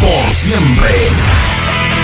por 0.00 0.30
siempre. 0.30 0.88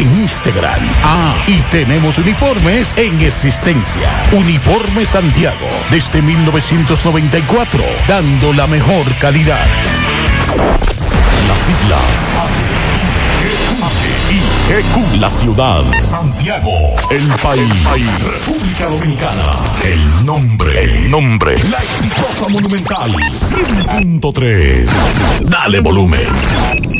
en 0.00 0.22
Instagram. 0.22 0.80
Ah, 1.04 1.34
y 1.46 1.58
tenemos 1.70 2.18
uniformes 2.18 2.96
en 2.96 3.20
existencia. 3.20 4.08
Uniforme 4.32 5.04
Santiago, 5.04 5.68
desde 5.90 6.22
1994, 6.22 7.82
dando 8.08 8.52
la 8.52 8.66
mejor 8.66 9.04
calidad. 9.20 9.66
Las 11.48 11.58
siglas 11.58 12.40
la 15.18 15.28
ciudad. 15.28 15.82
Santiago, 16.04 16.70
el 17.10 17.28
país. 17.42 18.22
República 18.22 18.86
Dominicana. 18.88 19.52
El 19.82 20.24
nombre. 20.24 20.84
El 20.84 21.10
nombre. 21.10 21.56
La 21.70 21.78
exitosa 21.78 22.48
monumental. 22.48 23.10
100.3. 23.10 24.88
Dale 25.42 25.80
volumen. 25.80 26.99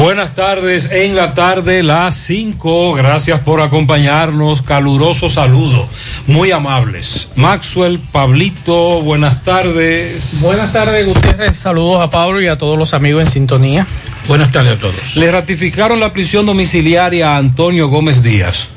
Buenas 0.00 0.34
tardes, 0.34 0.88
en 0.90 1.14
la 1.14 1.34
tarde 1.34 1.82
las 1.82 2.14
5. 2.14 2.94
Gracias 2.94 3.40
por 3.40 3.60
acompañarnos. 3.60 4.62
Caluroso 4.62 5.28
saludo. 5.28 5.86
Muy 6.26 6.52
amables. 6.52 7.28
Maxwell, 7.36 7.98
Pablito, 7.98 9.02
buenas 9.02 9.44
tardes. 9.44 10.40
Buenas 10.40 10.72
tardes, 10.72 11.06
Gutiérrez. 11.06 11.54
Saludos 11.54 12.00
a 12.00 12.08
Pablo 12.08 12.40
y 12.40 12.46
a 12.46 12.56
todos 12.56 12.78
los 12.78 12.94
amigos 12.94 13.24
en 13.24 13.30
sintonía. 13.30 13.86
Buenas 14.26 14.50
tardes 14.50 14.78
a 14.78 14.78
todos. 14.78 15.16
Le 15.16 15.30
ratificaron 15.30 16.00
la 16.00 16.14
prisión 16.14 16.46
domiciliaria 16.46 17.34
a 17.34 17.36
Antonio 17.36 17.88
Gómez 17.88 18.22
Díaz. 18.22 18.68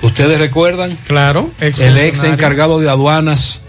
¿Ustedes 0.00 0.38
recuerdan? 0.38 0.96
Claro. 1.06 1.50
El 1.60 1.98
ex 1.98 2.22
encargado 2.22 2.80
de 2.80 2.88
aduanas, 2.88 3.60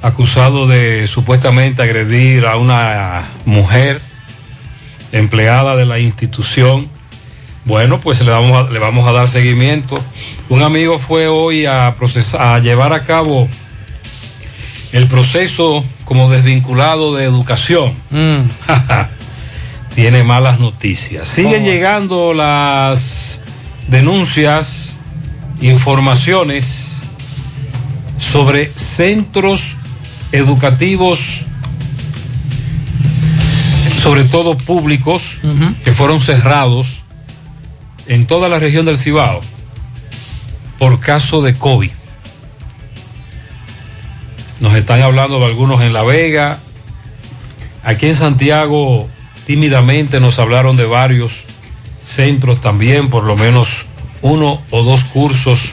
acusado 0.00 0.66
de 0.66 1.06
supuestamente 1.08 1.82
agredir 1.82 2.46
a 2.46 2.56
una 2.56 3.22
mujer 3.44 4.00
empleada 5.14 5.76
de 5.76 5.86
la 5.86 6.00
institución. 6.00 6.88
Bueno, 7.64 8.00
pues 8.00 8.20
le 8.20 8.30
vamos 8.30 8.66
a, 8.66 8.70
le 8.70 8.78
vamos 8.78 9.08
a 9.08 9.12
dar 9.12 9.28
seguimiento. 9.28 9.94
Un 10.48 10.62
amigo 10.62 10.98
fue 10.98 11.28
hoy 11.28 11.66
a, 11.66 11.94
a 12.38 12.58
llevar 12.58 12.92
a 12.92 13.04
cabo 13.04 13.48
el 14.92 15.06
proceso 15.06 15.84
como 16.04 16.28
desvinculado 16.30 17.14
de 17.14 17.24
educación. 17.24 17.94
Tiene 19.94 20.24
malas 20.24 20.58
noticias. 20.58 21.28
Siguen 21.28 21.64
llegando 21.64 22.34
las 22.34 23.40
denuncias, 23.86 24.96
informaciones 25.60 27.02
sobre 28.18 28.72
centros 28.74 29.76
educativos 30.32 31.42
sobre 34.04 34.24
todo 34.24 34.54
públicos, 34.58 35.38
que 35.82 35.92
fueron 35.92 36.20
cerrados 36.20 37.04
en 38.06 38.26
toda 38.26 38.50
la 38.50 38.58
región 38.58 38.84
del 38.84 38.98
Cibao 38.98 39.40
por 40.78 41.00
caso 41.00 41.40
de 41.40 41.54
COVID. 41.54 41.90
Nos 44.60 44.76
están 44.76 45.00
hablando 45.00 45.38
de 45.38 45.46
algunos 45.46 45.80
en 45.80 45.94
La 45.94 46.02
Vega. 46.02 46.58
Aquí 47.82 48.04
en 48.04 48.14
Santiago, 48.14 49.08
tímidamente 49.46 50.20
nos 50.20 50.38
hablaron 50.38 50.76
de 50.76 50.84
varios 50.84 51.44
centros 52.04 52.60
también, 52.60 53.08
por 53.08 53.24
lo 53.24 53.36
menos 53.36 53.86
uno 54.20 54.60
o 54.68 54.82
dos 54.82 55.04
cursos 55.04 55.72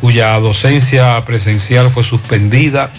cuya 0.00 0.38
docencia 0.38 1.20
presencial 1.26 1.90
fue 1.90 2.02
suspendida 2.02 2.90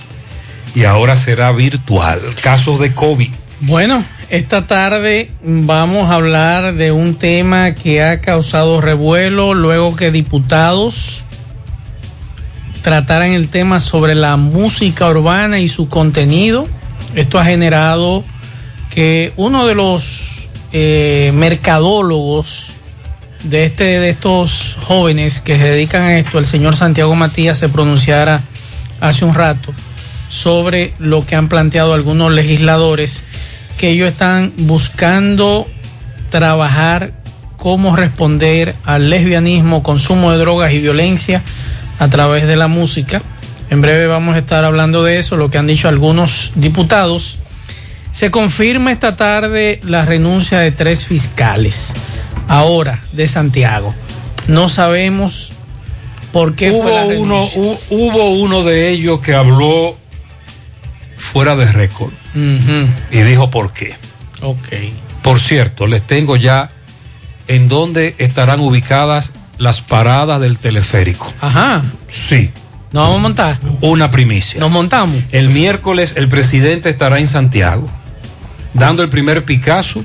y 0.76 0.84
ahora 0.84 1.16
será 1.16 1.52
virtual. 1.54 2.22
Casos 2.44 2.80
de 2.80 2.94
COVID. 2.94 3.32
Bueno, 3.62 4.06
esta 4.30 4.68
tarde 4.68 5.32
vamos 5.44 6.10
a 6.10 6.16
hablar 6.16 6.76
de 6.76 6.92
un 6.92 7.16
tema 7.16 7.74
que 7.74 8.04
ha 8.04 8.22
causado 8.22 8.80
revuelo 8.80 9.56
luego 9.56 9.96
que 9.96 10.12
diputados 10.12 11.24
trataran 12.84 13.32
el 13.32 13.50
tema 13.50 13.80
sobre 13.80 14.14
la 14.14 14.38
música 14.38 15.10
urbana 15.10 15.60
y 15.60 15.68
su 15.68 15.90
contenido. 15.90 16.68
Esto 17.16 17.40
ha 17.40 17.46
generado 17.46 18.24
que 18.92 19.34
uno 19.36 19.66
de 19.66 19.74
los 19.74 20.48
eh, 20.74 21.32
mercadólogos 21.34 22.68
de 23.44 23.66
este 23.66 24.00
de 24.00 24.10
estos 24.10 24.78
jóvenes 24.82 25.42
que 25.42 25.58
se 25.58 25.64
dedican 25.64 26.04
a 26.04 26.20
esto, 26.20 26.38
el 26.38 26.46
señor 26.46 26.76
Santiago 26.76 27.16
Matías, 27.16 27.58
se 27.58 27.68
pronunciara 27.68 28.42
hace 29.02 29.26
un 29.26 29.34
rato 29.34 29.74
sobre 30.30 30.94
lo 31.00 31.26
que 31.26 31.36
han 31.36 31.50
planteado 31.50 31.96
algunos 31.96 32.32
legisladores 32.32 33.24
que 33.80 33.92
ellos 33.92 34.10
están 34.10 34.52
buscando 34.58 35.66
trabajar 36.30 37.14
cómo 37.56 37.96
responder 37.96 38.76
al 38.84 39.10
lesbianismo, 39.10 39.82
consumo 39.84 40.32
de 40.32 40.38
drogas 40.38 40.74
y 40.74 40.80
violencia 40.80 41.42
a 41.98 42.10
través 42.10 42.46
de 42.46 42.58
la 42.58 42.68
música. 42.68 43.22
En 43.70 43.80
breve 43.82 44.06
vamos 44.06 44.36
a 44.36 44.40
estar 44.40 44.66
hablando 44.66 45.02
de 45.04 45.18
eso, 45.20 45.38
lo 45.38 45.50
que 45.50 45.58
han 45.58 45.68
dicho 45.68 45.88
algunos 45.88 46.52
diputados. 46.56 47.38
Se 48.12 48.32
confirma 48.32 48.92
esta 48.92 49.16
tarde 49.16 49.80
la 49.84 50.04
renuncia 50.04 50.60
de 50.60 50.72
tres 50.72 51.06
fiscales, 51.06 51.94
ahora 52.50 53.00
de 53.14 53.30
Santiago. 53.30 53.96
No 54.48 54.68
sabemos 54.68 55.52
por 56.34 56.54
qué 56.56 56.72
hubo 56.72 56.82
fue 56.82 56.92
la 56.96 57.06
uno 57.18 57.48
hu- 57.48 57.80
hubo 57.92 58.32
uno 58.34 58.64
de 58.64 58.90
ellos 58.90 59.22
que 59.22 59.36
habló 59.36 59.96
fuera 61.18 61.56
de 61.56 61.66
récord 61.72 62.12
y 62.36 63.18
dijo 63.20 63.50
por 63.50 63.74
qué. 63.74 63.96
Ok. 64.42 64.68
Por 65.22 65.40
cierto, 65.40 65.88
les 65.88 66.06
tengo 66.06 66.36
ya 66.36 66.70
en 67.48 67.68
dónde 67.68 68.16
estarán 68.20 68.60
ubicadas 68.60 69.32
las 69.58 69.82
paradas 69.82 70.40
del 70.40 70.58
teleférico. 70.58 71.32
Ajá. 71.42 71.82
Sí. 72.10 72.52
¿Nos 72.92 73.04
vamos 73.04 73.18
a 73.18 73.22
montar? 73.22 73.60
Una 73.82 74.10
primicia. 74.10 74.60
¿Nos 74.60 74.72
montamos? 74.72 75.22
El 75.32 75.50
miércoles 75.50 76.14
el 76.16 76.28
presidente 76.28 76.90
estará 76.90 77.20
en 77.20 77.28
Santiago, 77.28 77.88
dando 78.74 79.04
el 79.04 79.10
primer 79.10 79.44
Picasso 79.44 80.04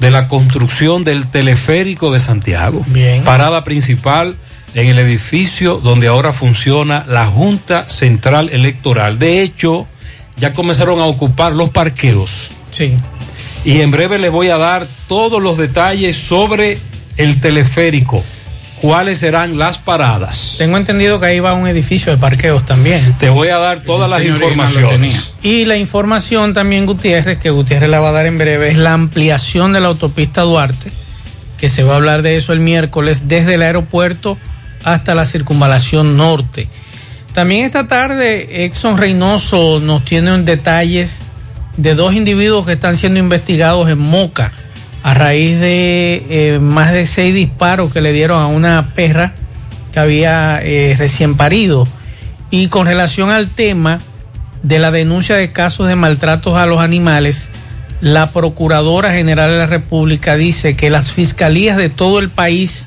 de 0.00 0.10
la 0.10 0.28
construcción 0.28 1.04
del 1.04 1.26
teleférico 1.28 2.10
de 2.10 2.20
Santiago. 2.20 2.84
Bien. 2.88 3.22
Parada 3.24 3.64
principal 3.64 4.36
en 4.74 4.88
el 4.88 4.98
edificio 4.98 5.78
donde 5.78 6.08
ahora 6.08 6.32
funciona 6.32 7.04
la 7.06 7.26
Junta 7.26 7.88
Central 7.88 8.48
Electoral. 8.50 9.18
De 9.18 9.42
hecho, 9.42 9.86
ya 10.36 10.52
comenzaron 10.52 11.00
a 11.00 11.06
ocupar 11.06 11.52
los 11.52 11.70
parqueos. 11.70 12.50
Sí. 12.70 12.94
Y 13.64 13.80
en 13.80 13.90
breve 13.90 14.18
le 14.18 14.28
voy 14.28 14.48
a 14.48 14.56
dar 14.56 14.86
todos 15.08 15.42
los 15.42 15.56
detalles 15.56 16.16
sobre 16.16 16.78
el 17.16 17.40
teleférico. 17.40 18.24
¿Cuáles 18.80 19.20
serán 19.20 19.58
las 19.58 19.78
paradas? 19.78 20.56
Tengo 20.58 20.76
entendido 20.76 21.20
que 21.20 21.26
ahí 21.26 21.38
va 21.38 21.54
un 21.54 21.68
edificio 21.68 22.10
de 22.10 22.18
parqueos 22.18 22.66
también. 22.66 23.14
Te 23.20 23.30
voy 23.30 23.46
a 23.46 23.58
dar 23.58 23.80
todas 23.80 24.10
las 24.10 24.24
informaciones. 24.24 25.30
Y 25.40 25.66
la 25.66 25.76
información 25.76 26.52
también, 26.52 26.84
Gutiérrez, 26.84 27.38
que 27.38 27.50
Gutiérrez 27.50 27.88
la 27.88 28.00
va 28.00 28.08
a 28.08 28.12
dar 28.12 28.26
en 28.26 28.38
breve, 28.38 28.70
es 28.70 28.76
la 28.76 28.92
ampliación 28.92 29.72
de 29.72 29.80
la 29.80 29.86
autopista 29.86 30.42
Duarte, 30.42 30.90
que 31.58 31.70
se 31.70 31.84
va 31.84 31.92
a 31.92 31.96
hablar 31.96 32.22
de 32.22 32.36
eso 32.36 32.52
el 32.52 32.58
miércoles, 32.58 33.28
desde 33.28 33.54
el 33.54 33.62
aeropuerto 33.62 34.36
hasta 34.82 35.14
la 35.14 35.26
circunvalación 35.26 36.16
norte. 36.16 36.66
También 37.34 37.64
esta 37.64 37.86
tarde, 37.86 38.64
Exxon 38.64 38.98
Reynoso 38.98 39.80
nos 39.80 40.04
tiene 40.04 40.34
un 40.34 40.44
detalles 40.44 41.22
de 41.78 41.94
dos 41.94 42.14
individuos 42.14 42.66
que 42.66 42.74
están 42.74 42.96
siendo 42.96 43.18
investigados 43.18 43.88
en 43.88 43.98
Moca 43.98 44.52
a 45.02 45.14
raíz 45.14 45.58
de 45.58 46.26
eh, 46.28 46.58
más 46.60 46.92
de 46.92 47.06
seis 47.06 47.34
disparos 47.34 47.92
que 47.92 48.02
le 48.02 48.12
dieron 48.12 48.40
a 48.40 48.46
una 48.46 48.90
perra 48.94 49.32
que 49.92 49.98
había 49.98 50.60
eh, 50.62 50.94
recién 50.98 51.34
parido. 51.34 51.88
Y 52.50 52.68
con 52.68 52.86
relación 52.86 53.30
al 53.30 53.48
tema 53.48 53.98
de 54.62 54.78
la 54.78 54.90
denuncia 54.90 55.36
de 55.36 55.52
casos 55.52 55.88
de 55.88 55.96
maltratos 55.96 56.56
a 56.56 56.66
los 56.66 56.80
animales, 56.80 57.48
la 58.02 58.30
Procuradora 58.30 59.12
General 59.12 59.50
de 59.50 59.58
la 59.58 59.66
República 59.66 60.36
dice 60.36 60.76
que 60.76 60.90
las 60.90 61.12
fiscalías 61.12 61.78
de 61.78 61.88
todo 61.88 62.18
el 62.18 62.28
país 62.28 62.86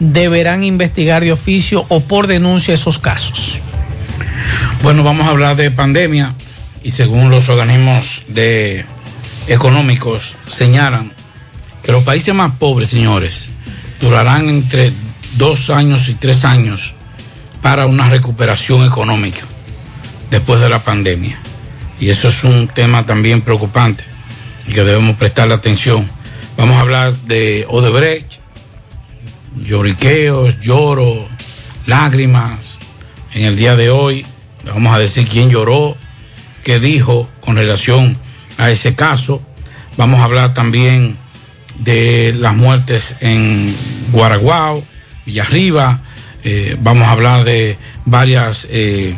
deberán 0.00 0.64
investigar 0.64 1.22
de 1.22 1.32
oficio 1.32 1.84
o 1.88 2.00
por 2.00 2.26
denuncia 2.26 2.74
esos 2.74 2.98
casos. 2.98 3.60
Bueno, 4.82 5.04
vamos 5.04 5.26
a 5.26 5.30
hablar 5.30 5.56
de 5.56 5.70
pandemia 5.70 6.34
y 6.82 6.90
según 6.90 7.30
los 7.30 7.48
organismos 7.48 8.22
económicos 9.46 10.34
señalan 10.46 11.12
que 11.82 11.92
los 11.92 12.04
países 12.04 12.34
más 12.34 12.52
pobres, 12.58 12.88
señores, 12.88 13.48
durarán 14.00 14.48
entre 14.48 14.92
dos 15.36 15.70
años 15.70 16.08
y 16.08 16.14
tres 16.14 16.44
años 16.44 16.94
para 17.60 17.86
una 17.86 18.08
recuperación 18.08 18.84
económica 18.84 19.40
después 20.30 20.60
de 20.60 20.68
la 20.68 20.80
pandemia. 20.80 21.38
Y 22.00 22.10
eso 22.10 22.28
es 22.28 22.42
un 22.44 22.68
tema 22.68 23.06
también 23.06 23.42
preocupante 23.42 24.04
y 24.66 24.72
que 24.72 24.82
debemos 24.82 25.16
prestarle 25.16 25.54
atención. 25.54 26.08
Vamos 26.56 26.76
a 26.76 26.80
hablar 26.80 27.12
de 27.12 27.64
Odebrecht, 27.68 28.40
lloriqueos, 29.56 30.60
lloro, 30.60 31.28
lágrimas. 31.86 32.78
En 33.34 33.44
el 33.44 33.56
día 33.56 33.76
de 33.76 33.90
hoy 33.90 34.26
vamos 34.64 34.94
a 34.94 34.98
decir 34.98 35.26
quién 35.28 35.50
lloró, 35.50 35.96
qué 36.64 36.78
dijo 36.78 37.28
con 37.40 37.56
relación 37.56 38.16
a 38.58 38.70
ese 38.70 38.94
caso. 38.94 39.42
Vamos 39.96 40.20
a 40.20 40.24
hablar 40.24 40.54
también 40.54 41.16
de 41.78 42.34
las 42.36 42.54
muertes 42.54 43.16
en 43.20 43.74
Guaraguao, 44.12 44.82
Villarriba. 45.26 46.00
Eh, 46.44 46.76
vamos 46.80 47.08
a 47.08 47.12
hablar 47.12 47.44
de 47.44 47.76
varias 48.04 48.66
eh, 48.70 49.14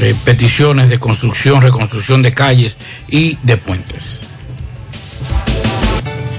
eh, 0.00 0.14
peticiones 0.24 0.88
de 0.88 0.98
construcción, 0.98 1.62
reconstrucción 1.62 2.22
de 2.22 2.34
calles 2.34 2.76
y 3.08 3.38
de 3.42 3.56
puentes. 3.56 4.26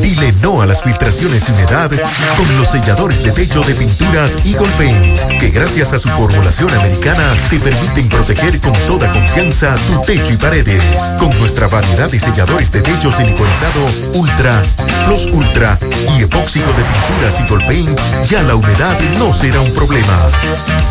Dile 0.00 0.32
no 0.42 0.62
a 0.62 0.66
las 0.66 0.84
filtraciones 0.84 1.48
y 1.48 1.52
humedad 1.52 1.90
con 1.90 2.58
los 2.58 2.68
selladores 2.68 3.24
de 3.24 3.32
techo 3.32 3.62
de 3.62 3.74
pinturas 3.74 4.36
Eagle 4.44 4.68
Paint, 4.78 5.18
que 5.40 5.50
gracias 5.50 5.92
a 5.92 5.98
su 5.98 6.08
formulación 6.10 6.70
americana 6.70 7.34
te 7.50 7.58
permiten 7.58 8.08
proteger 8.08 8.60
con 8.60 8.75
toda 8.86 9.10
confianza 9.12 9.74
tu 9.86 10.00
techo 10.02 10.32
y 10.32 10.36
paredes. 10.36 10.82
Con 11.18 11.30
nuestra 11.38 11.68
variedad 11.68 12.10
de 12.10 12.18
selladores 12.18 12.70
de 12.70 12.82
techo 12.82 13.10
siliconizado 13.12 13.84
Ultra, 14.14 14.62
Plus 15.06 15.26
Ultra 15.26 15.78
y 16.16 16.22
epóxico 16.22 16.66
de 16.72 16.84
pinturas 16.84 17.40
Eagle 17.40 17.64
Paint, 17.66 18.00
ya 18.28 18.42
la 18.42 18.54
humedad 18.54 18.98
no 19.18 19.32
será 19.32 19.60
un 19.60 19.72
problema. 19.72 20.18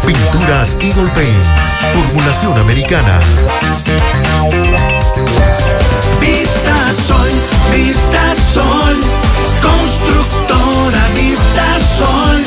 Pinturas 0.06 0.76
Eagle 0.80 1.10
Paint, 1.14 1.44
formulación 1.94 2.58
americana. 2.60 3.20
Vista 6.20 6.94
Sol, 7.08 7.30
Vista 7.74 8.36
Sol, 8.54 9.02
constructora 9.62 11.08
Vista 11.16 11.80
Sol, 11.80 12.44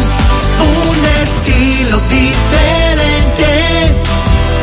un 0.61 1.07
estilo 1.23 2.01
diferente, 2.09 2.78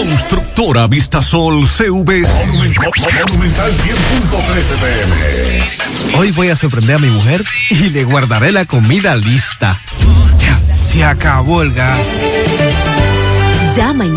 Constructora 0.00 0.86
Vistasol 0.86 1.68
CV. 1.68 2.26
Monumental 2.46 2.90
100.13 2.90 3.80
pm. 4.80 6.16
Hoy 6.16 6.30
voy 6.30 6.48
a 6.48 6.56
sorprender 6.56 6.96
a 6.96 6.98
mi 6.98 7.10
mujer 7.10 7.44
y 7.68 7.90
le 7.90 8.04
guardaré 8.04 8.50
la 8.50 8.64
comida 8.64 9.14
lista. 9.14 9.78
Ya, 10.38 10.58
Se 10.78 11.04
acabó 11.04 11.60
el 11.60 11.74
gas. 11.74 12.14
Llama 13.76 14.06
en 14.06 14.16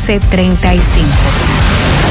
809-736-1335. 0.01 2.10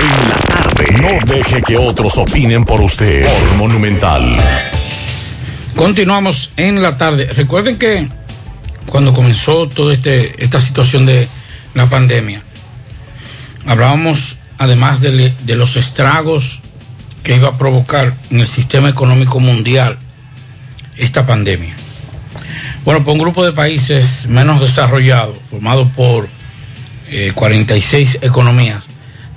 En 0.00 0.28
la 0.28 0.34
tarde. 0.46 0.86
No 1.00 1.20
deje 1.32 1.62
que 1.62 1.76
otros 1.76 2.18
opinen 2.18 2.64
por 2.64 2.80
usted. 2.80 3.24
Por 3.24 3.54
Monumental. 3.56 4.36
Continuamos 5.76 6.50
en 6.56 6.82
la 6.82 6.98
tarde. 6.98 7.26
Recuerden 7.26 7.78
que 7.78 8.08
cuando 8.86 9.14
comenzó 9.14 9.68
toda 9.68 9.94
este, 9.94 10.42
esta 10.42 10.60
situación 10.60 11.06
de 11.06 11.28
la 11.74 11.88
pandemia, 11.88 12.42
hablábamos 13.66 14.38
además 14.60 15.00
de, 15.00 15.32
los 15.56 15.76
estragos 15.76 16.60
que 17.22 17.34
iba 17.34 17.48
a 17.48 17.56
provocar 17.56 18.14
en 18.30 18.40
el 18.40 18.46
sistema 18.46 18.90
económico 18.90 19.40
mundial 19.40 19.96
esta 20.98 21.26
pandemia. 21.26 21.74
Bueno, 22.84 23.02
por 23.02 23.14
un 23.14 23.20
grupo 23.20 23.42
de 23.42 23.52
países 23.52 24.26
menos 24.26 24.60
desarrollados, 24.60 25.38
formado 25.48 25.88
por 25.88 26.28
eh, 27.08 27.32
46 27.34 28.18
economías, 28.20 28.84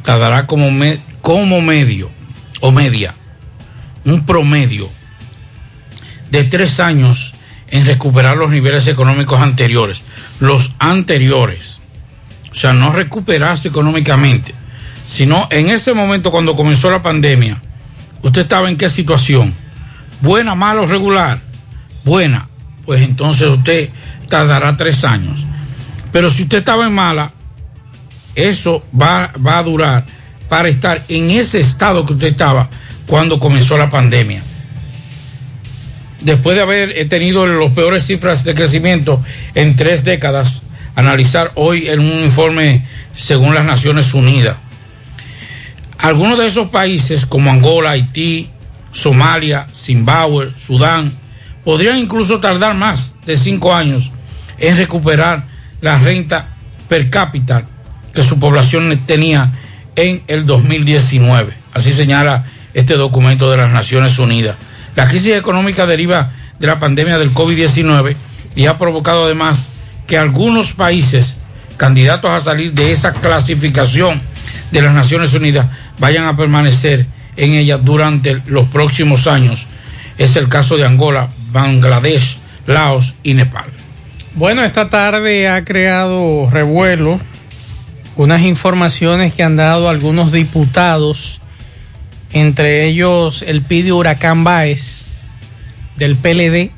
tardará 0.04 0.46
como, 0.46 0.70
como 1.22 1.62
medio 1.62 2.12
o 2.60 2.74
media, 2.74 3.14
un 4.04 4.26
promedio 4.26 4.90
de 6.32 6.44
tres 6.44 6.82
años 6.82 7.32
en 7.72 7.86
recuperar 7.86 8.36
los 8.36 8.52
niveles 8.52 8.88
económicos 8.88 9.40
anteriores, 9.40 10.04
los 10.42 10.74
anteriores. 10.80 11.80
O 12.52 12.56
sea, 12.56 12.74
no 12.74 12.92
recuperarse 12.92 13.70
económicamente, 13.70 14.54
sino 15.06 15.48
en 15.52 15.70
ese 15.70 15.94
momento 15.94 16.32
cuando 16.32 16.56
comenzó 16.56 16.90
la 16.90 17.02
pandemia, 17.02 17.62
usted 18.22 18.42
estaba 18.42 18.70
en 18.70 18.78
qué 18.78 18.90
situación, 18.90 19.54
buena, 20.22 20.56
mala 20.56 20.82
o 20.82 20.88
regular, 20.88 21.40
buena, 22.04 22.48
pues 22.86 23.02
entonces 23.02 23.48
usted 23.48 23.90
tardará 24.30 24.76
tres 24.78 25.04
años. 25.04 25.46
Pero 26.12 26.30
si 26.30 26.44
usted 26.44 26.60
estaba 26.60 26.86
en 26.86 26.94
mala, 26.94 27.32
eso 28.36 28.84
va, 29.00 29.32
va 29.46 29.58
a 29.58 29.64
durar 29.64 30.06
para 30.50 30.70
estar 30.70 31.04
en 31.08 31.32
ese 31.32 31.60
estado 31.60 32.06
que 32.06 32.14
usted 32.14 32.28
estaba 32.28 32.70
cuando 33.08 33.40
comenzó 33.40 33.78
la 33.78 33.90
pandemia. 33.90 34.42
Después 36.22 36.56
de 36.56 36.62
haber 36.62 37.10
tenido 37.10 37.46
las 37.46 37.72
peores 37.74 38.06
cifras 38.06 38.44
de 38.44 38.54
crecimiento 38.54 39.22
en 39.56 39.76
tres 39.76 40.04
décadas, 40.04 40.62
analizar 40.96 41.52
hoy 41.56 41.90
en 41.90 42.00
un 42.00 42.24
informe 42.24 42.86
según 43.16 43.54
las 43.54 43.66
Naciones 43.66 44.14
Unidas. 44.14 44.56
Algunos 46.04 46.38
de 46.38 46.48
esos 46.48 46.68
países 46.68 47.26
como 47.26 47.50
Angola, 47.50 47.92
Haití, 47.92 48.50
Somalia, 48.92 49.68
Zimbabue, 49.74 50.52
Sudán, 50.58 51.14
podrían 51.64 51.96
incluso 51.96 52.42
tardar 52.42 52.76
más 52.76 53.16
de 53.26 53.38
cinco 53.38 53.74
años 53.74 54.12
en 54.58 54.76
recuperar 54.76 55.46
la 55.80 55.98
renta 56.00 56.48
per 56.90 57.10
cápita 57.10 57.64
que 58.14 58.22
su 58.22 58.38
población 58.38 59.00
tenía 59.06 59.54
en 59.96 60.24
el 60.28 60.46
2019. 60.46 61.54
Así 61.74 61.94
señala 61.94 62.48
este 62.74 62.96
documento 62.96 63.50
de 63.50 63.56
las 63.56 63.72
Naciones 63.72 64.20
Unidas. 64.20 64.58
La 64.98 65.08
crisis 65.08 65.36
económica 65.36 65.86
deriva 65.86 66.34
de 66.60 66.68
la 66.68 66.80
pandemia 66.80 67.18
del 67.18 67.32
COVID-19 67.32 68.18
y 68.58 68.66
ha 68.66 68.78
provocado 68.78 69.24
además 69.24 69.70
que 70.06 70.18
algunos 70.18 70.74
países 70.74 71.38
candidatos 71.78 72.30
a 72.30 72.42
salir 72.42 72.74
de 72.74 72.92
esa 72.92 73.14
clasificación 73.14 74.22
de 74.72 74.82
las 74.82 74.94
Naciones 74.94 75.34
Unidas 75.34 75.68
vayan 76.00 76.26
a 76.26 76.36
permanecer 76.36 77.06
en 77.36 77.54
ella 77.54 77.78
durante 77.78 78.42
los 78.46 78.68
próximos 78.70 79.28
años. 79.28 79.68
Es 80.18 80.36
el 80.36 80.50
caso 80.50 80.78
de 80.78 80.86
Angola, 80.86 81.30
Bangladesh, 81.52 82.38
Laos 82.68 83.16
y 83.24 83.34
Nepal. 83.34 83.66
Bueno, 84.36 84.64
esta 84.64 84.90
tarde 84.90 85.48
ha 85.48 85.64
creado 85.64 86.50
revuelo 86.50 87.20
unas 88.16 88.42
informaciones 88.42 89.34
que 89.34 89.44
han 89.44 89.56
dado 89.56 89.90
algunos 89.90 90.32
diputados, 90.32 91.40
entre 92.32 92.86
ellos 92.86 93.44
el 93.46 93.62
Pidio 93.62 93.98
Huracán 93.98 94.44
Báez 94.44 95.06
del 95.98 96.16
PLD, 96.16 96.72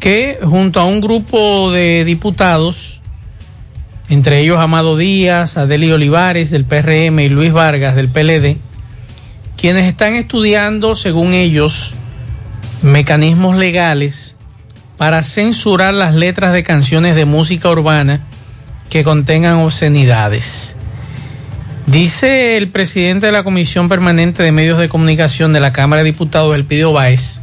que 0.00 0.38
junto 0.42 0.80
a 0.80 0.84
un 0.84 1.02
grupo 1.02 1.70
de 1.70 2.04
diputados, 2.04 3.01
entre 4.12 4.40
ellos 4.40 4.58
Amado 4.58 4.98
Díaz, 4.98 5.56
Adeli 5.56 5.90
Olivares 5.90 6.50
del 6.50 6.66
PRM 6.66 7.18
y 7.20 7.30
Luis 7.30 7.50
Vargas 7.50 7.96
del 7.96 8.10
PLD, 8.10 8.58
quienes 9.56 9.86
están 9.86 10.16
estudiando, 10.16 10.94
según 10.94 11.32
ellos, 11.32 11.94
mecanismos 12.82 13.56
legales 13.56 14.36
para 14.98 15.22
censurar 15.22 15.94
las 15.94 16.14
letras 16.14 16.52
de 16.52 16.62
canciones 16.62 17.14
de 17.14 17.24
música 17.24 17.70
urbana 17.70 18.20
que 18.90 19.02
contengan 19.02 19.56
obscenidades. 19.60 20.76
Dice 21.86 22.58
el 22.58 22.68
presidente 22.68 23.24
de 23.24 23.32
la 23.32 23.44
Comisión 23.44 23.88
Permanente 23.88 24.42
de 24.42 24.52
Medios 24.52 24.78
de 24.78 24.90
Comunicación 24.90 25.54
de 25.54 25.60
la 25.60 25.72
Cámara 25.72 26.02
de 26.02 26.12
Diputados, 26.12 26.54
Elpidio 26.54 26.92
Báez, 26.92 27.40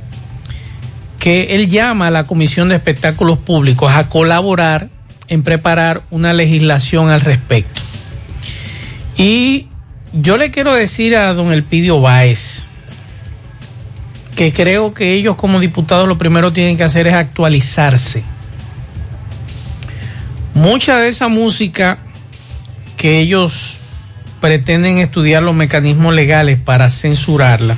que 1.18 1.56
él 1.56 1.68
llama 1.68 2.08
a 2.08 2.12
la 2.12 2.26
Comisión 2.26 2.70
de 2.70 2.76
Espectáculos 2.76 3.40
Públicos 3.40 3.92
a 3.92 4.08
colaborar 4.08 4.99
en 5.30 5.44
preparar 5.44 6.02
una 6.10 6.34
legislación 6.34 7.10
al 7.10 7.22
respecto. 7.22 7.82
Y 9.16 9.68
yo 10.14 10.38
le 10.38 10.52
quiero 10.52 10.74
decir 10.74 11.16
a 11.16 11.34
don 11.34 11.52
Elpidio 11.52 12.02
Báez 12.02 12.66
que 14.36 14.54
creo 14.54 14.94
que 14.94 15.14
ellos 15.14 15.36
como 15.36 15.60
diputados 15.60 16.08
lo 16.08 16.18
primero 16.18 16.54
tienen 16.54 16.78
que 16.78 16.84
hacer 16.84 17.08
es 17.08 17.14
actualizarse. 17.14 18.24
Mucha 20.54 20.98
de 20.98 21.10
esa 21.10 21.28
música 21.28 21.98
que 22.98 23.20
ellos 23.20 23.78
pretenden 24.42 24.98
estudiar 24.98 25.44
los 25.44 25.56
mecanismos 25.56 26.14
legales 26.14 26.60
para 26.60 26.90
censurarla 26.90 27.76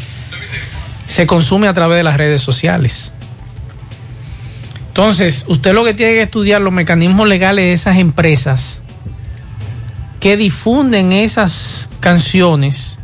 se 1.12 1.28
consume 1.28 1.68
a 1.68 1.74
través 1.74 1.98
de 1.98 2.04
las 2.04 2.16
redes 2.16 2.42
sociales. 2.42 3.12
Entonces, 4.92 5.46
usted 5.48 5.74
lo 5.74 5.86
que 5.86 5.94
tiene 5.94 6.16
que 6.16 6.24
estudiar 6.24 6.60
los 6.62 6.74
mecanismos 6.74 7.26
legales 7.26 7.64
de 7.64 7.72
esas 7.72 7.96
empresas 7.96 8.82
que 10.20 10.36
difunden 10.36 11.14
esas 11.14 11.88
canciones 12.02 13.00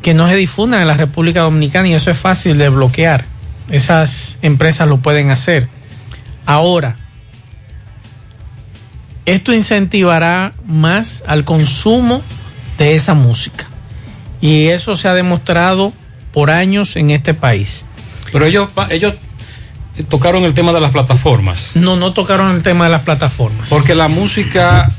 que 0.00 0.14
no 0.14 0.26
se 0.26 0.34
difundan 0.34 0.80
en 0.80 0.88
la 0.88 0.96
República 0.96 1.42
Dominicana 1.42 1.88
y 1.88 1.92
eso 1.92 2.10
es 2.10 2.18
fácil 2.18 2.56
de 2.56 2.70
bloquear. 2.70 3.26
Esas 3.70 4.38
empresas 4.40 4.88
lo 4.88 4.96
pueden 4.96 5.28
hacer. 5.28 5.68
Ahora, 6.46 6.96
esto 9.26 9.52
incentivará 9.52 10.54
más 10.64 11.22
al 11.26 11.44
consumo 11.44 12.22
de 12.78 12.94
esa 12.94 13.12
música. 13.12 13.66
Y 14.40 14.68
eso 14.68 14.96
se 14.96 15.06
ha 15.06 15.12
demostrado 15.12 15.92
por 16.32 16.50
años 16.50 16.96
en 16.96 17.10
este 17.10 17.34
país. 17.34 17.84
Pero 18.32 18.46
ellos, 18.46 18.70
ellos 18.88 19.12
tocaron 20.04 20.44
el 20.44 20.54
tema 20.54 20.72
de 20.72 20.80
las 20.80 20.90
plataformas. 20.90 21.72
No, 21.76 21.96
no 21.96 22.12
tocaron 22.12 22.54
el 22.54 22.62
tema 22.62 22.84
de 22.84 22.90
las 22.90 23.02
plataformas. 23.02 23.68
Porque 23.70 23.94
la 23.94 24.08
música 24.08 24.90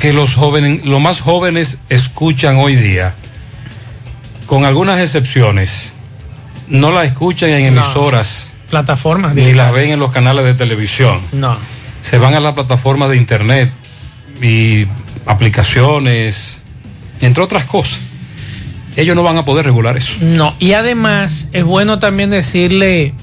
que 0.00 0.12
los 0.12 0.34
jóvenes, 0.34 0.84
los 0.84 1.00
más 1.00 1.20
jóvenes 1.20 1.78
escuchan 1.88 2.56
hoy 2.56 2.74
día, 2.76 3.14
con 4.46 4.64
algunas 4.64 4.98
excepciones, 5.00 5.94
no 6.68 6.90
la 6.90 7.04
escuchan 7.04 7.50
en 7.50 7.74
No. 7.74 7.82
emisoras, 7.82 8.54
Plataformas. 8.70 9.34
ni 9.34 9.42
la 9.42 9.48
digitales. 9.48 9.74
ven 9.74 9.90
en 9.90 10.00
los 10.00 10.10
canales 10.10 10.44
de 10.44 10.54
televisión. 10.54 11.20
No. 11.32 11.56
Se 12.02 12.18
van 12.18 12.34
a 12.34 12.40
las 12.40 12.54
plataformas 12.54 13.10
de 13.10 13.16
internet 13.16 13.70
y 14.40 14.86
aplicaciones, 15.26 16.62
entre 17.20 17.42
otras 17.42 17.64
cosas. 17.66 17.98
Ellos 18.96 19.16
no 19.16 19.22
van 19.22 19.36
a 19.36 19.44
poder 19.44 19.64
regular 19.64 19.96
eso. 19.96 20.12
No, 20.20 20.54
y 20.58 20.72
además 20.72 21.48
es 21.52 21.64
bueno 21.64 21.98
también 21.98 22.30
decirle 22.30 23.14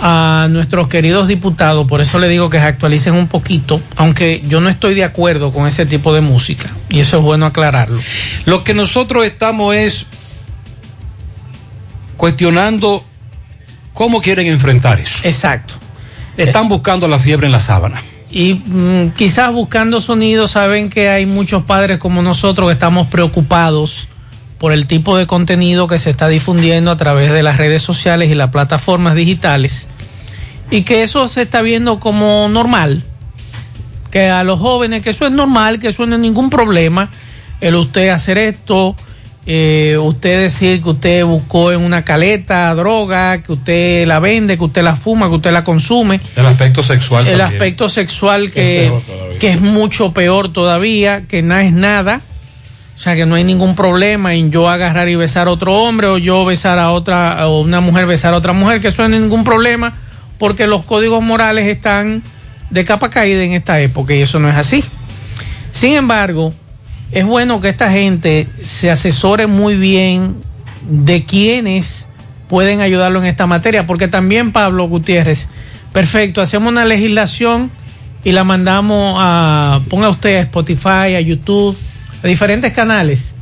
a 0.00 0.46
nuestros 0.50 0.88
queridos 0.88 1.26
diputados, 1.26 1.86
por 1.86 2.00
eso 2.00 2.18
le 2.18 2.28
digo 2.28 2.50
que 2.50 2.58
se 2.60 2.66
actualicen 2.66 3.14
un 3.14 3.28
poquito, 3.28 3.80
aunque 3.96 4.42
yo 4.46 4.60
no 4.60 4.68
estoy 4.68 4.94
de 4.94 5.04
acuerdo 5.04 5.52
con 5.52 5.66
ese 5.66 5.86
tipo 5.86 6.14
de 6.14 6.20
música, 6.20 6.70
y 6.88 7.00
eso 7.00 7.18
es 7.18 7.22
bueno 7.22 7.46
aclararlo. 7.46 8.00
Lo 8.44 8.64
que 8.64 8.74
nosotros 8.74 9.24
estamos 9.24 9.74
es 9.74 10.06
cuestionando 12.16 13.04
cómo 13.92 14.20
quieren 14.22 14.46
enfrentar 14.46 15.00
eso. 15.00 15.18
Exacto. 15.24 15.74
Están 16.36 16.68
buscando 16.68 17.08
la 17.08 17.18
fiebre 17.18 17.46
en 17.46 17.52
la 17.52 17.60
sábana. 17.60 18.00
Y 18.30 18.54
mm, 18.54 19.10
quizás 19.16 19.52
buscando 19.52 20.00
sonidos, 20.00 20.52
saben 20.52 20.90
que 20.90 21.08
hay 21.08 21.26
muchos 21.26 21.64
padres 21.64 21.98
como 21.98 22.22
nosotros 22.22 22.68
que 22.68 22.74
estamos 22.74 23.08
preocupados 23.08 24.06
por 24.58 24.72
el 24.72 24.86
tipo 24.86 25.16
de 25.16 25.26
contenido 25.26 25.86
que 25.86 25.98
se 25.98 26.10
está 26.10 26.28
difundiendo 26.28 26.90
a 26.90 26.96
través 26.96 27.30
de 27.30 27.42
las 27.42 27.56
redes 27.56 27.82
sociales 27.82 28.30
y 28.30 28.34
las 28.34 28.50
plataformas 28.50 29.14
digitales. 29.14 29.88
Y 30.70 30.82
que 30.82 31.02
eso 31.02 31.28
se 31.28 31.42
está 31.42 31.62
viendo 31.62 32.00
como 32.00 32.48
normal. 32.48 33.04
Que 34.10 34.28
a 34.28 34.42
los 34.42 34.58
jóvenes, 34.58 35.02
que 35.02 35.10
eso 35.10 35.26
es 35.26 35.32
normal, 35.32 35.78
que 35.78 35.88
eso 35.88 36.04
no 36.06 36.16
es 36.16 36.20
ningún 36.20 36.50
problema. 36.50 37.08
El 37.60 37.76
usted 37.76 38.08
hacer 38.08 38.38
esto, 38.38 38.96
eh, 39.46 39.96
usted 39.98 40.42
decir 40.42 40.82
que 40.82 40.90
usted 40.90 41.24
buscó 41.24 41.72
en 41.72 41.80
una 41.80 42.04
caleta 42.04 42.74
droga, 42.74 43.42
que 43.42 43.52
usted 43.52 44.06
la 44.06 44.18
vende, 44.18 44.58
que 44.58 44.64
usted 44.64 44.82
la 44.82 44.96
fuma, 44.96 45.28
que 45.28 45.36
usted 45.36 45.52
la 45.52 45.64
consume 45.64 46.20
El 46.36 46.46
aspecto 46.46 46.82
sexual 46.82 47.26
el 47.26 47.38
también. 47.38 47.60
aspecto 47.60 47.88
sexual 47.88 48.50
que, 48.50 48.92
que 49.40 49.50
es 49.52 49.60
mucho 49.60 50.12
peor 50.12 50.52
todavía, 50.52 51.22
que 51.26 51.42
nada 51.42 51.62
es 51.62 51.72
nada. 51.72 52.20
O 52.98 53.00
sea, 53.00 53.14
que 53.14 53.26
no 53.26 53.36
hay 53.36 53.44
ningún 53.44 53.76
problema 53.76 54.34
en 54.34 54.50
yo 54.50 54.68
agarrar 54.68 55.08
y 55.08 55.14
besar 55.14 55.46
a 55.46 55.52
otro 55.52 55.72
hombre 55.72 56.08
o 56.08 56.18
yo 56.18 56.44
besar 56.44 56.80
a 56.80 56.90
otra, 56.90 57.46
o 57.46 57.60
una 57.60 57.80
mujer 57.80 58.06
besar 58.06 58.34
a 58.34 58.38
otra 58.38 58.52
mujer, 58.52 58.80
que 58.80 58.88
eso 58.88 59.06
no 59.06 59.14
es 59.14 59.22
ningún 59.22 59.44
problema, 59.44 59.94
porque 60.36 60.66
los 60.66 60.84
códigos 60.84 61.22
morales 61.22 61.68
están 61.68 62.24
de 62.70 62.84
capa 62.84 63.08
caída 63.08 63.44
en 63.44 63.52
esta 63.52 63.80
época 63.80 64.16
y 64.16 64.22
eso 64.22 64.40
no 64.40 64.48
es 64.48 64.56
así. 64.56 64.82
Sin 65.70 65.92
embargo, 65.92 66.52
es 67.12 67.24
bueno 67.24 67.60
que 67.60 67.68
esta 67.68 67.88
gente 67.92 68.48
se 68.60 68.90
asesore 68.90 69.46
muy 69.46 69.76
bien 69.76 70.34
de 70.90 71.24
quienes 71.24 72.08
pueden 72.48 72.80
ayudarlo 72.80 73.20
en 73.20 73.26
esta 73.26 73.46
materia, 73.46 73.86
porque 73.86 74.08
también 74.08 74.50
Pablo 74.50 74.88
Gutiérrez, 74.88 75.46
perfecto, 75.92 76.40
hacemos 76.40 76.72
una 76.72 76.84
legislación 76.84 77.70
y 78.24 78.32
la 78.32 78.42
mandamos 78.42 79.18
a, 79.20 79.82
ponga 79.88 80.08
usted 80.08 80.38
a 80.38 80.40
Spotify, 80.40 81.14
a 81.14 81.20
YouTube, 81.20 81.76
a 82.22 82.26
diferentes 82.26 82.72
canales 82.72 83.34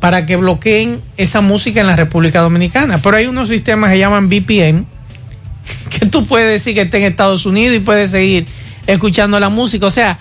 para 0.00 0.26
que 0.26 0.36
bloqueen 0.36 1.00
esa 1.16 1.40
música 1.40 1.80
en 1.80 1.86
la 1.86 1.96
República 1.96 2.40
Dominicana. 2.40 2.98
Pero 2.98 3.16
hay 3.16 3.26
unos 3.26 3.48
sistemas 3.48 3.90
que 3.90 3.98
llaman 3.98 4.28
VPN, 4.28 4.86
que 5.98 6.06
tú 6.06 6.26
puedes 6.26 6.48
decir 6.48 6.74
que 6.74 6.82
está 6.82 6.98
en 6.98 7.04
Estados 7.04 7.46
Unidos 7.46 7.76
y 7.76 7.80
puedes 7.80 8.10
seguir 8.10 8.46
escuchando 8.86 9.40
la 9.40 9.48
música. 9.48 9.86
O 9.86 9.90
sea, 9.90 10.18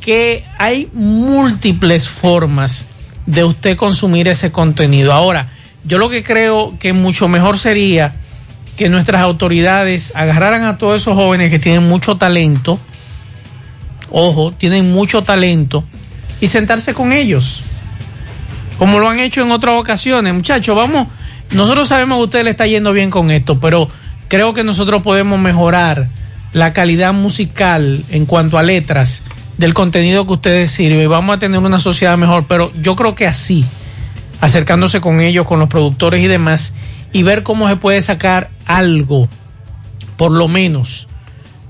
que 0.00 0.44
hay 0.58 0.88
múltiples 0.92 2.08
formas 2.08 2.86
de 3.26 3.44
usted 3.44 3.76
consumir 3.76 4.26
ese 4.28 4.50
contenido. 4.50 5.12
Ahora, 5.12 5.48
yo 5.84 5.98
lo 5.98 6.08
que 6.08 6.22
creo 6.22 6.76
que 6.78 6.92
mucho 6.92 7.28
mejor 7.28 7.58
sería 7.58 8.14
que 8.76 8.88
nuestras 8.88 9.22
autoridades 9.22 10.12
agarraran 10.14 10.64
a 10.64 10.78
todos 10.78 11.00
esos 11.00 11.14
jóvenes 11.14 11.50
que 11.50 11.58
tienen 11.58 11.88
mucho 11.88 12.16
talento, 12.16 12.78
ojo, 14.10 14.52
tienen 14.52 14.92
mucho 14.92 15.22
talento, 15.22 15.84
y 16.42 16.48
sentarse 16.48 16.92
con 16.92 17.12
ellos, 17.12 17.62
como 18.76 18.98
lo 18.98 19.08
han 19.08 19.20
hecho 19.20 19.42
en 19.42 19.52
otras 19.52 19.76
ocasiones. 19.78 20.34
Muchachos, 20.34 20.74
vamos, 20.74 21.06
nosotros 21.52 21.86
sabemos 21.86 22.16
que 22.16 22.20
a 22.20 22.24
usted 22.24 22.44
le 22.44 22.50
está 22.50 22.66
yendo 22.66 22.92
bien 22.92 23.10
con 23.10 23.30
esto, 23.30 23.60
pero 23.60 23.88
creo 24.26 24.52
que 24.52 24.64
nosotros 24.64 25.04
podemos 25.04 25.38
mejorar 25.38 26.08
la 26.52 26.72
calidad 26.72 27.14
musical 27.14 28.02
en 28.10 28.26
cuanto 28.26 28.58
a 28.58 28.64
letras 28.64 29.22
del 29.56 29.72
contenido 29.72 30.26
que 30.26 30.32
ustedes 30.32 30.72
sirven. 30.72 31.08
Vamos 31.08 31.36
a 31.36 31.38
tener 31.38 31.60
una 31.60 31.78
sociedad 31.78 32.18
mejor, 32.18 32.46
pero 32.48 32.72
yo 32.74 32.96
creo 32.96 33.14
que 33.14 33.28
así, 33.28 33.64
acercándose 34.40 35.00
con 35.00 35.20
ellos, 35.20 35.46
con 35.46 35.60
los 35.60 35.68
productores 35.68 36.24
y 36.24 36.26
demás, 36.26 36.74
y 37.12 37.22
ver 37.22 37.44
cómo 37.44 37.68
se 37.68 37.76
puede 37.76 38.02
sacar 38.02 38.50
algo, 38.66 39.28
por 40.16 40.32
lo 40.32 40.48
menos, 40.48 41.06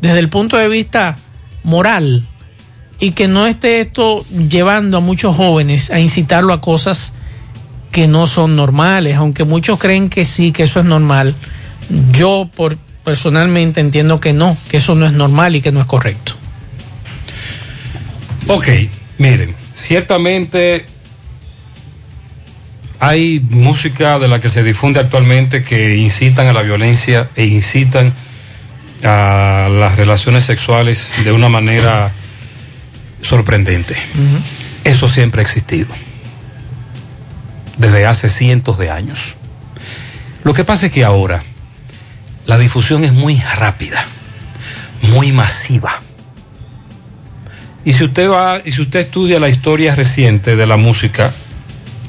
desde 0.01 0.21
el 0.21 0.31
punto 0.31 0.57
de 0.57 0.69
vista 0.69 1.19
moral, 1.63 2.25
y 3.03 3.11
que 3.11 3.27
no 3.27 3.49
esté 3.49 3.81
esto 3.81 4.25
llevando 4.29 4.99
a 4.99 5.01
muchos 5.01 5.35
jóvenes 5.35 5.91
a 5.91 5.99
incitarlo 5.99 6.53
a 6.53 6.61
cosas 6.61 7.13
que 7.91 8.07
no 8.07 8.29
son 8.29 8.55
normales, 8.55 9.17
aunque 9.17 9.43
muchos 9.43 9.81
creen 9.81 10.09
que 10.09 10.25
sí, 10.25 10.53
que 10.53 10.63
eso 10.63 10.79
es 10.79 10.85
normal. 10.85 11.35
Yo 12.13 12.49
por 12.55 12.77
personalmente 13.03 13.81
entiendo 13.81 14.21
que 14.21 14.33
no, 14.33 14.57
que 14.71 14.77
eso 14.77 14.95
no 14.95 15.05
es 15.05 15.13
normal 15.13 15.57
y 15.57 15.61
que 15.61 15.73
no 15.73 15.81
es 15.81 15.87
correcto. 15.87 16.35
Ok, 18.47 18.69
miren, 19.19 19.57
ciertamente 19.75 20.87
hay 23.01 23.45
música 23.51 24.21
de 24.21 24.29
la 24.29 24.41
que 24.41 24.49
se 24.49 24.63
difunde 24.63 25.01
actualmente 25.01 25.65
que 25.65 25.97
incitan 25.97 26.47
a 26.47 26.53
la 26.53 26.63
violencia 26.63 27.31
e 27.35 27.47
incitan 27.47 28.13
a 29.03 29.69
las 29.69 29.97
relaciones 29.97 30.45
sexuales 30.45 31.13
de 31.25 31.33
una 31.33 31.49
manera 31.49 32.13
sorprendente. 33.23 33.97
Eso 34.85 35.09
siempre 35.09 35.41
ha 35.41 35.45
existido, 35.45 35.89
desde 37.79 38.05
hace 38.07 38.29
cientos 38.29 38.79
de 38.79 38.91
años. 38.91 39.37
Lo 40.45 40.55
que 40.55 40.65
pasa 40.65 40.87
es 40.87 40.93
que 40.93 41.05
ahora 41.05 41.43
la 42.47 42.59
difusión 42.59 43.05
es 43.05 43.13
muy 43.13 43.41
rápida, 43.57 44.05
muy 45.03 45.33
masiva. 45.33 46.03
Y 47.85 47.95
si 47.95 48.05
usted 48.05 48.29
va, 48.29 48.61
y 48.65 48.73
si 48.73 48.83
usted 48.83 49.01
estudia 49.01 49.41
la 49.41 49.49
historia 49.49 49.95
reciente 49.95 50.57
de 50.57 50.67
la 50.67 50.77
música, 50.77 51.33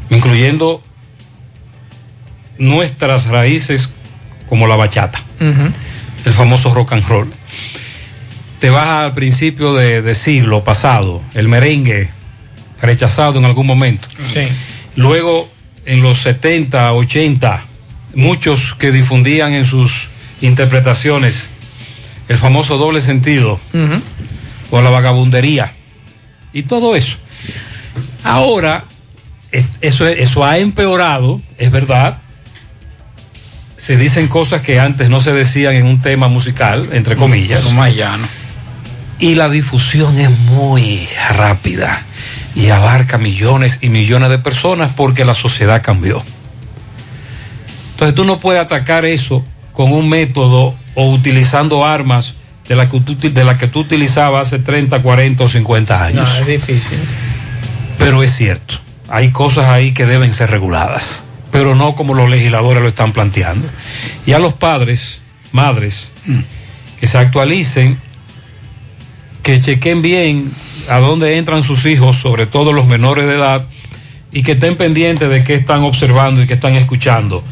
incluyendo 0.10 0.84
nuestras 2.58 3.26
raíces 3.28 3.90
como 4.50 4.68
la 4.68 4.76
bachata, 4.76 5.20
el 5.40 6.34
famoso 6.34 6.74
rock 6.74 6.94
and 6.94 7.08
roll, 7.08 7.32
te 8.64 8.70
vas 8.70 8.88
al 8.88 9.14
principio 9.14 9.74
de, 9.74 10.02
de 10.02 10.16
siglo 10.16 10.64
pasado, 10.64 11.22
el 11.34 11.50
merengue 11.50 12.10
rechazado 12.82 13.38
en 13.38 13.44
algún 13.44 13.68
momento. 13.68 14.08
Sí. 14.34 14.48
Luego, 14.96 15.52
en 15.86 16.02
los 16.02 16.20
70, 16.22 16.94
80, 16.94 17.62
muchos 18.16 18.74
que 18.76 18.94
difundían 18.94 19.52
en 19.52 19.66
sus 19.66 20.08
interpretaciones 20.40 21.50
el 22.30 22.38
famoso 22.38 22.78
doble 22.78 23.02
sentido 23.02 23.60
o 24.72 24.82
la 24.82 24.90
vagabundería 24.90 25.74
y 26.54 26.64
todo 26.64 26.96
eso. 26.96 27.18
Ahora, 28.24 28.86
es- 29.52 29.66
eso, 29.82 30.08
es- 30.08 30.22
eso 30.22 30.46
ha 30.46 30.58
empeorado, 30.58 31.42
es 31.58 31.70
verdad. 31.70 32.20
Se 33.76 33.98
dicen 33.98 34.30
cosas 34.30 34.62
que 34.62 34.80
antes 34.80 35.10
no 35.10 35.20
se 35.20 35.34
decían 35.34 35.74
en 35.76 35.86
un 35.86 36.00
tema 36.02 36.30
musical, 36.30 36.88
entre 36.94 37.18
comillas. 37.18 37.70
más 37.74 37.94
llano. 37.94 38.26
Y 39.24 39.36
la 39.36 39.48
difusión 39.48 40.20
es 40.20 40.30
muy 40.38 41.08
rápida 41.30 42.04
y 42.58 42.72
abarca 42.72 43.18
millones 43.18 43.80
y 43.80 43.88
millones 43.88 44.30
de 44.30 44.38
personas 44.38 44.92
porque 44.98 45.24
la 45.24 45.34
sociedad 45.34 45.82
cambió. 45.82 46.22
Entonces 47.92 48.16
tú 48.16 48.26
no 48.26 48.38
puedes 48.40 48.62
atacar 48.62 49.06
eso 49.06 49.42
con 49.72 49.94
un 49.94 50.10
método 50.10 50.76
o 50.96 51.10
utilizando 51.10 51.86
armas 51.86 52.34
de 52.68 52.76
la 52.76 52.90
que 52.90 53.00
tú, 53.00 53.16
de 53.16 53.44
la 53.46 53.58
que 53.58 53.70
tú 53.70 53.80
utilizabas 53.80 54.48
hace 54.48 54.60
30, 54.60 55.02
40 55.02 55.42
o 55.42 55.48
50 55.48 56.04
años. 56.04 56.30
No, 56.30 56.40
es 56.40 56.46
difícil. 56.46 57.00
Pero 57.98 58.24
es 58.24 58.36
cierto, 58.36 58.76
hay 59.08 59.32
cosas 59.32 59.70
ahí 59.70 59.94
que 59.94 60.06
deben 60.06 60.34
ser 60.34 60.52
reguladas, 60.52 61.24
pero 61.50 61.76
no 61.76 61.96
como 61.96 62.14
los 62.14 62.30
legisladores 62.30 62.84
lo 62.84 62.90
están 62.90 63.14
planteando. 63.14 63.70
Y 64.26 64.34
a 64.34 64.40
los 64.40 64.54
padres, 64.54 65.22
madres, 65.54 66.12
que 67.00 67.08
se 67.08 67.18
actualicen, 67.18 67.98
que 69.44 69.60
chequen 69.60 70.02
bien 70.02 70.52
a 70.90 71.00
dónde 71.00 71.38
entran 71.38 71.64
sus 71.64 71.86
hijos, 71.86 72.18
sobre 72.18 72.48
todo 72.48 72.74
los 72.74 72.88
menores 72.88 73.28
de 73.28 73.36
edad, 73.36 73.66
y 74.32 74.42
que 74.42 74.54
estén 74.54 74.76
pendientes 74.76 75.30
de 75.30 75.44
qué 75.44 75.54
están 75.54 75.84
observando 75.84 76.42
y 76.42 76.48
qué 76.48 76.54
están 76.54 76.74
escuchando. 76.74 77.44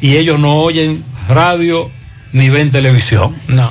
Y 0.00 0.16
ellos 0.16 0.40
no 0.40 0.56
oyen 0.56 1.04
radio 1.28 1.90
ni 2.32 2.50
ven 2.50 2.70
televisión. 2.70 3.34
No. 3.46 3.70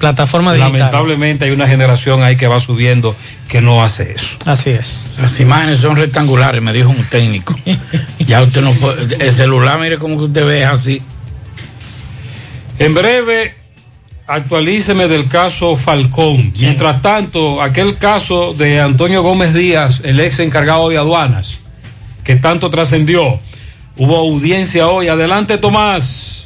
Plataforma 0.00 0.54
digital. 0.54 0.72
Lamentablemente 0.72 1.44
hay 1.44 1.50
una 1.50 1.68
generación 1.68 2.22
ahí 2.22 2.36
que 2.36 2.48
va 2.48 2.58
subiendo 2.58 3.14
que 3.48 3.60
no 3.60 3.84
hace 3.84 4.12
eso. 4.12 4.38
Así 4.46 4.70
es. 4.70 5.08
Las 5.20 5.38
imágenes 5.40 5.80
son 5.80 5.96
rectangulares, 5.96 6.62
me 6.62 6.72
dijo 6.72 6.88
un 6.88 7.04
técnico. 7.04 7.54
ya 8.18 8.42
usted 8.42 8.62
no 8.62 8.72
puede. 8.72 9.22
El 9.24 9.32
celular, 9.32 9.78
mire 9.78 9.98
cómo 9.98 10.16
que 10.16 10.24
usted 10.24 10.46
ve 10.46 10.62
es 10.62 10.68
así. 10.68 11.02
En 12.78 12.94
breve, 12.94 13.59
actualíceme 14.30 15.08
del 15.08 15.28
caso 15.28 15.76
Falcón. 15.76 16.52
Mientras 16.60 17.02
tanto, 17.02 17.60
aquel 17.60 17.98
caso 17.98 18.54
de 18.54 18.80
Antonio 18.80 19.22
Gómez 19.22 19.52
Díaz, 19.54 20.00
el 20.04 20.20
ex 20.20 20.38
encargado 20.38 20.88
de 20.88 20.98
aduanas, 20.98 21.58
que 22.22 22.36
tanto 22.36 22.70
trascendió. 22.70 23.40
Hubo 23.96 24.16
audiencia 24.16 24.86
hoy. 24.86 25.08
Adelante, 25.08 25.58
Tomás. 25.58 26.44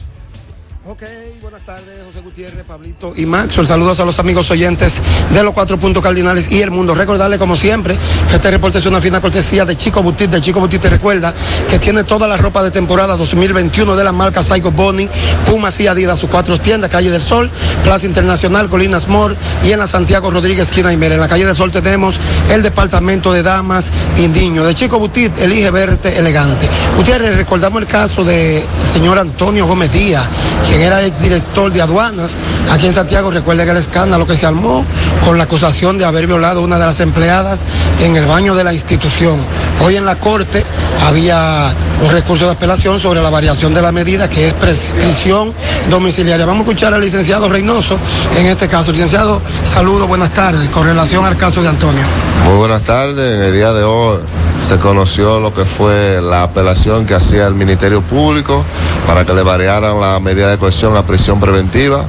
Ok, 0.86 1.02
buenas 1.42 1.60
tardes, 1.66 1.94
José 2.06 2.13
Gutiérrez, 2.34 2.64
Pablito 2.64 3.12
y 3.16 3.26
Maxwell. 3.26 3.68
Saludos 3.68 4.00
a 4.00 4.04
los 4.04 4.18
amigos 4.18 4.50
oyentes 4.50 5.00
de 5.32 5.40
los 5.44 5.54
cuatro 5.54 5.78
puntos 5.78 6.02
cardinales 6.02 6.50
y 6.50 6.62
el 6.62 6.72
mundo. 6.72 6.92
Recordarle, 6.92 7.38
como 7.38 7.54
siempre, 7.54 7.96
que 8.28 8.34
este 8.34 8.50
reporte 8.50 8.78
es 8.78 8.86
una 8.86 9.00
fina 9.00 9.20
cortesía 9.20 9.64
de 9.64 9.76
Chico 9.76 10.02
Butit. 10.02 10.32
De 10.32 10.40
Chico 10.40 10.58
Butit 10.58 10.82
te 10.82 10.90
recuerda 10.90 11.32
que 11.70 11.78
tiene 11.78 12.02
toda 12.02 12.26
la 12.26 12.36
ropa 12.36 12.64
de 12.64 12.72
temporada 12.72 13.16
2021 13.16 13.94
de 13.94 14.02
la 14.02 14.10
marca 14.10 14.42
Psycho 14.42 14.72
Bonnie, 14.72 15.08
Pumas 15.46 15.78
y 15.78 15.86
Adidas, 15.86 16.18
sus 16.18 16.28
cuatro 16.28 16.58
tiendas, 16.58 16.90
Calle 16.90 17.08
del 17.08 17.22
Sol, 17.22 17.48
Plaza 17.84 18.04
Internacional, 18.06 18.68
Colinas 18.68 19.06
Mor 19.06 19.36
y 19.62 19.70
en 19.70 19.78
la 19.78 19.86
Santiago 19.86 20.28
Rodríguez, 20.28 20.66
esquina 20.66 20.92
y 20.92 20.96
Mera. 20.96 21.14
En 21.14 21.20
la 21.20 21.28
Calle 21.28 21.46
del 21.46 21.54
Sol 21.54 21.70
tenemos 21.70 22.16
el 22.50 22.64
departamento 22.64 23.32
de 23.32 23.44
damas 23.44 23.92
y 24.18 24.26
niños. 24.26 24.66
De 24.66 24.74
Chico 24.74 24.98
Butit, 24.98 25.38
elige 25.38 25.70
verte 25.70 26.18
elegante. 26.18 26.68
Gutiérrez, 26.96 27.36
recordamos 27.36 27.80
el 27.80 27.86
caso 27.86 28.24
del 28.24 28.64
señor 28.92 29.20
Antonio 29.20 29.68
Gómez 29.68 29.92
Díaz, 29.92 30.26
quien 30.66 30.80
era 30.80 31.00
exdirector 31.06 31.72
de 31.72 31.80
aduanas 31.80 32.23
aquí 32.70 32.86
en 32.86 32.94
Santiago. 32.94 33.30
Recuerden 33.30 33.68
el 33.68 33.76
escándalo 33.76 34.26
que 34.26 34.36
se 34.36 34.46
armó 34.46 34.84
con 35.24 35.38
la 35.38 35.44
acusación 35.44 35.98
de 35.98 36.04
haber 36.04 36.26
violado 36.26 36.62
una 36.62 36.78
de 36.78 36.86
las 36.86 37.00
empleadas 37.00 37.60
en 38.00 38.16
el 38.16 38.26
baño 38.26 38.54
de 38.54 38.64
la 38.64 38.72
institución. 38.72 39.40
Hoy 39.82 39.96
en 39.96 40.04
la 40.04 40.16
Corte 40.16 40.64
había 41.06 41.72
un 42.02 42.10
recurso 42.10 42.46
de 42.46 42.52
apelación 42.52 43.00
sobre 43.00 43.22
la 43.22 43.30
variación 43.30 43.74
de 43.74 43.82
la 43.82 43.92
medida 43.92 44.28
que 44.28 44.46
es 44.46 44.54
prescripción 44.54 45.52
domiciliaria. 45.90 46.46
Vamos 46.46 46.66
a 46.66 46.70
escuchar 46.70 46.94
al 46.94 47.00
licenciado 47.00 47.48
Reynoso 47.48 47.98
en 48.36 48.46
este 48.46 48.68
caso. 48.68 48.92
Licenciado, 48.92 49.40
saludos, 49.64 50.08
buenas 50.08 50.32
tardes, 50.32 50.68
con 50.70 50.86
relación 50.86 51.24
al 51.24 51.36
caso 51.36 51.62
de 51.62 51.68
Antonio. 51.68 52.02
Muy 52.44 52.56
buenas 52.56 52.82
tardes. 52.82 53.38
En 53.38 53.44
el 53.44 53.52
día 53.52 53.72
de 53.72 53.82
hoy 53.82 54.18
se 54.64 54.78
conoció 54.78 55.40
lo 55.40 55.52
que 55.52 55.66
fue 55.66 56.22
la 56.22 56.44
apelación 56.44 57.04
que 57.04 57.14
hacía 57.14 57.46
el 57.46 57.54
Ministerio 57.54 58.00
Público 58.00 58.64
para 59.06 59.26
que 59.26 59.34
le 59.34 59.42
variaran 59.42 60.00
la 60.00 60.18
medida 60.20 60.48
de 60.48 60.56
cohesión 60.56 60.96
a 60.96 61.02
prisión 61.04 61.38
preventiva. 61.38 62.06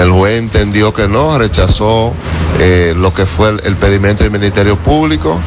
El 0.00 0.10
juez 0.10 0.38
entendió 0.38 0.94
que 0.94 1.08
no, 1.08 1.36
rechazó 1.36 2.14
eh, 2.58 2.94
lo 2.96 3.12
que 3.12 3.26
fue 3.26 3.50
el, 3.50 3.60
el, 3.64 3.76
pedimento 3.76 4.22
del 4.22 4.32
Ministerio 4.32 4.76
Público. 4.76 5.38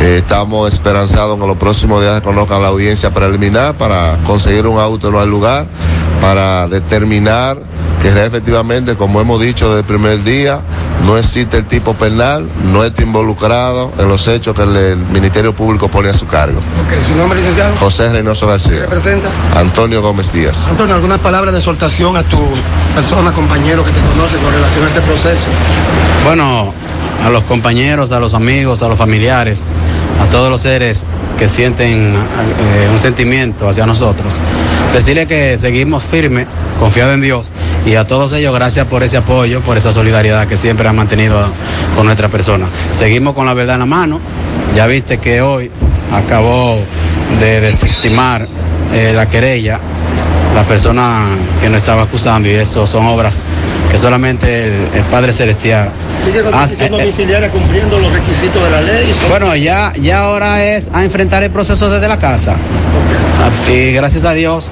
Eh, 0.00 0.16
estamos 0.18 0.72
esperanzados 0.72 1.36
en 1.36 1.42
que 1.42 1.46
los 1.46 1.58
próximos 1.58 2.00
días 2.00 2.16
se 2.16 2.22
conozca 2.22 2.58
la 2.58 2.68
audiencia 2.68 3.10
preliminar 3.10 3.74
para 3.74 4.16
conseguir 4.26 4.66
un 4.66 4.80
auto 4.80 5.10
en 5.10 5.14
el 5.14 5.30
lugar, 5.30 5.66
para 6.20 6.68
determinar 6.68 7.58
que 8.00 8.08
efectivamente, 8.08 8.96
como 8.96 9.20
hemos 9.20 9.40
dicho 9.40 9.68
desde 9.68 9.80
el 9.80 9.86
primer 9.86 10.24
día, 10.24 10.60
no 11.04 11.18
existe 11.18 11.58
el 11.58 11.66
tipo 11.66 11.94
penal, 11.94 12.48
no 12.72 12.82
está 12.84 13.02
involucrado 13.02 13.92
en 13.98 14.08
los 14.08 14.26
hechos 14.26 14.54
que 14.54 14.62
el, 14.62 14.96
Ministerio 14.96 15.54
Público 15.54 15.88
pone 15.88 16.08
a 16.08 16.14
su 16.14 16.26
cargo. 16.26 16.58
Ok, 16.58 17.06
¿su 17.06 17.14
nombre, 17.14 17.38
licenciado? 17.38 17.76
José 17.76 18.10
Reynoso 18.10 18.46
García. 18.46 18.80
¿Representa? 18.82 19.28
Antonio 19.54 20.00
Gómez 20.00 20.32
Díaz. 20.32 20.68
Antonio, 20.68 20.94
¿algunas 20.94 21.18
palabras 21.18 21.52
de 21.52 21.58
exhortación 21.58 22.16
a 22.16 22.22
tu 22.22 22.38
persona, 22.94 23.32
compañero 23.32 23.84
que 23.84 23.92
te 23.92 24.00
conoce 24.00 24.38
con 24.38 24.52
relación 24.52 24.84
a 24.84 24.88
este 24.88 25.00
proceso? 25.02 25.46
Bueno, 26.24 26.72
a 27.24 27.30
los 27.30 27.44
compañeros, 27.44 28.12
a 28.12 28.20
los 28.20 28.34
amigos, 28.34 28.82
a 28.82 28.88
los 28.88 28.98
familiares, 28.98 29.66
a 30.20 30.26
todos 30.26 30.50
los 30.50 30.60
seres 30.60 31.04
que 31.38 31.48
sienten 31.48 32.10
eh, 32.10 32.88
un 32.92 32.98
sentimiento 32.98 33.68
hacia 33.68 33.86
nosotros. 33.86 34.38
Decirle 34.92 35.26
que 35.26 35.56
seguimos 35.58 36.04
firmes, 36.04 36.46
confiados 36.78 37.14
en 37.14 37.22
Dios 37.22 37.50
y 37.86 37.94
a 37.94 38.06
todos 38.06 38.32
ellos 38.32 38.54
gracias 38.54 38.86
por 38.86 39.02
ese 39.02 39.16
apoyo, 39.16 39.60
por 39.60 39.76
esa 39.76 39.92
solidaridad 39.92 40.46
que 40.46 40.56
siempre 40.56 40.88
han 40.88 40.96
mantenido 40.96 41.42
con 41.96 42.06
nuestra 42.06 42.28
persona. 42.28 42.66
Seguimos 42.92 43.34
con 43.34 43.46
la 43.46 43.54
verdad 43.54 43.76
en 43.76 43.80
la 43.80 43.86
mano. 43.86 44.20
Ya 44.76 44.86
viste 44.86 45.18
que 45.18 45.40
hoy 45.40 45.70
acabó 46.12 46.78
de 47.40 47.60
desestimar 47.60 48.46
eh, 48.92 49.12
la 49.14 49.26
querella 49.26 49.80
la 50.54 50.64
persona 50.64 51.26
que 51.60 51.68
nos 51.68 51.78
estaba 51.78 52.02
acusando 52.02 52.48
y 52.48 52.52
eso 52.52 52.86
son 52.86 53.06
obras 53.06 53.42
que 53.90 53.98
solamente 53.98 54.64
el, 54.64 54.72
el 54.94 55.02
Padre 55.10 55.32
Celestial. 55.32 55.90
¿Sigue 56.24 56.42
con 56.42 56.54
hace- 56.54 56.84
eh, 56.84 56.88
domiciliaria 56.88 57.48
cumpliendo 57.50 57.98
los 57.98 58.12
requisitos 58.12 58.62
de 58.62 58.70
la 58.70 58.80
ley? 58.82 59.14
bueno, 59.28 59.54
ya, 59.56 59.92
ya 59.94 60.20
ahora 60.20 60.64
es 60.64 60.88
a 60.92 61.04
enfrentar 61.04 61.42
el 61.42 61.50
proceso 61.50 61.88
desde 61.90 62.08
la 62.08 62.18
casa. 62.18 62.56
Y 63.72 63.92
gracias 63.92 64.24
a 64.24 64.32
Dios 64.34 64.70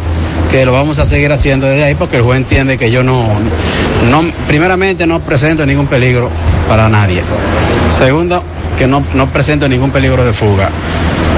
que 0.50 0.64
lo 0.64 0.72
vamos 0.72 0.98
a 0.98 1.04
seguir 1.04 1.30
haciendo 1.32 1.66
desde 1.66 1.84
ahí 1.84 1.94
porque 1.94 2.16
el 2.16 2.22
juez 2.22 2.38
entiende 2.38 2.78
que 2.78 2.90
yo 2.90 3.02
no, 3.02 3.24
no 4.10 4.22
primeramente 4.46 5.06
no 5.06 5.20
presento 5.20 5.64
ningún 5.66 5.86
peligro 5.86 6.30
para 6.68 6.88
nadie. 6.88 7.22
Segundo, 7.96 8.42
que 8.78 8.86
no, 8.86 9.02
no 9.14 9.26
presento 9.28 9.68
ningún 9.68 9.90
peligro 9.90 10.24
de 10.24 10.32
fuga. 10.32 10.70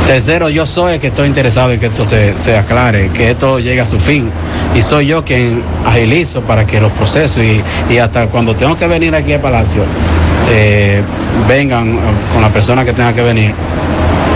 Tercero, 0.06 0.48
yo 0.48 0.66
soy 0.66 0.94
el 0.94 1.00
que 1.00 1.08
estoy 1.08 1.28
interesado 1.28 1.72
en 1.72 1.78
que 1.78 1.86
esto 1.86 2.04
se, 2.04 2.36
se 2.36 2.56
aclare, 2.56 3.10
que 3.10 3.30
esto 3.30 3.58
llegue 3.60 3.80
a 3.80 3.86
su 3.86 4.00
fin. 4.00 4.28
Y 4.74 4.82
soy 4.82 5.06
yo 5.06 5.24
quien 5.24 5.62
agilizo 5.86 6.42
para 6.42 6.66
que 6.66 6.80
los 6.80 6.90
procesos 6.92 7.42
y, 7.42 7.62
y 7.92 7.98
hasta 7.98 8.26
cuando 8.26 8.56
tengo 8.56 8.76
que 8.76 8.86
venir 8.88 9.14
aquí 9.14 9.32
al 9.32 9.40
Palacio, 9.40 9.82
eh, 10.50 11.00
vengan 11.48 11.96
con 12.32 12.42
la 12.42 12.48
persona 12.48 12.84
que 12.84 12.92
tenga 12.92 13.12
que 13.12 13.22
venir. 13.22 13.54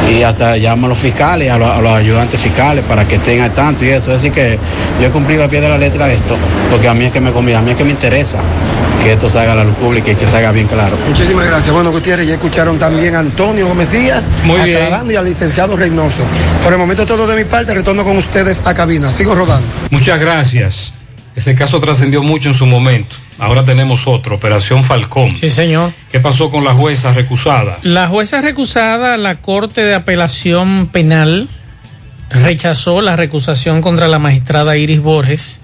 Y 0.08 0.22
hasta 0.22 0.56
llamo 0.56 0.86
a 0.86 0.90
los 0.90 0.98
fiscales, 0.98 1.50
a 1.50 1.58
los, 1.58 1.68
a 1.68 1.80
los 1.80 1.92
ayudantes 1.92 2.38
fiscales 2.38 2.84
para 2.84 3.08
que 3.08 3.16
estén 3.16 3.40
al 3.40 3.52
tanto 3.52 3.84
y 3.84 3.88
eso. 3.88 4.14
Es 4.14 4.22
decir, 4.22 4.32
que 4.32 4.58
yo 5.00 5.08
he 5.08 5.10
cumplido 5.10 5.44
a 5.44 5.48
pie 5.48 5.60
de 5.60 5.68
la 5.68 5.78
letra 5.78 6.12
esto, 6.12 6.36
porque 6.70 6.88
a 6.88 6.94
mí 6.94 7.06
es 7.06 7.12
que 7.12 7.20
me 7.20 7.32
conviene, 7.32 7.58
a 7.60 7.62
mí 7.62 7.70
es 7.72 7.76
que 7.76 7.84
me 7.84 7.90
interesa 7.90 8.38
que 9.04 9.12
esto 9.12 9.28
salga 9.28 9.52
a 9.52 9.56
la 9.56 9.64
luz 9.64 9.74
pública 9.76 10.12
y 10.12 10.14
que 10.14 10.26
salga 10.26 10.50
bien 10.50 10.66
claro. 10.66 10.96
Muchísimas 11.08 11.44
gracias. 11.44 11.72
Bueno, 11.74 11.90
Gutiérrez, 11.92 12.26
ya 12.26 12.34
escucharon 12.34 12.78
también 12.78 13.14
a 13.14 13.18
Antonio 13.18 13.68
Gómez 13.68 13.90
Díaz, 13.92 14.24
Muy 14.44 14.62
bien. 14.62 14.88
y 15.10 15.14
al 15.14 15.26
licenciado 15.26 15.76
Reynoso. 15.76 16.22
Por 16.62 16.72
el 16.72 16.78
momento 16.78 17.04
todo 17.04 17.26
de 17.26 17.36
mi 17.36 17.44
parte, 17.44 17.74
retorno 17.74 18.02
con 18.02 18.16
ustedes 18.16 18.62
a 18.64 18.72
cabina. 18.72 19.10
Sigo 19.10 19.34
rodando. 19.34 19.68
Muchas 19.90 20.18
gracias. 20.18 20.94
Ese 21.36 21.54
caso 21.54 21.80
trascendió 21.80 22.22
mucho 22.22 22.48
en 22.48 22.54
su 22.54 22.64
momento. 22.64 23.16
Ahora 23.38 23.62
tenemos 23.64 24.06
otro, 24.06 24.36
Operación 24.36 24.84
Falcón. 24.84 25.36
Sí, 25.36 25.50
señor. 25.50 25.92
¿Qué 26.10 26.20
pasó 26.20 26.50
con 26.50 26.64
la 26.64 26.72
jueza 26.72 27.12
recusada? 27.12 27.76
La 27.82 28.08
jueza 28.08 28.40
recusada, 28.40 29.18
la 29.18 29.34
Corte 29.36 29.82
de 29.82 29.94
Apelación 29.94 30.86
Penal, 30.86 31.48
rechazó 32.30 33.02
la 33.02 33.16
recusación 33.16 33.82
contra 33.82 34.08
la 34.08 34.18
magistrada 34.18 34.78
Iris 34.78 35.00
Borges 35.02 35.60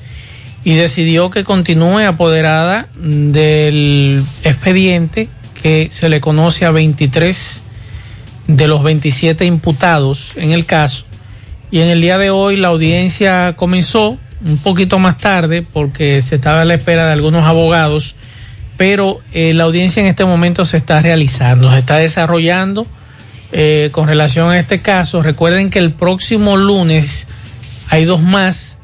y 0.65 0.75
decidió 0.75 1.31
que 1.31 1.45
continúe 1.45 2.01
apoderada 2.07 2.89
del 2.95 4.23
expediente 4.45 5.29
que 5.63 5.89
se 5.91 6.09
le 6.09 6.21
conoce 6.21 6.65
a 6.67 6.71
23 6.71 7.63
de 8.47 8.69
los 8.69 8.83
27 8.83 9.45
imputados 9.45 10.33
en 10.37 10.53
el 10.53 10.67
caso. 10.67 11.05
Y 11.71 11.81
en 11.81 11.89
el 11.89 12.01
día 12.01 12.19
de 12.19 12.31
hoy 12.31 12.57
la 12.57 12.69
audiencia 12.69 13.55
comenzó 13.57 14.19
un 14.45 14.59
poquito 14.59 14.99
más 14.99 15.19
tarde 15.19 15.63
porque 15.63 16.23
se 16.23 16.37
estaba 16.37 16.63
a 16.63 16.65
la 16.65 16.75
espera 16.75 17.07
de 17.07 17.13
algunos 17.13 17.45
abogados, 17.45 18.17
pero 18.77 19.21
eh, 19.33 19.55
la 19.55 19.65
audiencia 19.65 20.01
en 20.01 20.07
este 20.07 20.25
momento 20.25 20.65
se 20.65 20.79
está 20.79 21.01
realizando, 21.01 21.71
se 21.71 21.79
está 21.79 21.97
desarrollando 21.97 22.87
eh, 23.53 23.91
con 23.93 24.09
relación 24.09 24.51
a 24.51 24.59
este 24.59 24.81
caso. 24.81 25.23
Recuerden 25.23 25.71
que 25.71 25.79
el 25.79 25.93
próximo 25.93 26.57
lunes 26.57 27.27
hay 27.89 28.05
dos 28.05 28.23
más 28.23 28.79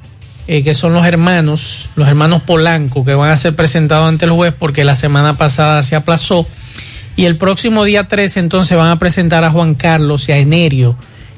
eh, 0.48 0.62
que 0.62 0.74
son 0.74 0.92
los 0.92 1.04
hermanos, 1.06 1.88
los 1.96 2.06
hermanos 2.08 2.42
Polanco, 2.42 3.04
que 3.04 3.14
van 3.14 3.30
a 3.30 3.36
ser 3.36 3.54
presentados 3.56 4.08
ante 4.08 4.24
el 4.26 4.30
juez 4.32 4.54
porque 4.58 4.84
la 4.84 4.96
semana 4.96 5.36
pasada 5.36 5.82
se 5.82 5.96
aplazó. 5.96 6.46
Y 7.16 7.24
el 7.24 7.36
próximo 7.36 7.84
día 7.84 8.08
13 8.08 8.40
entonces 8.40 8.76
van 8.76 8.90
a 8.90 8.98
presentar 8.98 9.42
a 9.44 9.50
Juan 9.50 9.74
Carlos 9.74 10.28
y 10.28 10.32
a 10.32 10.38
Enerio, 10.38 10.96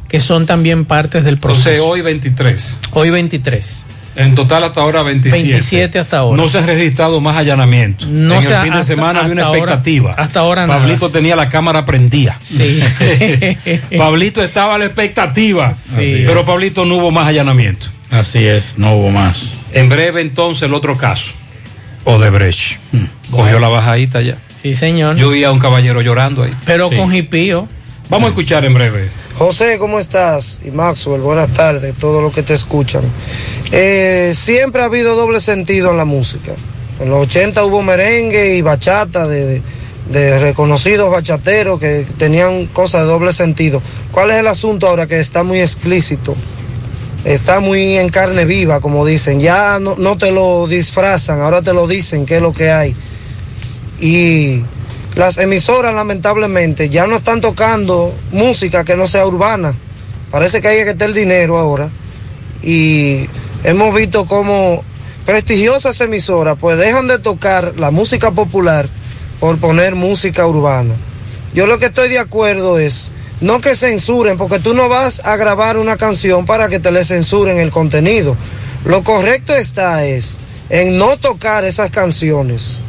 que 0.09 0.21
son 0.21 0.45
también 0.47 0.85
partes 0.85 1.23
del 1.25 1.39
proceso. 1.39 1.69
Entonces, 1.71 1.91
hoy 1.91 2.01
23. 2.03 2.81
Hoy 2.93 3.11
23. 3.11 3.85
En 4.17 4.35
total 4.35 4.65
hasta 4.65 4.81
ahora 4.81 5.03
27. 5.03 5.45
27 5.53 5.99
hasta 6.01 6.19
ahora. 6.19 6.43
No 6.43 6.49
se 6.49 6.59
han 6.59 6.67
registrado 6.67 7.21
más 7.21 7.37
allanamientos. 7.37 8.09
No 8.09 8.35
en 8.35 8.43
el 8.45 8.53
ha- 8.53 8.63
fin 8.65 8.73
de 8.73 8.79
hasta- 8.81 8.93
semana 8.95 9.21
había 9.21 9.33
una 9.35 9.45
ahora- 9.45 9.59
expectativa. 9.61 10.15
hasta 10.19 10.41
ahora 10.41 10.67
nada. 10.67 10.81
Pablito 10.81 11.11
tenía 11.11 11.37
la 11.37 11.49
cámara 11.49 11.85
prendida. 11.87 12.37
Sí. 12.43 12.81
Pablito 13.97 14.43
estaba 14.43 14.75
a 14.75 14.79
la 14.79 14.87
expectativa. 14.87 15.69
Así 15.69 16.25
pero. 16.27 16.45
Pablito 16.45 16.85
no 16.85 16.97
hubo 16.97 17.11
más 17.13 17.29
allanamientos. 17.29 17.93
Así 18.11 18.47
es, 18.47 18.79
no 18.79 18.95
hubo 18.97 19.11
más. 19.11 19.55
En 19.73 19.89
breve 19.89 20.21
entonces 20.23 20.63
el 20.63 20.75
otro 20.75 20.97
caso. 20.97 21.33
Odebrecht. 22.05 22.79
Cogió 23.31 23.59
la 23.59 23.69
bajadita 23.69 24.21
ya. 24.23 24.39
Sí, 24.63 24.75
señor. 24.75 25.17
Yo 25.17 25.31
vi 25.31 25.45
a 25.45 25.53
un 25.53 25.59
caballero 25.59 26.01
llorando 26.01 26.43
ahí. 26.43 26.55
Pero 26.65 26.89
Sí. 26.89 26.97
con 26.97 27.15
hipío. 27.15 27.69
Vamos 28.09 28.27
a 28.27 28.31
escuchar 28.31 28.65
en 28.65 28.73
breve. 28.75 29.11
José, 29.37 29.77
¿cómo 29.79 29.99
estás? 29.99 30.61
Y 30.67 30.71
Maxwell, 30.71 31.21
buenas 31.21 31.53
tardes, 31.53 31.95
todos 31.97 32.23
los 32.23 32.35
que 32.35 32.43
te 32.43 32.55
escuchan. 32.55 33.03
Eh, 33.71 34.33
siempre 34.35 34.81
ha 34.83 34.87
habido 34.87 35.15
doble 35.15 35.41
sentido 35.41 35.91
en 35.91 35.99
la 35.99 36.05
música. 36.07 36.53
En 37.01 37.11
los 37.11 37.27
80 37.27 37.63
hubo 37.65 37.83
merengue 37.83 38.57
y 38.57 38.63
bachata 38.63 39.29
de, 39.29 39.47
de- 39.47 39.63
de 40.11 40.39
reconocidos 40.41 41.11
bachateros 41.11 41.79
que 41.79 42.07
tenían 42.17 42.65
cosas 42.67 43.03
de 43.03 43.09
doble 43.09 43.33
sentido. 43.35 43.83
¿Cuál 44.11 44.31
es 44.31 44.37
el 44.39 44.47
asunto 44.47 44.89
ahora 44.89 45.07
que 45.07 45.21
está 45.21 45.43
muy 45.43 45.61
explícito? 45.61 46.35
Está 47.29 47.61
muy 47.61 47.99
en 47.99 48.09
carne 48.09 48.47
viva, 48.47 48.81
como 48.81 49.05
dicen. 49.05 49.39
Ya 49.39 49.79
no, 49.79 49.97
no 49.99 50.17
te 50.17 50.31
lo 50.31 50.67
disfrazan, 50.67 51.43
ahora 51.43 51.61
te 51.61 51.75
lo 51.75 51.87
dicen, 51.87 52.25
qué 52.25 52.37
es 52.37 52.43
lo 52.43 52.55
que 52.55 52.71
hay. 52.71 52.97
Y 54.01 54.63
las 55.15 55.37
emisoras, 55.37 55.95
lamentablemente, 55.95 56.89
ya 56.89 57.07
no 57.07 57.17
están 57.17 57.43
tocando 57.43 58.15
música 58.33 58.83
que 58.83 58.97
no 58.97 59.07
sea 59.07 59.27
urbana. 59.27 59.75
Parece 60.31 60.63
que 60.63 60.69
hay 60.69 60.85
que 60.87 60.95
tener 60.95 61.15
dinero 61.15 61.59
ahora. 61.59 61.91
Y 62.63 63.27
hemos 63.63 63.95
visto 63.95 64.25
cómo 64.25 64.83
prestigiosas 65.27 66.01
emisoras 66.01 66.57
pues 66.59 66.79
dejan 66.79 67.09
de 67.09 67.19
tocar 67.19 67.75
la 67.77 67.91
música 67.91 68.31
popular 68.31 68.89
por 69.39 69.59
poner 69.59 69.97
música 69.97 70.47
urbana. 70.47 70.95
Yo 71.53 71.67
lo 71.67 71.79
que 71.79 71.87
estoy 71.87 72.09
de 72.09 72.21
acuerdo 72.21 72.79
es 72.79 73.13
no 73.41 73.61
que 73.61 73.77
censuren, 73.77 74.37
porque 74.37 74.59
tú 74.59 74.75
no 74.75 74.89
vas 74.89 75.25
a 75.25 75.37
grabar 75.37 75.77
una 75.77 75.97
canción 75.97 76.47
para 76.47 76.69
que 76.69 76.81
te 76.81 76.91
le 76.91 77.05
censuren 77.05 77.59
el 77.59 77.71
contenido. 77.71 78.37
Lo 78.85 79.03
correcto 79.03 79.55
está 79.55 80.05
es 80.05 80.39
en 80.71 80.99
no 80.99 81.17
tocar 81.17 81.65
esas 81.65 81.91
canciones. 81.91 82.81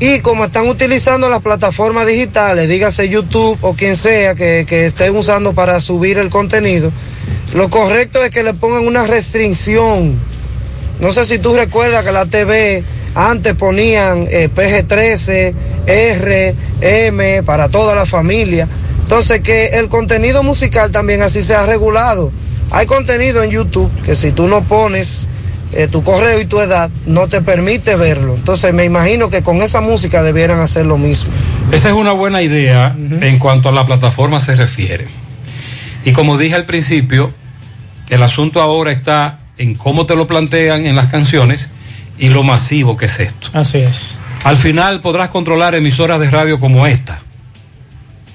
Y 0.00 0.20
como 0.20 0.46
están 0.46 0.66
utilizando 0.68 1.28
las 1.28 1.42
plataformas 1.42 2.06
digitales, 2.06 2.68
dígase 2.68 3.08
YouTube 3.08 3.56
o 3.60 3.74
quien 3.74 3.94
sea 3.94 4.34
que, 4.34 4.64
que 4.68 4.86
estén 4.86 5.16
usando 5.16 5.52
para 5.54 5.78
subir 5.78 6.18
el 6.18 6.28
contenido, 6.28 6.90
lo 7.54 7.70
correcto 7.70 8.22
es 8.24 8.30
que 8.30 8.42
le 8.42 8.54
pongan 8.54 8.86
una 8.86 9.06
restricción. 9.06 10.18
No 11.00 11.12
sé 11.12 11.24
si 11.24 11.38
tú 11.38 11.54
recuerdas 11.54 12.04
que 12.04 12.12
la 12.12 12.26
TV 12.26 12.82
antes 13.14 13.54
ponían 13.54 14.26
eh, 14.30 14.48
PG-13, 14.54 15.54
R, 15.86 16.54
M, 16.80 17.42
para 17.42 17.68
toda 17.68 17.94
la 17.94 18.06
familia. 18.06 18.66
Entonces 19.02 19.40
que 19.40 19.66
el 19.66 19.88
contenido 19.88 20.42
musical 20.42 20.90
también 20.90 21.22
así 21.22 21.42
sea 21.42 21.66
regulado. 21.66 22.32
Hay 22.70 22.86
contenido 22.86 23.42
en 23.42 23.50
YouTube 23.50 23.90
que 24.02 24.14
si 24.14 24.32
tú 24.32 24.48
no 24.48 24.62
pones 24.62 25.28
eh, 25.72 25.88
tu 25.88 26.02
correo 26.02 26.40
y 26.40 26.44
tu 26.44 26.60
edad, 26.60 26.90
no 27.06 27.28
te 27.28 27.42
permite 27.42 27.96
verlo. 27.96 28.34
Entonces 28.34 28.72
me 28.74 28.84
imagino 28.84 29.30
que 29.30 29.42
con 29.42 29.62
esa 29.62 29.80
música 29.80 30.22
debieran 30.22 30.60
hacer 30.60 30.86
lo 30.86 30.98
mismo. 30.98 31.32
Esa 31.70 31.88
es 31.88 31.94
una 31.94 32.12
buena 32.12 32.42
idea 32.42 32.94
en 32.98 33.38
cuanto 33.38 33.68
a 33.68 33.72
la 33.72 33.86
plataforma 33.86 34.40
se 34.40 34.56
refiere. 34.56 35.06
Y 36.04 36.12
como 36.12 36.36
dije 36.36 36.54
al 36.54 36.66
principio, 36.66 37.32
el 38.10 38.22
asunto 38.22 38.60
ahora 38.60 38.92
está 38.92 39.38
en 39.56 39.74
cómo 39.74 40.04
te 40.04 40.16
lo 40.16 40.26
plantean 40.26 40.86
en 40.86 40.96
las 40.96 41.08
canciones 41.08 41.70
y 42.18 42.28
lo 42.28 42.42
masivo 42.42 42.96
que 42.96 43.06
es 43.06 43.20
esto. 43.20 43.48
Así 43.54 43.78
es. 43.78 44.16
Al 44.44 44.56
final 44.56 45.00
podrás 45.00 45.30
controlar 45.30 45.74
emisoras 45.74 46.20
de 46.20 46.30
radio 46.30 46.58
como 46.58 46.86
esta, 46.86 47.22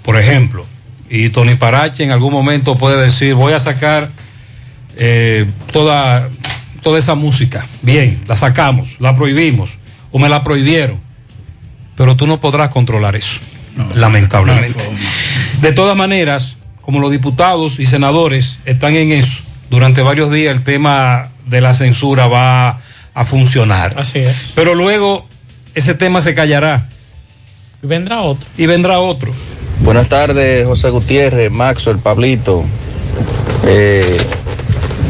por 0.08 0.18
ejemplo. 0.18 0.66
Y 1.10 1.32
Tony 1.32 1.56
Parache 1.56 2.02
en 2.06 2.12
algún 2.12 2.32
momento 2.32 2.78
puede 2.78 3.04
decir, 3.04 3.36
voy 3.36 3.52
a 3.52 3.60
sacar 3.60 4.10
eh, 4.96 5.46
toda, 5.74 6.30
toda 6.82 6.98
esa 6.98 7.14
música. 7.14 7.68
Bien, 7.82 8.24
la 8.26 8.38
sacamos, 8.38 8.96
la 9.00 9.18
prohibimos 9.18 9.78
o 10.14 10.18
me 10.18 10.30
la 10.30 10.46
prohibieron. 10.46 10.98
Pero 11.98 12.16
tú 12.16 12.26
no 12.26 12.40
podrás 12.40 12.70
controlar 12.70 13.18
eso, 13.18 13.42
lamentablemente. 13.96 14.82
De 15.60 15.74
todas 15.74 15.98
maneras, 15.98 16.56
como 16.82 17.02
los 17.02 17.12
diputados 17.12 17.78
y 17.78 17.86
senadores 17.86 18.60
están 18.64 18.96
en 18.96 19.12
eso, 19.12 19.42
durante 19.70 20.02
varios 20.04 20.32
días 20.32 20.56
el 20.56 20.64
tema 20.64 21.28
de 21.48 21.60
la 21.60 21.74
censura 21.74 22.28
va 22.28 22.80
a 23.14 23.26
funcionar. 23.26 23.94
Así 24.00 24.20
es. 24.20 24.54
Pero 24.56 24.74
luego 24.74 25.28
ese 25.76 25.96
tema 25.96 26.22
se 26.22 26.34
callará 26.34 26.88
Y 27.84 27.88
vendrá 27.88 28.22
otro. 28.22 28.48
y 28.58 28.66
vendrá 28.68 29.00
otro. 29.00 29.34
Buenas 29.82 30.10
tardes, 30.10 30.66
José 30.66 30.90
Gutiérrez, 30.90 31.52
Maxo, 31.52 31.92
el 31.92 32.00
Pablito. 32.00 32.64
Eh, 33.66 34.18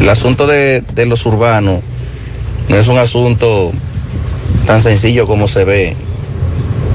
el 0.01 0.09
asunto 0.09 0.45
de, 0.47 0.81
de 0.93 1.05
los 1.05 1.25
urbanos 1.25 1.81
no 2.69 2.75
es 2.77 2.87
un 2.87 2.97
asunto 2.97 3.71
tan 4.65 4.81
sencillo 4.81 5.25
como 5.25 5.47
se 5.47 5.63
ve. 5.63 5.95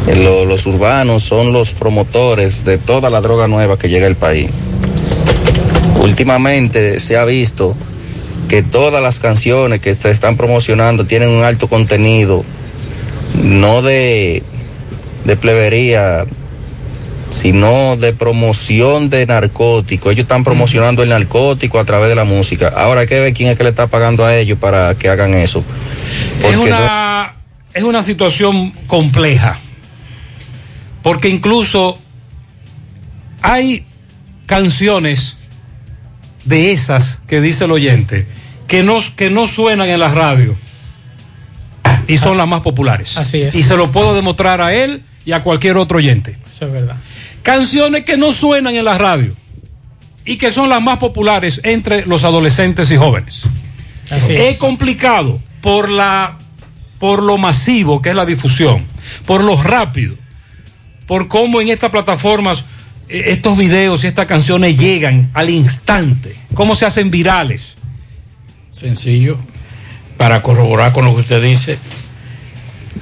Eh, 0.07 0.17
lo- 0.17 0.45
los 0.45 0.67
urbanos 0.67 1.25
son 1.25 1.53
los 1.53 1.75
promotores 1.75 2.65
de 2.65 2.79
toda 2.79 3.11
la 3.11 3.21
droga 3.21 3.49
nueva 3.49 3.79
que 3.79 3.89
llega 3.89 4.07
al 4.07 4.17
país. 4.17 4.51
Últimamente 6.01 7.01
se 7.01 7.17
ha 7.17 7.25
visto 7.25 7.75
que 8.49 8.63
todas 8.63 9.03
las 9.03 9.19
canciones 9.19 9.81
que 9.81 9.95
se 9.95 10.11
están 10.11 10.37
promocionando 10.37 11.07
tienen 11.07 11.31
un 11.31 11.43
alto 11.45 11.69
contenido, 11.69 12.45
no 13.43 13.83
de, 13.83 14.43
de 15.25 15.37
plebería, 15.37 16.27
sino 17.33 17.97
de 17.97 18.13
promoción 18.13 19.11
de 19.11 19.27
narcóticos. 19.27 20.13
Ellos 20.13 20.25
están 20.25 20.45
promocionando 20.45 21.03
el 21.03 21.09
narcótico 21.09 21.79
a 21.81 21.85
través 21.85 22.09
de 22.09 22.15
la 22.15 22.25
música. 22.25 22.69
Ahora 22.69 23.01
hay 23.03 23.07
que 23.09 23.19
ver 23.19 23.33
quién 23.35 23.49
es 23.51 23.57
que 23.57 23.65
le 23.65 23.71
está 23.71 23.87
pagando 23.89 24.25
a 24.25 24.37
ellos 24.37 24.59
para 24.59 24.95
que 24.95 25.09
hagan 25.09 25.35
eso. 25.35 25.65
Es 26.45 26.55
no- 26.57 26.63
una, 26.63 27.35
es 27.75 27.83
una 27.83 28.03
situación 28.03 28.71
compleja. 28.87 29.59
Porque 31.03 31.29
incluso 31.29 31.99
hay 33.41 33.85
canciones 34.47 35.37
de 36.45 36.73
esas 36.73 37.21
que 37.27 37.41
dice 37.41 37.65
el 37.65 37.73
oyente 37.73 38.27
que 38.69 38.83
no, 38.83 39.01
que 39.17 39.31
no 39.31 39.47
suenan 39.47 39.89
en 39.89 40.01
la 40.01 40.09
radio 40.09 40.57
y 42.07 42.19
son 42.19 42.37
las 42.37 42.47
más 42.49 42.61
populares. 42.61 43.17
Así 43.17 43.43
es. 43.43 43.55
Y 43.55 43.63
se 43.63 43.77
lo 43.77 43.91
puedo 43.91 44.15
demostrar 44.15 44.61
a 44.61 44.73
él 44.75 45.03
y 45.25 45.33
a 45.33 45.43
cualquier 45.43 45.77
otro 45.77 45.99
oyente. 45.99 46.37
Eso 46.55 46.67
es 46.67 46.73
verdad. 46.73 46.97
Canciones 47.43 48.05
que 48.05 48.17
no 48.17 48.33
suenan 48.33 48.77
en 48.77 48.85
la 48.85 48.99
radio 48.99 49.35
y 50.25 50.37
que 50.37 50.51
son 50.51 50.69
las 50.69 50.83
más 50.83 50.99
populares 50.99 51.61
entre 51.65 52.07
los 52.07 52.25
adolescentes 52.25 52.91
y 52.91 52.97
jóvenes. 52.97 53.43
Así 54.11 54.35
es 54.35 54.55
es. 54.55 54.59
complicado 54.59 55.41
por 55.61 55.89
la 55.89 56.39
por 56.99 57.23
lo 57.23 57.37
masivo 57.37 58.01
que 58.01 58.11
es 58.11 58.15
la 58.15 58.25
difusión, 58.25 58.87
por 59.27 59.43
lo 59.43 59.61
rápido, 59.61 60.15
por 61.09 61.27
cómo 61.27 61.61
en 61.61 61.69
estas 61.69 61.91
plataformas 61.91 62.65
eh, 63.09 63.25
estos 63.27 63.59
videos 63.59 64.05
y 64.05 64.07
estas 64.07 64.27
canciones 64.27 64.79
llegan 64.79 65.29
al 65.35 65.51
instante, 65.51 66.37
cómo 66.55 66.77
se 66.77 66.87
hacen 66.87 67.11
virales. 67.11 67.75
Sencillo. 68.71 69.37
Para 70.17 70.43
corroborar 70.43 70.93
con 70.93 71.05
lo 71.05 71.15
que 71.15 71.23
usted 71.23 71.43
dice, 71.43 71.79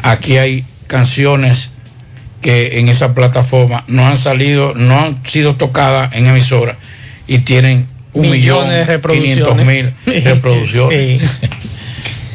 aquí 0.03 0.39
hay 0.39 0.65
canciones 0.87 1.70
que 2.41 2.79
en 2.79 2.89
esa 2.89 3.15
plataforma 3.15 3.85
no 3.87 4.07
han 4.07 4.17
salido, 4.17 4.75
no 4.75 4.99
han 5.01 5.25
sido 5.27 5.57
tocadas 5.57 6.15
en 6.15 6.27
emisora 6.27 6.77
y 7.27 7.39
tienen 7.41 7.87
un 8.13 8.31
millón 8.31 8.69
quinientos 9.07 9.57
mil 9.57 9.93
reproducciones. 10.07 10.25
reproducciones. 10.25 11.23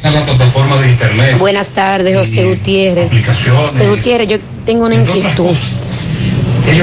En 0.02 0.14
la 0.14 0.24
plataforma 0.24 0.80
de 0.80 0.90
internet. 0.90 1.38
Buenas 1.38 1.70
tardes, 1.70 2.16
José 2.16 2.44
Gutiérrez. 2.44 3.10
José 3.50 3.88
Gutiérrez, 3.88 4.28
yo 4.28 4.38
tengo 4.64 4.86
una 4.86 4.94
inquietud 4.94 5.56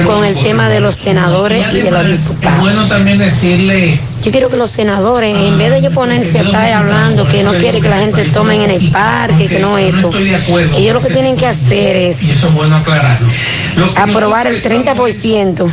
con 0.06 0.24
el 0.24 0.34
tema 0.36 0.68
de 0.68 0.80
los 0.80 0.94
senadores 0.94 1.64
y 1.72 1.80
de 1.80 1.90
los 1.90 2.06
diputados. 2.06 2.60
bueno 2.60 2.86
también 2.88 3.18
decirle 3.18 3.98
Yo 4.22 4.30
quiero 4.30 4.48
que 4.48 4.56
los 4.56 4.70
senadores, 4.70 5.36
en 5.36 5.58
vez 5.58 5.70
de 5.70 5.78
ellos 5.78 5.92
ponerse 5.92 6.38
a 6.38 6.42
estar 6.42 6.72
hablando 6.72 7.28
que 7.28 7.42
no 7.42 7.52
quiere 7.52 7.80
que 7.80 7.88
la 7.88 7.98
gente 7.98 8.24
tome 8.24 8.64
en 8.64 8.70
el 8.70 8.90
parque, 8.90 9.46
que 9.46 9.58
no 9.58 9.78
esto, 9.78 10.10
ellos 10.76 10.94
lo 10.94 11.00
que 11.00 11.12
tienen 11.12 11.36
que 11.36 11.46
hacer 11.46 11.96
es 11.96 12.22
eso 12.22 12.48
es 12.48 12.54
bueno 12.54 12.76
aclararlo. 12.76 13.28
aprobar 13.96 14.46
el 14.46 14.62
30% 14.62 15.70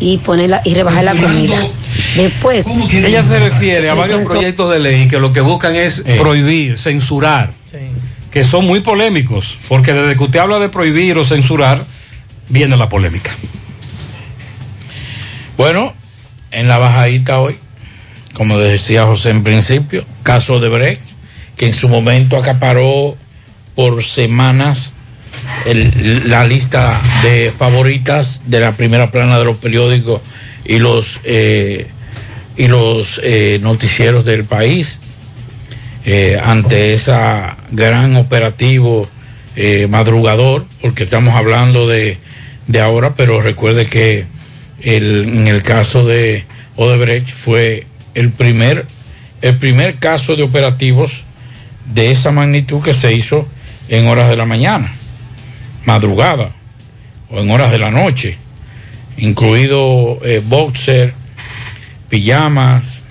y 0.00 0.18
ponerla 0.18 0.62
y 0.64 0.74
rebajar 0.74 1.04
la 1.04 1.14
comida. 1.14 1.56
Después, 2.16 2.66
Ella 2.92 3.22
se 3.22 3.38
refiere 3.38 3.88
a 3.90 3.94
varios 3.94 4.18
60 4.18 4.30
proyectos 4.32 4.72
de 4.72 4.78
ley 4.78 5.08
que 5.08 5.20
lo 5.20 5.32
que 5.32 5.40
buscan 5.40 5.74
es 5.74 6.02
prohibir, 6.18 6.78
censurar, 6.78 7.52
que 8.30 8.44
son 8.44 8.64
muy 8.64 8.80
polémicos, 8.80 9.58
porque 9.68 9.92
desde 9.92 10.16
que 10.16 10.24
usted 10.24 10.38
habla 10.38 10.58
de 10.58 10.68
prohibir 10.68 11.18
o 11.18 11.24
censurar, 11.24 11.84
viene 12.50 12.76
la 12.76 12.88
polémica. 12.88 13.30
Bueno, 15.56 15.94
en 16.50 16.68
la 16.68 16.78
bajadita 16.78 17.38
hoy, 17.38 17.56
como 18.34 18.58
decía 18.58 19.06
José 19.06 19.30
en 19.30 19.42
principio, 19.42 20.04
caso 20.22 20.60
de 20.60 20.68
Brecht, 20.68 21.02
que 21.56 21.66
en 21.66 21.74
su 21.74 21.88
momento 21.88 22.36
acaparó 22.36 23.16
por 23.74 24.04
semanas 24.04 24.92
la 25.64 26.44
lista 26.44 27.00
de 27.22 27.52
favoritas 27.56 28.42
de 28.46 28.60
la 28.60 28.72
primera 28.72 29.10
plana 29.10 29.38
de 29.38 29.44
los 29.44 29.56
periódicos 29.56 30.20
y 30.64 30.78
los 30.78 31.20
eh, 31.24 31.88
y 32.56 32.68
los 32.68 33.20
eh, 33.22 33.58
noticieros 33.62 34.24
del 34.24 34.44
país 34.44 35.00
eh, 36.04 36.40
ante 36.42 36.94
esa 36.94 37.56
gran 37.70 38.16
operativo 38.16 39.08
eh, 39.56 39.86
madrugador 39.88 40.66
porque 40.80 41.04
estamos 41.04 41.34
hablando 41.34 41.86
de, 41.86 42.18
de 42.70 42.80
ahora 42.80 43.14
pero 43.16 43.40
recuerde 43.40 43.86
que 43.86 44.26
el, 44.82 45.28
en 45.28 45.48
el 45.48 45.62
caso 45.62 46.06
de 46.06 46.44
Odebrecht 46.76 47.28
fue 47.28 47.86
el 48.14 48.30
primer 48.30 48.86
el 49.42 49.58
primer 49.58 49.98
caso 49.98 50.36
de 50.36 50.44
operativos 50.44 51.24
de 51.92 52.12
esa 52.12 52.30
magnitud 52.30 52.80
que 52.80 52.94
se 52.94 53.12
hizo 53.12 53.48
en 53.88 54.06
horas 54.06 54.28
de 54.28 54.36
la 54.36 54.44
mañana, 54.44 54.92
madrugada 55.84 56.52
o 57.30 57.40
en 57.40 57.50
horas 57.50 57.72
de 57.72 57.78
la 57.78 57.90
noche, 57.90 58.36
incluido 59.16 60.18
eh, 60.22 60.42
boxer, 60.44 61.14
pijamas, 62.08 63.02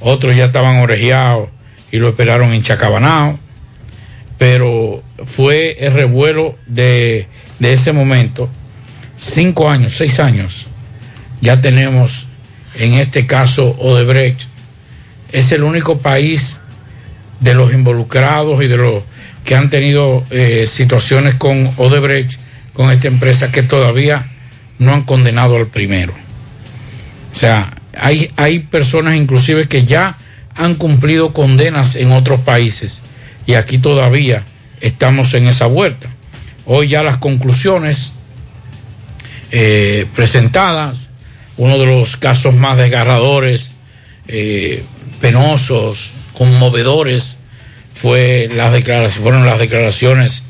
otros 0.00 0.36
ya 0.36 0.46
estaban 0.46 0.76
orejeados 0.78 1.48
y 1.90 1.98
lo 1.98 2.08
esperaron 2.08 2.52
en 2.52 2.62
Chacabanao, 2.62 3.38
pero 4.36 5.02
fue 5.24 5.76
el 5.78 5.94
revuelo 5.94 6.56
de, 6.66 7.28
de 7.60 7.72
ese 7.72 7.92
momento, 7.92 8.50
cinco 9.16 9.70
años, 9.70 9.94
seis 9.96 10.20
años, 10.20 10.68
ya 11.40 11.60
tenemos 11.60 12.28
en 12.78 12.94
este 12.94 13.26
caso 13.26 13.76
Odebrecht, 13.78 14.42
es 15.32 15.52
el 15.52 15.62
único 15.62 15.98
país 15.98 16.60
de 17.40 17.54
los 17.54 17.72
involucrados 17.72 18.62
y 18.62 18.68
de 18.68 18.76
los 18.76 19.02
que 19.44 19.54
han 19.54 19.70
tenido 19.70 20.24
eh, 20.30 20.66
situaciones 20.66 21.34
con 21.34 21.70
Odebrecht, 21.76 22.38
con 22.72 22.90
esta 22.90 23.08
empresa, 23.08 23.50
que 23.50 23.62
todavía 23.62 24.30
no 24.78 24.92
han 24.92 25.02
condenado 25.02 25.56
al 25.56 25.66
primero. 25.66 26.12
O 27.32 27.34
sea, 27.34 27.72
hay, 27.96 28.30
hay 28.36 28.60
personas 28.60 29.16
inclusive 29.16 29.68
que 29.68 29.84
ya 29.84 30.18
han 30.54 30.74
cumplido 30.74 31.32
condenas 31.32 31.96
en 31.96 32.12
otros 32.12 32.40
países 32.40 33.02
y 33.46 33.54
aquí 33.54 33.78
todavía 33.78 34.42
estamos 34.80 35.32
en 35.34 35.46
esa 35.46 35.66
vuelta. 35.66 36.08
Hoy 36.66 36.88
ya 36.88 37.02
las 37.02 37.18
conclusiones 37.18 38.14
eh, 39.50 40.06
presentadas, 40.14 41.10
uno 41.56 41.78
de 41.78 41.86
los 41.86 42.16
casos 42.16 42.54
más 42.54 42.76
desgarradores, 42.76 43.72
eh, 44.28 44.82
penosos, 45.20 46.12
conmovedores, 46.32 47.36
fue 47.92 48.48
las 48.54 48.72
declaraciones, 48.72 49.22
fueron 49.22 49.46
las 49.46 49.58
declaraciones 49.58 50.42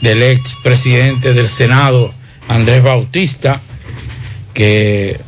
del 0.00 0.22
ex 0.22 0.56
presidente 0.62 1.34
del 1.34 1.48
Senado, 1.48 2.14
Andrés 2.48 2.82
Bautista, 2.82 3.60
que 4.54 5.20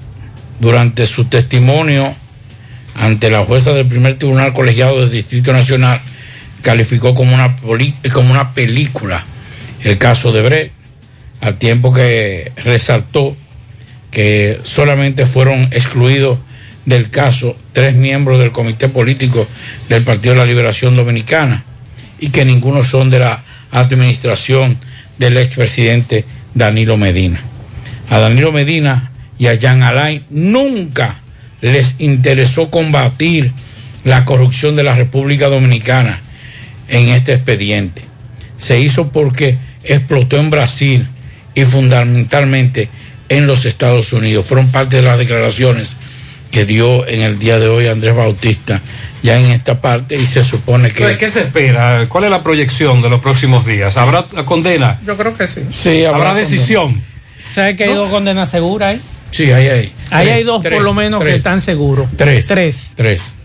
durante 0.59 1.07
su 1.07 1.27
testimonio 1.27 2.15
ante 2.95 3.31
la 3.31 3.45
jueza 3.45 3.73
del 3.73 3.87
primer 3.87 4.19
tribunal 4.19 4.53
colegiado 4.53 5.01
del 5.01 5.11
Distrito 5.11 5.53
Nacional 5.53 6.01
calificó 6.63 7.15
como 7.15 7.35
una, 7.35 7.57
como 8.13 8.31
una 8.31 8.53
película 8.53 9.25
el 9.83 9.99
caso 9.99 10.33
de 10.33 10.43
Brecht, 10.43 10.73
al 11.41 11.57
tiempo 11.57 11.93
que 11.93 12.53
resaltó 12.57 13.37
que 14.11 14.59
solamente 14.65 15.27
fueron 15.27 15.69
excluidos 15.73 16.39
del 16.85 17.11
caso 17.11 17.57
tres 17.73 17.95
miembros 17.95 18.41
del 18.41 18.53
comité 18.53 18.89
político 18.89 19.47
del 19.89 20.03
Partido 20.03 20.35
de 20.35 20.41
la 20.41 20.47
Liberación 20.47 20.97
Dominicana 20.97 21.65
y 22.19 22.29
que 22.31 22.45
ninguno 22.45 22.83
son 22.83 23.11
de 23.11 23.21
la 23.21 23.43
administración 23.71 24.79
del 25.19 25.37
expresidente 25.37 26.25
Danilo 26.55 26.97
Medina. 26.97 27.41
A 28.11 28.19
Danilo 28.19 28.53
Medina 28.53 29.13
y 29.39 29.47
a 29.47 29.55
Jean 29.55 29.83
Alain 29.83 30.23
nunca 30.31 31.21
les 31.61 31.97
interesó 31.99 32.71
combatir 32.71 33.53
la 34.05 34.25
corrupción 34.25 34.77
de 34.77 34.83
la 34.83 34.95
República 34.95 35.49
Dominicana 35.49 36.21
en 36.89 37.09
este 37.09 37.35
expediente. 37.35 38.03
Se 38.57 38.81
hizo 38.81 39.13
porque 39.13 39.59
explotó 39.85 40.39
en 40.39 40.51
Brasil 40.51 41.07
y 41.55 41.65
fundamentalmente 41.65 42.89
en 43.29 43.47
los 43.47 43.65
Estados 43.65 44.13
Unidos. 44.13 44.47
Fueron 44.47 44.69
parte 44.69 44.97
de 44.97 45.03
las 45.03 45.19
declaraciones 45.19 45.97
que 46.51 46.65
dio 46.65 47.07
en 47.07 47.23
el 47.23 47.39
día 47.39 47.59
de 47.59 47.69
hoy 47.69 47.87
Andrés 47.87 48.15
Bautista 48.15 48.81
ya 49.23 49.39
en 49.39 49.51
esta 49.51 49.81
parte 49.81 50.17
y 50.17 50.27
se 50.27 50.43
supone 50.43 50.91
que... 50.91 51.17
¿Qué 51.17 51.29
se 51.29 51.43
espera? 51.43 52.07
¿Cuál 52.09 52.25
es 52.25 52.31
la 52.31 52.43
proyección 52.43 53.03
de 53.03 53.11
los 53.11 53.21
próximos 53.21 53.67
días? 53.67 53.97
¿Habrá 53.97 54.25
condena? 54.45 54.99
Yo 55.07 55.17
creo 55.17 55.35
que 55.35 55.47
sí. 55.47 55.63
Sí, 55.71 56.05
habrá, 56.05 56.35
decisión. 56.35 57.03
¿Sabe 57.51 57.77
que 57.77 57.85
hay 57.85 57.95
dos 57.95 58.11
condenas 58.11 58.51
seguras 58.51 58.95
ahí? 58.95 59.01
Sí, 59.31 59.53
ahí 59.53 59.69
hay. 59.69 59.93
Ahí 60.11 60.29
hay 60.29 60.43
dos 60.43 60.63
por 60.63 60.83
lo 60.83 60.95
menos 60.95 61.23
que 61.23 61.35
están 61.35 61.61
seguros. 61.61 62.09
Tres. 62.17 62.47
Tres. 62.47 62.93
Tres. 62.97 63.37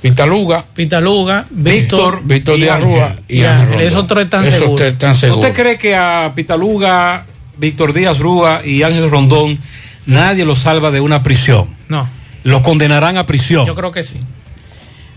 Pitaluga. 0.00 0.64
Pitaluga, 0.74 1.46
Víctor, 1.48 2.22
Víctor 2.24 2.56
Díaz 2.56 2.80
Rúa 2.80 3.16
y, 3.28 3.44
Ángel 3.44 3.80
Esos 3.82 4.08
tres 4.08 4.24
están 4.24 4.44
Esos 4.44 4.58
seguros. 4.58 4.76
tres 4.80 4.92
están 4.94 5.14
seguros. 5.14 5.44
¿Usted 5.44 5.62
cree 5.62 5.78
que 5.78 5.94
a 5.94 6.32
Pitaluga, 6.34 7.24
Víctor 7.62 7.92
Díaz 7.92 8.18
Rúa 8.18 8.62
y 8.64 8.82
Ángel 8.82 9.08
Rondón 9.08 9.56
nadie 10.04 10.44
los 10.44 10.58
salva 10.58 10.90
de 10.90 11.00
una 11.00 11.22
prisión? 11.22 11.68
No. 11.88 12.08
¿Los 12.42 12.60
condenarán 12.62 13.16
a 13.16 13.24
prisión? 13.24 13.66
Yo 13.66 13.76
creo 13.76 13.92
que 13.92 14.02
sí. 14.02 14.18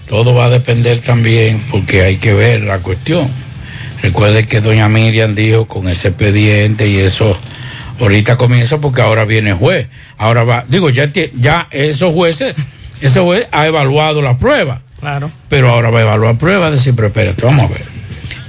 Todo 0.08 0.36
va 0.36 0.46
a 0.46 0.50
depender 0.52 1.00
también 1.00 1.60
porque 1.72 2.04
hay 2.04 2.18
que 2.18 2.36
ver 2.36 2.62
la 2.62 2.78
cuestión. 2.78 3.28
Recuerde 4.04 4.46
que 4.46 4.62
doña 4.62 4.88
Miriam 4.88 5.34
dijo 5.34 5.66
con 5.66 5.90
ese 5.90 6.10
expediente 6.10 6.88
y 6.88 6.98
eso 6.98 7.36
ahorita 8.00 8.38
comienza 8.38 8.78
porque 8.78 9.02
ahora 9.02 9.26
viene 9.26 9.50
el 9.50 9.56
juez. 9.56 9.88
Ahora 10.16 10.44
va, 10.44 10.66
digo, 10.70 10.92
ya, 10.92 11.12
ya 11.12 11.68
esos 11.72 12.14
jueces, 12.14 12.56
ese 13.02 13.22
juez 13.22 13.48
ha 13.52 13.66
evaluado 13.66 14.22
la 14.22 14.38
prueba. 14.38 14.84
Claro. 15.00 15.32
Pero 15.50 15.72
ahora 15.72 15.90
va 15.90 15.98
a 15.98 16.04
evaluar 16.04 16.38
pruebas, 16.38 16.72
decir, 16.72 16.94
pero 16.96 17.08
espérate, 17.08 17.44
vamos 17.44 17.66
a 17.66 17.74
ver. 17.74 17.95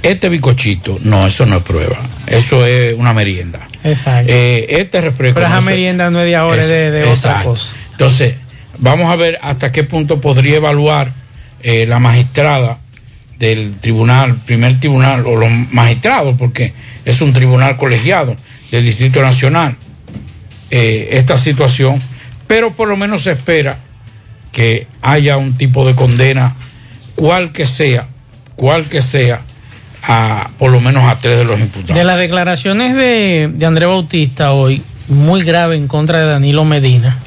Este 0.07 0.29
bicochito, 0.29 0.99
no, 1.03 1.27
eso 1.27 1.47
no 1.47 1.57
es 1.57 1.63
prueba. 1.65 1.99
Eso 2.27 2.65
es 2.65 2.95
una 2.95 3.13
merienda. 3.13 3.67
Exacto. 3.83 4.33
Eh, 4.33 4.67
este 4.69 5.01
refresco. 5.01 5.35
Pero 5.35 5.47
esa 5.47 5.57
no 5.57 5.63
merienda 5.63 6.11
no 6.11 6.21
es 6.21 6.27
de 6.27 6.37
ahora, 6.37 6.63
es 6.63 6.69
de, 6.69 6.91
de 6.93 7.05
otra 7.05 7.43
cosa. 7.43 7.75
Entonces, 7.91 8.37
vamos 8.79 9.11
a 9.11 9.17
ver 9.17 9.39
hasta 9.43 9.73
qué 9.73 9.83
punto 9.83 10.21
podría 10.21 10.59
evaluar 10.59 11.13
eh, 11.63 11.87
la 11.87 11.99
magistrada 11.99 12.79
del 13.39 13.75
tribunal, 13.81 14.37
primer 14.47 14.79
tribunal, 14.79 15.27
o 15.27 15.35
los 15.35 15.51
magistrados, 15.73 16.37
porque 16.39 16.73
es 17.05 17.21
un 17.21 17.33
tribunal 17.33 17.77
colegiado 17.77 18.37
del 18.71 18.85
Distrito 18.85 19.21
Nacional, 19.21 19.77
eh, 20.71 21.09
esta 21.13 21.37
situación, 21.37 22.01
pero 22.47 22.73
por 22.75 22.89
lo 22.89 22.97
menos 22.97 23.23
se 23.23 23.33
espera 23.33 23.79
que 24.53 24.87
haya 25.03 25.37
un 25.37 25.59
tipo 25.59 25.87
de 25.87 25.95
condena, 25.95 26.55
cual 27.15 27.51
que 27.51 27.67
sea, 27.67 28.07
cual 28.55 28.89
que 28.89 29.03
sea, 29.03 29.43
a 30.07 30.51
por 30.59 30.71
lo 30.71 30.81
menos 30.81 31.05
a 31.05 31.17
tres 31.17 31.39
de 31.39 31.45
los 31.45 31.59
imputados. 31.59 31.97
De 31.97 32.05
las 32.05 32.19
declaraciones 32.19 32.95
de, 32.95 33.51
de 33.53 33.67
Andrés 33.67 33.89
Bautista 33.89 34.53
hoy, 34.53 34.83
muy 35.09 35.43
grave 35.43 35.77
en 35.77 35.89
contra 35.89 36.21
de 36.21 36.27
Danilo 36.27 36.65
Medina, 36.65 37.19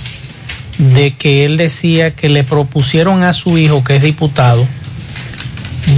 de 0.77 1.11
que 1.11 1.45
él 1.45 1.57
decía 1.57 2.11
que 2.11 2.29
le 2.29 2.43
propusieron 2.43 3.23
a 3.23 3.33
su 3.33 3.57
hijo, 3.57 3.83
que 3.83 3.97
es 3.97 4.01
diputado, 4.01 4.65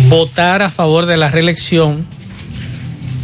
votar 0.07 0.61
a 0.61 0.71
favor 0.71 1.05
de 1.05 1.17
la 1.17 1.29
reelección 1.29 2.05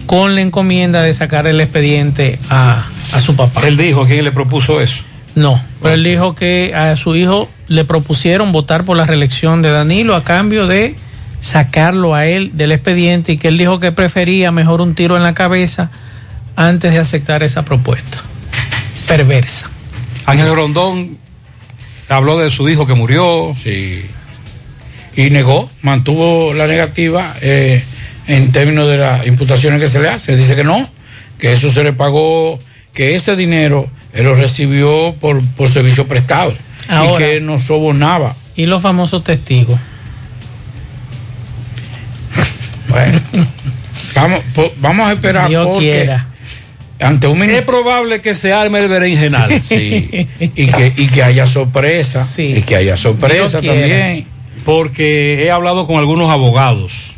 con 0.06 0.36
la 0.36 0.41
encomienda 0.41 1.02
de 1.02 1.13
sacar 1.13 1.48
el 1.48 1.60
expediente 1.60 2.39
a, 2.50 2.86
a 3.12 3.22
su 3.22 3.36
papá. 3.36 3.62
Él 3.67 3.78
dijo 3.78 4.06
quién 4.06 4.24
le 4.24 4.32
propuso 4.32 4.82
eso. 4.82 5.02
No, 5.36 5.62
pero 5.82 5.93
él 5.93 6.04
dijo 6.04 6.34
que 6.34 6.74
a 6.74 6.96
su 6.96 7.15
hijo 7.15 7.50
le 7.67 7.86
propusieron 7.86 8.52
votar 8.52 8.86
por 8.86 8.98
la 8.98 9.06
reelección 9.06 9.62
de 9.62 9.70
Danilo 9.70 10.15
a 10.15 10.24
cambio 10.24 10.65
de 10.65 10.96
sacarlo 11.47 12.13
a 12.13 12.25
él 12.25 12.51
del 12.53 12.73
expediente 12.73 13.31
y 13.31 13.38
que 13.38 13.47
él 13.47 13.57
dijo 13.57 13.79
que 13.79 13.91
prefería 13.91 14.51
mejor 14.51 14.81
un 14.81 14.95
tiro 14.95 15.15
en 15.15 15.23
la 15.23 15.33
cabeza 15.33 15.89
antes 16.55 16.91
de 16.91 16.99
aceptar 16.99 17.41
esa 17.41 17.63
propuesta. 17.63 18.21
Perversa. 19.07 19.69
Ángel 20.25 20.53
Rondón 20.53 21.17
habló 22.10 22.38
de 22.38 22.51
su 22.51 22.67
hijo 22.67 22.86
que 22.86 22.95
murió. 22.95 23.55
Sí. 23.62 24.05
Y 25.15 25.29
negó, 25.29 25.69
mantuvo 25.81 26.53
la 26.53 26.67
negativa 26.67 27.33
eh, 27.41 27.83
en 28.27 28.51
términos 28.51 28.89
de 28.89 28.97
las 28.97 29.25
imputaciones 29.25 29.79
que 29.79 29.88
se 29.88 30.01
le 30.01 30.10
hace. 30.10 30.36
Dice 30.36 30.55
que 30.55 30.65
no, 30.65 30.88
que 31.39 31.53
eso 31.53 31.71
se 31.71 31.83
le 31.83 31.93
pagó, 31.93 32.60
que 32.93 33.15
ese 33.15 33.36
dinero 33.36 33.89
él 34.13 34.25
lo 34.25 34.36
recibió 34.36 35.15
por, 35.19 35.43
por 35.55 35.69
servicio 35.69 36.07
prestado 36.07 36.53
y 36.89 37.17
que 37.17 37.39
no 37.39 37.57
sobornaba. 37.57 38.36
Y 38.55 38.65
los 38.65 38.81
famosos 38.81 39.23
testigos. 39.23 39.79
Bueno, 42.89 43.19
vamos, 44.15 44.39
po- 44.54 44.73
vamos 44.80 45.10
a 45.10 45.13
esperar 45.13 45.50
Dios 45.50 45.65
porque 45.67 45.91
quiera. 45.91 46.28
ante 47.00 47.28
un 47.28 47.41
Es 47.43 47.62
probable 47.63 48.21
que 48.21 48.34
se 48.36 48.54
arme 48.54 48.80
el 48.80 48.88
berenjenal. 48.89 49.62
Sí. 49.67 50.28
y, 50.39 50.67
que, 50.67 50.93
y 50.95 51.08
que 51.08 51.23
haya 51.23 51.45
sorpresa. 51.47 52.28
Y 52.38 52.62
que 52.62 52.76
haya 52.76 52.95
sorpresa 52.97 53.60
Dios 53.62 53.73
quiera. 53.76 53.97
también. 53.97 54.26
Porque 54.65 55.43
he 55.45 55.52
hablado 55.52 55.86
con 55.88 55.97
algunos 55.97 56.30
abogados 56.30 57.15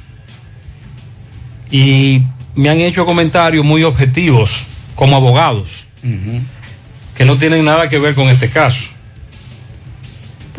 y 1.72 2.22
me 2.56 2.70
han 2.70 2.80
hecho 2.80 3.06
comentarios 3.06 3.64
muy 3.66 3.84
objetivos 3.84 4.66
como 4.96 5.16
abogados 5.16 5.86
que 7.16 7.26
no 7.26 7.38
tienen 7.38 7.66
nada 7.66 7.90
que 7.90 8.00
ver 8.00 8.16
con 8.16 8.28
este 8.30 8.50
caso. 8.50 8.90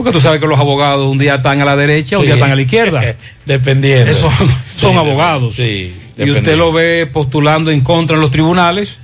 Porque 0.02 0.12
tú 0.16 0.20
sabes 0.20 0.40
que 0.40 0.46
los 0.46 0.58
abogados 0.58 1.06
un 1.06 1.18
día 1.18 1.36
están 1.36 1.60
a 1.60 1.64
la 1.64 1.76
derecha, 1.76 2.16
un 2.18 2.22
Sí. 2.22 2.26
día 2.26 2.34
están 2.34 2.50
a 2.52 2.54
la 2.56 2.62
izquierda. 2.62 3.14
Dependiendo. 3.46 4.10
Esos 4.10 4.32
son, 4.34 4.48
son 4.74 4.92
Sí, 4.92 4.98
abogados. 4.98 5.54
sí, 5.54 5.94
y 6.18 6.30
usted 6.30 6.56
lo 6.56 6.72
ve 6.72 7.08
postulando 7.12 7.70
en 7.70 7.80
contra 7.80 8.16
en 8.16 8.20
los 8.22 8.30
tribunales. 8.30 8.98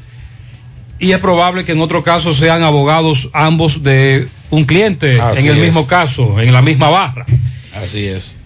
Y 0.98 1.12
es 1.12 1.18
probable 1.18 1.64
que 1.66 1.72
en 1.72 1.80
otro 1.80 2.02
caso 2.02 2.32
sean 2.32 2.62
abogados 2.62 3.28
ambos 3.34 3.82
de 3.82 4.28
un 4.50 4.64
cliente 4.64 5.20
Así 5.20 5.42
en 5.42 5.48
el 5.52 5.58
es. 5.58 5.64
mismo 5.66 5.86
caso, 5.86 6.40
en 6.40 6.52
la 6.52 6.62
misma 6.62 6.88
barra. 6.88 7.26
Así 7.74 8.06
es. 8.06 8.38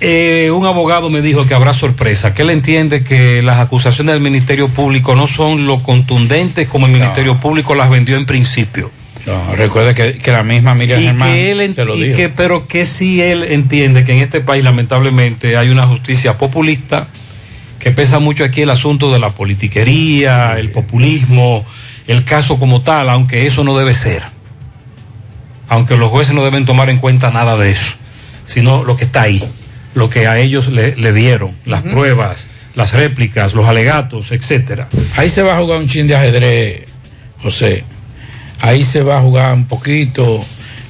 Eh, 0.00 0.50
un 0.54 0.66
abogado 0.66 1.08
me 1.10 1.22
dijo 1.22 1.46
que 1.46 1.54
habrá 1.54 1.72
sorpresa, 1.72 2.34
que 2.34 2.42
él 2.42 2.50
entiende 2.50 3.02
que 3.02 3.42
las 3.42 3.58
acusaciones 3.60 4.12
del 4.14 4.22
Ministerio 4.22 4.68
Público 4.68 5.14
no 5.16 5.26
son 5.26 5.66
lo 5.66 5.82
contundentes 5.82 6.68
como 6.68 6.86
el 6.86 6.92
Ministerio 6.92 7.38
Público 7.38 7.74
las 7.74 7.88
vendió 7.90 8.16
en 8.16 8.26
principio. 8.26 8.90
No, 9.26 9.54
recuerde 9.56 9.94
que, 9.94 10.18
que 10.18 10.30
la 10.32 10.42
misma 10.44 10.74
Miriam 10.74 11.00
Y 11.00 11.04
Germán 11.06 11.32
que 11.32 11.50
él 11.50 11.74
se 11.74 11.84
lo 11.84 11.96
y 11.96 12.04
dijo. 12.04 12.16
que- 12.16 12.28
pero 12.28 12.68
que 12.68 12.86
sí 12.86 13.20
él 13.20 13.42
entiende 13.42 14.04
que 14.04 14.12
en 14.12 14.18
este 14.18 14.40
país 14.40 14.62
lamentablemente 14.62 15.56
hay 15.56 15.68
una 15.68 15.86
justicia 15.88 16.38
populista 16.38 17.08
que 17.80 17.90
pesa 17.90 18.20
mucho 18.20 18.44
aquí 18.44 18.62
el 18.62 18.70
asunto 18.70 19.12
de 19.12 19.18
la 19.18 19.30
politiquería, 19.30 20.58
el 20.58 20.70
populismo, 20.70 21.64
el 22.06 22.24
caso 22.24 22.58
como 22.58 22.82
tal, 22.82 23.08
aunque 23.10 23.46
eso 23.46 23.64
no 23.64 23.76
debe 23.76 23.94
ser. 23.94 24.22
Aunque 25.68 25.96
los 25.96 26.08
jueces 26.10 26.34
no 26.34 26.44
deben 26.44 26.64
tomar 26.64 26.88
en 26.90 26.98
cuenta 26.98 27.30
nada 27.30 27.56
de 27.56 27.70
eso, 27.72 27.96
sino 28.44 28.84
lo 28.84 28.96
que 28.96 29.04
está 29.04 29.22
ahí, 29.22 29.42
lo 29.94 30.08
que 30.08 30.28
a 30.28 30.38
ellos 30.38 30.68
le, 30.68 30.94
le 30.96 31.12
dieron, 31.12 31.52
las 31.64 31.82
pruebas, 31.82 32.46
las 32.76 32.92
réplicas, 32.92 33.54
los 33.54 33.66
alegatos, 33.66 34.30
etcétera. 34.30 34.88
Ahí 35.16 35.28
se 35.30 35.42
va 35.42 35.56
a 35.56 35.60
jugar 35.60 35.78
un 35.80 35.88
chin 35.88 36.06
de 36.06 36.14
ajedrez, 36.14 36.84
José. 37.42 37.82
Ahí 38.60 38.84
se 38.84 39.02
va 39.02 39.18
a 39.18 39.20
jugar 39.20 39.54
un 39.54 39.66
poquito, 39.66 40.44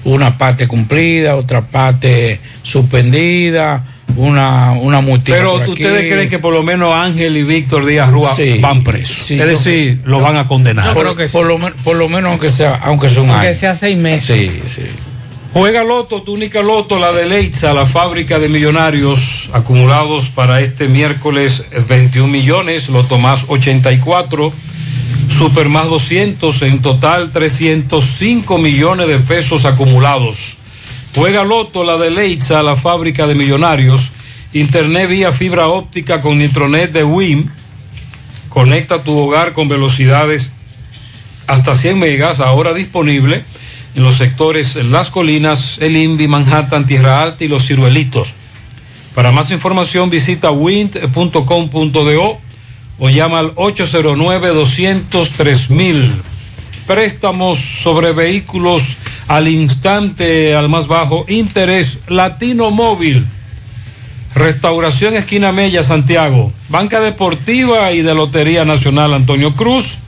una 0.05 0.39
parte 0.39 0.69
cumplida, 0.69 1.37
otra 1.37 1.63
parte 1.63 2.41
suspendida, 2.63 3.85
una, 4.17 4.73
una 4.73 5.01
Pero 5.25 5.59
por 5.59 5.69
ustedes 5.71 6.01
aquí. 6.01 6.09
creen 6.11 6.29
que 6.31 6.39
por 6.39 6.53
lo 6.53 6.63
menos 6.63 6.95
Ángel 6.95 7.37
y 7.37 7.43
Víctor 7.43 7.85
Díaz 7.85 8.11
Rúa 8.11 8.35
Sí, 8.35 8.59
van 8.61 8.83
presos. 8.85 9.27
sí, 9.27 9.35
es 9.35 9.41
yo 9.41 9.47
decir, 9.47 10.01
lo 10.05 10.21
van 10.21 10.37
a 10.37 10.47
condenar. 10.47 10.95
por, 10.95 11.15
por 11.31 11.47
lo, 11.47 11.59
por 11.83 11.97
lo 11.97 12.09
menos 12.09 12.31
aunque 12.31 12.51
sea, 12.51 12.77
aunque 12.77 13.09
sea 13.11 13.23
un 13.23 13.31
Aunque 13.31 13.49
año. 13.49 13.59
sea 13.59 13.75
seis 13.75 13.97
meses. 13.99 14.39
Sí, 14.39 14.63
sí. 14.75 14.83
Juega 15.53 15.85
Loto, 15.85 16.23
túnica 16.23 16.61
Loto, 16.63 16.99
la 16.99 17.13
de 17.13 17.25
Leitza, 17.27 17.73
la 17.73 17.87
fábrica 17.87 18.39
de 18.39 18.49
millonarios 18.51 19.49
acumulados 19.55 20.29
para 20.29 20.61
este 20.61 20.87
miércoles 20.87 21.65
21 21.89 22.29
millones, 22.29 22.89
Loto 22.91 23.19
más 23.19 23.45
84, 23.49 24.53
Super 25.29 25.69
más 25.69 25.89
200, 25.89 26.63
en 26.63 26.83
total 26.83 27.33
305 27.33 28.59
millones 28.59 29.09
de 29.09 29.19
pesos 29.19 29.65
acumulados. 29.65 30.57
Juega 31.15 31.45
Loto, 31.45 31.83
la 31.85 31.97
de 31.97 32.11
Leitza, 32.11 32.63
la 32.63 32.77
fábrica 32.77 33.27
de 33.27 33.35
millonarios, 33.35 34.11
Internet 34.53 35.09
vía 35.09 35.33
fibra 35.33 35.69
óptica 35.69 36.21
con 36.21 36.39
Nitronet 36.39 36.93
de 36.93 37.05
WIM, 37.05 37.49
conecta 38.49 39.03
tu 39.03 39.17
hogar 39.19 39.53
con 39.53 39.69
velocidades 39.69 40.53
hasta 41.47 41.75
100 41.75 41.99
megas, 41.99 42.41
ahora 42.41 42.75
disponible 42.75 43.45
en 43.95 44.03
los 44.03 44.17
sectores 44.17 44.77
Las 44.77 45.11
Colinas, 45.11 45.79
El 45.81 45.97
Invi, 45.97 46.29
Manhattan, 46.29 46.87
Tierra 46.87 47.23
Alta 47.23 47.45
y 47.45 47.49
Los 47.49 47.67
Ciruelitos. 47.67 48.35
Para 49.15 49.33
más 49.33 49.51
información 49.51 50.11
visita 50.11 50.51
wind.com.do 50.51 52.41
o 52.99 53.11
llama 53.11 53.41
al 53.41 53.55
809-203 53.55 56.11
Préstamos 56.87 57.59
sobre 57.59 58.13
vehículos 58.13 58.97
al 59.27 59.49
instante, 59.49 60.55
al 60.55 60.69
más 60.69 60.87
bajo 60.87 61.25
interés, 61.29 61.99
Latino 62.07 62.71
Móvil. 62.71 63.27
Restauración 64.35 65.15
Esquina 65.15 65.51
Mella, 65.51 65.83
Santiago. 65.83 66.53
Banca 66.69 67.01
Deportiva 67.01 67.91
y 67.93 68.03
de 68.03 68.15
Lotería 68.15 68.65
Nacional 68.65 69.15
Antonio 69.15 69.55
Cruz. 69.55 69.99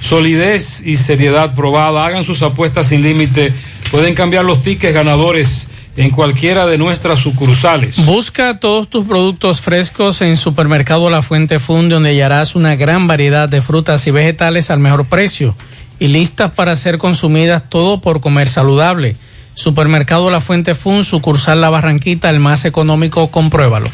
Solidez 0.00 0.84
y 0.84 0.96
seriedad 0.96 1.54
probada. 1.54 2.06
Hagan 2.06 2.24
sus 2.24 2.42
apuestas 2.42 2.88
sin 2.88 3.02
límite. 3.02 3.52
Pueden 3.90 4.14
cambiar 4.14 4.44
los 4.44 4.62
tickets 4.62 4.94
ganadores 4.94 5.68
en 5.96 6.10
cualquiera 6.10 6.66
de 6.66 6.78
nuestras 6.78 7.18
sucursales. 7.18 8.04
Busca 8.04 8.58
todos 8.58 8.88
tus 8.88 9.04
productos 9.06 9.60
frescos 9.60 10.22
en 10.22 10.36
Supermercado 10.36 11.10
La 11.10 11.22
Fuente 11.22 11.58
Fun, 11.58 11.88
donde 11.88 12.10
hallarás 12.10 12.54
una 12.54 12.76
gran 12.76 13.06
variedad 13.06 13.48
de 13.48 13.62
frutas 13.62 14.06
y 14.06 14.10
vegetales 14.10 14.70
al 14.70 14.78
mejor 14.78 15.06
precio 15.06 15.54
y 15.98 16.08
listas 16.08 16.52
para 16.52 16.76
ser 16.76 16.98
consumidas 16.98 17.68
todo 17.68 18.00
por 18.00 18.20
comer 18.20 18.48
saludable. 18.48 19.16
Supermercado 19.54 20.30
La 20.30 20.40
Fuente 20.40 20.74
Fun, 20.74 21.04
sucursal 21.04 21.60
La 21.60 21.70
Barranquita, 21.70 22.30
el 22.30 22.40
más 22.40 22.64
económico, 22.64 23.30
compruébalo. 23.30 23.90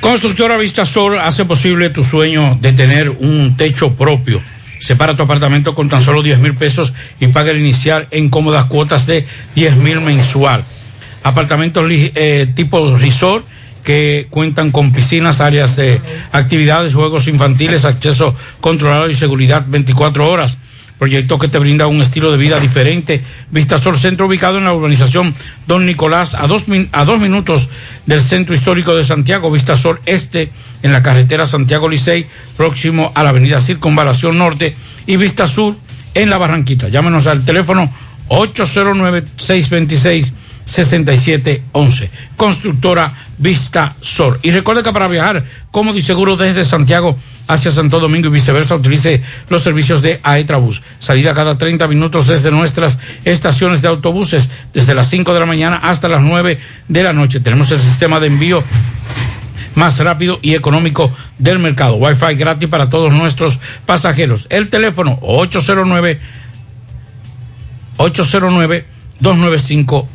Constructora 0.00 0.58
Vista 0.58 0.84
Sol 0.84 1.18
hace 1.18 1.46
posible 1.46 1.88
tu 1.88 2.04
sueño 2.04 2.58
de 2.60 2.72
tener 2.72 3.08
un 3.08 3.56
techo 3.56 3.94
propio. 3.94 4.42
Separa 4.84 5.16
tu 5.16 5.22
apartamento 5.22 5.74
con 5.74 5.88
tan 5.88 6.02
solo 6.02 6.22
10 6.22 6.40
mil 6.40 6.54
pesos 6.56 6.92
y 7.18 7.28
paga 7.28 7.52
el 7.52 7.58
inicial 7.58 8.06
en 8.10 8.28
cómodas 8.28 8.66
cuotas 8.66 9.06
de 9.06 9.26
10 9.54 9.76
mil 9.76 10.02
mensual. 10.02 10.62
Apartamentos 11.22 11.86
eh, 11.90 12.52
tipo 12.54 12.94
resort 12.94 13.46
que 13.82 14.26
cuentan 14.28 14.72
con 14.72 14.92
piscinas, 14.92 15.40
áreas 15.40 15.76
de 15.76 16.02
actividades, 16.32 16.92
juegos 16.92 17.28
infantiles, 17.28 17.86
acceso 17.86 18.36
controlado 18.60 19.08
y 19.08 19.14
seguridad 19.14 19.64
24 19.66 20.30
horas. 20.30 20.58
Proyecto 20.98 21.38
que 21.38 21.48
te 21.48 21.58
brinda 21.58 21.86
un 21.86 22.00
estilo 22.00 22.30
de 22.30 22.38
vida 22.38 22.60
diferente. 22.60 23.22
Vistasol 23.50 23.98
Centro 23.98 24.26
ubicado 24.26 24.58
en 24.58 24.64
la 24.64 24.72
urbanización 24.72 25.34
Don 25.66 25.86
Nicolás, 25.86 26.34
a 26.34 26.46
dos, 26.46 26.66
a 26.92 27.04
dos 27.04 27.20
minutos 27.20 27.68
del 28.06 28.20
centro 28.20 28.54
histórico 28.54 28.94
de 28.94 29.04
Santiago. 29.04 29.50
Vistasol 29.50 30.00
Este, 30.06 30.50
en 30.82 30.92
la 30.92 31.02
carretera 31.02 31.46
Santiago 31.46 31.88
Licey, 31.88 32.26
próximo 32.56 33.12
a 33.14 33.22
la 33.22 33.30
avenida 33.30 33.60
Circunvalación 33.60 34.38
Norte. 34.38 34.76
Y 35.06 35.16
Vista 35.16 35.46
Sur, 35.46 35.76
en 36.14 36.30
la 36.30 36.38
Barranquita. 36.38 36.88
Llámenos 36.88 37.26
al 37.26 37.44
teléfono 37.44 37.92
809-626-6711. 40.66 42.08
Constructora 42.36 43.12
Vista 43.38 43.94
Sol. 44.00 44.38
Y 44.42 44.50
recuerde 44.50 44.82
que 44.82 44.92
para 44.92 45.08
viajar 45.08 45.44
cómodo 45.70 45.98
y 45.98 46.02
seguro 46.02 46.36
desde 46.36 46.64
Santiago 46.64 47.16
hacia 47.48 47.70
Santo 47.70 48.00
Domingo 48.00 48.28
y 48.28 48.30
viceversa, 48.30 48.74
utilice 48.76 49.22
los 49.48 49.62
servicios 49.62 50.02
de 50.02 50.20
Aetrabús. 50.22 50.82
Salida 50.98 51.34
cada 51.34 51.58
30 51.58 51.86
minutos 51.88 52.26
desde 52.26 52.50
nuestras 52.50 52.98
estaciones 53.24 53.82
de 53.82 53.88
autobuses, 53.88 54.48
desde 54.72 54.94
las 54.94 55.08
5 55.10 55.34
de 55.34 55.40
la 55.40 55.46
mañana 55.46 55.76
hasta 55.76 56.08
las 56.08 56.22
9 56.22 56.58
de 56.88 57.02
la 57.02 57.12
noche. 57.12 57.40
Tenemos 57.40 57.70
el 57.72 57.80
sistema 57.80 58.20
de 58.20 58.28
envío 58.28 58.62
más 59.74 59.98
rápido 59.98 60.38
y 60.40 60.54
económico 60.54 61.10
del 61.38 61.58
mercado. 61.58 61.96
Wi-Fi 61.96 62.36
gratis 62.36 62.68
para 62.68 62.88
todos 62.88 63.12
nuestros 63.12 63.58
pasajeros. 63.84 64.46
El 64.50 64.68
teléfono 64.70 65.18
809 65.20 66.20
809 67.96 68.86
295 69.20 69.58
cinco- 69.58 70.08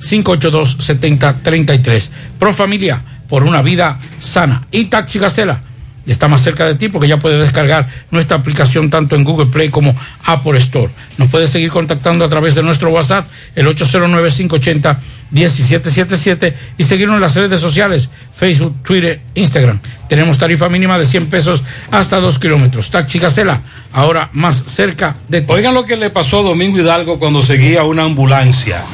809-582-7033. 0.00 2.10
Pro 2.38 2.52
Familia, 2.52 3.02
por 3.28 3.44
una 3.44 3.62
vida 3.62 3.98
sana. 4.20 4.66
Y 4.70 4.84
Taxi 4.86 5.18
Gacela, 5.18 5.62
está 6.06 6.28
más 6.28 6.42
cerca 6.42 6.66
de 6.66 6.76
ti 6.76 6.88
porque 6.88 7.08
ya 7.08 7.16
puedes 7.18 7.40
descargar 7.40 7.88
nuestra 8.10 8.36
aplicación 8.36 8.90
tanto 8.90 9.16
en 9.16 9.24
Google 9.24 9.46
Play 9.46 9.70
como 9.70 9.96
Apple 10.24 10.58
Store. 10.58 10.90
Nos 11.18 11.30
puedes 11.30 11.50
seguir 11.50 11.70
contactando 11.70 12.24
a 12.24 12.28
través 12.28 12.54
de 12.54 12.62
nuestro 12.62 12.90
WhatsApp, 12.90 13.26
el 13.54 13.66
809-580-1777 13.66 16.54
y 16.78 16.84
seguirnos 16.84 17.16
en 17.16 17.22
las 17.22 17.34
redes 17.34 17.60
sociales, 17.60 18.08
Facebook, 18.34 18.76
Twitter, 18.82 19.20
Instagram. 19.34 19.80
Tenemos 20.08 20.38
tarifa 20.38 20.68
mínima 20.68 20.96
de 20.98 21.06
100 21.06 21.28
pesos 21.28 21.64
hasta 21.90 22.20
2 22.20 22.38
kilómetros. 22.38 22.90
Taxi 22.90 23.18
Gacela, 23.18 23.62
ahora 23.92 24.28
más 24.32 24.62
cerca 24.66 25.16
de 25.28 25.40
ti. 25.40 25.46
Oigan 25.48 25.74
lo 25.74 25.84
que 25.84 25.96
le 25.96 26.10
pasó 26.10 26.38
a 26.40 26.44
Domingo 26.44 26.78
Hidalgo 26.78 27.18
cuando 27.18 27.42
seguía 27.42 27.82
una 27.82 28.04
ambulancia. 28.04 28.84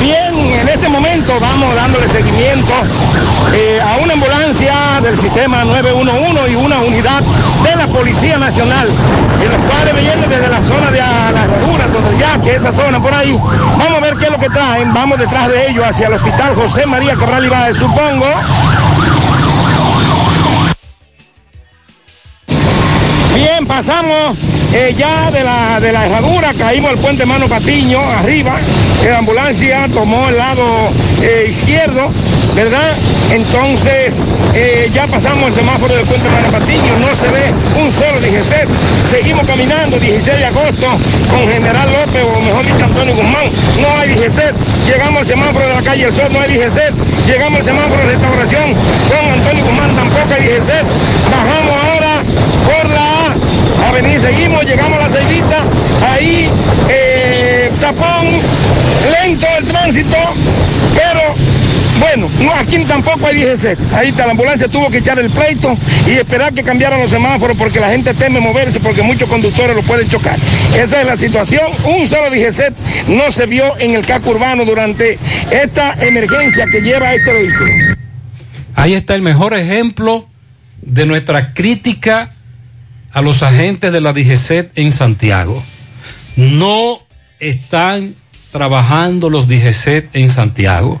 Bien, 0.00 0.34
en 0.34 0.68
este 0.68 0.88
momento 0.88 1.38
vamos 1.38 1.74
dándole 1.74 2.08
seguimiento 2.08 2.72
eh, 3.54 3.80
a 3.82 3.98
una 4.02 4.14
ambulancia 4.14 4.98
del 5.02 5.18
sistema 5.18 5.62
911 5.64 6.50
y 6.50 6.54
una 6.54 6.78
unidad 6.78 7.20
de 7.62 7.76
la 7.76 7.86
Policía 7.86 8.38
Nacional, 8.38 8.88
en 8.88 9.50
los 9.50 9.60
cuales 9.70 9.94
vienen 9.94 10.30
desde 10.30 10.48
la 10.48 10.62
zona 10.62 10.90
de 10.90 10.98
la 10.98 11.44
herradura, 11.44 11.86
donde 11.92 12.18
ya 12.18 12.40
que 12.40 12.54
esa 12.54 12.72
zona 12.72 12.98
por 13.00 13.12
ahí. 13.12 13.38
Vamos 13.78 13.98
a 13.98 14.00
ver 14.00 14.16
qué 14.16 14.24
es 14.24 14.30
lo 14.30 14.38
que 14.38 14.48
traen. 14.48 14.94
Vamos 14.94 15.18
detrás 15.18 15.48
de 15.48 15.70
ellos 15.70 15.84
hacia 15.84 16.06
el 16.06 16.14
hospital 16.14 16.54
José 16.54 16.86
María 16.86 17.14
Cabral 17.14 17.44
Ibáez, 17.44 17.76
supongo. 17.76 18.26
Bien, 23.34 23.66
pasamos 23.66 24.36
eh, 24.72 24.94
ya 24.96 25.30
de 25.30 25.42
la, 25.42 25.80
de 25.80 25.92
la 25.92 26.06
herradura, 26.06 26.52
caímos 26.54 26.90
al 26.90 26.98
puente 26.98 27.26
Mano 27.26 27.48
Patiño, 27.48 28.00
arriba, 28.00 28.52
la 29.08 29.18
ambulancia 29.18 29.88
tomó 29.92 30.28
el 30.28 30.36
lado 30.36 30.62
eh, 31.22 31.46
izquierdo, 31.48 32.10
¿verdad? 32.54 32.96
Entonces 33.32 34.20
eh, 34.54 34.90
ya 34.92 35.06
pasamos 35.06 35.48
el 35.48 35.54
semáforo 35.54 35.94
de 35.94 36.04
Puente 36.04 36.28
Marapatillo, 36.28 36.98
no 36.98 37.14
se 37.14 37.28
ve 37.28 37.52
un 37.80 37.90
solo 37.90 38.20
DGC. 38.20 38.68
Seguimos 39.10 39.46
caminando 39.46 39.98
16 39.98 40.38
de 40.38 40.44
agosto 40.44 40.86
con 41.30 41.46
General 41.48 41.88
López, 41.90 42.22
o 42.24 42.40
mejor 42.40 42.66
dicho 42.66 42.84
Antonio 42.84 43.14
Guzmán, 43.14 43.46
no 43.80 43.88
hay 43.98 44.10
DGC. 44.10 44.54
Llegamos 44.86 45.20
al 45.20 45.26
semáforo 45.26 45.66
de 45.66 45.74
la 45.74 45.82
calle 45.82 46.04
El 46.04 46.12
Sol, 46.12 46.28
no 46.32 46.40
hay 46.40 46.56
DGC. 46.56 46.92
Llegamos 47.26 47.58
al 47.58 47.64
semáforo 47.64 48.02
de 48.02 48.12
restauración 48.12 48.74
con 49.08 49.32
Antonio 49.32 49.64
Guzmán, 49.64 49.94
tampoco 49.96 50.34
hay 50.34 50.46
DGC. 50.46 50.70
Bajamos 51.30 51.74
ahora 51.84 52.22
por 52.64 52.90
la 52.90 53.88
avenida, 53.88 54.20
seguimos, 54.20 54.64
llegamos 54.64 54.98
a 54.98 55.02
la 55.02 55.10
Ceibita, 55.10 55.64
ahí 56.12 56.50
eh, 56.88 57.09
tapón, 57.74 58.26
lento 59.22 59.46
el 59.58 59.66
tránsito, 59.66 60.16
pero 60.94 61.34
bueno, 62.00 62.30
no, 62.40 62.54
aquí 62.54 62.78
tampoco 62.84 63.26
hay 63.26 63.42
DGC. 63.42 63.76
Ahí 63.92 64.08
está, 64.08 64.24
la 64.24 64.32
ambulancia 64.32 64.68
tuvo 64.68 64.90
que 64.90 64.98
echar 64.98 65.18
el 65.18 65.28
pleito 65.28 65.76
y 66.06 66.12
esperar 66.12 66.54
que 66.54 66.62
cambiaran 66.62 66.98
los 66.98 67.10
semáforos 67.10 67.56
porque 67.58 67.78
la 67.78 67.90
gente 67.90 68.14
teme 68.14 68.40
moverse 68.40 68.80
porque 68.80 69.02
muchos 69.02 69.28
conductores 69.28 69.76
lo 69.76 69.82
pueden 69.82 70.08
chocar. 70.08 70.38
Esa 70.74 71.00
es 71.02 71.06
la 71.06 71.16
situación. 71.16 71.66
Un 71.84 72.08
solo 72.08 72.30
DGC 72.30 73.08
no 73.08 73.30
se 73.30 73.44
vio 73.46 73.78
en 73.78 73.94
el 73.94 74.06
casco 74.06 74.30
urbano 74.30 74.64
durante 74.64 75.18
esta 75.50 75.92
emergencia 76.00 76.66
que 76.66 76.80
lleva 76.80 77.12
este 77.14 77.32
vehículo. 77.32 77.70
Ahí 78.76 78.94
está 78.94 79.14
el 79.14 79.22
mejor 79.22 79.52
ejemplo 79.52 80.26
de 80.80 81.04
nuestra 81.04 81.52
crítica 81.52 82.32
a 83.12 83.20
los 83.20 83.42
agentes 83.42 83.92
de 83.92 84.00
la 84.00 84.14
DGCET 84.14 84.72
en 84.78 84.92
Santiago. 84.92 85.62
No 86.36 87.00
están 87.40 88.14
trabajando 88.52 89.30
los 89.30 89.48
DGCET 89.48 90.14
en 90.14 90.30
Santiago. 90.30 90.98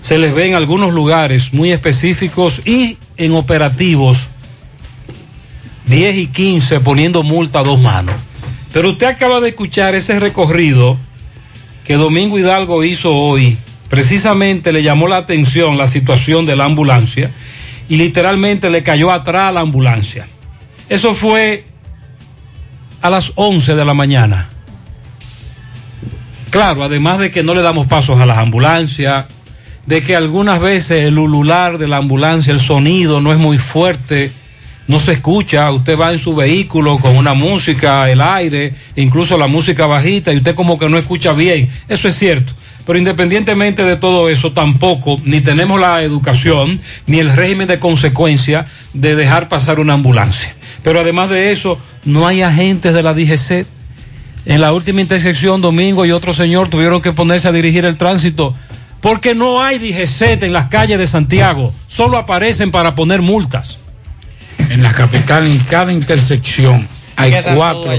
Se 0.00 0.18
les 0.18 0.34
ve 0.34 0.46
en 0.46 0.54
algunos 0.54 0.92
lugares 0.92 1.52
muy 1.52 1.72
específicos 1.72 2.60
y 2.64 2.98
en 3.16 3.32
operativos 3.34 4.28
10 5.86 6.16
y 6.16 6.26
15 6.28 6.80
poniendo 6.80 7.22
multa 7.22 7.60
a 7.60 7.64
dos 7.64 7.80
manos. 7.80 8.14
Pero 8.72 8.90
usted 8.90 9.06
acaba 9.06 9.40
de 9.40 9.48
escuchar 9.48 9.94
ese 9.94 10.20
recorrido 10.20 10.98
que 11.84 11.94
Domingo 11.94 12.38
Hidalgo 12.38 12.84
hizo 12.84 13.14
hoy. 13.14 13.56
Precisamente 13.88 14.72
le 14.72 14.82
llamó 14.82 15.06
la 15.06 15.18
atención 15.18 15.78
la 15.78 15.86
situación 15.86 16.44
de 16.44 16.56
la 16.56 16.64
ambulancia 16.64 17.30
y 17.88 17.96
literalmente 17.96 18.68
le 18.68 18.82
cayó 18.82 19.12
atrás 19.12 19.48
a 19.48 19.52
la 19.52 19.60
ambulancia. 19.60 20.26
Eso 20.88 21.14
fue 21.14 21.64
a 23.00 23.10
las 23.10 23.32
11 23.36 23.76
de 23.76 23.84
la 23.84 23.94
mañana. 23.94 24.48
Claro, 26.56 26.84
además 26.84 27.18
de 27.18 27.30
que 27.30 27.42
no 27.42 27.52
le 27.52 27.60
damos 27.60 27.86
pasos 27.86 28.18
a 28.18 28.24
las 28.24 28.38
ambulancias, 28.38 29.26
de 29.84 30.02
que 30.02 30.16
algunas 30.16 30.58
veces 30.58 31.04
el 31.04 31.18
ulular 31.18 31.76
de 31.76 31.86
la 31.86 31.98
ambulancia, 31.98 32.50
el 32.50 32.60
sonido 32.60 33.20
no 33.20 33.30
es 33.30 33.38
muy 33.38 33.58
fuerte, 33.58 34.32
no 34.88 34.98
se 34.98 35.12
escucha, 35.12 35.70
usted 35.70 35.98
va 35.98 36.14
en 36.14 36.18
su 36.18 36.34
vehículo 36.34 36.96
con 36.96 37.14
una 37.14 37.34
música, 37.34 38.10
el 38.10 38.22
aire, 38.22 38.72
incluso 38.96 39.36
la 39.36 39.48
música 39.48 39.84
bajita 39.84 40.32
y 40.32 40.38
usted 40.38 40.54
como 40.54 40.78
que 40.78 40.88
no 40.88 40.96
escucha 40.96 41.34
bien, 41.34 41.68
eso 41.88 42.08
es 42.08 42.16
cierto. 42.16 42.54
Pero 42.86 42.98
independientemente 42.98 43.82
de 43.82 43.98
todo 43.98 44.30
eso, 44.30 44.52
tampoco 44.52 45.20
ni 45.24 45.42
tenemos 45.42 45.78
la 45.78 46.02
educación 46.02 46.80
ni 47.06 47.18
el 47.18 47.36
régimen 47.36 47.68
de 47.68 47.78
consecuencia 47.78 48.64
de 48.94 49.14
dejar 49.14 49.50
pasar 49.50 49.78
una 49.78 49.92
ambulancia. 49.92 50.56
Pero 50.82 51.00
además 51.00 51.28
de 51.28 51.52
eso, 51.52 51.78
no 52.06 52.26
hay 52.26 52.40
agentes 52.40 52.94
de 52.94 53.02
la 53.02 53.12
DGC. 53.12 53.75
En 54.46 54.60
la 54.60 54.72
última 54.72 55.00
intersección, 55.00 55.60
Domingo 55.60 56.06
y 56.06 56.12
otro 56.12 56.32
señor 56.32 56.68
tuvieron 56.68 57.02
que 57.02 57.12
ponerse 57.12 57.48
a 57.48 57.52
dirigir 57.52 57.84
el 57.84 57.96
tránsito 57.96 58.54
porque 59.00 59.34
no 59.34 59.60
hay 59.62 59.78
DGC 59.78 60.42
en 60.44 60.52
las 60.52 60.66
calles 60.66 60.98
de 60.98 61.06
Santiago. 61.06 61.74
Solo 61.88 62.16
aparecen 62.16 62.70
para 62.70 62.94
poner 62.94 63.22
multas. 63.22 63.78
En 64.70 64.82
la 64.82 64.92
capital, 64.92 65.46
en 65.46 65.58
cada 65.58 65.92
intersección, 65.92 66.88
hay 67.16 67.32
¿Qué 67.32 67.42
tal 67.42 67.56
cuatro, 67.56 67.92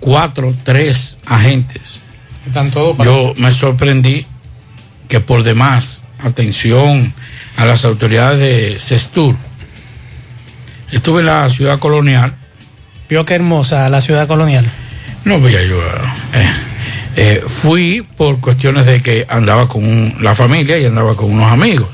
cuatro, 0.00 0.54
tres 0.64 1.18
agentes. 1.26 2.00
Están 2.46 2.70
todos 2.70 2.96
para- 2.96 3.08
Yo 3.10 3.34
me 3.36 3.50
sorprendí 3.52 4.26
que 5.08 5.20
por 5.20 5.42
demás, 5.42 6.04
atención 6.24 7.12
a 7.56 7.66
las 7.66 7.84
autoridades 7.84 8.38
de 8.40 8.78
Sestur. 8.78 9.36
Estuve 10.90 11.20
en 11.20 11.26
la 11.26 11.48
ciudad 11.50 11.78
colonial. 11.78 12.34
Vio 13.08 13.24
qué 13.24 13.34
hermosa 13.34 13.88
la 13.88 14.00
ciudad 14.00 14.26
colonial. 14.26 14.70
No 15.24 15.38
voy 15.38 15.54
a 15.56 15.62
yo. 15.64 15.80
eh, 16.34 16.50
eh, 17.16 17.44
fui 17.46 18.02
por 18.16 18.40
cuestiones 18.40 18.86
de 18.86 19.00
que 19.02 19.26
andaba 19.28 19.68
con 19.68 19.84
un- 19.84 20.14
la 20.20 20.34
familia 20.34 20.78
y 20.78 20.84
andaba 20.86 21.14
con 21.16 21.30
unos 21.32 21.50
amigos. 21.52 21.88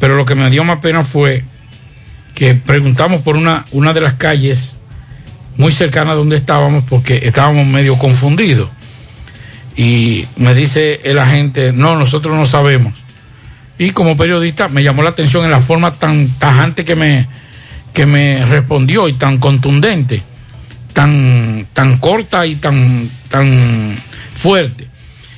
Pero 0.00 0.16
lo 0.16 0.24
que 0.24 0.34
me 0.34 0.50
dio 0.50 0.64
más 0.64 0.80
pena 0.80 1.04
fue 1.04 1.44
que 2.34 2.54
preguntamos 2.54 3.22
por 3.22 3.36
una, 3.36 3.64
una 3.72 3.92
de 3.92 4.00
las 4.00 4.14
calles 4.14 4.78
muy 5.56 5.72
cercana 5.72 6.12
a 6.12 6.14
donde 6.14 6.36
estábamos 6.36 6.84
porque 6.88 7.20
estábamos 7.22 7.66
medio 7.66 7.96
confundidos. 7.98 8.68
Y 9.76 10.26
me 10.36 10.54
dice 10.54 11.00
el 11.04 11.18
agente, 11.18 11.72
no, 11.72 11.96
nosotros 11.98 12.34
no 12.36 12.46
sabemos. 12.46 12.94
Y 13.78 13.90
como 13.90 14.16
periodista 14.16 14.68
me 14.68 14.82
llamó 14.84 15.02
la 15.02 15.10
atención 15.10 15.44
en 15.44 15.50
la 15.50 15.60
forma 15.60 15.92
tan 15.92 16.28
tajante 16.38 16.84
que 16.84 16.94
me, 16.96 17.28
que 17.92 18.06
me 18.06 18.44
respondió 18.44 19.08
y 19.08 19.14
tan 19.14 19.38
contundente, 19.38 20.22
tan, 20.94 21.66
tan 21.74 21.98
corta 21.98 22.46
y 22.46 22.56
tan, 22.56 23.10
tan 23.28 23.94
fuerte. 24.34 24.88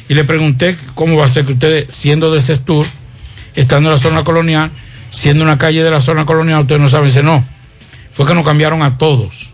Y 0.08 0.14
le 0.14 0.22
pregunté 0.22 0.76
cómo 0.94 1.16
va 1.16 1.24
a 1.24 1.28
ser 1.28 1.44
que 1.44 1.54
ustedes, 1.54 1.92
siendo 1.92 2.32
de 2.32 2.40
Sestur, 2.40 2.86
estando 3.56 3.88
en 3.88 3.94
la 3.96 4.00
zona 4.00 4.22
colonial, 4.22 4.70
siendo 5.10 5.42
una 5.42 5.58
calle 5.58 5.82
de 5.82 5.90
la 5.90 5.98
zona 5.98 6.24
colonial, 6.24 6.60
ustedes 6.60 6.80
no 6.80 6.88
saben, 6.88 7.08
dice 7.08 7.24
no. 7.24 7.42
Fue 8.12 8.26
que 8.26 8.34
nos 8.34 8.44
cambiaron 8.44 8.82
a 8.82 8.98
todos. 8.98 9.50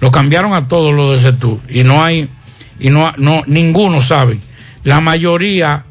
Lo 0.00 0.10
cambiaron 0.10 0.54
a 0.54 0.68
todos 0.68 0.94
los 0.94 1.10
de 1.10 1.30
Sestur. 1.30 1.58
Y 1.68 1.82
no 1.82 2.04
hay, 2.04 2.28
y 2.78 2.90
no, 2.90 3.12
no, 3.16 3.42
ninguno 3.46 4.00
sabe. 4.02 4.38
La 4.84 5.00
mayoría, 5.00 5.84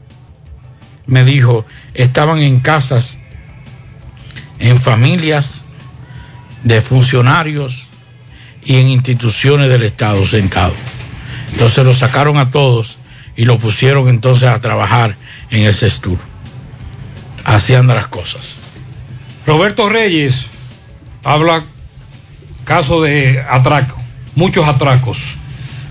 me 1.07 1.25
dijo, 1.25 1.65
estaban 1.95 2.37
en 2.39 2.59
casas, 2.59 3.19
en 4.59 4.79
familias 4.79 5.65
de 6.63 6.79
funcionarios 6.79 7.89
y 8.65 8.77
en 8.77 8.87
instituciones 8.87 9.69
del 9.69 9.83
Estado 9.83 10.25
sentados. 10.25 10.77
Entonces 11.51 11.85
los 11.85 11.99
sacaron 11.99 12.37
a 12.37 12.51
todos 12.51 12.97
y 13.35 13.45
lo 13.45 13.57
pusieron 13.57 14.07
entonces 14.09 14.49
a 14.49 14.59
trabajar 14.59 15.15
en 15.49 15.63
el 15.63 15.73
Sestur. 15.73 16.17
Así 17.45 17.75
andan 17.75 17.97
las 17.97 18.07
cosas. 18.07 18.57
Roberto 19.45 19.89
Reyes 19.89 20.47
habla 21.23 21.63
caso 22.63 23.01
de 23.01 23.43
atraco, 23.49 24.01
muchos 24.35 24.67
atracos. 24.67 25.37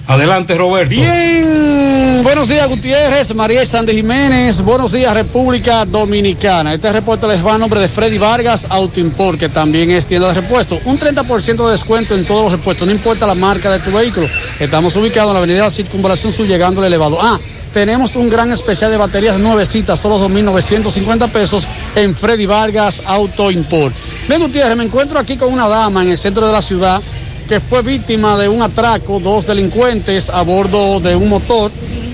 Adelante, 0.06 0.56
Roberto. 0.56 0.90
Bien, 0.90 2.20
buenos 2.24 2.48
días 2.48 2.68
Gutiérrez, 2.68 3.34
María 3.34 3.64
Sandy 3.64 3.94
Jiménez, 3.94 4.60
buenos 4.60 4.90
días 4.90 5.14
República 5.14 5.84
Dominicana. 5.84 6.74
Este 6.74 6.92
reporte 6.92 7.28
les 7.28 7.44
va 7.44 7.54
a 7.54 7.58
nombre 7.58 7.80
de 7.80 7.86
Freddy 7.86 8.18
Vargas 8.18 8.66
Autoimport, 8.68 9.38
que 9.38 9.48
también 9.48 9.90
es 9.90 10.06
tienda 10.06 10.28
de 10.28 10.40
repuesto. 10.40 10.78
Un 10.86 10.98
30% 10.98 11.64
de 11.66 11.70
descuento 11.70 12.14
en 12.14 12.24
todos 12.24 12.44
los 12.44 12.52
repuestos, 12.52 12.86
no 12.86 12.92
importa 12.92 13.26
la 13.26 13.36
marca 13.36 13.70
de 13.70 13.78
tu 13.78 13.92
vehículo. 13.92 14.28
Estamos 14.58 14.96
ubicados 14.96 15.30
en 15.30 15.34
la 15.34 15.38
avenida 15.38 15.58
de 15.58 15.62
la 15.64 15.70
Circunvalación 15.70 16.32
Sur, 16.32 16.46
llegando 16.46 16.80
al 16.80 16.88
elevado. 16.88 17.18
Ah, 17.22 17.38
tenemos 17.72 18.16
un 18.16 18.28
gran 18.28 18.50
especial 18.50 18.90
de 18.90 18.96
baterías 18.96 19.38
nuevecitas, 19.38 20.00
solo 20.00 20.18
2.950 20.28 21.28
pesos 21.30 21.66
en 21.94 22.14
Freddy 22.14 22.46
Vargas 22.46 23.02
Auto 23.06 23.50
Import. 23.50 23.94
Bien, 24.28 24.40
Gutiérrez, 24.40 24.76
me 24.76 24.84
encuentro 24.84 25.18
aquí 25.18 25.36
con 25.36 25.52
una 25.52 25.68
dama 25.68 26.02
en 26.02 26.10
el 26.10 26.18
centro 26.18 26.46
de 26.46 26.52
la 26.52 26.60
ciudad 26.60 27.00
que 27.48 27.60
fue 27.60 27.82
víctima 27.82 28.36
de 28.38 28.48
un 28.48 28.62
atraco, 28.62 29.20
dos 29.20 29.46
delincuentes 29.46 30.30
a 30.30 30.42
bordo 30.42 31.00
de 31.00 31.14
un 31.16 31.28
motor. 31.28 31.70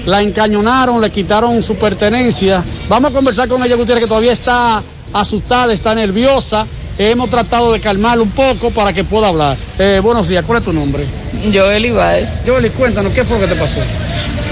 La 0.06 0.22
encañonaron, 0.22 1.00
le 1.00 1.10
quitaron 1.10 1.62
su 1.62 1.76
pertenencia. 1.76 2.62
Vamos 2.88 3.10
a 3.10 3.14
conversar 3.14 3.48
con 3.48 3.62
ella, 3.62 3.76
Gutiérrez, 3.76 4.04
que 4.04 4.08
todavía 4.08 4.32
está 4.32 4.82
asustada, 5.12 5.72
está 5.72 5.94
nerviosa. 5.94 6.66
Hemos 6.98 7.30
tratado 7.30 7.72
de 7.72 7.80
calmarla 7.80 8.22
un 8.22 8.30
poco 8.30 8.70
para 8.70 8.92
que 8.92 9.04
pueda 9.04 9.28
hablar. 9.28 9.56
Eh, 9.78 10.00
buenos 10.02 10.28
días, 10.28 10.44
¿cuál 10.44 10.58
es 10.58 10.64
tu 10.64 10.72
nombre? 10.72 11.04
Joel 11.52 11.86
Ibáez. 11.86 12.40
Joel, 12.44 12.70
cuéntanos, 12.72 13.12
¿qué 13.12 13.22
fue 13.22 13.38
lo 13.38 13.46
que 13.46 13.54
te 13.54 13.60
pasó? 13.60 13.80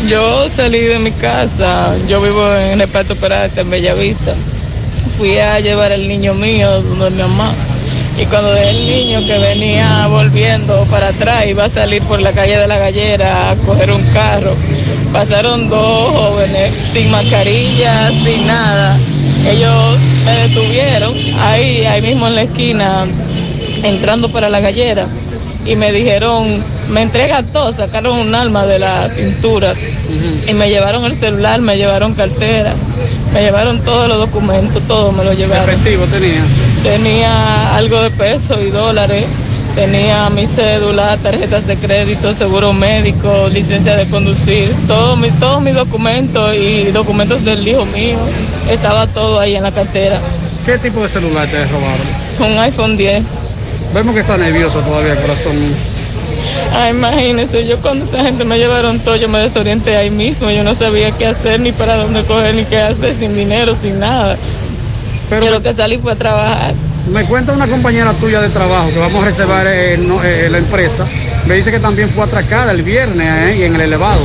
Yo 0.08 0.48
salí 0.48 0.80
de 0.80 0.98
mi 1.00 1.10
casa, 1.10 1.92
yo 2.08 2.20
vivo 2.20 2.46
en 2.54 2.80
el 2.80 2.88
Pato 2.88 3.16
Peralta, 3.16 3.62
en 3.62 3.70
Bellavista. 3.70 4.34
Fui 5.18 5.38
a 5.38 5.58
llevar 5.58 5.90
al 5.90 6.06
niño 6.06 6.34
mío 6.34 6.82
donde 6.82 7.10
mi 7.10 7.22
mamá. 7.22 7.50
Y 8.18 8.24
cuando 8.26 8.56
el 8.56 8.86
niño 8.86 9.20
que 9.26 9.38
venía 9.38 10.06
volviendo 10.06 10.86
para 10.90 11.08
atrás 11.08 11.44
iba 11.46 11.64
a 11.64 11.68
salir 11.68 12.02
por 12.02 12.20
la 12.20 12.32
calle 12.32 12.56
de 12.56 12.66
la 12.66 12.78
gallera 12.78 13.50
a 13.50 13.56
coger 13.56 13.92
un 13.92 14.02
carro, 14.04 14.54
pasaron 15.12 15.68
dos 15.68 16.12
jóvenes 16.14 16.72
sin 16.92 17.10
mascarilla, 17.10 18.10
sin 18.10 18.46
nada. 18.46 18.98
Ellos 19.50 19.98
me 20.24 20.48
detuvieron 20.48 21.12
ahí, 21.40 21.84
ahí 21.84 22.00
mismo 22.00 22.26
en 22.26 22.36
la 22.36 22.42
esquina, 22.42 23.04
entrando 23.82 24.30
para 24.30 24.48
la 24.48 24.60
gallera. 24.60 25.06
y 25.66 25.74
me 25.74 25.92
dijeron, 25.92 26.62
me 26.90 27.02
entregan 27.02 27.44
todo, 27.46 27.72
sacaron 27.72 28.18
un 28.18 28.34
alma 28.34 28.64
de 28.66 28.78
la 28.78 29.08
cintura 29.08 29.74
y 30.48 30.54
me 30.54 30.70
llevaron 30.70 31.04
el 31.04 31.16
celular, 31.16 31.60
me 31.60 31.76
llevaron 31.76 32.14
cartera, 32.14 32.72
me 33.34 33.42
llevaron 33.42 33.80
todos 33.80 34.08
los 34.08 34.18
documentos, 34.18 34.82
todo 34.86 35.12
me 35.12 35.24
lo 35.24 35.32
llevaron. 35.32 35.68
efectivo 35.68 36.04
tenía? 36.06 36.40
Tenía 36.87 37.76
algo 37.76 38.01
de 38.01 38.11
peso 38.11 38.55
y 38.62 38.70
dólares. 38.70 39.24
Tenía 39.74 40.30
mi 40.30 40.47
cédula, 40.47 41.16
tarjetas 41.16 41.66
de 41.66 41.76
crédito, 41.76 42.32
seguro 42.32 42.72
médico, 42.72 43.49
licencia 43.53 43.97
de 43.97 44.07
conducir, 44.09 44.72
todo 44.87 45.16
mi, 45.16 45.30
todos 45.32 45.61
mis 45.62 45.74
documentos 45.74 46.55
y 46.55 46.84
documentos 46.93 47.45
del 47.45 47.66
hijo 47.66 47.84
mío. 47.87 48.16
Estaba 48.70 49.09
todo 49.09 49.41
ahí 49.41 49.57
en 49.57 49.64
la 49.64 49.72
cartera. 49.72 50.16
¿Qué 50.64 50.78
tipo 50.78 51.03
de 51.03 51.09
celular 51.09 51.47
te 51.49 51.62
robaron? 51.66 52.53
Un 52.53 52.59
iPhone 52.61 52.97
10. 52.97 53.22
Vemos 53.93 54.14
que 54.14 54.20
está 54.20 54.37
nervioso 54.37 54.78
todavía, 54.78 55.20
corazón. 55.20 55.57
Ay, 56.76 56.93
imagínese, 56.95 57.66
yo 57.66 57.78
cuando 57.78 58.05
esa 58.05 58.22
gente 58.22 58.45
me 58.45 58.59
llevaron 58.59 58.99
todo, 59.01 59.16
yo 59.16 59.28
me 59.28 59.41
desorienté 59.41 59.97
ahí 59.97 60.11
mismo. 60.11 60.51
Yo 60.51 60.62
no 60.62 60.74
sabía 60.74 61.11
qué 61.11 61.26
hacer, 61.26 61.61
ni 61.61 61.72
para 61.72 61.97
dónde 61.97 62.22
coger, 62.24 62.55
ni 62.55 62.64
qué 62.64 62.78
hacer, 62.78 63.14
sin 63.14 63.34
dinero, 63.34 63.74
sin 63.74 63.99
nada. 63.99 64.37
Yo 65.30 65.50
lo 65.50 65.62
que 65.62 65.72
salí 65.72 65.98
fue 65.98 66.12
a 66.12 66.16
trabajar. 66.16 66.74
Me 67.12 67.24
cuenta 67.24 67.52
una 67.52 67.66
compañera 67.66 68.12
tuya 68.14 68.40
de 68.40 68.48
trabajo 68.48 68.88
que 68.90 68.98
vamos 68.98 69.22
a 69.22 69.26
reservar 69.26 69.66
eh, 69.68 69.96
no, 69.96 70.22
eh, 70.22 70.48
la 70.50 70.58
empresa. 70.58 71.06
Me 71.46 71.54
dice 71.54 71.70
que 71.70 71.78
también 71.78 72.10
fue 72.10 72.24
atracada 72.24 72.72
el 72.72 72.82
viernes 72.82 73.26
eh, 73.26 73.58
y 73.60 73.62
en 73.62 73.76
el 73.76 73.80
elevado. 73.82 74.20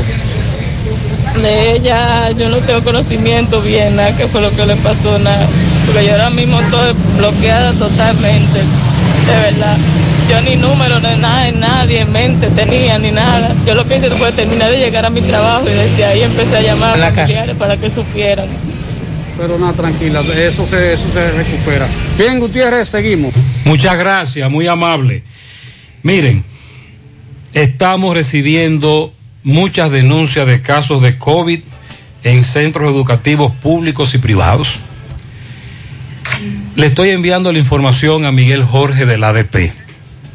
De 1.42 1.74
ella 1.74 2.32
yo 2.32 2.50
no 2.50 2.58
tengo 2.58 2.84
conocimiento 2.84 3.62
bien, 3.62 3.96
nada, 3.96 4.16
qué 4.18 4.28
fue 4.28 4.42
lo 4.42 4.50
que 4.52 4.66
le 4.66 4.76
pasó, 4.78 5.18
nada. 5.20 5.46
Porque 5.86 6.06
yo 6.06 6.12
ahora 6.14 6.30
mismo 6.32 6.60
estoy 6.60 6.94
bloqueada 7.18 7.72
totalmente, 7.74 8.60
de 8.60 9.52
verdad. 9.52 9.78
Yo 10.30 10.42
ni 10.42 10.56
número, 10.56 11.00
ni 11.00 11.16
nada, 11.22 11.52
ni 11.52 11.60
nadie 11.60 12.00
en 12.02 12.12
mente 12.12 12.50
tenía, 12.50 12.98
ni 12.98 13.12
nada. 13.12 13.54
Yo 13.66 13.76
lo 13.76 13.88
que 13.88 13.98
hice 13.98 14.10
fue 14.12 14.32
terminar 14.32 14.72
de 14.72 14.78
llegar 14.78 15.06
a 15.06 15.10
mi 15.10 15.22
trabajo 15.22 15.66
y 15.68 15.72
desde 15.72 16.06
ahí 16.06 16.22
empecé 16.24 16.58
a 16.58 16.62
llamar 16.62 17.02
a 17.02 17.12
familiares 17.12 17.56
para 17.58 17.78
que 17.78 17.90
supieran. 17.90 18.48
Pero 19.38 19.58
nada, 19.58 19.74
tranquila, 19.74 20.22
eso 20.22 20.66
se, 20.66 20.94
eso 20.94 21.08
se 21.12 21.32
recupera. 21.32 21.88
Bien, 22.18 22.40
Gutiérrez, 22.40 22.90
seguimos. 22.90 23.34
Muchas 23.66 23.98
gracias, 23.98 24.50
muy 24.50 24.68
amable. 24.68 25.24
Miren, 26.04 26.44
estamos 27.54 28.16
recibiendo 28.16 29.14
muchas 29.44 29.92
denuncias 29.92 30.48
de 30.48 30.62
casos 30.62 31.02
de 31.02 31.18
COVID 31.18 31.62
en 32.24 32.44
centros 32.44 32.92
educativos 32.92 33.52
públicos 33.52 34.14
y 34.14 34.18
privados. 34.20 34.76
Le 36.76 36.88
estoy 36.88 37.10
enviando 37.10 37.52
la 37.52 37.60
información 37.60 38.26
a 38.26 38.32
Miguel 38.32 38.64
Jorge 38.64 39.06
del 39.06 39.24
ADP. 39.24 39.72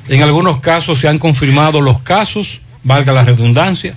En 0.09 0.23
algunos 0.23 0.61
casos 0.61 0.99
se 0.99 1.09
han 1.09 1.19
confirmado 1.19 1.81
los 1.81 2.01
casos, 2.01 2.61
valga 2.85 3.13
la 3.13 3.25
redundancia, 3.25 3.95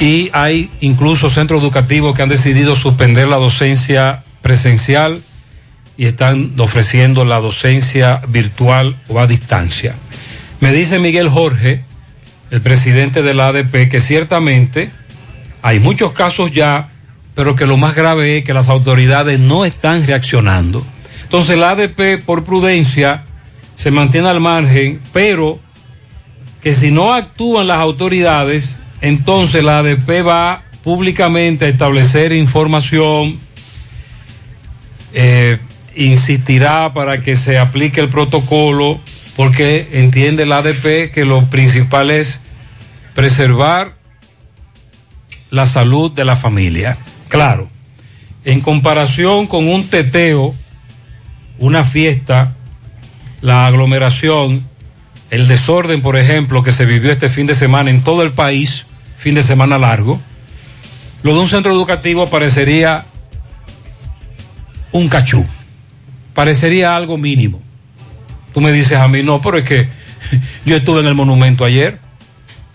y 0.00 0.30
hay 0.32 0.70
incluso 0.80 1.30
centros 1.30 1.62
educativos 1.62 2.14
que 2.14 2.22
han 2.22 2.28
decidido 2.28 2.76
suspender 2.76 3.28
la 3.28 3.36
docencia 3.36 4.24
presencial 4.42 5.22
y 5.96 6.06
están 6.06 6.52
ofreciendo 6.58 7.24
la 7.24 7.40
docencia 7.40 8.20
virtual 8.28 8.96
o 9.08 9.20
a 9.20 9.26
distancia. 9.26 9.94
Me 10.60 10.72
dice 10.72 10.98
Miguel 10.98 11.28
Jorge, 11.28 11.84
el 12.50 12.60
presidente 12.60 13.22
de 13.22 13.34
la 13.34 13.48
ADP, 13.48 13.88
que 13.88 14.00
ciertamente 14.00 14.90
hay 15.62 15.80
muchos 15.80 16.12
casos 16.12 16.52
ya, 16.52 16.90
pero 17.34 17.56
que 17.56 17.66
lo 17.66 17.76
más 17.76 17.94
grave 17.94 18.38
es 18.38 18.44
que 18.44 18.54
las 18.54 18.68
autoridades 18.68 19.40
no 19.40 19.64
están 19.64 20.06
reaccionando. 20.06 20.84
Entonces 21.22 21.58
la 21.58 21.70
ADP, 21.70 22.22
por 22.24 22.44
prudencia, 22.44 23.24
se 23.76 23.90
mantiene 23.90 24.28
al 24.28 24.40
margen, 24.40 25.00
pero 25.12 25.58
que 26.62 26.74
si 26.74 26.90
no 26.90 27.12
actúan 27.12 27.66
las 27.66 27.78
autoridades, 27.78 28.78
entonces 29.04 29.62
la 29.62 29.80
ADP 29.80 30.26
va 30.26 30.62
públicamente 30.82 31.66
a 31.66 31.68
establecer 31.68 32.32
información, 32.32 33.38
eh, 35.12 35.58
insistirá 35.94 36.94
para 36.94 37.20
que 37.20 37.36
se 37.36 37.58
aplique 37.58 38.00
el 38.00 38.08
protocolo, 38.08 38.98
porque 39.36 39.90
entiende 39.92 40.46
la 40.46 40.58
ADP 40.58 41.12
que 41.12 41.26
lo 41.26 41.44
principal 41.50 42.10
es 42.10 42.40
preservar 43.14 43.92
la 45.50 45.66
salud 45.66 46.10
de 46.10 46.24
la 46.24 46.36
familia. 46.36 46.96
Claro, 47.28 47.68
en 48.46 48.62
comparación 48.62 49.46
con 49.46 49.68
un 49.68 49.86
teteo, 49.86 50.54
una 51.58 51.84
fiesta, 51.84 52.54
la 53.42 53.66
aglomeración, 53.66 54.64
el 55.30 55.46
desorden, 55.46 56.00
por 56.00 56.16
ejemplo, 56.16 56.62
que 56.62 56.72
se 56.72 56.86
vivió 56.86 57.12
este 57.12 57.28
fin 57.28 57.46
de 57.46 57.54
semana 57.54 57.90
en 57.90 58.00
todo 58.00 58.22
el 58.22 58.32
país, 58.32 58.83
fin 59.24 59.34
de 59.34 59.42
semana 59.42 59.78
largo, 59.78 60.20
lo 61.22 61.32
de 61.32 61.40
un 61.40 61.48
centro 61.48 61.72
educativo 61.72 62.28
parecería 62.28 63.06
un 64.92 65.08
cachú, 65.08 65.46
parecería 66.34 66.94
algo 66.94 67.16
mínimo. 67.16 67.58
Tú 68.52 68.60
me 68.60 68.70
dices 68.70 68.98
a 68.98 69.08
mí, 69.08 69.22
no, 69.22 69.40
pero 69.40 69.56
es 69.56 69.64
que 69.64 69.88
yo 70.66 70.76
estuve 70.76 71.00
en 71.00 71.06
el 71.06 71.14
monumento 71.14 71.64
ayer, 71.64 71.98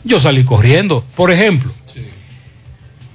yo 0.04 0.20
salí 0.20 0.44
corriendo, 0.44 1.06
por 1.16 1.30
ejemplo. 1.30 1.72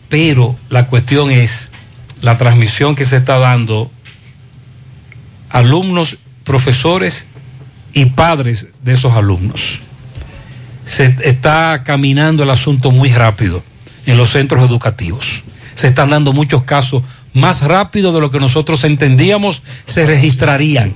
Pero 0.09 0.55
la 0.69 0.87
cuestión 0.87 1.33
es 1.33 1.73
la 2.21 2.39
transmisión 2.39 2.95
que 2.95 3.05
se 3.05 3.17
está 3.17 3.39
dando 3.39 3.91
alumnos, 5.51 6.19
profesores 6.45 7.27
y 7.95 8.05
padres 8.05 8.69
de 8.85 8.95
esos 8.95 9.15
alumnos. 9.15 9.81
Se 10.87 11.17
está 11.23 11.83
caminando 11.85 12.43
el 12.43 12.51
asunto 12.51 12.91
muy 12.91 13.11
rápido 13.11 13.63
en 14.07 14.17
los 14.17 14.31
centros 14.31 14.63
educativos. 14.63 15.43
Se 15.75 15.89
están 15.89 16.11
dando 16.11 16.33
muchos 16.33 16.65
casos 16.65 17.03
más 17.33 17.63
rápido 17.63 18.13
de 18.13 18.21
lo 18.21 18.31
que 18.31 18.41
nosotros 18.41 18.85
entendíamos 18.85 19.63
se 19.87 20.07
registrarían. 20.07 20.95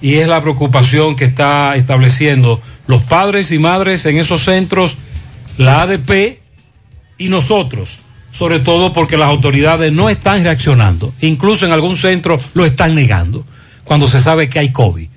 Y 0.00 0.16
es 0.16 0.28
la 0.28 0.42
preocupación 0.42 1.16
que 1.16 1.24
está 1.24 1.74
estableciendo 1.76 2.60
los 2.86 3.02
padres 3.02 3.50
y 3.50 3.58
madres 3.58 4.04
en 4.06 4.18
esos 4.18 4.44
centros, 4.44 4.98
la 5.56 5.82
ADP 5.82 6.40
y 7.16 7.28
nosotros, 7.28 8.00
sobre 8.32 8.58
todo 8.58 8.92
porque 8.92 9.16
las 9.16 9.28
autoridades 9.28 9.92
no 9.92 10.10
están 10.10 10.42
reaccionando. 10.42 11.14
Incluso 11.20 11.64
en 11.64 11.72
algún 11.72 11.96
centro 11.96 12.38
lo 12.52 12.66
están 12.66 12.94
negando 12.94 13.46
cuando 13.84 14.08
se 14.08 14.20
sabe 14.20 14.50
que 14.50 14.58
hay 14.58 14.72
COVID. 14.72 15.08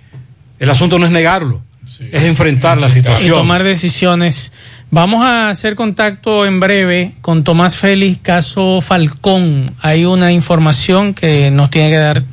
El 0.60 0.70
asunto 0.70 0.98
no 0.98 1.06
es 1.06 1.12
negarlo, 1.12 1.62
es 2.00 2.24
enfrentar 2.24 2.78
la 2.78 2.90
situación. 2.90 3.28
Y 3.28 3.34
tomar 3.34 3.64
decisiones. 3.64 4.52
Vamos 4.90 5.24
a 5.24 5.50
hacer 5.50 5.76
contacto 5.76 6.46
en 6.46 6.60
breve 6.60 7.14
con 7.22 7.44
Tomás 7.44 7.76
Félix, 7.76 8.20
caso 8.22 8.80
Falcón. 8.82 9.72
Hay 9.82 10.06
una 10.06 10.32
información 10.32 11.14
que 11.14 11.52
nos 11.52 11.70
tiene 11.70 11.90
que 11.90 11.98
dar 11.98 12.24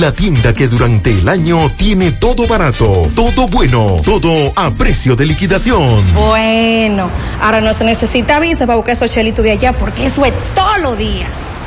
la 0.00 0.10
tienda 0.12 0.54
que 0.54 0.68
durante 0.68 1.10
el 1.10 1.28
año 1.28 1.70
tiene 1.76 2.12
todo 2.12 2.46
barato, 2.46 3.06
todo 3.14 3.46
bueno, 3.46 4.00
todo 4.02 4.52
a 4.56 4.70
precio 4.70 5.14
de 5.14 5.26
liquidación. 5.26 6.02
Bueno, 6.14 7.10
ahora 7.40 7.60
no 7.60 7.74
se 7.74 7.84
necesita 7.84 8.40
visa 8.40 8.66
para 8.66 8.76
buscar 8.76 8.94
esos 8.94 9.10
chelitos 9.10 9.44
de 9.44 9.52
allá 9.52 9.74
porque 9.74 10.06
eso 10.06 10.24
es 10.24 10.32
todo 10.54 10.78
lo 10.78 10.96
día. 10.96 11.26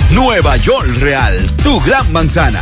Nueva 0.10 0.58
York 0.58 0.88
Real, 1.00 1.38
tu 1.64 1.80
gran 1.82 2.12
manzana. 2.12 2.62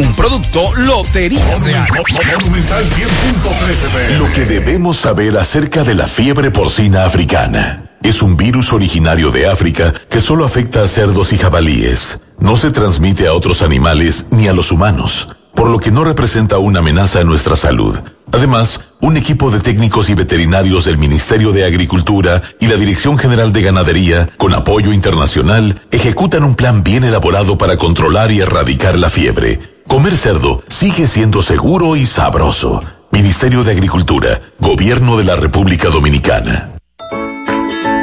Un 0.00 0.14
producto 0.14 0.74
Lotería 0.76 1.58
Real. 1.62 1.86
Lo 4.18 4.32
que 4.32 4.46
debemos 4.46 4.96
saber 4.96 5.36
acerca 5.36 5.84
de 5.84 5.94
la 5.94 6.08
fiebre 6.08 6.50
porcina 6.50 7.04
africana. 7.04 7.90
Es 8.02 8.22
un 8.22 8.34
virus 8.34 8.72
originario 8.72 9.30
de 9.30 9.46
África 9.46 9.92
que 10.08 10.22
solo 10.22 10.46
afecta 10.46 10.82
a 10.82 10.88
cerdos 10.88 11.34
y 11.34 11.38
jabalíes. 11.38 12.18
No 12.38 12.56
se 12.56 12.70
transmite 12.70 13.26
a 13.26 13.34
otros 13.34 13.60
animales 13.60 14.24
ni 14.30 14.48
a 14.48 14.54
los 14.54 14.72
humanos, 14.72 15.36
por 15.54 15.68
lo 15.68 15.78
que 15.78 15.90
no 15.90 16.02
representa 16.02 16.56
una 16.56 16.78
amenaza 16.78 17.20
a 17.20 17.24
nuestra 17.24 17.54
salud. 17.54 18.00
Además, 18.32 18.92
un 19.02 19.18
equipo 19.18 19.50
de 19.50 19.60
técnicos 19.60 20.08
y 20.08 20.14
veterinarios 20.14 20.86
del 20.86 20.96
Ministerio 20.96 21.52
de 21.52 21.66
Agricultura 21.66 22.40
y 22.58 22.68
la 22.68 22.76
Dirección 22.76 23.18
General 23.18 23.52
de 23.52 23.60
Ganadería, 23.60 24.28
con 24.38 24.54
apoyo 24.54 24.94
internacional, 24.94 25.82
ejecutan 25.90 26.44
un 26.44 26.54
plan 26.54 26.82
bien 26.82 27.04
elaborado 27.04 27.58
para 27.58 27.76
controlar 27.76 28.32
y 28.32 28.40
erradicar 28.40 28.98
la 28.98 29.10
fiebre. 29.10 29.60
Comer 29.90 30.16
cerdo 30.16 30.62
sigue 30.68 31.08
siendo 31.08 31.42
seguro 31.42 31.96
y 31.96 32.06
sabroso. 32.06 32.80
Ministerio 33.10 33.64
de 33.64 33.72
Agricultura, 33.72 34.40
Gobierno 34.60 35.16
de 35.16 35.24
la 35.24 35.34
República 35.34 35.88
Dominicana. 35.88 36.79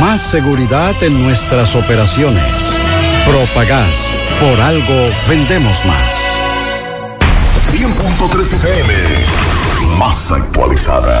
Más 0.00 0.20
seguridad 0.20 0.94
en 1.02 1.22
nuestras 1.22 1.74
operaciones. 1.74 2.44
Propagás. 3.26 4.10
Por 4.40 4.60
algo 4.60 5.10
vendemos 5.28 5.84
más. 5.84 6.14
100.3 7.72 8.54
FM. 8.54 8.94
Más 9.98 10.32
actualizada. 10.32 11.20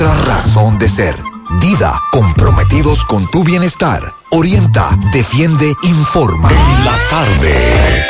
razón 0.00 0.78
de 0.78 0.88
ser. 0.88 1.14
Dida, 1.60 1.92
comprometidos 2.10 3.04
con 3.04 3.30
tu 3.30 3.44
bienestar. 3.44 4.02
Orienta, 4.30 4.88
defiende, 5.12 5.72
informa. 5.84 6.50
En 6.50 6.84
la 6.84 6.92
tarde. 7.10 8.06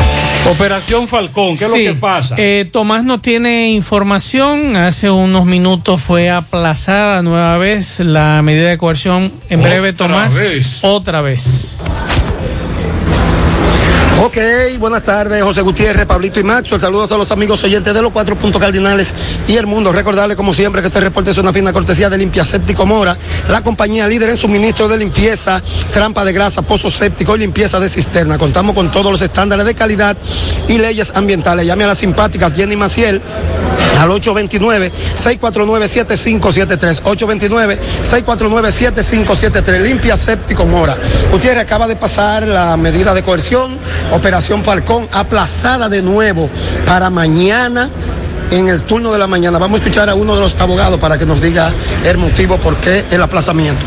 Operación 0.51 1.09
Falcón, 1.09 1.57
¿qué 1.57 1.65
es 1.65 1.73
Sí, 1.73 1.85
lo 1.87 1.95
que 1.95 1.99
pasa? 2.01 2.35
eh, 2.39 2.69
Tomás 2.71 3.03
no 3.05 3.19
tiene 3.21 3.71
información. 3.71 4.77
Hace 4.77 5.11
unos 5.11 5.47
minutos 5.47 6.01
fue 6.01 6.31
aplazada 6.31 7.23
nueva 7.23 7.57
vez 7.59 7.99
la 8.01 8.41
medida 8.43 8.69
de 8.69 8.79
coerción. 8.79 9.33
En 9.51 9.63
breve, 9.63 9.91
Otra 9.91 10.07
Tomás. 10.07 10.35
vez. 10.35 10.79
Otra 10.83 11.21
vez. 11.23 11.85
Ok, 14.25 14.39
buenas 14.79 15.03
tardes, 15.03 15.43
José 15.43 15.61
Gutiérrez, 15.61 16.07
Pablito 16.07 16.41
y 16.41 16.45
Maxo. 16.45 16.81
Saludos 16.81 17.13
a 17.13 17.19
los 17.19 17.31
amigos 17.31 17.63
oyentes 17.63 17.93
de 17.93 18.01
los 18.01 18.11
cuatro 18.11 18.37
puntos 18.37 18.59
cardinales 18.59 19.09
y 19.47 19.59
el 19.59 19.67
mundo. 19.67 19.93
Recordarles, 19.93 20.35
como 20.35 20.55
siempre, 20.55 20.81
que 20.81 20.87
este 20.87 21.01
reporte 21.01 21.33
es 21.33 21.37
una 21.37 21.53
fina 21.53 21.75
cortesía 21.75 22.09
de 22.09 22.17
Limpia 22.17 22.43
Séptico 22.43 22.87
Mora, 22.87 23.19
la 23.51 23.61
compañía 23.61 24.09
líder 24.09 24.31
en 24.31 24.39
suministro 24.39 24.89
de 24.89 24.97
limpieza, 24.97 25.61
trampa 25.93 26.25
de 26.25 26.33
grasa, 26.33 26.63
pozo 26.63 26.91
séptico 26.91 27.37
y 27.37 27.41
limpieza 27.41 27.79
de 27.79 27.91
cisterna. 27.91 28.39
Contamos 28.39 28.75
con 28.75 28.91
todos 28.91 29.13
los 29.13 29.21
estándares 29.21 29.67
de 29.67 29.75
calidad 29.75 30.17
y 30.69 30.79
leyes 30.79 31.13
ambientales. 31.15 31.67
Llame 31.67 31.85
a 31.85 31.89
las 31.89 31.99
simpáticas 31.99 32.55
Jenny 32.55 32.77
Maciel 32.77 33.21
al 33.99 34.11
829-649-7573. 34.11 37.03
829-649-7573. 37.03 39.81
Limpia 39.81 40.17
Séptico 40.17 40.65
Mora. 40.67 40.97
Gutiérrez 41.31 41.63
acaba 41.63 41.87
de 41.87 41.95
pasar 41.97 42.47
la 42.47 42.77
medida 42.77 43.15
de 43.15 43.23
coerción, 43.23 43.79
Operación 44.15 44.63
Falcón, 44.63 45.09
aplazada 45.13 45.89
de 45.89 46.01
nuevo 46.03 46.49
para 46.87 47.11
mañana 47.11 47.91
en 48.51 48.69
el 48.69 48.83
turno 48.83 49.13
de 49.13 49.19
la 49.19 49.27
mañana. 49.27 49.59
Vamos 49.59 49.81
a 49.81 49.83
escuchar 49.83 50.09
a 50.09 50.15
uno 50.15 50.35
de 50.35 50.41
los 50.41 50.59
abogados 50.61 50.99
para 51.01 51.19
que 51.19 51.27
nos 51.27 51.41
diga 51.41 51.73
el 52.05 52.17
motivo 52.19 52.57
por 52.59 52.77
qué 52.77 53.05
el 53.11 53.23
aplazamiento. 53.23 53.81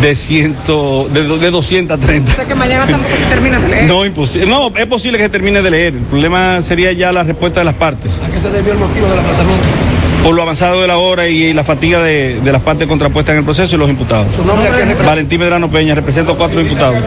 de, 0.00 0.14
ciento, 0.14 1.08
de, 1.10 1.24
do- 1.24 1.38
de 1.38 1.50
230. 1.50 2.44
que 2.46 2.54
mañana 2.54 2.86
tampoco 2.86 3.14
se 3.16 3.24
termina 3.26 3.58
de 3.58 3.68
leer. 3.68 3.84
No, 3.84 4.04
imposible. 4.04 4.46
No, 4.46 4.70
es 4.76 4.86
posible 4.86 5.16
que 5.18 5.24
se 5.24 5.30
termine 5.30 5.62
de 5.62 5.70
leer. 5.70 5.94
El 5.94 6.02
problema 6.02 6.60
sería 6.62 6.92
ya 6.92 7.12
la 7.12 7.22
respuesta 7.22 7.60
de 7.60 7.64
las 7.64 7.74
partes. 7.74 8.12
¿A 8.26 8.30
qué 8.30 8.40
se 8.40 8.50
debió 8.50 8.72
el 8.72 8.78
motivo 8.78 9.06
del 9.08 9.18
aplazamiento? 9.20 9.66
Por 10.26 10.34
lo 10.34 10.42
avanzado 10.42 10.80
de 10.80 10.88
la 10.88 10.98
hora 10.98 11.28
y, 11.28 11.52
la 11.52 11.62
fatiga 11.62 12.02
de, 12.02 12.40
de 12.40 12.50
las 12.50 12.60
partes 12.60 12.88
contrapuestas 12.88 13.34
en 13.34 13.38
el 13.38 13.44
proceso 13.44 13.76
y 13.76 13.78
los 13.78 13.88
imputados. 13.88 14.34
¿Su 14.34 14.44
nombre? 14.44 14.68
Valentín 15.06 15.38
Medrano 15.38 15.70
Peña, 15.70 15.94
represento 15.94 16.32
a 16.32 16.36
cuatro 16.36 16.60
imputados. 16.60 16.98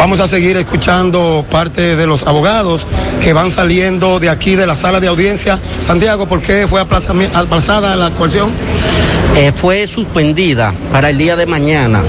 Vamos 0.00 0.18
a 0.18 0.26
seguir 0.26 0.56
escuchando 0.56 1.44
parte 1.48 1.94
de 1.94 2.06
los 2.08 2.26
abogados 2.26 2.88
que 3.22 3.32
van 3.32 3.52
saliendo 3.52 4.18
de 4.18 4.30
aquí 4.30 4.56
de 4.56 4.66
la 4.66 4.74
sala 4.74 4.98
de 4.98 5.06
audiencia. 5.06 5.60
Santiago, 5.78 6.26
¿por 6.26 6.42
qué 6.42 6.66
fue 6.66 6.80
aplazada 6.80 7.94
la 7.94 8.10
coerción? 8.10 8.50
Eh, 9.36 9.52
fue 9.52 9.86
suspendida 9.86 10.74
para 10.90 11.10
el 11.10 11.18
día 11.18 11.36
de 11.36 11.46
mañana 11.46 12.02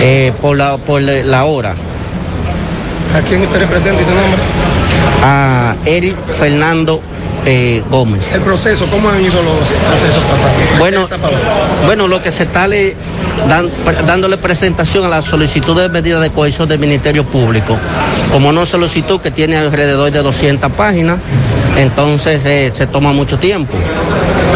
eh, 0.00 0.32
por, 0.40 0.56
la, 0.56 0.78
por 0.78 1.02
la 1.02 1.44
hora. 1.44 1.74
¿A 3.14 3.20
quién 3.28 3.42
usted 3.42 3.58
representa 3.58 4.00
y 4.00 4.06
su 4.06 4.10
nombre? 4.10 4.40
A 5.22 5.76
Eric 5.84 6.16
Fernando 6.38 7.02
eh, 7.50 7.82
Gómez. 7.90 8.28
El 8.34 8.42
proceso, 8.42 8.86
¿cómo 8.90 9.08
han 9.08 9.22
ido 9.24 9.42
los 9.42 9.54
procesos 9.54 10.22
pasados? 10.30 10.78
Bueno, 10.78 11.08
bueno, 11.86 12.06
lo 12.06 12.22
que 12.22 12.30
se 12.30 12.42
está 12.42 12.68
le- 12.68 12.94
dan- 13.48 13.70
dándole 14.06 14.36
presentación 14.36 15.06
a 15.06 15.08
la 15.08 15.22
solicitud 15.22 15.74
de 15.80 15.88
medida 15.88 16.20
de 16.20 16.30
cohesión 16.30 16.68
del 16.68 16.78
Ministerio 16.78 17.24
Público. 17.24 17.76
Como 18.30 18.52
no 18.52 18.66
solicitud 18.66 19.20
que 19.20 19.30
tiene 19.30 19.56
alrededor 19.56 20.10
de 20.10 20.18
200 20.22 20.70
páginas, 20.72 21.16
entonces 21.76 22.40
eh, 22.44 22.72
se 22.74 22.86
toma 22.86 23.12
mucho 23.12 23.38
tiempo. 23.38 23.76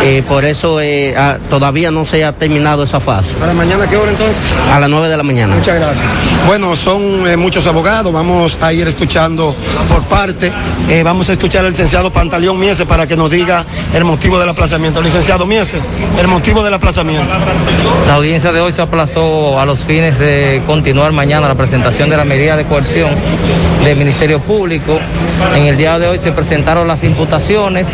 Eh, 0.05 0.25
por 0.27 0.45
eso 0.45 0.81
eh, 0.81 1.15
ah, 1.17 1.39
todavía 1.49 1.93
no 1.93 2.05
se 2.05 2.25
ha 2.25 2.33
terminado 2.33 2.83
esa 2.83 2.99
fase. 2.99 3.37
¿Para 3.37 3.55
mañana 3.55 3.87
qué 3.89 3.97
hora 3.97 4.11
entonces? 4.11 4.37
A 4.73 4.81
las 4.81 4.91
9 4.91 5.09
de 5.09 5.17
la 5.17 5.23
mañana. 5.23 5.55
Muchas 5.55 5.79
gracias. 5.79 6.11
Bueno, 6.47 6.75
son 6.75 7.27
eh, 7.29 7.37
muchos 7.37 7.69
abogados, 7.69 8.13
vamos 8.13 8.59
a 8.61 8.73
ir 8.73 8.89
escuchando 8.89 9.55
por 9.89 10.03
parte. 10.05 10.53
Eh, 10.89 11.05
vamos 11.05 11.31
a 11.31 11.35
escuchar 11.35 11.65
al 11.65 11.71
licenciado 11.71 12.13
Pantaleón 12.13 12.59
Mieses 12.59 12.85
para 12.85 13.07
que 13.07 13.17
nos 13.17 13.31
diga 13.31 13.65
el 13.95 14.05
motivo 14.05 14.41
del 14.41 14.49
aplazamiento. 14.49 15.01
Licenciado 15.01 15.47
Mieses, 15.47 15.89
el 16.19 16.27
motivo 16.27 16.65
del 16.65 16.75
aplazamiento. 16.75 17.33
La 18.09 18.17
audiencia 18.17 18.51
de 18.51 18.61
hoy 18.61 18.73
se 18.73 18.83
aplazó 18.83 19.61
a 19.61 19.65
los 19.65 19.85
fines 19.85 20.19
de 20.19 20.63
continuar 20.67 21.13
mañana 21.13 21.47
la 21.47 21.55
presentación 21.55 22.11
de 22.11 22.17
la 22.17 22.25
medida 22.25 22.57
de 22.57 22.65
coerción 22.65 23.11
del 23.85 23.97
Ministerio 23.97 24.41
Público. 24.41 24.99
En 25.55 25.65
el 25.65 25.77
día 25.77 25.99
de 26.01 26.09
hoy 26.09 26.19
se 26.19 26.33
presentaron 26.33 26.89
las 26.89 27.02
imputaciones 27.05 27.89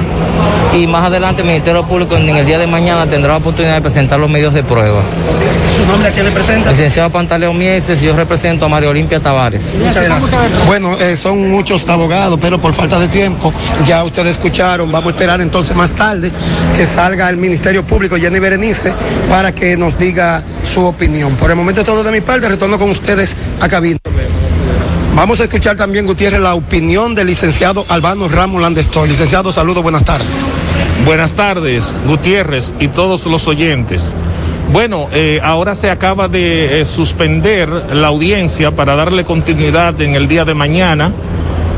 y 0.73 0.87
más 0.87 1.07
adelante 1.07 1.43
el 1.43 1.49
Ministerio 1.49 1.85
Público 1.85 2.17
en 2.17 2.29
el 2.29 2.47
día 2.47 2.59
de 2.59 2.67
mañana 2.67 3.09
tendrá 3.09 3.33
la 3.33 3.39
oportunidad 3.39 3.75
de 3.75 3.81
presentar 3.81 4.19
los 4.21 4.29
medios 4.29 4.53
de 4.55 4.63
prueba. 4.63 5.03
¿Su 5.77 5.87
nombre 5.87 6.09
a 6.09 6.13
quién 6.13 6.27
le 6.27 6.33
presenta? 6.33 6.71
Licenciado 6.71 7.11
Pantaleón 7.11 7.57
Mieses, 7.57 8.01
yo 8.01 8.15
represento 8.15 8.67
a 8.67 8.69
María 8.69 8.89
Olimpia 8.91 9.21
Tavares. 9.21 9.75
Muchas 9.77 10.05
gracias. 10.05 10.67
Bueno, 10.67 10.97
eh, 10.99 11.17
son 11.17 11.51
muchos 11.51 11.89
abogados, 11.89 12.39
pero 12.41 12.61
por 12.61 12.75
falta 12.75 12.99
de 12.99 13.09
tiempo, 13.09 13.53
ya 13.87 14.05
ustedes 14.05 14.33
escucharon, 14.33 14.91
vamos 14.91 15.13
a 15.13 15.15
esperar 15.15 15.41
entonces 15.41 15.75
más 15.77 15.93
tarde 15.93 16.31
que 16.77 16.85
salga 16.85 17.29
el 17.31 17.37
Ministerio 17.37 17.85
Público, 17.85 18.17
Jenny 18.17 18.39
Berenice, 18.39 18.93
para 19.29 19.55
que 19.55 19.77
nos 19.77 19.97
diga 19.99 20.43
su 20.63 20.85
opinión. 20.85 21.37
Por 21.37 21.51
el 21.51 21.57
momento 21.57 21.85
todo 21.85 22.03
de 22.03 22.13
mi 22.13 22.21
parte, 22.21 22.49
retorno 22.49 22.79
con 22.79 22.91
ustedes 22.91 23.37
a 23.61 23.69
cabina. 23.69 23.99
Vamos 25.19 25.41
a 25.41 25.45
escuchar 25.45 25.77
también, 25.77 26.07
Gutiérrez, 26.07 26.39
la 26.39 26.55
opinión 26.55 27.13
del 27.13 27.27
licenciado 27.27 27.85
Albano 27.89 28.29
Ramos 28.29 28.63
Landestoy. 28.63 29.09
Licenciado, 29.09 29.53
saludos, 29.53 29.83
buenas 29.83 30.05
tardes. 30.05 30.29
Buenas 31.05 31.35
tardes, 31.35 32.01
Gutiérrez 32.07 32.73
y 32.79 32.87
todos 32.87 33.27
los 33.27 33.49
oyentes. 33.49 34.15
Bueno, 34.73 35.09
eh, 35.11 35.41
ahora 35.43 35.75
se 35.75 35.91
acaba 35.91 36.29
de 36.29 36.81
eh, 36.81 36.85
suspender 36.85 37.69
la 37.69 38.07
audiencia 38.07 38.71
para 38.71 38.95
darle 38.95 39.25
continuidad 39.25 40.01
en 40.01 40.15
el 40.15 40.29
día 40.29 40.45
de 40.45 40.55
mañana. 40.55 41.11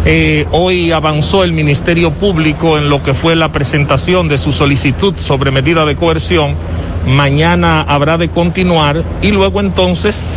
Eh, 0.04 0.46
hoy 0.50 0.92
avanzó 0.92 1.42
el 1.42 1.54
Ministerio 1.54 2.10
Público 2.10 2.76
en 2.76 2.90
lo 2.90 3.02
que 3.02 3.14
fue 3.14 3.36
la 3.36 3.50
presentación 3.50 4.28
de 4.28 4.36
su 4.36 4.52
solicitud 4.52 5.14
sobre 5.16 5.50
medida 5.50 5.86
de 5.86 5.96
coerción. 5.96 6.56
Mañana 7.06 7.80
habrá 7.88 8.18
de 8.18 8.28
continuar 8.28 9.02
y 9.22 9.32
luego 9.32 9.60
entonces 9.60 10.28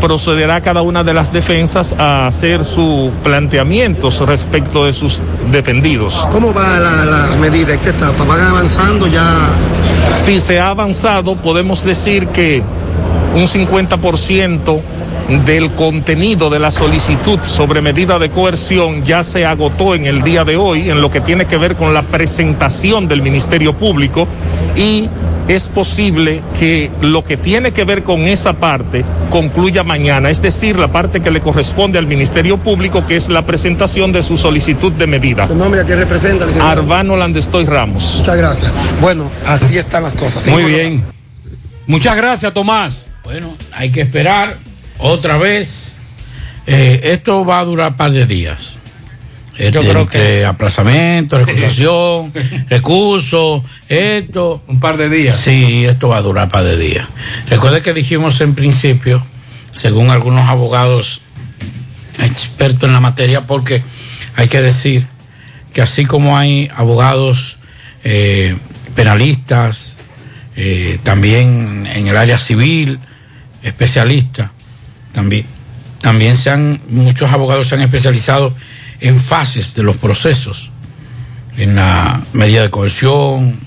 procederá 0.00 0.60
cada 0.60 0.82
una 0.82 1.04
de 1.04 1.14
las 1.14 1.32
defensas 1.32 1.94
a 1.98 2.26
hacer 2.26 2.64
sus 2.64 3.10
planteamientos 3.22 4.20
respecto 4.26 4.86
de 4.86 4.92
sus 4.92 5.20
defendidos. 5.52 6.26
¿Cómo 6.32 6.52
va 6.52 6.78
la, 6.78 7.04
la 7.04 7.36
medida? 7.36 7.74
¿En 7.74 7.80
qué 7.80 7.90
etapa? 7.90 8.24
¿Van 8.24 8.40
avanzando 8.40 9.06
ya? 9.06 9.50
Si 10.16 10.40
se 10.40 10.58
ha 10.58 10.70
avanzado, 10.70 11.36
podemos 11.36 11.84
decir 11.84 12.26
que 12.28 12.62
un 13.34 13.46
50% 13.46 14.80
del 15.46 15.72
contenido 15.74 16.50
de 16.50 16.58
la 16.58 16.72
solicitud 16.72 17.38
sobre 17.42 17.80
medida 17.80 18.18
de 18.18 18.30
coerción 18.30 19.04
ya 19.04 19.22
se 19.22 19.46
agotó 19.46 19.94
en 19.94 20.06
el 20.06 20.22
día 20.22 20.44
de 20.44 20.56
hoy 20.56 20.90
en 20.90 21.00
lo 21.00 21.08
que 21.10 21.20
tiene 21.20 21.44
que 21.44 21.56
ver 21.56 21.76
con 21.76 21.94
la 21.94 22.02
presentación 22.02 23.06
del 23.06 23.22
Ministerio 23.22 23.72
Público 23.74 24.26
y 24.76 25.08
es 25.48 25.68
posible 25.68 26.42
que 26.58 26.90
lo 27.00 27.24
que 27.24 27.36
tiene 27.36 27.72
que 27.72 27.84
ver 27.84 28.02
con 28.02 28.22
esa 28.22 28.52
parte 28.52 29.04
concluya 29.30 29.82
mañana, 29.82 30.30
es 30.30 30.40
decir, 30.40 30.78
la 30.78 30.92
parte 30.92 31.20
que 31.20 31.30
le 31.30 31.40
corresponde 31.40 31.98
al 31.98 32.06
Ministerio 32.06 32.58
Público, 32.58 33.04
que 33.06 33.16
es 33.16 33.28
la 33.28 33.44
presentación 33.44 34.12
de 34.12 34.22
su 34.22 34.36
solicitud 34.36 34.92
de 34.92 35.06
medida. 35.06 35.46
¿Su 35.48 35.54
nombre 35.54 35.80
a 35.80 35.84
quién 35.84 35.98
representa, 35.98 36.46
licenciado? 36.46 36.70
Arbano 36.70 37.16
Landestoy 37.16 37.64
Ramos. 37.64 38.16
Muchas 38.18 38.36
gracias. 38.36 38.72
Bueno, 39.00 39.30
así 39.46 39.78
están 39.78 40.02
las 40.02 40.16
cosas. 40.16 40.46
Muy 40.46 40.64
bien. 40.64 41.04
Muchas 41.86 42.16
gracias, 42.16 42.52
Tomás. 42.54 42.94
Bueno, 43.24 43.52
hay 43.72 43.90
que 43.90 44.02
esperar 44.02 44.56
otra 44.98 45.36
vez. 45.36 45.96
Eh, 46.66 47.00
esto 47.04 47.44
va 47.44 47.60
a 47.60 47.64
durar 47.64 47.90
un 47.92 47.96
par 47.96 48.12
de 48.12 48.26
días. 48.26 48.79
Este, 49.60 49.72
Yo 49.72 49.80
creo 49.82 50.06
que 50.06 50.18
entre 50.18 50.40
es- 50.40 50.46
aplazamiento, 50.46 51.36
recusación, 51.44 52.32
recurso, 52.70 53.62
esto. 53.88 54.62
Un 54.66 54.80
par 54.80 54.96
de 54.96 55.10
días. 55.10 55.36
Sí, 55.36 55.84
esto 55.84 56.08
va 56.08 56.16
a 56.16 56.22
durar 56.22 56.44
un 56.44 56.50
par 56.50 56.64
de 56.64 56.76
días. 56.78 57.06
Recuerde 57.48 57.82
que 57.82 57.92
dijimos 57.92 58.40
en 58.40 58.54
principio, 58.54 59.22
según 59.72 60.08
algunos 60.10 60.48
abogados 60.48 61.20
expertos 62.22 62.84
en 62.88 62.94
la 62.94 63.00
materia, 63.00 63.42
porque 63.42 63.82
hay 64.36 64.48
que 64.48 64.60
decir 64.62 65.06
que 65.74 65.82
así 65.82 66.06
como 66.06 66.38
hay 66.38 66.70
abogados 66.74 67.58
eh, 68.02 68.56
penalistas, 68.94 69.96
eh, 70.56 70.98
también 71.02 71.86
en 71.94 72.06
el 72.08 72.16
área 72.16 72.38
civil, 72.38 72.98
especialistas, 73.62 74.50
también, 75.12 75.44
también 76.00 76.36
se 76.36 76.48
han, 76.50 76.80
muchos 76.88 77.30
abogados 77.30 77.68
se 77.68 77.74
han 77.74 77.82
especializado 77.82 78.54
en 79.00 79.18
fases 79.18 79.74
de 79.74 79.82
los 79.82 79.96
procesos, 79.96 80.70
en 81.56 81.76
la 81.76 82.20
medida 82.32 82.62
de 82.62 82.70
coerción, 82.70 83.58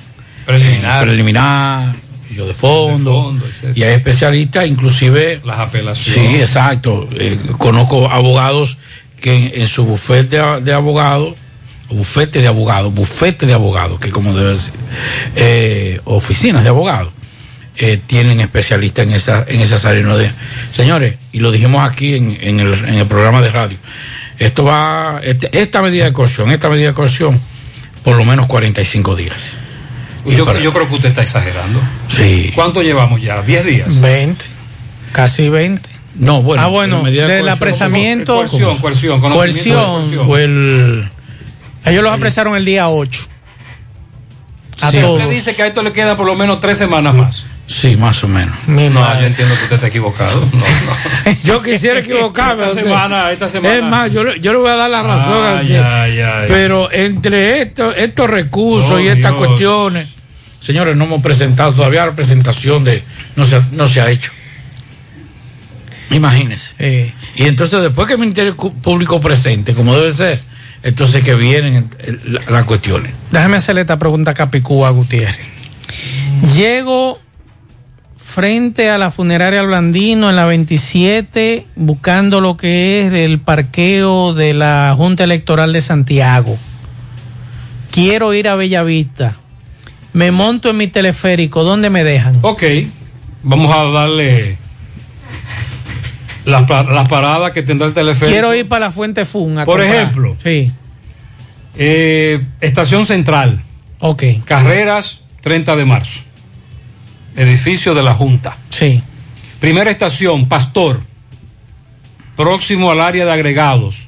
Preliminar. 0.46 1.04
en 1.04 1.08
preliminar, 1.10 1.96
juicio 2.28 2.46
de 2.46 2.54
fondo, 2.54 3.38
y 3.76 3.84
hay 3.84 3.94
especialistas, 3.94 4.68
inclusive 4.68 5.40
Las 5.46 5.60
apelaciones. 5.60 6.14
Sí, 6.32 6.36
exacto. 6.40 7.08
Eh, 7.18 7.38
conozco 7.58 8.10
abogados 8.12 8.78
que 9.22 9.36
en, 9.36 9.62
en 9.62 9.68
su 9.68 9.86
bufete 9.86 10.38
de, 10.38 10.62
de 10.62 10.74
abogados, 10.74 11.36
bufete 11.90 12.42
de 12.42 12.48
abogados, 12.48 12.94
bufete 12.94 13.46
de 13.46 13.54
abogados, 13.54 14.00
que 14.00 14.10
como 14.10 14.34
debe 14.36 14.52
decir, 14.52 14.74
eh, 15.36 16.00
oficinas 16.06 16.64
de 16.64 16.70
abogados, 16.70 17.12
eh, 17.78 18.00
tienen 18.06 18.40
especialistas 18.40 19.08
en, 19.08 19.14
esa, 19.14 19.46
en 19.48 19.62
esas 19.62 19.86
áreas. 19.86 20.06
No 20.06 20.18
de- 20.18 20.32
señores, 20.72 21.16
y 21.32 21.40
lo 21.40 21.52
dijimos 21.52 21.88
aquí 21.90 22.16
en, 22.16 22.38
en 22.42 22.60
el, 22.60 22.74
en 22.74 22.96
el 22.96 23.06
programa 23.08 23.42
de 23.42 23.50
radio, 23.50 23.78
Esto 24.40 24.64
va, 24.64 25.20
este- 25.24 25.50
esta 25.62 25.82
medida 25.82 26.06
de 26.06 26.14
coerción, 26.14 26.52
esta 26.52 26.70
medida 26.70 26.88
de 26.90 26.94
coerción, 26.94 27.40
por 28.04 28.18
lo 28.18 28.26
menos 28.26 28.48
45 28.48 29.16
días. 29.16 29.58
Yo, 30.26 30.60
yo 30.60 30.74
creo 30.74 30.88
que 30.88 30.96
usted 30.96 31.10
está 31.10 31.22
exagerando. 31.22 31.82
Sí. 32.08 32.52
¿Cuánto 32.56 32.82
llevamos 32.82 33.22
ya? 33.22 33.44
¿10 33.46 33.64
días? 33.64 34.00
20, 34.02 34.44
casi 35.12 35.50
20. 35.50 35.90
No, 36.16 36.42
bueno. 36.44 36.62
ah, 36.64 36.68
bueno, 36.68 37.04
de 37.04 37.12
del 37.12 37.50
apresamiento. 37.50 38.36
Coerción, 38.36 38.78
coerción, 38.78 39.20
Coerción. 39.20 39.76
coerción. 40.06 40.26
Fue 40.26 40.44
el. 40.46 41.10
Ellos 41.86 42.04
los 42.04 42.14
apresaron 42.14 42.56
el 42.56 42.64
día 42.66 42.88
8. 42.88 43.28
A 44.82 44.92
Sí, 44.92 44.98
todos. 45.02 45.20
Usted 45.22 45.32
dice 45.34 45.56
que 45.56 45.64
a 45.64 45.68
esto 45.68 45.82
le 45.84 45.92
queda 45.92 46.16
por 46.16 46.26
lo 46.26 46.36
menos 46.36 46.62
tres 46.62 46.78
semanas 46.78 47.14
más. 47.16 47.46
Sí, 47.82 47.98
más 47.98 48.24
o 48.24 48.28
menos. 48.28 48.56
Mi 48.68 48.88
no, 48.90 49.00
madre. 49.02 49.22
yo 49.22 49.28
entiendo 49.28 49.56
que 49.56 49.64
usted 49.64 49.76
está 49.78 49.88
equivocado. 49.88 50.40
No, 50.54 50.60
no. 50.60 51.38
Yo 51.44 51.62
quisiera 51.62 52.00
equivocarme. 52.00 52.68
Esta 52.68 52.82
semana, 52.82 53.32
esta 53.32 53.50
semana. 53.50 53.76
Es 53.76 53.84
más, 53.84 54.12
yo, 54.12 54.24
le- 54.24 54.40
yo 54.40 54.54
le 54.54 54.60
voy 54.60 54.70
a 54.70 54.76
dar 54.76 54.90
la 54.90 55.02
razón. 55.04 55.44
a 55.44 56.04
ay. 56.04 56.18
Pero 56.48 56.92
entre 56.92 57.62
estos, 57.62 57.96
estos 57.98 58.30
recursos 58.30 58.92
Oh, 58.92 59.00
y 59.00 59.08
estas 59.08 59.32
Dios. 59.32 59.46
cuestiones, 59.48 60.08
señores, 60.60 60.96
no 60.96 61.06
hemos 61.06 61.22
presentado 61.22 61.74
todavía 61.74 62.06
la 62.06 62.12
presentación 62.14 62.84
de. 62.84 63.02
No 63.36 63.46
se, 63.46 63.62
no 63.72 63.88
se 63.88 64.02
ha 64.02 64.10
hecho. 64.10 64.32
Imagínense. 66.12 66.76
Eh, 66.80 67.12
Y 67.36 67.44
entonces, 67.44 67.82
después 67.82 68.08
que 68.08 68.14
el 68.14 68.20
Ministerio 68.20 68.56
Público 68.56 69.20
presente, 69.20 69.74
como 69.74 69.96
debe 69.96 70.12
ser, 70.12 70.40
entonces 70.84 71.24
que 71.24 71.34
vienen 71.34 71.90
eh, 72.00 72.18
la- 72.26 72.42
las 72.52 72.64
cuestiones. 72.66 73.12
déjame 73.32 73.58
hacerle 73.58 73.82
esta 73.82 73.98
pregunta 73.98 74.32
a 74.32 74.34
Capicúa 74.34 74.90
Gutiérrez. 74.92 75.40
Llego 76.56 77.20
frente 78.34 78.90
a 78.90 78.98
la 78.98 79.12
funeraria 79.12 79.62
Blandino 79.62 80.28
en 80.28 80.36
la 80.36 80.46
27 80.48 81.68
buscando 81.76 82.42
lo 82.42 82.58
que 82.58 83.06
es 83.06 83.14
el 83.14 83.40
parqueo 83.40 84.34
de 84.34 84.56
la 84.56 84.96
Junta 84.98 85.24
Electoral 85.24 85.72
de 85.72 85.82
Santiago. 85.82 86.58
Quiero 87.92 88.34
ir 88.34 88.48
a 88.48 88.56
Bellavista. 88.56 89.36
Me 90.14 90.32
monto 90.32 90.72
en 90.72 90.78
mi 90.78 90.88
teleférico. 90.88 91.64
¿Dónde 91.64 91.92
me 91.92 92.04
dejan? 92.04 92.36
Ok, 92.42 92.64
vamos 93.44 93.72
a 93.72 93.84
darle 93.92 94.58
las, 96.46 96.68
las 96.68 97.08
paradas 97.08 97.52
que 97.52 97.62
tendrá 97.62 97.88
el 97.88 97.94
teleférico. 97.94 98.32
Quiero 98.34 98.56
ir 98.56 98.68
para 98.68 98.88
la 98.88 98.92
Fuente 98.92 99.26
Fun. 99.26 99.54
Por 99.54 99.66
comprar. 99.66 99.86
ejemplo. 99.88 100.36
Sí. 100.44 100.72
Eh, 101.76 102.44
estación 102.62 103.06
Central. 103.06 103.62
Ok. 104.00 104.24
Carreras, 104.44 105.22
30 105.42 105.76
de 105.76 105.86
marzo. 105.86 106.24
Edificio 107.36 107.94
de 107.94 108.04
la 108.04 108.14
Junta. 108.14 108.58
Sí. 108.70 109.02
Primera 109.60 109.90
estación, 109.90 110.48
Pastor. 110.48 111.02
Próximo 112.36 112.92
al 112.92 113.02
área 113.02 113.26
de 113.26 113.32
agregados. 113.32 114.08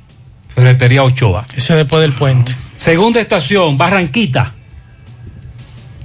Ferretería 0.53 1.03
Ochoa. 1.03 1.45
Eso 1.55 1.73
es 1.73 1.79
después 1.79 2.01
del 2.01 2.13
puente. 2.13 2.55
Segunda 2.77 3.19
estación, 3.19 3.77
Barranquita. 3.77 4.53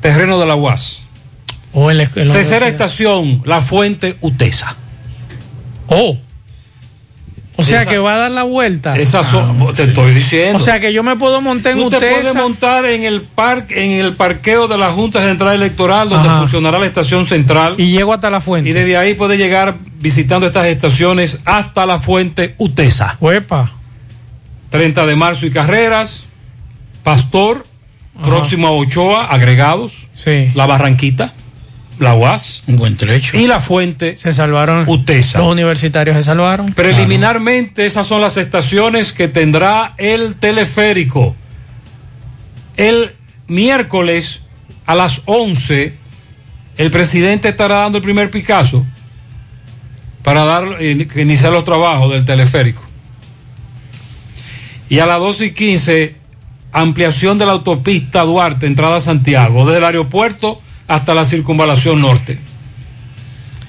Terreno 0.00 0.38
de 0.38 0.46
la 0.46 0.56
UAS. 0.56 1.04
O 1.72 1.90
en 1.90 1.98
la, 1.98 2.04
en 2.16 2.28
la 2.28 2.34
Tercera 2.34 2.66
estación, 2.66 3.42
La 3.44 3.62
Fuente 3.62 4.16
Utesa. 4.20 4.76
Oh. 5.86 6.16
O 7.60 7.64
sea 7.64 7.82
Esa- 7.82 7.90
que 7.90 7.98
va 7.98 8.14
a 8.14 8.18
dar 8.18 8.30
la 8.30 8.42
vuelta. 8.44 8.96
Esas 8.98 9.26
son, 9.26 9.74
te 9.74 9.84
estoy 9.84 10.12
diciendo. 10.14 10.56
O 10.58 10.60
sea 10.60 10.80
que 10.80 10.92
yo 10.92 11.02
me 11.02 11.16
puedo 11.16 11.40
montar 11.40 11.72
en 11.72 11.78
te 11.78 11.84
usted. 11.96 11.98
puedes 12.12 12.34
montar 12.34 12.84
en 12.86 13.04
el 13.04 13.22
parque, 13.22 13.84
en 13.84 13.92
el 13.92 14.14
parqueo 14.14 14.66
de 14.68 14.78
la 14.78 14.90
Junta 14.92 15.20
Central 15.20 15.54
Electoral, 15.54 16.08
donde 16.08 16.28
Ajá. 16.28 16.38
funcionará 16.40 16.78
la 16.78 16.86
estación 16.86 17.24
central. 17.26 17.74
Y 17.78 17.90
llego 17.92 18.12
hasta 18.12 18.30
la 18.30 18.40
fuente. 18.40 18.70
Y 18.70 18.72
desde 18.72 18.96
ahí 18.96 19.14
puede 19.14 19.36
llegar 19.36 19.76
visitando 20.00 20.46
estas 20.46 20.66
estaciones 20.68 21.38
hasta 21.44 21.86
la 21.86 21.98
fuente 22.00 22.54
Utesa. 22.58 23.16
Huepa. 23.20 23.72
30 24.70 25.04
de 25.06 25.16
marzo 25.16 25.46
y 25.46 25.50
carreras. 25.50 26.24
Pastor, 27.02 27.66
próximo 28.22 28.68
a 28.68 28.72
Ochoa, 28.72 29.26
agregados. 29.26 30.08
Sí. 30.14 30.50
La 30.54 30.66
Barranquita, 30.66 31.32
la 32.00 32.14
UAS. 32.14 32.62
Un 32.66 32.76
buen 32.76 32.96
trecho. 32.96 33.36
Y 33.36 33.46
la 33.46 33.60
fuente 33.60 34.16
Se 34.16 34.32
salvaron. 34.32 34.88
Utesa. 34.88 35.38
Los 35.38 35.52
universitarios 35.52 36.16
se 36.16 36.22
salvaron. 36.22 36.72
Preliminarmente, 36.72 37.86
esas 37.86 38.06
son 38.06 38.20
las 38.20 38.36
estaciones 38.36 39.12
que 39.12 39.28
tendrá 39.28 39.94
el 39.98 40.34
teleférico. 40.34 41.36
El 42.76 43.12
miércoles 43.46 44.40
a 44.86 44.94
las 44.94 45.22
11, 45.26 45.94
el 46.78 46.90
presidente 46.90 47.48
estará 47.50 47.76
dando 47.76 47.98
el 47.98 48.04
primer 48.04 48.30
Picasso 48.30 48.84
para 50.22 50.44
dar, 50.44 50.64
eh, 50.80 51.06
iniciar 51.16 51.52
los 51.52 51.64
trabajos 51.64 52.10
del 52.12 52.24
teleférico. 52.24 52.82
Y 54.88 54.98
a 54.98 55.06
las 55.06 55.20
12 55.20 55.46
y 55.46 55.50
15, 55.52 56.16
ampliación 56.72 57.36
de 57.38 57.46
la 57.46 57.52
autopista 57.52 58.22
Duarte, 58.22 58.66
entrada 58.66 58.96
a 58.96 59.00
Santiago, 59.00 59.66
desde 59.66 59.78
el 59.78 59.84
aeropuerto 59.84 60.60
hasta 60.90 61.14
la 61.14 61.24
circunvalación 61.24 62.00
norte. 62.02 62.40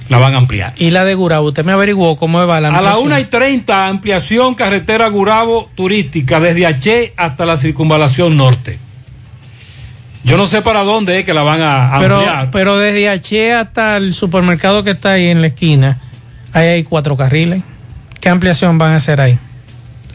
La 0.09 0.17
van 0.17 0.33
a 0.33 0.37
ampliar. 0.37 0.73
Y 0.75 0.89
la 0.89 1.05
de 1.05 1.13
Gurabo, 1.13 1.49
usted 1.49 1.63
me 1.63 1.71
averiguó 1.71 2.17
cómo 2.17 2.45
va 2.47 2.59
la 2.59 2.69
A 2.69 2.71
la 2.71 2.77
ampliación? 2.79 3.05
1 3.05 3.19
y 3.19 3.23
30, 3.25 3.87
ampliación 3.87 4.55
carretera 4.55 5.07
Gurabo 5.07 5.69
turística 5.75 6.39
desde 6.39 6.65
H 6.65 7.13
hasta 7.15 7.45
la 7.45 7.57
circunvalación 7.57 8.35
norte. 8.35 8.79
Yo 10.23 10.35
no 10.35 10.47
sé 10.47 10.63
para 10.63 10.83
dónde 10.83 11.19
es 11.19 11.25
que 11.25 11.35
la 11.35 11.43
van 11.43 11.61
a 11.61 11.95
pero, 11.99 12.17
ampliar. 12.17 12.51
pero 12.51 12.79
desde 12.79 13.07
H 13.07 13.53
hasta 13.53 13.97
el 13.97 14.13
supermercado 14.15 14.83
que 14.83 14.91
está 14.91 15.11
ahí 15.11 15.27
en 15.27 15.41
la 15.41 15.47
esquina, 15.47 15.99
ahí 16.53 16.67
hay 16.69 16.83
cuatro 16.83 17.15
carriles. 17.15 17.61
¿Qué 18.19 18.29
ampliación 18.29 18.79
van 18.79 18.93
a 18.93 18.95
hacer 18.95 19.21
ahí? 19.21 19.37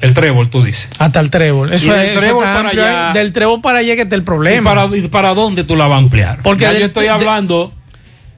El 0.00 0.14
trébol, 0.14 0.48
tú 0.50 0.62
dices. 0.64 0.88
Hasta 0.98 1.20
el 1.20 1.30
trébol. 1.30 1.72
Eso 1.72 1.94
es, 1.94 2.10
eso 2.10 2.20
trébol 2.20 2.44
para 2.44 2.60
amplio 2.60 2.84
allá-. 2.84 3.12
Del 3.14 3.32
trébol 3.32 3.60
para 3.60 3.78
allá 3.78 3.94
que 3.96 4.02
está 4.02 4.14
el 4.14 4.22
¿Y 4.22 4.24
problema. 4.24 4.74
para, 4.74 4.96
y 4.96 5.08
para 5.08 5.34
dónde 5.34 5.64
tú 5.64 5.74
la 5.76 5.86
vas 5.86 5.96
a 5.96 5.98
ampliar? 5.98 6.42
Porque 6.42 6.62
Ya 6.64 6.70
del- 6.72 6.80
yo 6.80 6.86
estoy 6.86 7.04
de- 7.04 7.10
hablando 7.10 7.72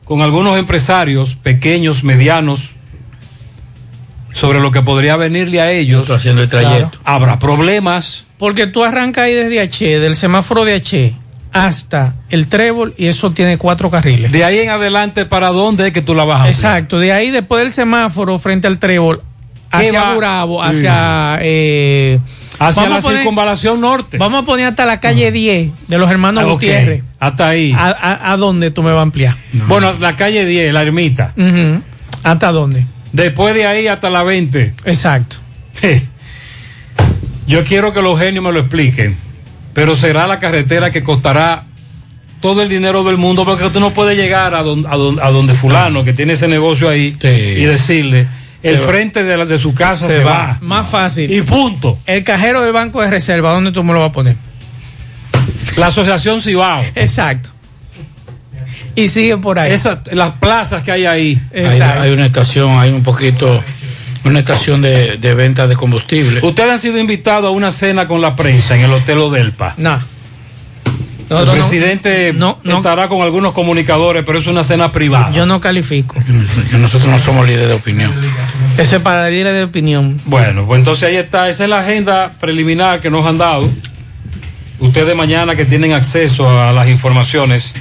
con 0.05 0.23
algunos 0.23 0.59
empresarios 0.59 1.35
pequeños, 1.35 2.05
medianos, 2.05 2.71
sobre 4.33 4.61
lo 4.61 4.71
que 4.71 4.83
podría 4.83 5.17
venirle 5.17 5.61
a 5.61 5.71
ellos. 5.73 6.09
haciendo 6.11 6.43
el 6.43 6.49
trayecto. 6.49 6.99
Habrá 7.05 7.39
problemas. 7.39 8.25
Porque 8.39 8.67
tú 8.67 8.85
arrancas 8.85 9.25
ahí 9.25 9.35
desde 9.35 9.61
H, 9.61 9.99
del 9.99 10.15
semáforo 10.15 10.65
de 10.65 10.75
H 10.75 11.15
hasta 11.53 12.15
el 12.31 12.47
trébol 12.47 12.95
y 12.97 13.07
eso 13.07 13.33
tiene 13.33 13.57
cuatro 13.59 13.91
carriles. 13.91 14.31
De 14.31 14.45
ahí 14.45 14.61
en 14.61 14.69
adelante, 14.69 15.25
¿para 15.27 15.49
dónde 15.49 15.89
es 15.89 15.93
que 15.93 16.03
tú 16.03 16.15
la 16.15 16.25
vas 16.25 16.37
a 16.41 16.45
ampliar? 16.45 16.55
Exacto, 16.55 16.99
de 17.01 17.13
ahí 17.13 17.31
después 17.31 17.63
del 17.65 17.73
semáforo 17.73 18.39
frente 18.39 18.67
al 18.69 18.79
trébol, 18.79 19.19
¿Qué 19.19 19.25
hacia 19.71 19.91
Sí. 19.91 20.57
hacia... 20.63 21.39
eh, 21.43 22.19
Hacia 22.61 22.89
la 22.89 22.99
poner- 23.01 23.19
circunvalación 23.19 23.81
norte. 23.81 24.19
Vamos 24.19 24.43
a 24.43 24.45
poner 24.45 24.67
hasta 24.67 24.85
la 24.85 24.99
calle 24.99 25.31
10 25.31 25.71
de 25.87 25.99
los 25.99 26.11
hermanos 26.11 26.43
Ah. 26.45 26.47
Gutiérrez. 26.49 27.03
Hasta 27.21 27.49
ahí. 27.49 27.73
¿A, 27.77 27.87
a, 27.91 28.33
a 28.33 28.37
dónde 28.37 28.71
tú 28.73 28.83
me 28.83 28.91
vas 28.91 28.99
a 28.99 29.03
ampliar? 29.03 29.37
Bueno, 29.69 29.93
la 30.01 30.17
calle 30.17 30.45
10, 30.45 30.73
la 30.73 30.83
ermita. 30.83 31.35
¿Hasta 32.25 32.51
dónde? 32.53 32.85
Después 33.13 33.55
de 33.55 33.67
ahí 33.67 33.87
hasta 33.87 34.11
la 34.11 34.23
20. 34.25 34.75
Exacto. 34.87 35.37
Yo 37.47 37.65
quiero 37.65 37.93
que 37.95 38.03
los 38.03 38.19
genios 38.19 38.45
me 38.45 38.53
lo 38.53 38.61
expliquen. 38.61 39.17
Pero 39.73 39.95
será 39.95 40.27
la 40.27 40.41
carretera 40.41 40.91
que 40.91 41.03
costará 41.05 41.63
todo 42.41 42.63
el 42.63 42.69
dinero 42.69 43.05
del 43.05 43.17
mundo 43.17 43.45
porque 43.45 43.69
tú 43.71 43.79
no 43.81 43.91
puedes 43.91 44.17
llegar 44.17 44.55
a 44.55 44.63
donde, 44.63 44.89
a 44.89 44.97
donde, 44.97 45.23
a 45.23 45.31
donde 45.31 45.55
fulano 45.55 46.05
que 46.05 46.13
tiene 46.13 46.33
ese 46.35 46.49
negocio 46.49 46.89
ahí 46.89 47.17
y 47.23 47.63
decirle 47.65 48.27
el 48.63 48.79
frente 48.79 49.23
de, 49.25 49.37
la- 49.37 49.45
de 49.47 49.59
su 49.59 49.75
casa 49.75 50.09
se, 50.09 50.25
va. 50.25 50.59
Más 50.61 50.89
fácil. 50.89 51.31
Y 51.33 51.43
punto. 51.43 51.99
El 52.07 52.25
cajero 52.25 52.63
del 52.63 52.73
banco 52.73 53.01
de 53.03 53.11
reserva, 53.11 53.53
¿dónde 53.53 53.73
tú 53.73 53.83
me 53.85 53.93
lo 53.93 54.01
vas 54.01 54.11
a 54.11 54.13
poner? 54.13 54.37
La 55.77 55.87
asociación 55.89 56.41
Cibao. 56.41 56.83
Exacto. 56.95 57.51
Y 58.95 59.09
sigue 59.09 59.37
por 59.37 59.59
ahí. 59.59 59.73
Esa- 59.73 60.03
las 60.13 60.35
plazas 60.35 60.83
que 60.83 60.91
hay 60.91 61.07
ahí. 61.07 61.41
Hay, 61.55 61.81
hay 61.81 62.11
una 62.11 62.27
estación, 62.27 62.73
hay 62.79 62.91
un 62.91 63.03
poquito, 63.05 63.63
una 64.25 64.41
estación 64.41 64.83
de, 64.83 65.19
de 65.19 65.35
venta 65.35 65.69
de 65.69 65.77
combustible. 65.77 66.41
Ustedes 66.43 66.71
han 66.71 66.79
sido 66.81 66.99
invitados 66.99 67.47
a 67.47 67.51
una 67.51 67.71
cena 67.71 68.09
con 68.09 68.21
la 68.21 68.35
prensa 68.35 68.75
en 68.75 68.81
el 68.83 68.93
Hotel 68.93 69.19
Odelpa. 69.19 69.75
No. 69.77 70.01
el 71.31 71.47
presidente 71.51 72.35
estará 72.65 73.07
con 73.09 73.23
algunos 73.23 73.53
comunicadores, 73.53 74.25
pero 74.27 74.39
es 74.41 74.47
una 74.49 74.65
cena 74.65 74.91
privada. 74.91 75.31
Yo 75.31 75.47
no 75.47 75.61
califico. 75.61 76.17
Nosotros 76.73 77.09
no 77.09 77.19
somos 77.21 77.47
líderes 77.47 77.69
de 77.69 77.75
opinión. 77.75 78.13
Eso 78.79 78.97
es 78.97 79.03
para 79.03 79.29
líderes 79.29 79.55
de 79.55 79.65
opinión. 79.65 80.21
Bueno, 80.25 80.65
pues 80.65 80.79
entonces 80.79 81.09
ahí 81.09 81.17
está, 81.17 81.49
esa 81.49 81.65
es 81.65 81.71
la 81.71 81.81
agenda 81.81 82.31
preliminar 82.39 83.01
que 83.01 83.11
nos 83.11 83.27
han 83.27 83.37
dado. 83.37 83.69
Ustedes 84.79 85.17
mañana 85.17 85.57
que 85.57 85.65
tienen 85.65 85.93
acceso 85.93 86.49
a 86.49 86.71
las 86.71 86.87
informaciones 86.89 87.75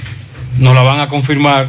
nos 0.58 0.74
la 0.74 0.82
van 0.82 0.98
a 0.98 1.08
confirmar. 1.08 1.68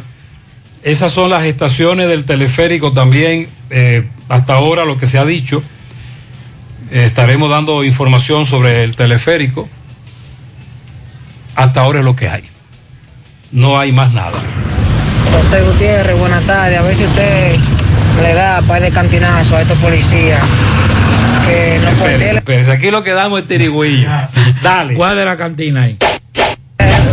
Esas 0.82 1.12
son 1.12 1.30
las 1.30 1.44
estaciones 1.44 2.08
del 2.08 2.24
teleférico 2.24 2.92
también, 2.92 3.48
eh, 3.70 4.08
hasta 4.28 4.54
ahora 4.54 4.84
lo 4.84 4.98
que 4.98 5.06
se 5.06 5.16
ha 5.16 5.24
dicho. 5.24 5.62
Eh, 6.90 7.04
estaremos 7.04 7.50
dando 7.50 7.84
información 7.84 8.46
sobre 8.46 8.82
el 8.82 8.96
teleférico. 8.96 9.68
Hasta 11.54 11.82
ahora 11.82 12.00
es 12.00 12.04
lo 12.04 12.16
que 12.16 12.28
hay. 12.28 12.42
No 13.52 13.78
hay 13.78 13.92
más 13.92 14.12
nada. 14.12 14.40
José 15.30 15.62
Gutiérrez, 15.62 16.18
buenas 16.18 16.44
tardes. 16.44 16.80
A 16.80 16.82
ver 16.82 16.96
si 16.96 17.04
usted 17.04 17.56
le 18.22 18.34
da 18.34 18.60
par 18.62 18.80
de 18.80 18.90
cantinazo 18.90 19.56
a 19.56 19.62
estos 19.62 19.78
policías. 19.78 20.40
Que 21.46 21.80
no 21.82 21.88
espérese, 22.36 22.72
aquí 22.72 22.90
lo 22.90 23.02
que 23.02 23.12
damos 23.12 23.40
es 23.40 23.48
tirigüillo. 23.48 24.08
Dale. 24.62 24.94
¿Cuál 24.94 25.18
es 25.18 25.24
la 25.24 25.36
cantina 25.36 25.82
ahí? 25.82 25.98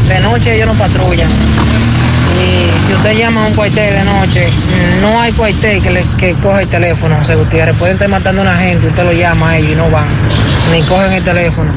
de 0.07 0.19
noche 0.21 0.55
ellos 0.55 0.67
no 0.67 0.73
patrullan. 0.73 1.29
Y 2.39 2.85
si 2.85 2.93
usted 2.93 3.17
llama 3.17 3.43
a 3.43 3.47
un 3.47 3.53
cuartel 3.53 3.93
de 3.93 4.03
noche, 4.03 4.47
no 5.01 5.19
hay 5.19 5.31
cuartel 5.33 5.81
que, 5.81 5.89
le, 5.89 6.05
que 6.17 6.33
coge 6.35 6.63
el 6.63 6.69
teléfono, 6.69 7.17
José 7.17 7.35
Gutiérrez. 7.35 7.75
Pueden 7.77 7.95
estar 7.95 8.07
matando 8.07 8.41
a 8.41 8.45
una 8.45 8.57
gente, 8.57 8.87
usted 8.87 9.03
lo 9.03 9.11
llama 9.11 9.51
a 9.51 9.57
ellos 9.57 9.71
y 9.71 9.75
no 9.75 9.89
van, 9.89 10.07
ni 10.71 10.81
cogen 10.83 11.13
el 11.13 11.23
teléfono. 11.23 11.71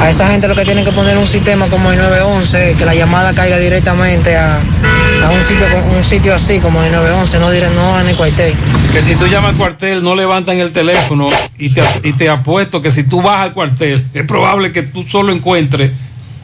A 0.00 0.10
esa 0.10 0.28
gente 0.28 0.48
lo 0.48 0.54
que 0.54 0.64
tienen 0.64 0.84
que 0.84 0.92
poner 0.92 1.16
un 1.16 1.26
sistema 1.26 1.68
como 1.68 1.90
el 1.90 1.98
911, 1.98 2.74
que 2.76 2.84
la 2.84 2.94
llamada 2.94 3.32
caiga 3.32 3.58
directamente 3.58 4.36
a, 4.36 4.56
a 4.56 5.30
un, 5.30 5.42
sitio, 5.42 5.66
un 5.96 6.04
sitio 6.04 6.34
así 6.34 6.58
como 6.60 6.82
el 6.82 6.92
911, 6.92 7.38
no, 7.38 7.50
dire, 7.50 7.68
no 7.70 7.96
a 7.96 8.02
ni 8.02 8.12
cuartel. 8.14 8.52
Que 8.92 9.00
si 9.00 9.14
tú 9.14 9.26
llamas 9.26 9.52
al 9.52 9.56
cuartel, 9.56 10.02
no 10.02 10.14
levantan 10.14 10.58
el 10.58 10.72
teléfono 10.72 11.30
y 11.58 11.70
te, 11.70 11.82
y 12.02 12.12
te 12.12 12.28
apuesto 12.28 12.82
que 12.82 12.90
si 12.90 13.04
tú 13.04 13.22
vas 13.22 13.40
al 13.40 13.52
cuartel, 13.52 14.06
es 14.12 14.24
probable 14.24 14.72
que 14.72 14.82
tú 14.82 15.04
solo 15.04 15.32
encuentres 15.32 15.90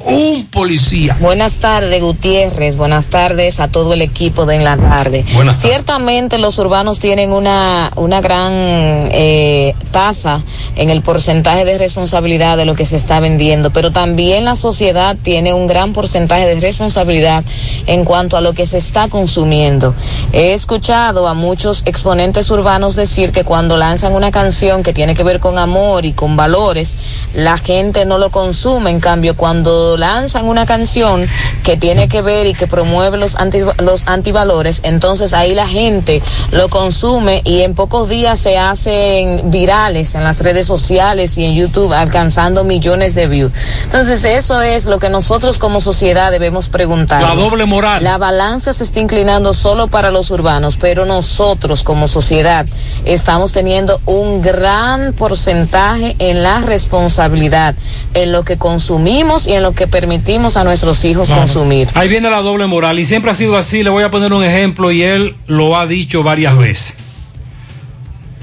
un 0.05 0.47
policía. 0.47 1.17
Buenas 1.21 1.57
tardes, 1.57 2.03
Gutiérrez. 2.03 2.77
Buenas 2.77 3.07
tardes 3.07 3.61
a 3.61 3.69
todo 3.69 3.95
el 3.95 4.03
equipo 4.03 4.47
de 4.47 4.57
En 4.57 4.65
la 4.65 4.77
Tarde. 4.77 5.25
Buenas 5.35 5.59
tardes. 5.59 5.73
Ciertamente 5.73 6.39
los 6.39 6.59
urbanos 6.59 6.99
tienen 6.99 7.33
una, 7.33 7.91
una 7.97 8.21
gran 8.21 8.53
eh, 8.55 9.75
tasa 9.91 10.43
en 10.77 10.91
el 10.91 11.03
porcentaje 11.03 11.65
de 11.65 11.79
responsabilidad 11.79 12.57
de 12.57 12.65
lo 12.65 12.75
que 12.75 12.87
se 12.87 12.97
está 12.97 13.21
vendiendo, 13.21 13.71
pero 13.71 13.91
también 13.91 14.45
la 14.45 14.57
sociedad 14.57 15.17
tiene 15.23 15.53
un 15.55 15.67
gran 15.67 15.93
porcentaje 15.93 16.47
de 16.47 16.61
responsabilidad 16.61 17.45
en 17.87 18.05
cuanto 18.05 18.37
a 18.37 18.41
lo 18.41 18.53
que 18.53 18.67
se 18.67 18.79
está 18.79 19.09
consumiendo. 19.09 19.95
He 20.33 20.53
escuchado 20.53 21.29
a 21.29 21.35
muchos 21.35 21.83
exponentes 21.87 22.51
urbanos 22.51 22.97
decir 22.97 23.33
que 23.33 23.45
cuando 23.45 23.77
lanzan 23.77 24.15
una 24.15 24.31
canción 24.31 24.83
que 24.83 24.93
tiene 24.93 25.15
que 25.15 25.23
ver 25.23 25.41
con 25.41 25.59
amor 25.59 26.05
y 26.05 26.13
con 26.13 26.37
valores, 26.37 26.97
la 27.35 27.59
gente 27.59 28.05
no 28.05 28.19
lo 28.19 28.31
consume. 28.31 28.91
En 28.91 29.01
cambio, 29.01 29.37
cuando 29.37 29.89
lanzan 29.97 30.47
una 30.47 30.66
canción 30.66 31.26
que 31.62 31.76
tiene 31.76 32.09
que 32.09 32.22
ver 32.22 32.47
y 32.47 32.55
que 32.55 32.66
promueve 32.66 33.18
los, 33.18 33.36
anti, 33.36 33.59
los 33.82 34.07
antivalores, 34.07 34.80
entonces 34.82 35.32
ahí 35.32 35.55
la 35.55 35.66
gente 35.66 36.22
lo 36.51 36.68
consume 36.68 37.43
y 37.45 37.62
en 37.62 37.74
pocos 37.74 38.09
días 38.09 38.41
se 38.41 38.59
hacen 38.59 39.51
virales 39.51 40.14
en 40.14 40.24
las 40.24 40.41
redes 40.41 40.66
sociales 40.66 41.36
y 41.38 41.45
en 41.45 41.55
YouTube, 41.55 41.93
alcanzando 41.93 42.64
millones 42.64 43.14
de 43.14 43.26
views. 43.26 43.53
Entonces 43.84 44.24
eso 44.24 44.61
es 44.62 44.86
lo 44.86 44.99
que 44.99 45.09
nosotros 45.09 45.59
como 45.59 45.80
sociedad 45.80 46.30
debemos 46.30 46.68
preguntar. 46.68 47.22
La 47.22 47.34
doble 47.34 47.66
moral. 47.66 48.03
La 48.03 48.18
balanza 48.18 48.72
se 48.72 48.84
está 48.84 49.01
inclinando 49.01 49.53
solo 49.53 49.88
para 49.88 50.11
los 50.11 50.30
urbanos, 50.30 50.76
pero 50.76 51.07
nosotros 51.07 51.82
como 51.82 52.09
sociedad 52.09 52.66
estamos 53.05 53.53
teniendo 53.53 54.01
un 54.07 54.43
gran 54.43 55.12
porcentaje 55.12 56.16
en 56.18 56.43
la 56.43 56.61
responsabilidad, 56.61 57.74
en 58.14 58.32
lo 58.32 58.45
que 58.45 58.57
consumimos 58.57 59.47
y 59.47 59.53
en 59.53 59.62
lo 59.62 59.72
que 59.81 59.87
permitimos 59.87 60.59
a 60.59 60.62
nuestros 60.64 61.03
hijos 61.07 61.28
Claro. 61.28 61.41
consumir. 61.41 61.89
Ahí 61.95 62.07
viene 62.07 62.28
la 62.28 62.43
doble 62.43 62.66
moral 62.66 62.99
y 62.99 63.07
siempre 63.07 63.31
ha 63.31 63.35
sido 63.35 63.57
así. 63.57 63.83
Le 63.83 63.89
voy 63.89 64.05
a 64.05 64.11
poner 64.11 64.31
un 64.31 64.45
ejemplo 64.45 64.91
y 64.91 65.03
él 65.03 65.37
lo 65.47 65.74
ha 65.78 65.87
dicho 65.87 66.22
varias 66.22 66.55
veces. 66.59 66.97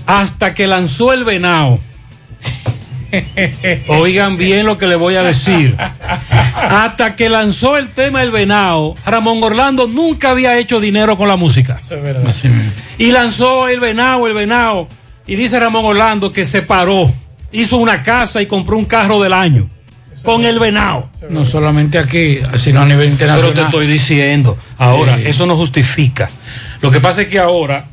Hasta 0.07 0.55
que 0.55 0.65
lanzó 0.65 1.13
el 1.13 1.25
venado. 1.25 1.79
Oigan 3.87 4.37
bien 4.37 4.65
lo 4.65 4.79
que 4.79 4.87
le 4.87 4.95
voy 4.95 5.13
a 5.13 5.21
decir. 5.21 5.77
Hasta 6.55 7.15
que 7.15 7.29
lanzó 7.29 7.77
el 7.77 7.89
tema 7.89 8.23
El 8.23 8.31
Venado, 8.31 8.95
Ramón 9.05 9.43
Orlando 9.43 9.87
nunca 9.87 10.31
había 10.31 10.57
hecho 10.57 10.79
dinero 10.79 11.17
con 11.17 11.27
la 11.27 11.35
música. 11.35 11.79
Y 12.97 13.11
lanzó 13.11 13.67
El 13.67 13.79
Venado, 13.79 14.25
El 14.25 14.33
Venado. 14.33 14.87
Y 15.27 15.35
dice 15.35 15.59
Ramón 15.59 15.85
Orlando 15.85 16.31
que 16.31 16.45
se 16.45 16.63
paró, 16.63 17.13
hizo 17.51 17.77
una 17.77 18.01
casa 18.01 18.41
y 18.41 18.47
compró 18.47 18.75
un 18.75 18.85
carro 18.85 19.21
del 19.21 19.33
año. 19.33 19.69
Con 20.23 20.45
El 20.45 20.59
Venado. 20.59 21.09
No 21.29 21.45
solamente 21.45 21.97
aquí, 21.97 22.39
sino 22.57 22.81
a 22.81 22.85
nivel 22.85 23.09
internacional. 23.09 23.53
Pero 23.53 23.65
te 23.65 23.69
estoy 23.69 23.87
diciendo, 23.87 24.57
ahora, 24.77 25.17
eso 25.19 25.45
no 25.45 25.55
justifica. 25.55 26.29
Lo 26.81 26.91
que 26.91 26.99
pasa 26.99 27.23
es 27.23 27.27
que 27.27 27.39
ahora 27.39 27.85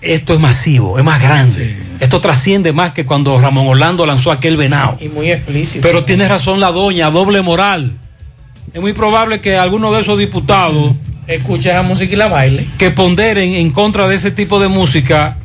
esto 0.00 0.34
es 0.34 0.40
masivo, 0.40 0.98
es 0.98 1.04
más 1.04 1.20
grande. 1.20 1.76
Esto 2.00 2.20
trasciende 2.20 2.72
más 2.72 2.92
que 2.92 3.04
cuando 3.04 3.40
Ramón 3.40 3.66
Orlando 3.66 4.06
lanzó 4.06 4.30
aquel 4.30 4.56
venado. 4.56 4.96
Y 5.00 5.08
muy 5.08 5.30
explícito. 5.30 5.82
Pero 5.82 6.04
tiene 6.04 6.28
razón 6.28 6.60
la 6.60 6.70
doña, 6.70 7.10
doble 7.10 7.42
moral. 7.42 7.92
Es 8.72 8.80
muy 8.80 8.92
probable 8.92 9.40
que 9.40 9.56
alguno 9.56 9.92
de 9.92 10.02
esos 10.02 10.18
diputados 10.18 10.94
escuche 11.26 11.70
esa 11.70 11.82
música 11.82 12.12
y 12.12 12.16
la 12.16 12.28
baile. 12.28 12.66
Que 12.78 12.90
ponderen 12.90 13.54
en 13.54 13.70
contra 13.70 14.06
de 14.08 14.14
ese 14.14 14.30
tipo 14.30 14.60
de 14.60 14.68
música 14.68 15.36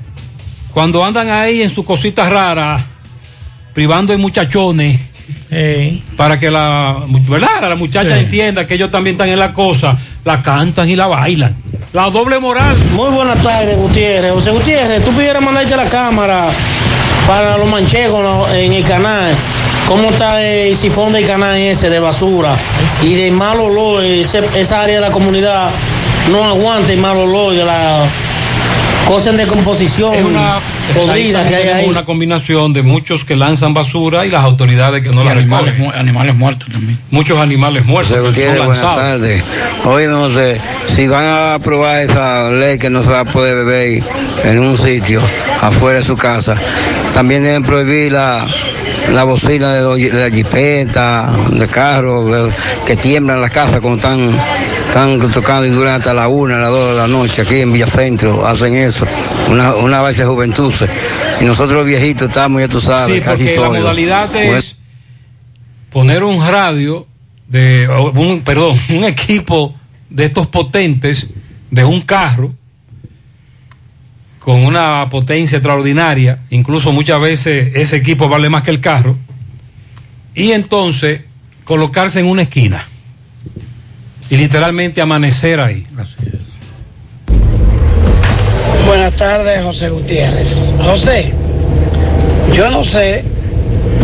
cuando 0.71 1.03
andan 1.03 1.29
ahí 1.29 1.61
en 1.61 1.69
sus 1.69 1.85
cositas 1.85 2.29
raras, 2.29 2.83
privando 3.73 4.13
de 4.13 4.17
muchachones. 4.17 4.99
Para 6.17 6.39
que 6.39 6.49
la, 6.49 6.95
¿verdad? 7.27 7.69
la 7.69 7.75
muchacha 7.75 8.15
Sí. 8.17 8.23
entienda 8.23 8.65
que 8.65 8.73
ellos 8.75 8.89
también 8.91 9.15
están 9.15 9.29
en 9.29 9.39
la 9.39 9.53
cosa, 9.53 9.97
la 10.25 10.41
cantan 10.41 10.89
y 10.89 10.95
la 10.95 11.07
bailan. 11.07 11.55
La 11.93 12.09
doble 12.09 12.39
moral. 12.39 12.75
Muy 12.93 13.09
buenas 13.11 13.41
tardes, 13.43 13.77
Gutiérrez. 13.77 14.31
José 14.33 14.51
Gutiérrez, 14.51 15.03
tú 15.05 15.11
pudieras 15.11 15.43
mandarte 15.43 15.75
la 15.75 15.85
cámara 15.89 16.47
para 17.27 17.57
los 17.57 17.69
manchegos 17.69 18.51
en 18.51 18.73
el 18.73 18.83
canal. 18.83 19.33
¿Cómo 19.87 20.07
está 20.09 20.41
el 20.41 20.75
sifón 20.75 21.13
del 21.13 21.27
canal 21.27 21.55
ese 21.57 21.89
de 21.89 21.99
basura? 21.99 22.55
Y 23.03 23.13
de 23.15 23.31
mal 23.31 23.59
olor, 23.59 24.03
ese- 24.03 24.41
esa 24.55 24.81
área 24.81 24.95
de 24.95 25.01
la 25.01 25.11
comunidad 25.11 25.69
no 26.31 26.43
aguanta 26.45 26.91
el 26.93 26.99
mal 26.99 27.17
olor 27.17 27.53
de 27.53 27.65
la 27.65 28.05
cosa 29.07 29.29
en 29.31 29.37
decomposición 29.37 30.13
Es 30.15 30.23
una 30.23 30.59
podrida 30.93 31.47
que 31.47 31.55
hay 31.55 31.67
ahí. 31.69 31.85
una 31.87 32.05
combinación 32.05 32.73
de 32.73 32.83
muchos 32.83 33.25
que 33.25 33.35
lanzan 33.35 33.73
basura 33.73 34.25
y 34.25 34.29
las 34.29 34.43
autoridades 34.43 35.01
que 35.01 35.09
no 35.09 35.23
la 35.23 35.31
animales 35.31 35.77
recogen. 35.77 35.99
animales 35.99 36.35
muertos 36.35 36.69
también. 36.71 36.99
Muchos 37.11 37.39
animales 37.39 37.85
muertos. 37.85 38.13
José 38.17 38.27
Gutiérrez, 38.27 38.65
buenas 38.65 38.81
tardes. 38.95 39.43
Oye, 39.85 40.07
no 40.07 40.29
sé, 40.29 40.57
si 40.87 41.07
van 41.07 41.23
a 41.25 41.55
aprobar 41.55 42.01
esa 42.03 42.51
ley 42.51 42.77
que 42.77 42.89
no 42.89 43.01
se 43.01 43.09
va 43.09 43.21
a 43.21 43.25
poder 43.25 43.55
beber 43.65 44.03
en 44.43 44.59
un 44.59 44.77
sitio 44.77 45.21
afuera 45.61 45.99
de 45.99 46.05
su 46.05 46.17
casa, 46.17 46.55
también 47.13 47.43
deben 47.43 47.63
prohibir 47.63 48.11
la, 48.13 48.45
la 49.11 49.23
bocina 49.23 49.73
de, 49.73 49.81
los- 49.81 49.97
de 49.97 50.11
la 50.29 50.29
jipeta, 50.35 51.31
de 51.51 51.67
carros 51.67 52.25
de- 52.31 52.53
que 52.85 52.95
tiemblan 52.95 53.41
la 53.41 53.49
casa 53.49 53.79
cuando 53.81 53.97
están, 53.99 54.37
están 54.93 55.17
tocando 55.31 55.65
y 55.65 55.71
duran 55.71 55.95
hasta 55.95 56.13
la 56.13 56.27
una, 56.27 56.59
las 56.59 56.69
dos 56.69 56.89
de 56.91 56.95
la 56.95 57.07
noche 57.07 57.41
aquí 57.41 57.55
en 57.55 57.73
Villacentro, 57.73 58.45
hacen 58.45 58.75
eso, 58.75 59.07
una, 59.49 59.73
una 59.73 60.01
base 60.01 60.21
de 60.21 60.27
juventud. 60.27 60.71
Y 61.41 61.45
nosotros 61.45 61.77
los 61.77 61.87
viejitos 61.87 62.27
estamos, 62.27 62.61
ya 62.61 62.67
tú 62.67 62.79
sabes, 62.79 63.15
Sí, 63.15 63.19
casi 63.19 63.45
porque 63.45 63.59
la 63.59 63.69
modalidad 63.69 64.35
es 64.35 64.75
poner 65.91 66.23
un 66.23 66.45
radio 66.45 67.07
de, 67.47 67.89
un, 68.13 68.41
perdón, 68.41 68.77
un 68.89 69.03
equipo 69.03 69.73
de 70.11 70.25
estos 70.25 70.45
potentes 70.45 71.25
de 71.71 71.83
un 71.83 72.01
carro 72.01 72.53
con 74.37 74.63
una 74.63 75.07
potencia 75.09 75.57
extraordinaria, 75.57 76.43
incluso 76.51 76.91
muchas 76.91 77.19
veces 77.19 77.71
ese 77.73 77.95
equipo 77.95 78.29
vale 78.29 78.47
más 78.47 78.61
que 78.61 78.69
el 78.69 78.79
carro, 78.79 79.17
y 80.35 80.51
entonces 80.51 81.21
colocarse 81.63 82.19
en 82.19 82.27
una 82.27 82.43
esquina 82.43 82.89
y 84.29 84.37
literalmente 84.37 85.01
amanecer 85.01 85.59
ahí. 85.59 85.85
Así 85.97 86.17
es. 86.37 86.53
Buenas 88.85 89.13
tardes, 89.13 89.63
José 89.63 89.89
Gutiérrez. 89.89 90.73
José, 90.83 91.33
yo 92.53 92.69
no 92.69 92.83
sé 92.83 93.23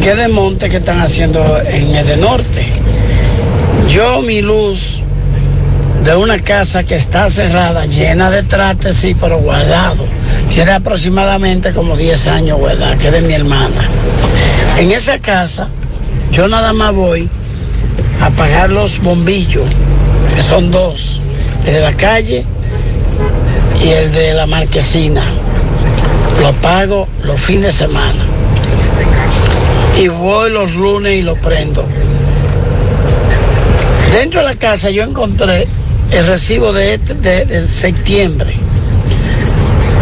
qué 0.01 0.15
desmonte 0.15 0.69
que 0.69 0.77
están 0.77 1.01
haciendo 1.01 1.59
en 1.61 1.95
el 1.95 2.05
de 2.05 2.17
norte. 2.17 2.67
Yo 3.89 4.21
mi 4.21 4.41
luz 4.41 5.01
de 6.03 6.15
una 6.15 6.39
casa 6.39 6.83
que 6.83 6.95
está 6.95 7.29
cerrada, 7.29 7.85
llena 7.85 8.31
de 8.31 8.43
trastes, 8.43 8.95
sí, 8.95 9.15
pero 9.19 9.39
guardado. 9.39 10.05
Tiene 10.53 10.71
aproximadamente 10.71 11.73
como 11.73 11.97
10 11.97 12.27
años 12.27 12.57
guardada, 12.57 12.97
que 12.97 13.07
es 13.07 13.13
de 13.13 13.21
mi 13.21 13.33
hermana. 13.33 13.87
En 14.77 14.91
esa 14.91 15.19
casa, 15.19 15.67
yo 16.31 16.47
nada 16.47 16.73
más 16.73 16.93
voy 16.93 17.29
a 18.21 18.27
apagar 18.27 18.69
los 18.69 18.99
bombillos, 19.01 19.65
son 20.41 20.71
dos, 20.71 21.21
el 21.65 21.73
de 21.73 21.79
la 21.81 21.93
calle 21.93 22.43
y 23.83 23.89
el 23.89 24.11
de 24.11 24.33
la 24.33 24.45
marquesina. 24.45 25.23
Lo 26.41 26.53
pago 26.53 27.07
los 27.23 27.39
fines 27.41 27.65
de 27.65 27.71
semana. 27.85 28.23
Y 29.99 30.07
voy 30.07 30.49
los 30.51 30.73
lunes 30.73 31.13
y 31.17 31.21
lo 31.21 31.35
prendo. 31.35 31.83
Dentro 34.13 34.39
de 34.41 34.47
la 34.47 34.55
casa 34.55 34.89
yo 34.89 35.03
encontré 35.03 35.67
el 36.11 36.25
recibo 36.25 36.73
de, 36.73 36.95
este- 36.95 37.13
de- 37.15 37.45
de 37.45 37.63
septiembre. 37.63 38.55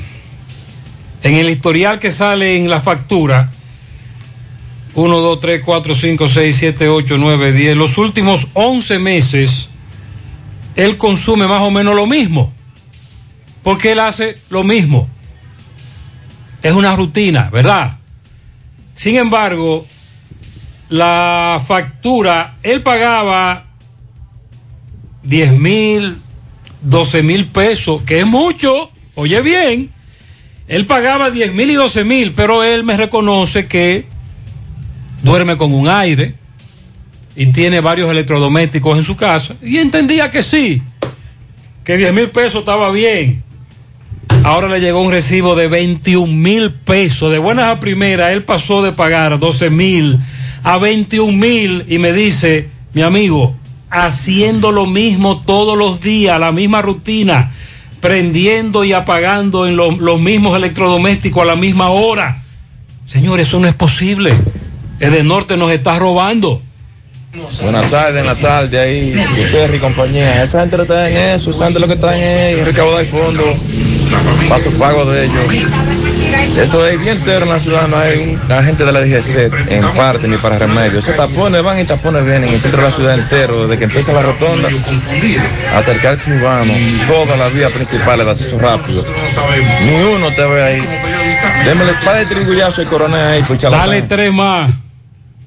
en 1.22 1.34
el 1.34 1.50
historial 1.50 1.98
que 1.98 2.12
sale 2.12 2.56
en 2.56 2.70
la 2.70 2.80
factura. 2.80 3.50
1, 4.94 5.18
2, 5.18 5.40
3, 5.40 5.62
4, 5.64 5.94
5, 5.94 6.28
6, 6.28 6.56
7, 6.56 6.88
8, 6.88 7.18
9, 7.18 7.52
10. 7.52 7.76
Los 7.76 7.98
últimos 7.98 8.48
11 8.52 8.98
meses, 8.98 9.68
él 10.76 10.96
consume 10.96 11.46
más 11.46 11.62
o 11.62 11.70
menos 11.70 11.94
lo 11.94 12.06
mismo. 12.06 12.52
Porque 13.62 13.92
él 13.92 14.00
hace 14.00 14.38
lo 14.50 14.64
mismo. 14.64 15.08
Es 16.62 16.72
una 16.74 16.94
rutina, 16.94 17.48
¿verdad? 17.50 17.98
Sin 18.94 19.16
embargo, 19.16 19.86
la 20.88 21.62
factura, 21.66 22.56
él 22.62 22.82
pagaba 22.82 23.66
10 25.22 25.52
mil, 25.52 26.18
12 26.82 27.22
mil 27.22 27.46
pesos, 27.46 28.02
que 28.02 28.20
es 28.20 28.26
mucho, 28.26 28.90
oye 29.14 29.40
bien, 29.40 29.90
él 30.68 30.86
pagaba 30.86 31.30
10 31.30 31.54
mil 31.54 31.70
y 31.70 31.74
12 31.74 32.04
mil, 32.04 32.32
pero 32.32 32.62
él 32.62 32.84
me 32.84 32.96
reconoce 32.96 33.66
que 33.66 34.06
duerme 35.22 35.56
con 35.56 35.72
un 35.72 35.88
aire 35.88 36.34
y 37.36 37.46
tiene 37.46 37.80
varios 37.80 38.10
electrodomésticos 38.10 38.98
en 38.98 39.04
su 39.04 39.16
casa, 39.16 39.54
y 39.62 39.78
entendía 39.78 40.30
que 40.30 40.42
sí, 40.42 40.82
que 41.84 41.96
10 41.96 42.12
mil 42.12 42.28
pesos 42.28 42.60
estaba 42.60 42.90
bien. 42.92 43.42
Ahora 44.44 44.68
le 44.68 44.80
llegó 44.80 45.00
un 45.00 45.10
recibo 45.12 45.54
de 45.54 45.68
21 45.68 46.26
mil 46.32 46.72
pesos. 46.72 47.30
De 47.30 47.38
buenas 47.38 47.66
a 47.66 47.80
primeras, 47.80 48.32
él 48.32 48.44
pasó 48.44 48.82
de 48.82 48.92
pagar 48.92 49.38
12 49.38 49.70
mil 49.70 50.18
a 50.64 50.78
21 50.78 51.32
mil 51.36 51.84
y 51.88 51.98
me 51.98 52.12
dice, 52.12 52.68
mi 52.92 53.02
amigo, 53.02 53.54
haciendo 53.90 54.72
lo 54.72 54.86
mismo 54.86 55.40
todos 55.42 55.78
los 55.78 56.00
días, 56.00 56.38
la 56.40 56.50
misma 56.52 56.82
rutina, 56.82 57.52
prendiendo 58.00 58.84
y 58.84 58.92
apagando 58.92 59.66
en 59.66 59.76
lo- 59.76 59.92
los 59.92 60.20
mismos 60.20 60.56
electrodomésticos 60.56 61.42
a 61.42 61.46
la 61.46 61.56
misma 61.56 61.90
hora. 61.90 62.42
Señor, 63.06 63.38
eso 63.40 63.60
no 63.60 63.68
es 63.68 63.74
posible. 63.74 64.34
El 65.02 65.10
de 65.12 65.24
norte 65.24 65.56
nos 65.56 65.70
está 65.72 65.98
robando. 65.98 66.62
Buenas 67.62 67.90
tardes, 67.90 68.20
en 68.20 68.26
la 68.26 68.34
tarde 68.34 68.78
ahí, 68.78 69.14
Gutiérrez 69.36 69.76
y 69.78 69.80
compañía. 69.80 70.42
Esa 70.42 70.60
gente 70.60 70.80
está 70.82 71.08
en 71.10 71.16
eso, 71.34 71.50
esa 71.50 71.64
gente 71.64 71.80
lo 71.80 71.86
que 71.88 71.94
está 71.94 72.16
en 72.16 72.58
es 72.60 72.64
recaudar 72.66 73.04
fondos, 73.06 73.56
paso 74.50 74.70
pago 74.78 75.06
de 75.06 75.24
ellos. 75.24 75.44
Eso 76.60 76.86
es 76.86 76.98
bien 77.00 77.16
entero 77.16 77.44
en 77.44 77.48
la 77.50 77.58
ciudad, 77.58 77.88
no 77.88 77.96
hay 77.96 78.18
un- 78.18 78.38
la 78.48 78.62
gente 78.62 78.84
de 78.84 78.92
la 78.92 79.00
DGC 79.00 79.50
en 79.70 79.82
parte 79.94 80.28
ni 80.28 80.36
para 80.36 80.58
remedio. 80.58 80.98
Esos 80.98 81.16
tapones 81.16 81.62
van 81.62 81.80
y 81.80 81.84
tapones 81.84 82.22
vienen 82.22 82.44
en 82.44 82.54
el 82.54 82.60
centro 82.60 82.82
de 82.82 82.88
la 82.88 82.94
ciudad 82.94 83.18
entero, 83.18 83.62
desde 83.66 83.78
que 83.78 83.84
empieza 83.84 84.12
la 84.12 84.22
rotonda 84.22 84.68
hasta 85.74 85.92
el 85.92 86.18
urbano, 86.38 86.72
todas 87.08 87.38
las 87.38 87.54
vías 87.56 87.72
principales 87.72 88.26
de 88.26 88.30
acceso 88.30 88.58
rápido. 88.58 89.04
Ni 89.86 90.02
uno 90.14 90.28
te 90.36 90.44
ve 90.44 90.62
ahí. 90.62 90.82
Démele 91.64 91.92
par 92.04 92.18
de 92.18 92.26
trigullazo 92.26 92.82
y 92.82 92.84
coronel 92.86 93.24
ahí, 93.24 93.42
charlatán. 93.56 93.86
Dale 93.88 94.02
tres 94.02 94.30
más. 94.32 94.70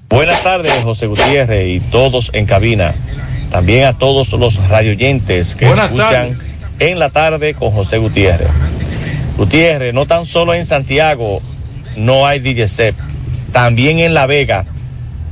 Buenas 0.10 0.44
tardes, 0.44 0.73
José 0.84 1.07
Gutiérrez 1.07 1.68
y 1.68 1.80
todos 1.80 2.30
en 2.34 2.45
cabina. 2.45 2.94
También 3.52 3.86
a 3.86 3.98
todos 3.98 4.32
los 4.34 4.56
radioyentes 4.68 5.56
que 5.56 5.68
Buenas 5.68 5.86
escuchan 5.86 6.40
en 6.80 6.99
la 6.99 7.10
tarde 7.10 7.53
con 7.53 7.72
José 7.72 7.98
Gutiérrez. 7.98 8.49
Gutiérrez, 9.38 9.94
no 9.94 10.06
tan 10.06 10.26
solo 10.26 10.53
en 10.53 10.65
Santiago 10.65 11.41
no 11.95 12.27
hay 12.27 12.40
DJSEP, 12.40 12.95
también 13.52 13.99
en 13.99 14.14
La 14.14 14.26
Vega, 14.26 14.65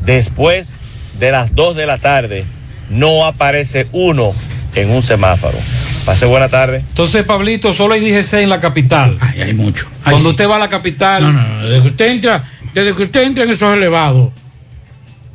después 0.06 0.72
de 1.20 1.32
las 1.32 1.54
2 1.56 1.76
de 1.76 1.86
la 1.86 1.98
tarde, 1.98 2.45
no 2.90 3.26
aparece 3.26 3.88
uno 3.91 4.34
en 4.76 4.90
un 4.90 5.04
semáforo. 5.04 5.58
Pase 6.06 6.26
buena 6.26 6.50
tarde. 6.50 6.78
Entonces, 6.78 7.24
Pablito, 7.24 7.72
solo 7.72 7.94
hay 7.94 8.02
DGC 8.02 8.34
en 8.41 8.50
la 8.50 8.60
capital. 8.60 9.18
Ay, 9.22 9.41
hay 9.41 9.54
mucho. 9.54 9.88
Cuando 10.04 10.32
usted 10.32 10.50
va 10.50 10.58
a 10.58 10.60
la 10.60 10.68
capital. 10.68 11.24
No, 11.24 11.32
no, 11.32 11.48
no, 11.48 11.70
desde 11.70 11.82
que 11.82 11.88
usted 11.90 12.08
entra, 12.08 12.44
desde 12.74 12.94
que 12.94 13.04
usted 13.04 13.24
entra 13.24 13.44
en 13.45 13.50
esos 13.52 13.76
elevados, 13.76 14.32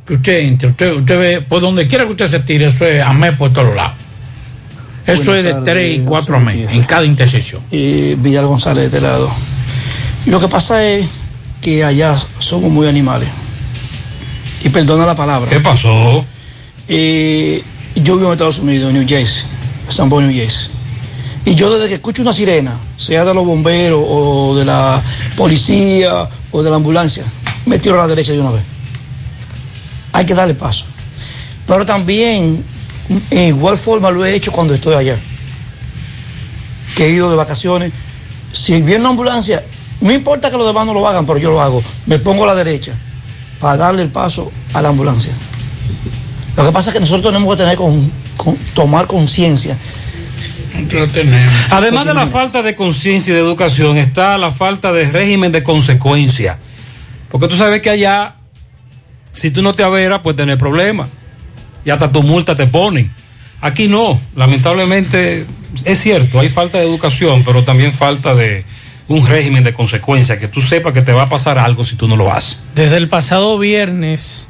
que 0.09 0.15
usted 0.15 0.39
entre, 0.39 0.69
usted, 0.69 0.91
usted 0.93 1.19
ve, 1.19 1.41
por 1.41 1.61
donde 1.61 1.85
quiera 1.87 2.05
que 2.05 2.11
usted 2.11 2.25
se 2.25 2.39
tire, 2.39 2.65
eso 2.65 2.83
es 2.83 2.99
AME 3.03 3.33
por 3.33 3.53
todos 3.53 3.75
lados. 3.75 3.93
Eso 5.05 5.25
Buenas 5.25 5.37
es 5.37 5.43
de 5.43 5.51
tardes, 5.51 5.73
3 5.73 5.97
y 5.97 5.99
4 5.99 6.25
José 6.25 6.35
AME, 6.35 6.51
Gutiérrez. 6.53 6.75
en 6.77 6.83
cada 6.83 7.05
intersección. 7.05 7.61
y 7.69 8.15
Villar 8.15 8.45
González 8.45 8.89
de 8.91 8.97
este 8.97 9.01
lado. 9.07 9.29
Lo 10.25 10.39
que 10.39 10.47
pasa 10.47 10.83
es 10.83 11.05
que 11.61 11.83
allá 11.83 12.19
somos 12.39 12.71
muy 12.71 12.87
animales. 12.87 13.29
Y 14.63 14.69
perdona 14.69 15.05
la 15.05 15.15
palabra. 15.15 15.47
¿Qué 15.47 15.59
pasó? 15.59 16.25
Eh, 16.87 17.63
yo 17.95 18.15
vivo 18.17 18.27
en 18.29 18.33
Estados 18.33 18.57
Unidos, 18.59 18.89
en 18.89 18.99
New 18.99 19.07
Jersey, 19.07 19.43
San 19.89 20.09
Paul, 20.09 20.23
New 20.27 20.33
Jersey. 20.33 20.67
Y 21.45 21.53
yo 21.53 21.71
desde 21.71 21.87
que 21.87 21.95
escucho 21.95 22.23
una 22.23 22.33
sirena, 22.33 22.77
sea 22.97 23.25
de 23.25 23.33
los 23.33 23.45
bomberos 23.45 24.03
o 24.05 24.55
de 24.57 24.65
la 24.65 25.01
policía 25.37 26.27
o 26.51 26.63
de 26.63 26.69
la 26.69 26.77
ambulancia, 26.77 27.23
me 27.67 27.77
tiro 27.77 27.95
a 27.95 27.99
la 27.99 28.07
derecha 28.07 28.31
de 28.31 28.39
una 28.39 28.51
vez. 28.51 28.63
Hay 30.13 30.25
que 30.25 30.33
darle 30.33 30.53
paso. 30.55 30.85
Pero 31.67 31.85
también, 31.85 32.63
en 33.29 33.47
igual 33.47 33.77
forma 33.77 34.09
lo 34.11 34.25
he 34.25 34.33
hecho 34.35 34.51
cuando 34.51 34.73
estoy 34.73 34.95
allá. 34.95 35.17
Que 36.95 37.05
he 37.07 37.11
ido 37.11 37.29
de 37.29 37.35
vacaciones. 37.35 37.91
Si 38.53 38.81
viene 38.81 39.01
una 39.01 39.09
ambulancia, 39.09 39.63
no 40.01 40.11
importa 40.11 40.49
que 40.49 40.57
los 40.57 40.65
demás 40.65 40.85
no 40.85 40.93
lo 40.93 41.07
hagan, 41.07 41.25
pero 41.25 41.37
yo 41.37 41.51
lo 41.51 41.61
hago. 41.61 41.83
Me 42.07 42.17
pongo 42.19 42.43
a 42.45 42.47
la 42.47 42.55
derecha 42.55 42.93
para 43.59 43.77
darle 43.77 44.01
el 44.03 44.09
paso 44.09 44.51
a 44.73 44.81
la 44.81 44.89
ambulancia. 44.89 45.31
Lo 46.57 46.65
que 46.65 46.71
pasa 46.71 46.89
es 46.89 46.93
que 46.95 46.99
nosotros 46.99 47.31
tenemos 47.31 47.55
que 47.55 47.61
tener 47.61 47.77
con, 47.77 48.11
con- 48.35 48.55
tomar 48.73 49.05
conciencia. 49.05 49.77
Además 51.69 52.05
de 52.05 52.13
la 52.13 52.27
falta 52.27 52.61
de 52.63 52.75
conciencia 52.75 53.31
y 53.31 53.35
de 53.35 53.41
educación, 53.41 53.97
está 53.97 54.37
la 54.37 54.51
falta 54.51 54.91
de 54.91 55.09
régimen 55.11 55.51
de 55.51 55.61
consecuencia. 55.63 56.57
Porque 57.29 57.47
tú 57.47 57.55
sabes 57.55 57.81
que 57.81 57.89
allá, 57.91 58.35
si 59.33 59.51
tú 59.51 59.61
no 59.61 59.73
te 59.73 59.83
averas, 59.83 60.21
puedes 60.21 60.37
tener 60.37 60.57
problemas. 60.57 61.09
Y 61.85 61.89
hasta 61.89 62.11
tu 62.11 62.23
multa 62.23 62.55
te 62.55 62.67
ponen. 62.67 63.11
Aquí 63.61 63.87
no, 63.87 64.19
lamentablemente 64.35 65.45
es 65.85 65.99
cierto, 65.99 66.39
hay 66.39 66.49
falta 66.49 66.77
de 66.77 66.85
educación, 66.85 67.43
pero 67.45 67.63
también 67.63 67.93
falta 67.93 68.35
de 68.35 68.63
un 69.07 69.25
régimen 69.27 69.63
de 69.63 69.73
consecuencia, 69.73 70.39
que 70.39 70.47
tú 70.47 70.61
sepas 70.61 70.93
que 70.93 71.01
te 71.01 71.11
va 71.11 71.23
a 71.23 71.29
pasar 71.29 71.57
algo 71.57 71.83
si 71.83 71.95
tú 71.95 72.07
no 72.07 72.15
lo 72.15 72.31
haces. 72.31 72.59
Desde 72.75 72.97
el 72.97 73.07
pasado 73.07 73.57
viernes 73.57 74.47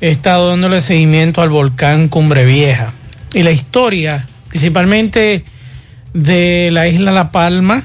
he 0.00 0.10
estado 0.10 0.48
dándole 0.48 0.80
seguimiento 0.80 1.40
al 1.40 1.50
volcán 1.50 2.08
Cumbre 2.08 2.44
Vieja 2.44 2.92
y 3.32 3.42
la 3.42 3.52
historia, 3.52 4.26
principalmente 4.48 5.44
de 6.14 6.70
la 6.72 6.88
isla 6.88 7.12
La 7.12 7.30
Palma, 7.30 7.82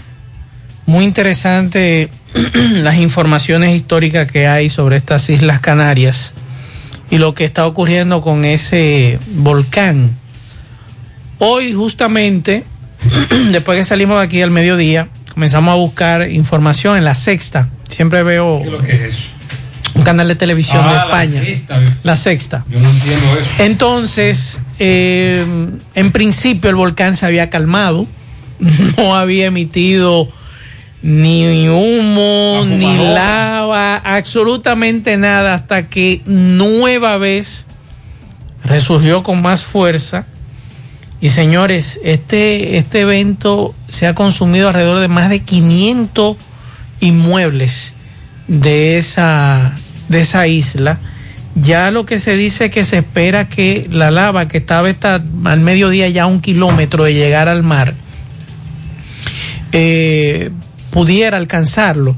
muy 0.92 1.06
interesante 1.06 2.10
las 2.74 2.98
informaciones 2.98 3.76
históricas 3.76 4.30
que 4.32 4.48
hay 4.48 4.70
sobre 4.70 4.98
estas 4.98 5.30
islas 5.30 5.60
Canarias 5.60 6.34
y 7.10 7.18
lo 7.18 7.34
que 7.34 7.46
está 7.46 7.66
ocurriendo 7.66 8.22
con 8.22 8.46
ese 8.46 9.20
volcán. 9.36 10.12
Hoy 11.40 11.74
justamente, 11.74 12.64
después 13.52 13.78
que 13.78 13.84
salimos 13.84 14.20
de 14.20 14.26
aquí 14.26 14.42
al 14.42 14.52
mediodía, 14.52 15.08
comenzamos 15.34 15.72
a 15.72 15.76
buscar 15.76 16.30
información 16.30 16.98
en 16.98 17.04
la 17.06 17.16
sexta. 17.16 17.70
Siempre 17.88 18.24
veo 18.24 18.60
¿Qué 18.62 18.68
es 18.68 18.72
lo 18.72 18.80
que 18.82 18.92
es 18.94 19.02
eso? 19.02 19.24
un 19.94 20.04
canal 20.04 20.28
de 20.28 20.36
televisión 20.36 20.82
Ah, 20.84 20.90
de 20.90 20.96
la 20.96 21.04
España. 21.24 21.46
sexta. 21.46 21.82
La 22.04 22.16
sexta. 22.18 22.66
Yo 22.70 22.80
no 22.80 22.90
entiendo 22.90 23.40
eso. 23.40 23.50
Entonces, 23.60 24.60
eh, 24.80 25.46
en 25.96 26.12
principio 26.12 26.70
el 26.70 26.76
volcán 26.76 27.16
se 27.16 27.26
había 27.26 27.50
calmado, 27.50 28.08
no 28.98 29.16
había 29.16 29.48
emitido 29.48 30.30
ni 31.02 31.68
humo, 31.70 32.64
ni 32.66 32.98
lava, 32.98 33.98
absolutamente 33.98 35.18
nada, 35.18 35.56
hasta 35.56 35.88
que 35.88 36.22
nueva 36.26 37.18
vez 37.18 37.68
resurgió 38.64 39.24
con 39.24 39.42
más 39.42 39.64
fuerza. 39.64 40.28
Y 41.20 41.30
señores, 41.30 42.00
este, 42.04 42.78
este 42.78 43.02
evento 43.02 43.76
se 43.88 44.08
ha 44.08 44.16
consumido 44.16 44.68
alrededor 44.68 45.00
de 45.00 45.08
más 45.08 45.30
de 45.30 45.42
500 45.42 46.38
inmuebles 47.00 47.94
de 48.48 48.98
esa, 48.98 49.78
de 50.10 50.22
esa 50.22 50.48
isla 50.48 51.00
Ya 51.56 51.92
lo 51.92 52.06
que 52.06 52.20
se 52.20 52.36
dice 52.36 52.70
que 52.70 52.84
se 52.84 52.98
espera 53.00 53.50
que 53.50 53.88
la 53.90 54.10
lava 54.10 54.48
que 54.48 54.58
estaba 54.58 54.90
esta, 54.90 55.22
al 55.46 55.60
mediodía 55.60 56.10
ya 56.10 56.24
a 56.24 56.28
un 56.28 56.42
kilómetro 56.42 57.04
de 57.04 57.14
llegar 57.14 57.50
al 57.50 57.62
mar, 57.62 57.94
eh, 59.74 60.52
pudiera 60.92 61.38
alcanzarlo. 61.38 62.16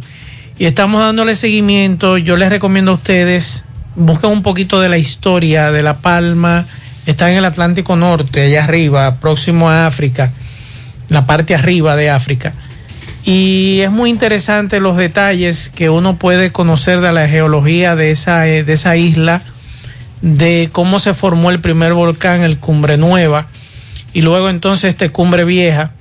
Y 0.59 0.65
estamos 0.65 1.01
dándole 1.01 1.35
seguimiento. 1.35 2.17
Yo 2.17 2.37
les 2.37 2.49
recomiendo 2.49 2.91
a 2.91 2.95
ustedes, 2.95 3.65
busquen 3.95 4.29
un 4.29 4.43
poquito 4.43 4.79
de 4.81 4.89
la 4.89 4.97
historia 4.97 5.71
de 5.71 5.83
La 5.83 5.97
Palma. 5.99 6.65
Está 7.05 7.31
en 7.31 7.37
el 7.37 7.45
Atlántico 7.45 7.95
Norte, 7.95 8.43
allá 8.43 8.65
arriba, 8.65 9.15
próximo 9.19 9.69
a 9.69 9.87
África, 9.87 10.31
la 11.09 11.25
parte 11.25 11.55
arriba 11.55 11.95
de 11.95 12.09
África. 12.09 12.53
Y 13.25 13.79
es 13.81 13.91
muy 13.91 14.09
interesante 14.09 14.79
los 14.79 14.97
detalles 14.97 15.69
que 15.69 15.89
uno 15.89 16.17
puede 16.17 16.51
conocer 16.51 16.99
de 17.01 17.13
la 17.13 17.27
geología 17.27 17.95
de 17.95 18.11
esa, 18.11 18.41
de 18.41 18.71
esa 18.71 18.95
isla, 18.97 19.41
de 20.21 20.69
cómo 20.71 20.99
se 20.99 21.13
formó 21.13 21.49
el 21.49 21.59
primer 21.59 21.93
volcán, 21.93 22.41
el 22.41 22.57
Cumbre 22.57 22.97
Nueva, 22.97 23.47
y 24.13 24.21
luego 24.21 24.49
entonces 24.49 24.89
este 24.89 25.09
Cumbre 25.09 25.43
Vieja, 25.45 25.91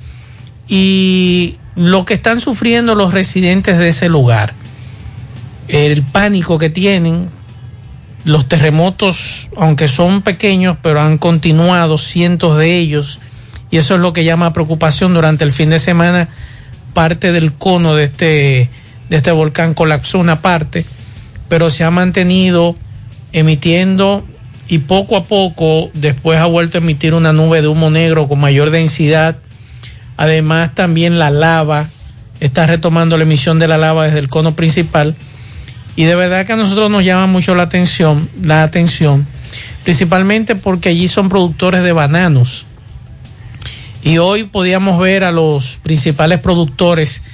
y 0.69 1.57
lo 1.74 2.05
que 2.05 2.15
están 2.15 2.40
sufriendo 2.40 2.94
los 2.94 3.12
residentes 3.12 3.78
de 3.78 3.89
ese 3.89 4.09
lugar, 4.09 4.55
el 5.69 6.03
pánico 6.03 6.59
que 6.59 6.70
tienen, 6.70 7.28
los 8.24 8.47
terremotos, 8.47 9.49
aunque 9.57 9.89
son 9.89 10.23
pequeños, 10.23 10.77
pero 10.82 11.01
han 11.01 11.19
continuado 11.19 11.99
cientos 11.99 12.59
de 12.59 12.77
ellos, 12.77 13.20
y 13.70 13.78
eso 13.78 13.94
es 13.94 14.01
lo 14.01 14.12
que 14.12 14.24
llama 14.24 14.53
preocupación 14.53 15.15
durante 15.15 15.44
el 15.44 15.53
fin 15.53 15.70
de 15.70 15.78
semana 15.78 16.28
parte 16.93 17.32
del 17.32 17.53
cono 17.53 17.94
de 17.94 18.05
este, 18.05 18.70
de 19.09 19.16
este 19.16 19.32
volcán 19.32 19.74
colapsó 19.74 20.19
una 20.19 20.43
parte, 20.43 20.85
pero 21.49 21.70
se 21.70 21.85
ha 21.85 21.90
mantenido 21.90 22.77
emitiendo 23.32 24.24
y 24.69 24.78
poco 24.78 25.16
a 25.16 25.24
poco 25.24 25.90
después 25.94 26.39
ha 26.39 26.47
vuelto 26.47 26.78
a 26.78 26.81
emitir 26.81 27.15
una 27.15 27.32
nube 27.32 27.62
de 27.62 27.69
humo 27.69 27.90
negro 27.90 28.28
con 28.28 28.40
mayor 28.40 28.70
densidad. 28.70 29.36
Además 30.23 30.73
también 30.77 31.19
la 31.19 31.32
lava 31.32 31.89
está 32.39 32.65
retomando 32.65 33.16
la 33.19 33.24
emisión 33.24 33.59
de 33.59 33.66
la 33.66 33.77
lava 33.77 34.05
desde 34.05 34.20
el 34.20 34.28
cono 34.28 34.55
principal 34.55 35.16
y 35.97 36.05
de 36.05 36.15
verdad 36.15 36.47
que 36.47 36.53
a 36.53 36.57
nosotros 36.57 36.93
nos 36.93 37.03
llama 37.03 37.27
mucho 37.27 37.57
la 37.57 37.65
atención, 37.65 38.28
la 38.40 38.62
atención, 38.62 39.27
principalmente 39.82 40.55
porque 40.55 40.90
allí 40.90 41.09
son 41.09 41.28
productores 41.28 41.82
de 41.82 41.90
bananos 41.90 42.66
y 44.05 44.19
hoy 44.19 44.44
podíamos 44.44 45.01
ver 45.01 45.24
a 45.24 45.32
los 45.32 45.81
principales 45.82 46.39
productores 46.39 47.24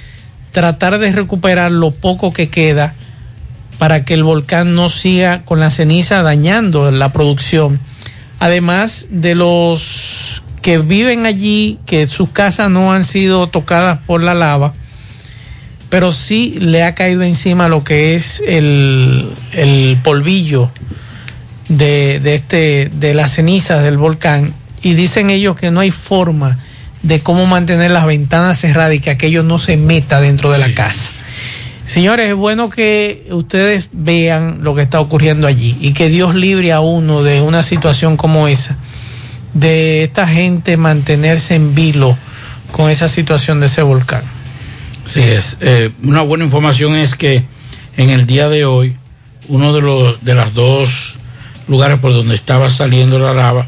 tratar 0.51 0.97
de 0.97 1.11
recuperar 1.11 1.69
lo 1.69 1.91
poco 1.91 2.33
que 2.33 2.49
queda 2.49 2.95
para 3.77 4.03
que 4.03 4.15
el 4.15 4.23
volcán 4.23 4.73
no 4.73 4.89
siga 4.89 5.45
con 5.45 5.59
la 5.59 5.69
ceniza 5.69 6.23
dañando 6.23 6.89
la 6.89 7.13
producción. 7.13 7.79
Además 8.39 9.09
de 9.11 9.35
los 9.35 10.41
que 10.61 10.79
viven 10.79 11.25
allí, 11.25 11.79
que 11.85 12.07
sus 12.07 12.29
casas 12.29 12.69
no 12.69 12.93
han 12.93 13.03
sido 13.03 13.47
tocadas 13.47 13.99
por 14.05 14.21
la 14.21 14.33
lava, 14.33 14.73
pero 15.89 16.11
sí 16.11 16.55
le 16.59 16.83
ha 16.83 16.95
caído 16.95 17.23
encima 17.23 17.67
lo 17.67 17.83
que 17.83 18.15
es 18.15 18.43
el, 18.45 19.31
el 19.53 19.97
polvillo 20.03 20.69
de, 21.67 22.19
de, 22.19 22.35
este, 22.35 22.89
de 22.93 23.13
las 23.13 23.33
cenizas 23.33 23.83
del 23.83 23.97
volcán. 23.97 24.53
Y 24.81 24.93
dicen 24.93 25.29
ellos 25.29 25.57
que 25.57 25.71
no 25.71 25.79
hay 25.79 25.91
forma 25.91 26.59
de 27.01 27.21
cómo 27.21 27.45
mantener 27.45 27.91
las 27.91 28.05
ventanas 28.05 28.59
cerradas 28.59 28.95
y 28.95 28.99
que 28.99 29.09
aquello 29.09 29.43
no 29.43 29.57
se 29.57 29.77
meta 29.77 30.21
dentro 30.21 30.51
de 30.51 30.59
la 30.59 30.73
casa. 30.73 31.11
Señores, 31.85 32.29
es 32.29 32.35
bueno 32.35 32.69
que 32.69 33.25
ustedes 33.31 33.89
vean 33.91 34.59
lo 34.61 34.75
que 34.75 34.83
está 34.83 34.99
ocurriendo 34.99 35.47
allí 35.47 35.75
y 35.81 35.93
que 35.93 36.07
Dios 36.09 36.35
libre 36.35 36.71
a 36.71 36.81
uno 36.81 37.23
de 37.23 37.41
una 37.41 37.63
situación 37.63 38.15
como 38.15 38.47
esa, 38.47 38.77
de 39.53 40.03
esta 40.03 40.27
gente 40.27 40.77
mantenerse 40.77 41.55
en 41.55 41.75
vilo 41.75 42.17
con 42.71 42.89
esa 42.89 43.09
situación 43.09 43.59
de 43.59 43.67
ese 43.67 43.81
volcán. 43.81 44.23
Sí, 45.05 45.21
es. 45.21 45.57
Eh, 45.61 45.91
una 46.03 46.21
buena 46.21 46.43
información 46.43 46.95
es 46.95 47.15
que 47.15 47.43
en 47.97 48.09
el 48.09 48.25
día 48.25 48.49
de 48.49 48.65
hoy, 48.65 48.95
uno 49.47 49.73
de 49.73 49.81
los 49.81 50.23
de 50.23 50.35
las 50.35 50.53
dos 50.53 51.15
lugares 51.67 51.99
por 51.99 52.13
donde 52.13 52.35
estaba 52.35 52.69
saliendo 52.69 53.19
la 53.19 53.33
lava, 53.33 53.65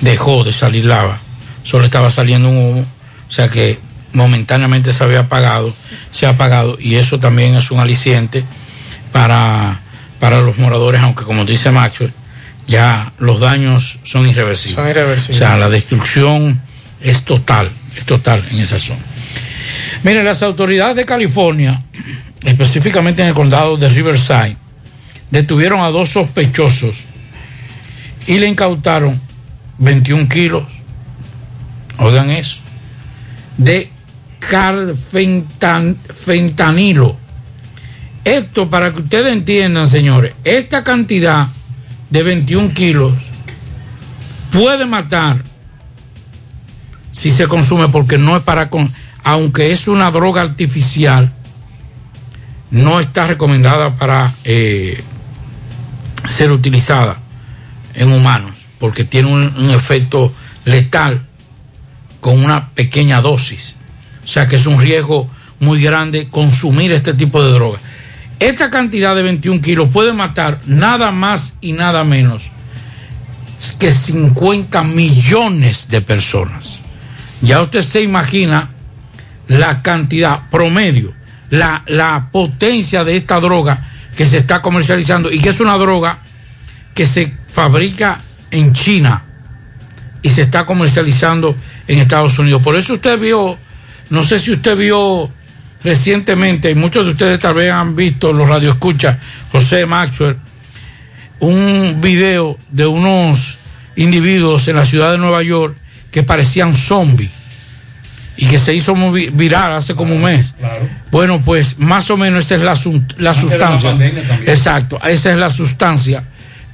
dejó 0.00 0.44
de 0.44 0.52
salir 0.52 0.84
lava. 0.84 1.18
Solo 1.64 1.84
estaba 1.84 2.10
saliendo 2.10 2.48
un 2.48 2.56
humo. 2.56 2.86
O 3.28 3.32
sea 3.32 3.48
que 3.48 3.78
momentáneamente 4.12 4.92
se 4.92 5.04
había 5.04 5.20
apagado, 5.20 5.74
se 6.10 6.26
ha 6.26 6.30
apagado. 6.30 6.76
Y 6.80 6.96
eso 6.96 7.18
también 7.20 7.54
es 7.54 7.70
un 7.70 7.80
aliciente 7.80 8.44
para, 9.12 9.80
para 10.20 10.40
los 10.40 10.58
moradores, 10.58 11.00
aunque 11.02 11.24
como 11.24 11.44
dice 11.44 11.70
Maxwell, 11.70 12.12
ya 12.68 13.12
los 13.18 13.40
daños 13.40 13.98
son 14.04 14.28
irreversibles. 14.28 14.76
Son 14.76 14.88
irreversibles. 14.88 15.36
O 15.36 15.38
sea, 15.38 15.56
la 15.56 15.70
destrucción 15.70 16.60
es 17.00 17.24
total, 17.24 17.72
es 17.96 18.04
total 18.04 18.44
en 18.50 18.58
esa 18.58 18.78
zona. 18.78 19.00
Miren, 20.04 20.24
las 20.24 20.42
autoridades 20.42 20.94
de 20.94 21.06
California, 21.06 21.82
específicamente 22.44 23.22
en 23.22 23.28
el 23.28 23.34
condado 23.34 23.78
de 23.78 23.88
Riverside, 23.88 24.56
detuvieron 25.30 25.80
a 25.80 25.88
dos 25.88 26.10
sospechosos 26.10 26.98
y 28.26 28.38
le 28.38 28.46
incautaron 28.46 29.18
21 29.78 30.28
kilos, 30.28 30.64
oigan 31.96 32.30
eso, 32.30 32.58
de 33.56 33.90
carfentanilo. 34.38 37.16
Esto, 38.24 38.68
para 38.68 38.92
que 38.92 39.00
ustedes 39.00 39.32
entiendan, 39.32 39.88
señores, 39.88 40.34
esta 40.44 40.84
cantidad 40.84 41.48
de 42.10 42.22
21 42.22 42.72
kilos 42.72 43.14
puede 44.50 44.86
matar 44.86 45.42
si 47.10 47.30
se 47.30 47.48
consume, 47.48 47.88
porque 47.88 48.18
no 48.18 48.36
es 48.36 48.42
para, 48.42 48.70
con, 48.70 48.92
aunque 49.24 49.72
es 49.72 49.88
una 49.88 50.10
droga 50.10 50.42
artificial, 50.42 51.32
no 52.70 53.00
está 53.00 53.26
recomendada 53.26 53.96
para 53.96 54.32
eh, 54.44 55.02
ser 56.26 56.52
utilizada 56.52 57.16
en 57.94 58.12
humanos, 58.12 58.68
porque 58.78 59.04
tiene 59.04 59.28
un, 59.28 59.52
un, 59.56 59.70
efecto 59.70 60.32
letal 60.64 61.26
con 62.20 62.38
una 62.38 62.68
pequeña 62.70 63.20
dosis. 63.20 63.76
O 64.22 64.28
sea 64.28 64.46
que 64.46 64.56
es 64.56 64.66
un 64.66 64.78
riesgo 64.80 65.28
muy 65.58 65.82
grande 65.82 66.28
consumir 66.28 66.92
este 66.92 67.14
tipo 67.14 67.42
de 67.42 67.50
droga. 67.50 67.80
Esta 68.40 68.70
cantidad 68.70 69.16
de 69.16 69.22
21 69.22 69.60
kilos 69.60 69.88
puede 69.92 70.12
matar 70.12 70.60
nada 70.66 71.10
más 71.10 71.56
y 71.60 71.72
nada 71.72 72.04
menos 72.04 72.50
que 73.78 73.92
50 73.92 74.84
millones 74.84 75.88
de 75.88 76.00
personas. 76.00 76.80
Ya 77.40 77.60
usted 77.60 77.82
se 77.82 78.02
imagina 78.02 78.70
la 79.48 79.82
cantidad 79.82 80.48
promedio, 80.50 81.14
la, 81.50 81.82
la 81.86 82.28
potencia 82.30 83.02
de 83.02 83.16
esta 83.16 83.40
droga 83.40 83.88
que 84.16 84.26
se 84.26 84.38
está 84.38 84.62
comercializando 84.62 85.32
y 85.32 85.40
que 85.40 85.48
es 85.48 85.60
una 85.60 85.76
droga 85.76 86.18
que 86.94 87.06
se 87.06 87.32
fabrica 87.48 88.20
en 88.50 88.72
China 88.72 89.24
y 90.22 90.30
se 90.30 90.42
está 90.42 90.66
comercializando 90.66 91.56
en 91.86 91.98
Estados 91.98 92.38
Unidos. 92.38 92.62
Por 92.62 92.76
eso 92.76 92.94
usted 92.94 93.18
vio, 93.18 93.58
no 94.10 94.22
sé 94.22 94.38
si 94.38 94.52
usted 94.52 94.76
vio 94.76 95.30
recientemente, 95.88 96.70
y 96.70 96.74
muchos 96.74 97.04
de 97.06 97.12
ustedes 97.12 97.38
tal 97.38 97.54
vez 97.54 97.72
han 97.72 97.96
visto 97.96 98.32
los 98.32 98.46
radioescuchas, 98.46 99.16
José 99.50 99.86
Maxwell, 99.86 100.36
un 101.40 101.98
video 102.00 102.58
de 102.70 102.86
unos 102.86 103.58
individuos 103.96 104.68
en 104.68 104.76
la 104.76 104.84
ciudad 104.84 105.12
de 105.12 105.18
Nueva 105.18 105.42
York 105.42 105.76
que 106.10 106.22
parecían 106.22 106.74
zombies 106.74 107.30
y 108.36 108.46
que 108.46 108.58
se 108.58 108.74
hizo 108.74 108.94
muy 108.94 109.30
viral 109.30 109.72
hace 109.72 109.94
como 109.94 110.14
un 110.14 110.22
mes. 110.22 110.54
Claro. 110.58 110.88
Bueno, 111.10 111.40
pues 111.40 111.78
más 111.78 112.10
o 112.10 112.18
menos 112.18 112.44
esa 112.44 112.56
es 112.56 112.60
la, 112.60 112.78
la 113.16 113.34
sustancia. 113.34 113.94
La 113.94 114.06
Exacto, 114.52 115.00
esa 115.04 115.32
es 115.32 115.36
la 115.38 115.48
sustancia 115.48 116.22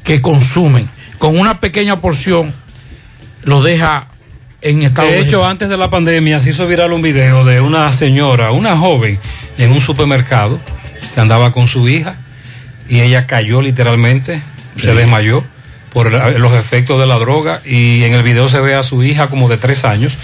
que 0.02 0.20
consumen. 0.20 0.90
Con 1.18 1.38
una 1.38 1.60
pequeña 1.60 2.00
porción 2.00 2.52
lo 3.44 3.62
deja 3.62 4.08
en 4.64 4.94
de 4.94 5.20
hecho, 5.20 5.44
antes 5.44 5.68
de 5.68 5.76
la 5.76 5.90
pandemia 5.90 6.40
se 6.40 6.50
hizo 6.50 6.66
viral 6.66 6.92
un 6.94 7.02
video 7.02 7.44
de 7.44 7.60
una 7.60 7.92
señora, 7.92 8.50
una 8.50 8.78
joven, 8.78 9.18
en 9.58 9.70
un 9.70 9.80
supermercado 9.82 10.58
que 11.14 11.20
andaba 11.20 11.52
con 11.52 11.68
su 11.68 11.86
hija 11.86 12.16
y 12.88 13.00
ella 13.00 13.26
cayó 13.26 13.60
literalmente, 13.60 14.40
sí. 14.76 14.82
se 14.82 14.94
desmayó 14.94 15.44
por 15.92 16.10
los 16.10 16.54
efectos 16.54 16.98
de 16.98 17.06
la 17.06 17.18
droga 17.18 17.60
y 17.64 18.02
en 18.04 18.14
el 18.14 18.22
video 18.22 18.48
se 18.48 18.58
ve 18.60 18.74
a 18.74 18.82
su 18.82 19.04
hija 19.04 19.28
como 19.28 19.48
de 19.48 19.58
tres 19.58 19.84
años 19.84 20.16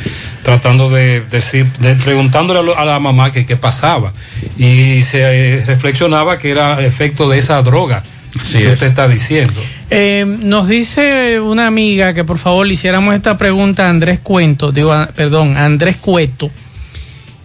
tratando 0.42 0.88
de 0.88 1.20
decir, 1.20 1.66
de, 1.78 1.94
preguntándole 1.96 2.72
a 2.74 2.84
la 2.86 2.98
mamá 2.98 3.32
que 3.32 3.44
qué 3.44 3.56
pasaba 3.56 4.12
y 4.56 5.02
se 5.04 5.20
eh, 5.58 5.64
reflexionaba 5.66 6.38
que 6.38 6.50
era 6.50 6.80
efecto 6.80 7.28
de 7.28 7.38
esa 7.38 7.62
droga 7.62 8.02
Así 8.40 8.58
que 8.58 8.66
es. 8.66 8.72
usted 8.74 8.86
está 8.86 9.08
diciendo. 9.08 9.62
Eh, 9.92 10.24
nos 10.24 10.68
dice 10.68 11.40
una 11.40 11.66
amiga 11.66 12.14
que 12.14 12.22
por 12.22 12.38
favor 12.38 12.64
le 12.64 12.74
hiciéramos 12.74 13.12
esta 13.12 13.36
pregunta 13.36 13.86
a 13.86 13.90
Andrés 13.90 14.20
Cuento, 14.20 14.70
digo, 14.70 14.92
a, 14.92 15.08
perdón, 15.08 15.56
Andrés 15.56 15.96
Cueto. 15.96 16.48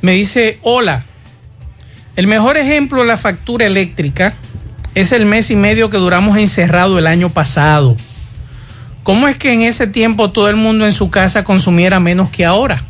Me 0.02 0.12
dice, 0.12 0.60
hola, 0.62 1.04
el 2.16 2.28
mejor 2.28 2.58
ejemplo 2.58 3.02
de 3.02 3.08
la 3.08 3.18
factura 3.18 3.66
eléctrica 3.66 4.36
es 4.94 5.12
el 5.12 5.26
mes 5.26 5.50
y 5.50 5.56
medio 5.56 5.90
que 5.90 5.98
duramos 5.98 6.38
encerrado 6.38 7.00
el 7.00 7.08
año 7.08 7.30
pasado. 7.30 7.98
¿Cómo 9.02 9.28
es 9.28 9.38
que 9.38 9.52
en 9.52 9.64
ese 9.64 9.88
tiempo 9.88 10.30
todo 10.30 10.48
el 10.48 10.56
mundo 10.56 10.86
en 10.86 10.94
su 10.94 11.10
casa 11.10 11.44
consumiera 11.44 12.00
menos 12.00 12.30
que 12.30 12.46
ahora? 12.46 12.84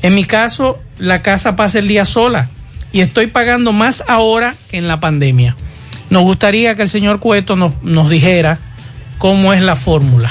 En 0.00 0.14
mi 0.14 0.24
caso, 0.24 0.80
la 0.98 1.20
casa 1.20 1.54
pasa 1.54 1.78
el 1.78 1.88
día 1.88 2.06
sola 2.06 2.48
y 2.92 3.02
estoy 3.02 3.26
pagando 3.26 3.72
más 3.72 4.02
ahora 4.08 4.54
que 4.70 4.78
en 4.78 4.88
la 4.88 5.00
pandemia. 5.00 5.54
Nos 6.12 6.24
gustaría 6.24 6.74
que 6.74 6.82
el 6.82 6.90
señor 6.90 7.20
Cueto 7.20 7.56
nos, 7.56 7.82
nos 7.82 8.10
dijera 8.10 8.58
cómo 9.16 9.54
es 9.54 9.62
la 9.62 9.76
fórmula. 9.76 10.30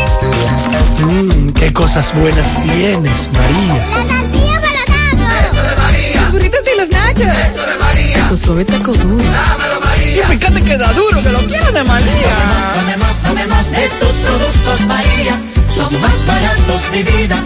Mmm, 0.99 1.49
qué 1.51 1.73
cosas 1.73 2.13
buenas 2.13 2.49
tienes, 2.61 3.29
María. 3.33 3.77
Eso 3.77 5.61
de 5.63 5.75
María. 5.75 6.21
Los 6.21 6.31
burritos 6.31 6.61
y 6.73 6.79
los 6.79 6.89
nachos. 6.89 7.21
Eso 7.21 7.65
de 7.65 7.77
María. 7.79 8.29
Tu 8.29 8.37
suave 8.37 8.65
taco 8.65 8.91
duro. 8.93 9.23
Dámelo, 9.23 9.79
María. 9.81 10.23
Y 10.23 10.37
fíjate 10.37 10.61
que 10.61 10.77
da 10.77 10.93
duro, 10.93 11.21
que 11.21 11.29
lo 11.29 11.39
quiero 11.47 11.71
de 11.71 11.83
María. 11.83 12.35
Tomemos, 12.75 13.15
tomemos 13.23 13.71
de 13.71 13.89
tus 13.99 14.13
productos, 14.25 14.81
María. 14.87 15.41
Son 15.75 16.01
más 16.01 16.25
baratos 16.27 16.91
de 16.91 17.03
vida. 17.03 17.43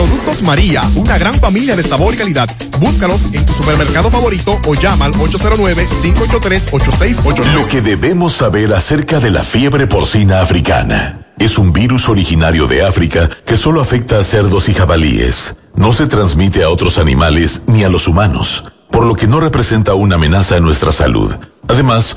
Productos 0.00 0.40
María, 0.40 0.80
una 0.94 1.18
gran 1.18 1.34
familia 1.34 1.76
de 1.76 1.82
sabor 1.82 2.14
y 2.14 2.16
calidad. 2.16 2.48
Búscalos 2.78 3.20
en 3.34 3.44
tu 3.44 3.52
supermercado 3.52 4.10
favorito 4.10 4.58
o 4.66 4.74
llama 4.74 5.04
al 5.04 5.12
809-583-8689. 5.12 7.52
Lo 7.52 7.68
que 7.68 7.82
debemos 7.82 8.32
saber 8.32 8.72
acerca 8.72 9.20
de 9.20 9.30
la 9.30 9.42
fiebre 9.42 9.86
porcina 9.86 10.40
africana. 10.40 11.26
Es 11.38 11.58
un 11.58 11.74
virus 11.74 12.08
originario 12.08 12.66
de 12.66 12.82
África 12.82 13.28
que 13.44 13.58
solo 13.58 13.82
afecta 13.82 14.18
a 14.18 14.24
cerdos 14.24 14.70
y 14.70 14.74
jabalíes. 14.74 15.56
No 15.74 15.92
se 15.92 16.06
transmite 16.06 16.62
a 16.62 16.70
otros 16.70 16.96
animales 16.96 17.60
ni 17.66 17.84
a 17.84 17.90
los 17.90 18.08
humanos, 18.08 18.72
por 18.90 19.04
lo 19.04 19.16
que 19.16 19.26
no 19.26 19.38
representa 19.38 19.92
una 19.92 20.14
amenaza 20.14 20.56
a 20.56 20.60
nuestra 20.60 20.92
salud. 20.92 21.36
Además, 21.68 22.16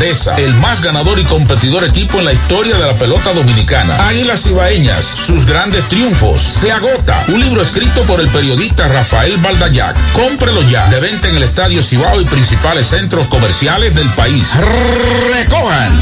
grandeza, 0.00 0.34
el 0.36 0.54
más 0.54 0.80
ganador 0.82 1.18
y 1.18 1.24
competidor 1.24 1.84
equipo 1.84 2.18
en 2.18 2.24
la 2.24 2.32
historia 2.32 2.74
de 2.74 2.86
la 2.86 2.94
pelota 2.94 3.34
dominicana. 3.34 4.08
Águilas 4.08 4.46
Ibaeñas, 4.46 5.04
sus 5.04 5.44
grandes 5.44 5.86
triunfos. 5.88 6.40
Se 6.40 6.72
agota. 6.72 7.22
Un 7.28 7.40
libro 7.40 7.60
escrito 7.60 8.02
por 8.04 8.18
el 8.18 8.28
periodista 8.28 8.88
Rafael 8.88 9.36
Baldayac. 9.36 9.94
Cómprelo 10.14 10.62
ya. 10.62 10.86
De 10.88 11.00
venta 11.00 11.28
en 11.28 11.36
el 11.36 11.42
Estadio 11.42 11.82
Cibao 11.82 12.18
y 12.18 12.24
principales 12.24 12.86
centros 12.86 13.26
comerciales 13.26 13.94
del 13.94 14.08
país. 14.10 14.48
Recojan. 15.34 15.92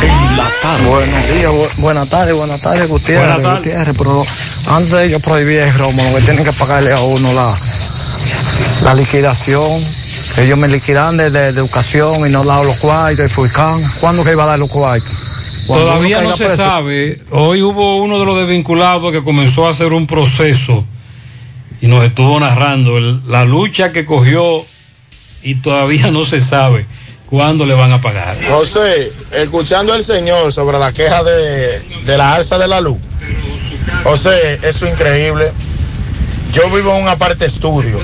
En 0.00 0.36
la 0.36 0.48
tarde. 0.60 0.84
Buenos 0.88 1.28
días, 1.28 1.50
bu- 1.52 1.76
buenas 1.76 2.08
tardes, 2.08 2.34
buenas 2.34 2.60
tardes, 2.60 2.88
Gutiérrez. 2.88 3.26
Buenas 3.26 3.42
tardes. 3.42 3.58
Gutiérrez, 3.58 3.94
pero 3.96 4.24
antes 4.66 4.90
de 4.90 5.04
ellos 5.06 5.22
prohibir 5.22 5.60
el 5.60 5.74
romo, 5.78 6.02
lo 6.10 6.16
que 6.18 6.22
tienen 6.24 6.44
que 6.44 6.52
pagarle 6.52 6.92
a 6.92 7.00
uno 7.00 7.32
la, 7.32 7.54
la 8.82 8.94
liquidación. 8.94 10.01
Ellos 10.38 10.58
me 10.58 10.66
liquidan 10.68 11.16
de, 11.16 11.30
de, 11.30 11.52
de 11.52 11.60
educación 11.60 12.26
y 12.26 12.30
no 12.32 12.42
dan 12.44 12.66
los 12.66 12.76
cuartos 12.78 13.26
y 13.26 13.28
Fulcán. 13.28 13.82
¿Cuándo 14.00 14.24
que 14.24 14.32
iba 14.32 14.44
a 14.44 14.46
dar 14.46 14.58
los 14.58 14.70
cuartos? 14.70 15.10
Cuando 15.66 15.86
Todavía 15.86 16.20
no 16.22 16.34
se 16.36 16.44
preso. 16.44 16.56
sabe. 16.56 17.20
Hoy 17.30 17.62
hubo 17.62 18.02
uno 18.02 18.18
de 18.18 18.24
los 18.24 18.38
desvinculados 18.38 19.12
que 19.12 19.22
comenzó 19.22 19.66
a 19.66 19.70
hacer 19.70 19.92
un 19.92 20.06
proceso 20.06 20.84
y 21.80 21.86
nos 21.86 22.04
estuvo 22.04 22.40
narrando 22.40 22.96
el- 22.98 23.20
la 23.28 23.44
lucha 23.44 23.92
que 23.92 24.04
cogió 24.06 24.64
y 25.42 25.56
todavía 25.56 26.10
no 26.10 26.24
se 26.24 26.40
sabe 26.40 26.86
cuándo 27.26 27.66
le 27.66 27.74
van 27.74 27.92
a 27.92 28.00
pagar. 28.00 28.32
José, 28.48 29.12
escuchando 29.32 29.92
al 29.92 30.02
señor 30.02 30.52
sobre 30.52 30.78
la 30.78 30.92
queja 30.92 31.22
de, 31.22 31.80
de 32.04 32.16
la 32.18 32.34
alza 32.34 32.58
de 32.58 32.68
la 32.68 32.80
luz. 32.80 32.98
José, 34.04 34.58
eso 34.62 34.86
es 34.86 34.92
increíble. 34.92 35.52
Yo 36.52 36.68
vivo 36.70 36.94
en 36.96 37.02
un 37.04 37.08
aparte 37.08 37.44
estudio. 37.44 37.98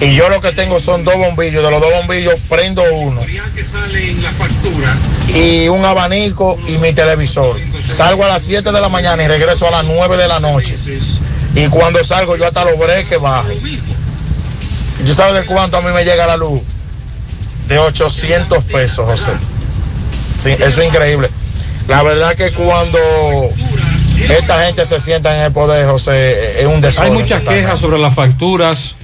Y 0.00 0.14
yo 0.14 0.28
lo 0.30 0.40
que 0.40 0.52
tengo 0.52 0.80
son 0.80 1.04
dos 1.04 1.16
bombillos. 1.16 1.62
De 1.62 1.70
los 1.70 1.80
dos 1.80 1.92
bombillos 1.92 2.34
prendo 2.48 2.82
uno. 2.92 3.20
Y 5.34 5.68
un 5.68 5.84
abanico 5.84 6.58
y 6.66 6.78
mi 6.78 6.92
televisor. 6.92 7.56
Salgo 7.86 8.24
a 8.24 8.28
las 8.28 8.42
7 8.42 8.72
de 8.72 8.80
la 8.80 8.88
mañana 8.88 9.22
y 9.22 9.28
regreso 9.28 9.68
a 9.68 9.70
las 9.70 9.84
9 9.84 10.16
de 10.16 10.28
la 10.28 10.40
noche. 10.40 10.76
Y 11.54 11.66
cuando 11.66 12.02
salgo 12.02 12.36
yo 12.36 12.46
hasta 12.46 12.64
los 12.64 12.78
breques 12.78 13.20
bajo. 13.20 13.48
¿Yo 15.04 15.14
sabes 15.14 15.42
de 15.42 15.46
cuánto 15.46 15.76
a 15.76 15.80
mí 15.80 15.90
me 15.92 16.04
llega 16.04 16.26
la 16.26 16.36
luz? 16.36 16.60
De 17.68 17.78
800 17.78 18.64
pesos, 18.64 19.06
José. 19.06 19.32
Sí, 20.42 20.50
eso 20.50 20.80
es 20.82 20.88
increíble. 20.88 21.28
La 21.88 22.02
verdad 22.02 22.34
que 22.34 22.52
cuando 22.52 22.98
esta 24.28 24.64
gente 24.64 24.84
se 24.84 24.98
sienta 24.98 25.34
en 25.36 25.42
el 25.42 25.52
poder, 25.52 25.86
José, 25.86 26.60
es 26.60 26.66
un 26.66 26.74
Hay 26.76 26.80
desorden. 26.80 27.12
muchas 27.14 27.42
quejas 27.42 27.78
sobre 27.78 27.98
las 27.98 28.14
facturas. 28.14 28.94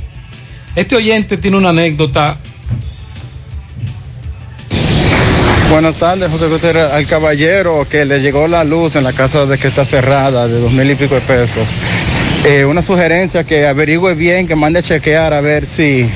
Este 0.76 0.94
oyente 0.96 1.36
tiene 1.38 1.56
una 1.56 1.70
anécdota. 1.70 2.36
Buenas 5.70 5.96
tardes, 5.96 6.30
José 6.30 6.46
Gutiérrez. 6.48 6.92
Al 6.92 7.06
caballero 7.06 7.86
que 7.90 8.04
le 8.04 8.20
llegó 8.20 8.46
la 8.46 8.62
luz 8.62 8.94
en 8.96 9.04
la 9.04 9.12
casa 9.12 9.46
de 9.46 9.58
que 9.58 9.68
está 9.68 9.84
cerrada 9.84 10.46
de 10.46 10.60
dos 10.60 10.72
mil 10.72 10.90
y 10.90 10.94
pico 10.94 11.14
de 11.16 11.20
pesos. 11.22 11.66
Eh, 12.44 12.64
una 12.64 12.82
sugerencia 12.82 13.42
que 13.44 13.66
averigüe 13.66 14.14
bien, 14.14 14.46
que 14.46 14.54
mande 14.54 14.78
a 14.78 14.82
chequear 14.82 15.32
a 15.32 15.40
ver 15.40 15.66
si 15.66 16.08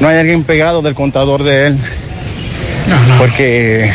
no 0.00 0.08
hay 0.08 0.18
alguien 0.18 0.42
pegado 0.42 0.82
del 0.82 0.94
contador 0.94 1.44
de 1.44 1.68
él. 1.68 1.78
Porque 3.18 3.90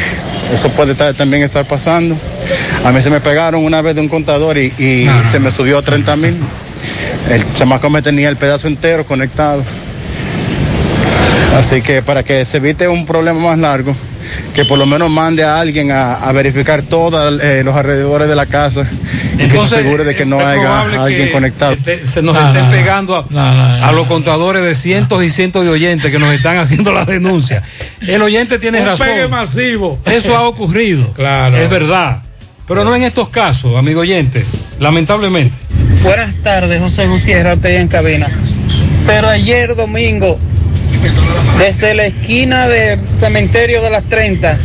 eso 0.53 0.69
puede 0.69 0.93
estar- 0.93 1.13
también 1.15 1.43
estar 1.43 1.67
pasando. 1.67 2.15
A 2.85 2.91
mí 2.91 3.01
se 3.01 3.09
me 3.09 3.19
pegaron 3.19 3.65
una 3.65 3.81
vez 3.81 3.95
de 3.95 4.01
un 4.01 4.07
contador 4.07 4.57
y, 4.57 4.67
y 4.77 5.09
se 5.29 5.39
me 5.39 5.51
subió 5.51 5.79
a 5.79 5.81
30 5.81 6.15
mil. 6.15 6.39
El 7.29 7.43
chamaco 7.55 7.89
me 7.89 8.01
tenía 8.01 8.29
el 8.29 8.37
pedazo 8.37 8.67
entero 8.67 9.03
conectado. 9.05 9.63
Así 11.57 11.81
que 11.81 12.01
para 12.01 12.23
que 12.23 12.45
se 12.45 12.57
evite 12.57 12.87
un 12.87 13.05
problema 13.05 13.39
más 13.39 13.57
largo, 13.57 13.95
que 14.53 14.65
por 14.65 14.77
lo 14.77 14.85
menos 14.85 15.09
mande 15.09 15.43
a 15.43 15.59
alguien 15.59 15.91
a, 15.91 16.15
a 16.15 16.31
verificar 16.31 16.81
todos 16.83 17.39
eh, 17.41 17.61
los 17.63 17.75
alrededores 17.75 18.27
de 18.27 18.35
la 18.35 18.45
casa 18.45 18.81
y 18.81 19.37
que 19.37 19.37
se 19.37 19.43
Entonces, 19.45 19.79
asegure 19.79 20.03
de 20.03 20.13
que 20.15 20.25
no 20.25 20.39
haya 20.39 20.81
alguien 20.81 21.27
que 21.27 21.31
conectado. 21.31 21.71
este- 21.73 22.05
se 22.05 22.21
nos 22.21 22.35
No, 22.35 22.47
estén 22.47 22.63
no, 22.63 22.69
no. 22.69 22.75
pegando 22.75 23.27
a, 23.35 23.87
a 23.87 23.91
los 23.93 24.07
contadores 24.07 24.63
de 24.63 24.75
cientos 24.75 25.23
y 25.23 25.31
cientos 25.31 25.63
de 25.63 25.71
oyentes 25.71 26.11
que 26.11 26.19
nos 26.19 26.33
están 26.33 26.57
haciendo 26.57 26.91
la 26.91 27.05
denuncia. 27.05 27.63
El 28.05 28.21
oyente 28.21 28.59
tiene 28.59 28.81
Un 28.81 28.85
razón. 28.87 29.07
pegue 29.07 29.27
masivo. 29.27 29.99
Eso 30.05 30.35
ha 30.35 30.47
ocurrido. 30.47 31.11
Claro. 31.13 31.57
Es 31.57 31.69
verdad. 31.69 32.21
Pero 32.67 32.83
no 32.83 32.93
en 32.93 33.03
estos 33.03 33.29
casos, 33.29 33.75
amigo 33.77 34.01
oyente. 34.01 34.43
Lamentablemente. 34.79 35.55
Buenas 36.03 36.35
tardes, 36.43 36.81
José 36.81 37.07
Gutiérrez, 37.07 37.55
usted 37.55 37.69
en 37.79 37.87
cabina. 37.87 38.27
Pero 39.05 39.29
ayer 39.29 39.73
domingo, 39.75 40.37
desde 41.57 41.93
la 41.93 42.05
esquina 42.05 42.67
del 42.67 43.07
cementerio 43.07 43.81
de 43.81 43.89
las 43.89 44.03
30 44.03 44.57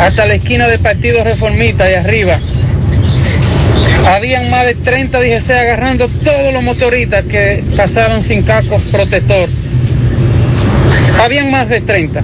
hasta 0.00 0.26
la 0.26 0.34
esquina 0.34 0.68
del 0.68 0.80
Partido 0.80 1.24
Reformista 1.24 1.84
de 1.84 1.96
arriba, 1.96 2.38
habían 4.06 4.50
más 4.50 4.66
de 4.66 4.74
30 4.74 5.18
DGC 5.20 5.50
agarrando 5.50 6.08
todos 6.08 6.52
los 6.52 6.62
motoristas 6.62 7.24
que 7.24 7.64
pasaron 7.76 8.22
sin 8.22 8.42
casco 8.42 8.78
protector. 8.92 9.48
Habían 11.20 11.50
más 11.50 11.68
de 11.68 11.80
30, 11.80 12.22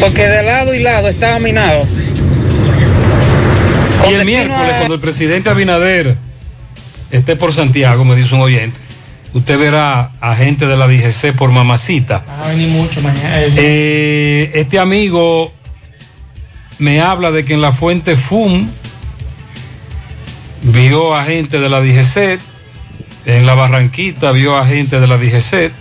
porque 0.00 0.26
de 0.26 0.42
lado 0.42 0.74
y 0.74 0.80
lado 0.80 1.08
estaba 1.08 1.38
minado. 1.38 1.86
Y 4.10 4.14
el 4.14 4.24
miércoles, 4.24 4.74
cuando 4.76 4.94
el 4.94 5.00
presidente 5.00 5.48
Abinader 5.48 6.16
esté 7.10 7.36
por 7.36 7.52
Santiago, 7.52 8.04
me 8.04 8.14
dice 8.14 8.34
un 8.34 8.42
oyente, 8.42 8.78
usted 9.34 9.58
verá 9.58 10.10
a 10.20 10.34
gente 10.36 10.66
de 10.66 10.76
la 10.76 10.86
DGC 10.86 11.32
por 11.36 11.50
mamacita. 11.50 12.22
Va 12.28 12.46
a 12.46 12.48
venir 12.50 12.68
mucho 12.68 13.00
mañana. 13.00 13.40
eh, 13.42 13.52
Eh, 13.56 14.50
este 14.54 14.78
amigo 14.78 15.52
me 16.78 17.00
habla 17.00 17.30
de 17.30 17.44
que 17.44 17.54
en 17.54 17.60
la 17.60 17.72
fuente 17.72 18.16
FUM 18.16 18.68
vio 20.62 21.14
a 21.14 21.24
gente 21.24 21.58
de 21.60 21.68
la 21.68 21.80
DGC, 21.80 22.38
en 23.26 23.46
la 23.46 23.54
Barranquita 23.54 24.32
vio 24.32 24.56
a 24.56 24.66
gente 24.66 25.00
de 25.00 25.06
la 25.06 25.16
DGC. 25.18 25.72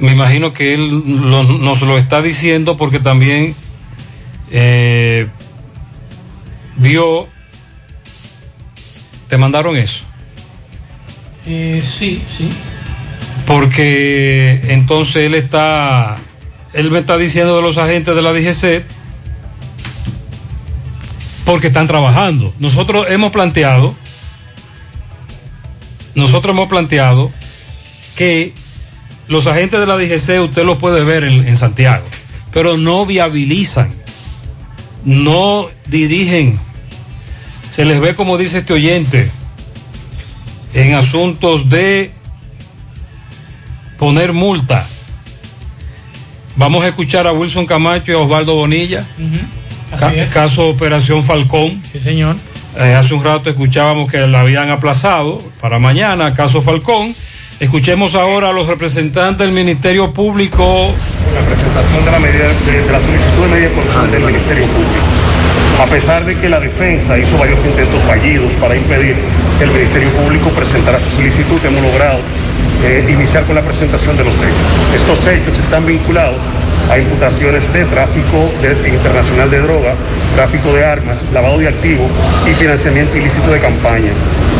Me 0.00 0.12
imagino 0.12 0.52
que 0.52 0.74
él 0.74 1.02
lo- 1.06 1.42
nos 1.42 1.80
lo 1.82 1.98
está 1.98 2.22
diciendo 2.22 2.76
porque 2.76 3.00
también 3.00 3.54
eh, 4.50 5.26
vio, 6.76 7.26
te 9.28 9.36
mandaron 9.38 9.76
eso. 9.76 10.04
Eh, 11.50 11.82
sí, 11.82 12.22
sí. 12.36 12.50
porque 13.46 14.60
entonces 14.68 15.24
él 15.24 15.34
está, 15.34 16.18
él 16.74 16.90
me 16.90 16.98
está 16.98 17.16
diciendo 17.16 17.56
de 17.56 17.62
los 17.62 17.78
agentes 17.78 18.14
de 18.14 18.20
la 18.20 18.34
DGC, 18.34 18.84
porque 21.46 21.68
están 21.68 21.86
trabajando. 21.86 22.52
Nosotros 22.58 23.06
hemos 23.08 23.32
planteado, 23.32 23.94
nosotros 26.14 26.54
hemos 26.54 26.68
planteado 26.68 27.32
que 28.14 28.52
los 29.26 29.46
agentes 29.46 29.80
de 29.80 29.86
la 29.86 29.96
DGC 29.96 30.42
usted 30.42 30.66
los 30.66 30.76
puede 30.76 31.02
ver 31.02 31.24
en, 31.24 31.48
en 31.48 31.56
Santiago, 31.56 32.04
pero 32.52 32.76
no 32.76 33.06
viabilizan, 33.06 33.90
no 35.06 35.70
dirigen, 35.86 36.58
se 37.70 37.86
les 37.86 38.00
ve 38.00 38.14
como 38.14 38.36
dice 38.36 38.58
este 38.58 38.74
oyente, 38.74 39.30
en 40.74 40.94
asuntos 40.94 41.68
de 41.70 42.10
poner 43.98 44.32
multa. 44.32 44.86
Vamos 46.56 46.84
a 46.84 46.88
escuchar 46.88 47.26
a 47.26 47.32
Wilson 47.32 47.66
Camacho 47.66 48.12
y 48.12 48.14
a 48.14 48.18
Osvaldo 48.18 48.54
Bonilla. 48.54 49.04
Así 49.92 50.00
Ca- 50.00 50.14
es. 50.14 50.32
Caso 50.32 50.68
Operación 50.68 51.22
Falcón. 51.24 51.82
Sí, 51.92 51.98
señor. 51.98 52.36
Eh, 52.78 52.94
hace 52.94 53.14
un 53.14 53.24
rato 53.24 53.48
escuchábamos 53.50 54.10
que 54.10 54.18
la 54.26 54.40
habían 54.40 54.70
aplazado 54.70 55.42
para 55.60 55.78
mañana, 55.78 56.34
caso 56.34 56.60
Falcón. 56.62 57.14
Escuchemos 57.60 58.14
ahora 58.14 58.50
a 58.50 58.52
los 58.52 58.68
representantes 58.68 59.38
del 59.46 59.52
Ministerio 59.52 60.12
Público. 60.12 60.92
la 61.34 61.40
presentación 61.46 62.04
de 62.04 62.10
la, 62.12 62.18
medida, 62.20 62.44
de, 62.66 62.82
de 62.82 62.92
la 62.92 63.00
solicitud 63.00 63.42
de 63.42 63.48
medida 63.48 63.70
coerción 63.70 64.10
del 64.12 64.22
Ministerio 64.22 64.64
Público. 64.66 65.82
A 65.82 65.86
pesar 65.86 66.24
de 66.24 66.36
que 66.38 66.48
la 66.48 66.60
defensa 66.60 67.18
hizo 67.18 67.36
varios 67.38 67.58
intentos 67.64 68.00
fallidos 68.02 68.52
para 68.60 68.76
impedir 68.76 69.16
el 69.60 69.70
Ministerio 69.72 70.10
Público 70.12 70.50
presentara 70.50 71.00
su 71.00 71.10
solicitud, 71.10 71.58
hemos 71.64 71.82
logrado 71.82 72.20
eh, 72.84 73.04
iniciar 73.08 73.44
con 73.44 73.56
la 73.56 73.62
presentación 73.62 74.16
de 74.16 74.24
los 74.24 74.34
hechos. 74.36 74.54
Estos 74.94 75.26
hechos 75.26 75.58
están 75.58 75.84
vinculados 75.84 76.38
a 76.88 76.98
imputaciones 76.98 77.70
de 77.72 77.84
tráfico 77.86 78.52
internacional 78.86 79.50
de 79.50 79.58
droga, 79.58 79.94
tráfico 80.36 80.72
de 80.72 80.84
armas, 80.84 81.18
lavado 81.32 81.58
de 81.58 81.68
activos 81.68 82.08
y 82.46 82.54
financiamiento 82.54 83.16
ilícito 83.16 83.50
de 83.50 83.58
campaña. 83.58 84.12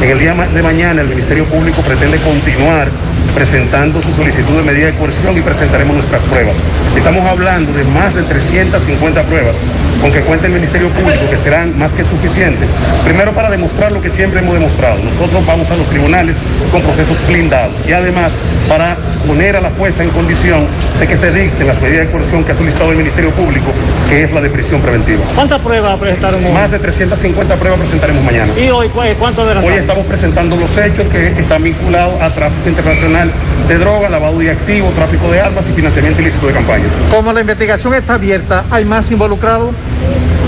En 0.03 0.11
el 0.11 0.19
día 0.19 0.35
de 0.35 0.63
mañana 0.63 1.03
el 1.03 1.09
Ministerio 1.09 1.45
Público 1.45 1.81
pretende 1.83 2.19
continuar 2.19 2.89
presentando 3.35 4.03
su 4.03 4.13
solicitud 4.13 4.57
de 4.57 4.63
medida 4.63 4.87
de 4.87 4.95
coerción 4.95 5.39
y 5.39 5.43
presentaremos 5.43 5.95
nuestras 5.95 6.23
pruebas. 6.23 6.57
Estamos 6.97 7.25
hablando 7.25 7.73
de 7.73 7.85
más 7.85 8.15
de 8.15 8.25
350 8.25 9.23
pruebas 9.23 9.55
con 10.01 10.13
que 10.13 10.21
cuenta 10.21 10.47
el 10.47 10.53
Ministerio 10.53 10.89
Público, 10.91 11.29
que 11.31 11.37
serán 11.37 11.79
más 11.79 11.93
que 11.93 12.05
suficientes. 12.05 12.69
Primero 13.05 13.33
para 13.33 13.51
demostrar 13.51 13.93
lo 13.93 14.01
que 14.01 14.11
siempre 14.11 14.41
hemos 14.41 14.55
demostrado. 14.55 14.99
Nosotros 15.03 15.45
vamos 15.47 15.71
a 15.71 15.77
los 15.77 15.87
tribunales 15.89 16.37
con 16.71 16.83
procesos 16.83 17.19
blindados 17.27 17.75
y 17.87 17.93
además 17.93 18.33
para 18.69 18.97
poner 19.27 19.57
a 19.57 19.61
la 19.61 19.71
jueza 19.71 20.03
en 20.03 20.11
condición 20.11 20.67
de 21.01 21.07
que 21.07 21.17
se 21.17 21.31
dicten 21.33 21.67
las 21.67 21.81
medidas 21.81 22.07
de 22.07 22.13
coerción 22.13 22.45
que 22.45 22.53
ha 22.53 22.55
solicitado 22.55 22.91
el 22.93 22.99
Ministerio 22.99 23.31
Público, 23.31 23.73
que 24.09 24.23
es 24.23 24.33
la 24.33 24.41
de 24.41 24.51
prisión 24.51 24.81
preventiva. 24.81 25.23
¿Cuántas 25.35 25.61
pruebas 25.61 25.99
presentaron 25.99 26.45
hoy? 26.45 26.53
Más 26.53 26.71
de 26.71 26.79
350 26.79 27.57
pruebas 27.57 27.79
presentaremos 27.81 28.23
mañana. 28.25 28.53
¿Y 28.59 28.71
hoy 28.71 28.89
cu- 28.89 29.01
cuánto 29.19 29.45
de 29.47 29.55
las 29.55 29.65
Hoy 29.65 29.75
estamos 29.75 30.07
presentando 30.07 30.57
los 30.57 30.77
hechos 30.77 31.07
que 31.09 31.29
están 31.39 31.63
vinculados 31.63 32.21
a 32.21 32.31
tráfico 32.35 32.69
internacional 32.69 33.31
de 33.69 33.79
droga, 33.79 34.09
lavado 34.09 34.39
de 34.39 34.51
activos, 34.51 34.95
tráfico 34.95 35.31
de 35.31 35.41
armas 35.41 35.65
y 35.69 35.73
financiamiento 35.73 36.23
ilícito 36.23 36.47
de 36.47 36.53
campaña. 36.55 36.85
Como 37.11 37.33
la 37.33 37.41
investigación 37.41 37.95
está 37.95 38.15
abierta, 38.15 38.65
¿hay 38.71 38.85
más 38.85 39.11
involucrados? 39.11 39.71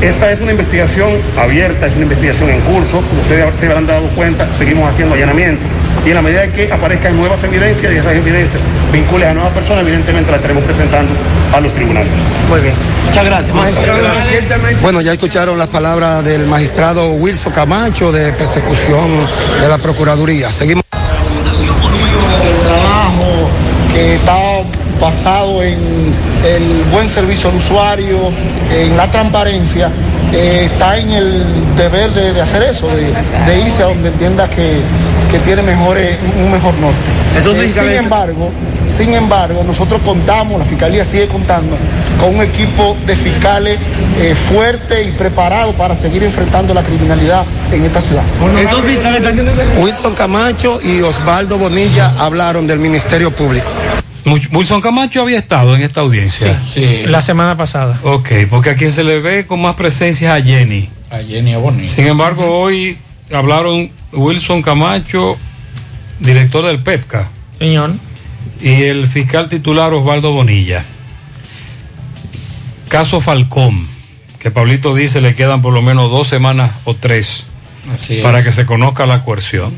Esta 0.01 0.31
es 0.33 0.41
una 0.41 0.53
investigación 0.53 1.11
abierta, 1.39 1.87
es 1.87 1.95
una 1.95 2.05
investigación 2.05 2.49
en 2.49 2.61
curso. 2.63 3.03
Como 3.07 3.21
ustedes 3.21 3.45
se 3.57 3.67
habrán 3.67 3.87
dado 3.87 4.07
cuenta, 4.17 4.47
seguimos 4.57 4.89
haciendo 4.89 5.15
allanamiento. 5.15 5.61
Y 6.05 6.09
en 6.09 6.15
la 6.15 6.23
medida 6.23 6.45
en 6.45 6.53
que 6.53 6.73
aparezcan 6.73 7.17
nuevas 7.17 7.43
evidencias 7.45 7.93
y 7.93 7.97
esas 7.97 8.15
evidencias 8.15 8.61
vinculen 8.93 9.29
a 9.29 9.35
nuevas 9.35 9.53
personas, 9.53 9.83
evidentemente 9.83 10.31
las 10.31 10.39
estaremos 10.39 10.65
presentando 10.65 11.13
a 11.53 11.61
los 11.61 11.73
tribunales. 11.75 12.11
Muy 12.49 12.61
bien. 12.61 12.75
Muchas 13.07 13.25
gracias. 13.25 13.57
Bueno, 14.81 15.01
ya 15.01 15.13
escucharon 15.13 15.59
las 15.59 15.69
palabras 15.69 16.25
del 16.25 16.47
magistrado 16.47 17.13
Wilson 17.13 17.53
Camacho 17.53 18.13
de 18.13 18.33
persecución 18.33 19.27
de 19.61 19.69
la 19.69 19.79
Procuraduría. 19.79 20.51
Seguimos. 20.51 20.85
el 20.93 22.61
trabajo 22.67 23.51
que 23.93 24.15
está 24.15 24.37
basado 25.01 25.63
en 25.63 25.79
el 26.45 26.85
buen 26.91 27.09
servicio 27.09 27.51
al 27.51 27.57
usuario, 27.57 28.33
en 28.73 28.97
la 28.97 29.11
transparencia, 29.11 29.91
eh, 30.33 30.69
está 30.73 30.99
en 30.99 31.11
el 31.11 31.45
deber 31.77 32.11
de, 32.13 32.33
de 32.33 32.41
hacer 32.41 32.63
eso, 32.63 32.89
de, 32.89 33.13
de 33.47 33.61
irse 33.61 33.83
a 33.83 33.87
donde 33.87 34.11
entienda 34.11 34.49
que, 34.49 34.81
que 35.31 35.39
tiene 35.39 35.63
mejores, 35.63 36.19
un 36.43 36.51
mejor 36.51 36.75
norte. 36.75 37.11
Entonces, 37.37 37.77
Eh, 37.77 37.81
sin 37.83 37.95
embargo, 37.95 38.51
sin 38.87 39.15
embargo, 39.15 39.63
nosotros 39.65 40.01
contamos, 40.05 40.59
la 40.59 40.65
Fiscalía 40.65 41.05
sigue 41.05 41.29
contando 41.29 41.77
con 42.19 42.35
un 42.35 42.43
equipo 42.43 42.97
de 43.07 43.17
fiscales 43.17 43.79
eh, 44.19 44.35
fuerte 44.35 45.05
y 45.05 45.13
preparado 45.13 45.77
para 45.77 45.95
seguir 45.95 46.25
enfrentando 46.25 46.75
la 46.75 46.83
criminalidad 46.83 47.45
en 47.73 47.85
esta 47.85 48.01
ciudad. 48.01 48.25
Wilson 49.79 50.15
Camacho 50.15 50.81
y 50.83 51.01
Osvaldo 51.03 51.59
Bonilla 51.59 52.13
hablaron 52.19 52.67
del 52.67 52.79
Ministerio 52.79 53.31
Público. 53.31 53.71
Wilson 54.53 54.81
Camacho 54.81 55.23
había 55.23 55.39
estado 55.39 55.75
en 55.75 55.83
esta 55.83 56.01
audiencia. 56.01 56.61
Sí, 56.65 57.05
la 57.07 57.23
semana 57.23 57.57
pasada. 57.57 57.97
Ok, 58.03 58.31
porque 58.51 58.71
a 58.71 58.77
quien 58.77 58.93
se 58.93 59.05
le 59.05 59.21
ve 59.21 59.47
con 59.47 59.61
más 59.63 59.77
presencia 59.77 60.37
es 60.37 60.43
a 60.43 60.47
Jenny. 60.47 60.89
A 61.11 61.19
Jenny 61.19 61.55
Aboni. 61.55 61.89
Sin 61.89 62.07
embargo, 62.07 62.61
hoy 62.61 62.99
hablaron 63.33 63.91
Wilson 64.13 64.63
Camacho, 64.63 65.37
director 66.19 66.65
del 66.65 66.83
PEPCA. 66.83 67.29
Señor. 67.59 67.93
Y 68.61 68.85
el 68.85 69.09
fiscal 69.09 69.49
titular 69.49 69.93
Osvaldo 69.93 70.33
Bonilla. 70.33 70.85
Caso 72.89 73.21
Falcón, 73.21 73.87
que 74.39 74.51
Pablito 74.51 74.95
dice 74.95 75.21
le 75.21 75.35
quedan 75.35 75.63
por 75.63 75.73
lo 75.73 75.81
menos 75.83 76.11
dos 76.11 76.27
semanas 76.27 76.73
o 76.85 76.95
tres 76.95 77.45
Así 77.93 78.19
es. 78.19 78.23
para 78.23 78.43
que 78.43 78.51
se 78.53 78.67
conozca 78.67 79.07
la 79.07 79.23
coerción. 79.23 79.73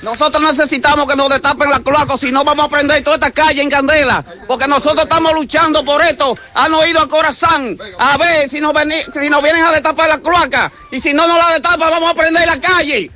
Nosotros 0.09 0.43
necesitamos 0.43 1.07
que 1.07 1.15
nos 1.15 1.29
destapen 1.29 1.69
la 1.71 1.81
cloaca, 1.81 2.17
si 2.17 2.33
no 2.33 2.43
vamos 2.43 2.65
a 2.65 2.69
prender 2.71 3.05
toda 3.05 3.17
esta 3.17 3.31
calle 3.31 3.61
en 3.61 3.69
candela, 3.69 4.25
porque 4.47 4.67
nosotros 4.67 5.03
estamos 5.05 5.35
luchando 5.35 5.85
por 5.85 6.01
esto. 6.03 6.35
Han 6.55 6.73
oído 6.73 7.01
a 7.01 7.09
corazón, 7.09 7.79
a 7.99 8.17
ver 8.17 8.49
si 8.49 8.59
nos, 8.59 8.73
veni- 8.73 9.05
si 9.13 9.29
nos 9.29 9.43
vienen 9.43 9.65
a 9.67 9.71
destapar 9.71 10.09
la 10.09 10.19
cloaca, 10.19 10.73
y 10.91 10.99
si 10.99 11.13
no 11.13 11.27
nos 11.27 11.37
la 11.37 11.53
destapan, 11.53 11.91
vamos 11.91 12.11
a 12.11 12.15
prender 12.15 12.47
la 12.47 12.59
calle. 12.59 13.11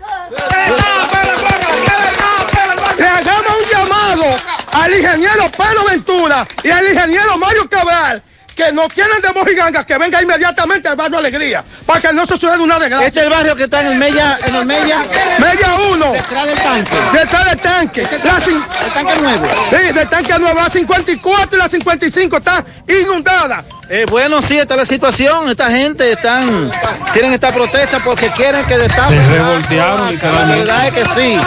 Le 2.99 3.07
hagamos 3.09 3.53
un 3.63 3.71
llamado 3.71 4.25
al 4.73 4.95
ingeniero 4.95 5.51
Pedro 5.57 5.85
Ventura 5.89 6.47
y 6.63 6.71
al 6.71 6.87
ingeniero 6.89 7.39
Mario 7.39 7.69
Cabral 7.71 8.23
que 8.65 8.73
no 8.73 8.89
quieren 8.89 9.21
de 9.21 9.33
mojiganga, 9.33 9.85
que 9.85 9.99
venga 9.99 10.23
inmediatamente 10.23 10.89
al 10.89 10.97
barrio 10.97 11.19
Alegría, 11.19 11.65
para 11.87 12.01
que 12.01 12.13
no 12.13 12.25
se 12.27 12.35
suceda 12.35 12.59
una 12.59 12.79
desgracia. 12.79 13.07
Este 13.09 13.21
es 13.21 13.25
el 13.27 13.31
barrio 13.33 13.57
que 13.57 13.65
está 13.65 13.81
en 13.81 13.87
el 13.89 13.97
Mella, 13.97 14.39
en 14.45 14.55
el 14.55 14.65
Mella. 14.67 15.03
Mella 15.39 15.75
1. 15.93 16.13
Detrás 16.13 16.47
del 16.47 16.59
tanque. 16.59 16.97
Detrás 17.13 17.45
del 17.51 17.61
tanque. 17.61 18.03
La 18.25 18.39
cin- 18.41 18.65
El 18.85 18.93
tanque 18.93 19.21
nuevo. 19.21 19.47
Sí, 19.71 19.93
del 19.93 20.09
tanque 20.09 20.39
nuevo. 20.39 20.61
La 20.61 20.69
54 20.69 21.57
y 21.57 21.59
la 21.59 21.69
55 21.69 22.37
está 22.37 22.65
inundada. 22.89 23.65
Eh, 23.89 24.07
bueno, 24.09 24.41
sí, 24.41 24.59
esta 24.59 24.75
es 24.75 24.79
la 24.79 24.87
situación. 24.87 25.49
Esta 25.51 25.71
gente 25.71 26.13
están, 26.13 26.71
tienen 27.13 27.33
esta 27.33 27.53
protesta 27.53 27.99
porque 28.03 28.31
quieren 28.31 28.65
que 28.67 28.79
destapen. 28.79 29.27
Se 29.27 29.33
revoltearon, 29.39 30.19
La 30.23 30.45
verdad 30.55 30.87
es 30.89 30.95
que 30.95 31.05
sí. 31.15 31.39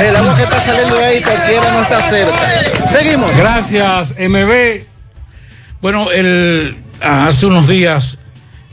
El 0.00 0.16
agua 0.16 0.36
que 0.36 0.42
está 0.44 0.60
saliendo 0.62 0.98
ahí 0.98 1.22
cualquiera 1.22 1.70
no 1.72 1.82
está 1.82 2.00
cerca. 2.08 2.88
Seguimos. 2.90 3.36
Gracias, 3.36 4.14
MB. 4.18 4.93
Bueno, 5.84 6.10
el, 6.12 6.78
hace 7.02 7.44
unos 7.44 7.68
días 7.68 8.16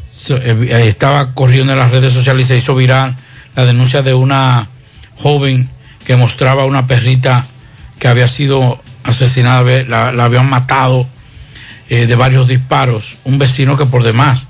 so- 0.09 0.37
eh, 0.37 0.87
estaba 0.87 1.33
corriendo 1.33 1.73
en 1.73 1.79
las 1.79 1.91
redes 1.91 2.13
sociales 2.13 2.45
y 2.45 2.47
se 2.47 2.55
hizo 2.55 2.73
viral 2.73 3.17
la 3.53 3.65
denuncia 3.65 4.01
de 4.01 4.13
una 4.13 4.69
joven 5.17 5.67
que 6.05 6.15
mostraba 6.15 6.63
una 6.63 6.87
perrita 6.87 7.45
que 7.99 8.07
había 8.07 8.29
sido 8.29 8.81
asesinada, 9.03 9.83
la, 9.89 10.13
la 10.13 10.23
habían 10.23 10.47
matado 10.49 11.05
eh, 11.89 12.05
de 12.07 12.15
varios 12.15 12.47
disparos. 12.47 13.17
Un 13.25 13.39
vecino 13.39 13.75
que 13.75 13.87
por 13.87 14.03
demás 14.03 14.47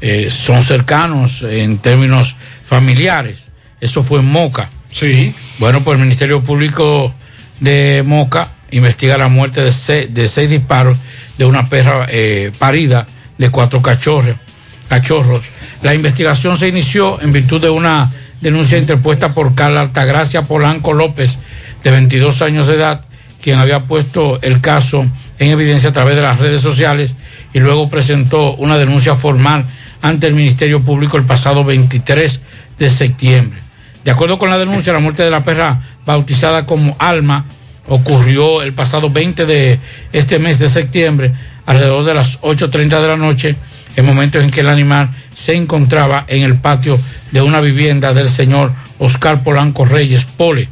eh, 0.00 0.30
son 0.30 0.62
cercanos 0.62 1.42
en 1.42 1.78
términos 1.78 2.36
familiares. 2.64 3.48
Eso 3.80 4.04
fue 4.04 4.20
en 4.20 4.26
Moca. 4.26 4.70
Sí. 4.92 5.34
Bueno, 5.58 5.80
pues 5.82 5.96
el 5.96 6.02
Ministerio 6.04 6.44
Público 6.44 7.12
de 7.58 8.04
Moca 8.06 8.50
investiga 8.70 9.18
la 9.18 9.26
muerte 9.26 9.64
de 9.64 9.72
seis, 9.72 10.14
de 10.14 10.28
seis 10.28 10.48
disparos 10.48 10.96
de 11.38 11.44
una 11.44 11.68
perra 11.68 12.06
eh, 12.08 12.52
parida 12.58 13.06
de 13.38 13.50
cuatro 13.50 13.82
cachorros, 13.82 14.36
cachorros. 14.88 15.46
La 15.82 15.94
investigación 15.94 16.56
se 16.56 16.68
inició 16.68 17.20
en 17.20 17.32
virtud 17.32 17.60
de 17.60 17.70
una 17.70 18.12
denuncia 18.40 18.78
interpuesta 18.78 19.32
por 19.32 19.54
Carla 19.54 19.80
Altagracia 19.80 20.42
Polanco 20.42 20.92
López, 20.92 21.38
de 21.82 21.90
22 21.90 22.42
años 22.42 22.66
de 22.66 22.74
edad, 22.74 23.02
quien 23.42 23.58
había 23.58 23.82
puesto 23.82 24.38
el 24.42 24.60
caso 24.60 25.06
en 25.38 25.50
evidencia 25.50 25.90
a 25.90 25.92
través 25.92 26.16
de 26.16 26.22
las 26.22 26.38
redes 26.38 26.60
sociales 26.60 27.14
y 27.52 27.60
luego 27.60 27.90
presentó 27.90 28.54
una 28.54 28.78
denuncia 28.78 29.14
formal 29.14 29.66
ante 30.02 30.26
el 30.26 30.34
Ministerio 30.34 30.82
Público 30.82 31.16
el 31.16 31.24
pasado 31.24 31.64
23 31.64 32.40
de 32.78 32.90
septiembre. 32.90 33.60
De 34.04 34.10
acuerdo 34.10 34.38
con 34.38 34.50
la 34.50 34.58
denuncia, 34.58 34.92
la 34.92 34.98
muerte 34.98 35.22
de 35.22 35.30
la 35.30 35.44
perra 35.44 35.80
bautizada 36.04 36.66
como 36.66 36.96
Alma 36.98 37.46
ocurrió 37.88 38.62
el 38.62 38.72
pasado 38.72 39.10
20 39.10 39.46
de 39.46 39.78
este 40.12 40.38
mes 40.38 40.58
de 40.58 40.68
septiembre, 40.68 41.32
alrededor 41.66 42.04
de 42.04 42.14
las 42.14 42.40
8.30 42.40 43.00
de 43.00 43.08
la 43.08 43.16
noche, 43.16 43.56
en 43.96 44.04
momentos 44.06 44.42
en 44.42 44.50
que 44.50 44.60
el 44.60 44.68
animal 44.68 45.10
se 45.34 45.54
encontraba 45.54 46.24
en 46.28 46.42
el 46.42 46.56
patio 46.56 46.98
de 47.30 47.42
una 47.42 47.60
vivienda 47.60 48.12
del 48.12 48.28
señor 48.28 48.72
Oscar 48.98 49.42
Polanco 49.42 49.84
Reyes 49.84 50.24
Pole. 50.24 50.68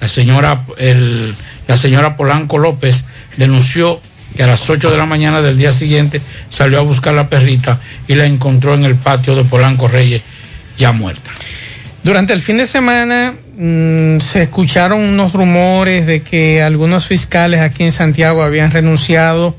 La 0.00 0.08
señora, 0.08 0.64
el- 0.78 1.34
la 1.68 1.76
señora 1.76 2.16
Polanco 2.16 2.58
López 2.58 3.04
denunció 3.36 4.00
que 4.36 4.42
a 4.42 4.46
las 4.46 4.68
8 4.70 4.90
de 4.90 4.96
la 4.96 5.04
mañana 5.06 5.42
del 5.42 5.58
día 5.58 5.72
siguiente 5.72 6.20
salió 6.48 6.78
a 6.78 6.82
buscar 6.82 7.12
la 7.14 7.28
perrita 7.28 7.78
y 8.08 8.14
la 8.14 8.24
encontró 8.24 8.74
en 8.74 8.84
el 8.84 8.94
patio 8.96 9.36
de 9.36 9.44
Polanco 9.44 9.88
Reyes 9.88 10.22
ya 10.78 10.92
muerta. 10.92 11.30
Durante 12.02 12.32
el 12.32 12.40
fin 12.40 12.56
de 12.56 12.66
semana 12.66 13.34
mm, 13.62 14.20
se 14.20 14.42
escucharon 14.42 15.00
unos 15.00 15.32
rumores 15.32 16.06
de 16.06 16.22
que 16.22 16.62
algunos 16.62 17.06
fiscales 17.06 17.60
aquí 17.60 17.84
en 17.84 17.92
Santiago 17.92 18.42
habían 18.42 18.70
renunciado, 18.70 19.56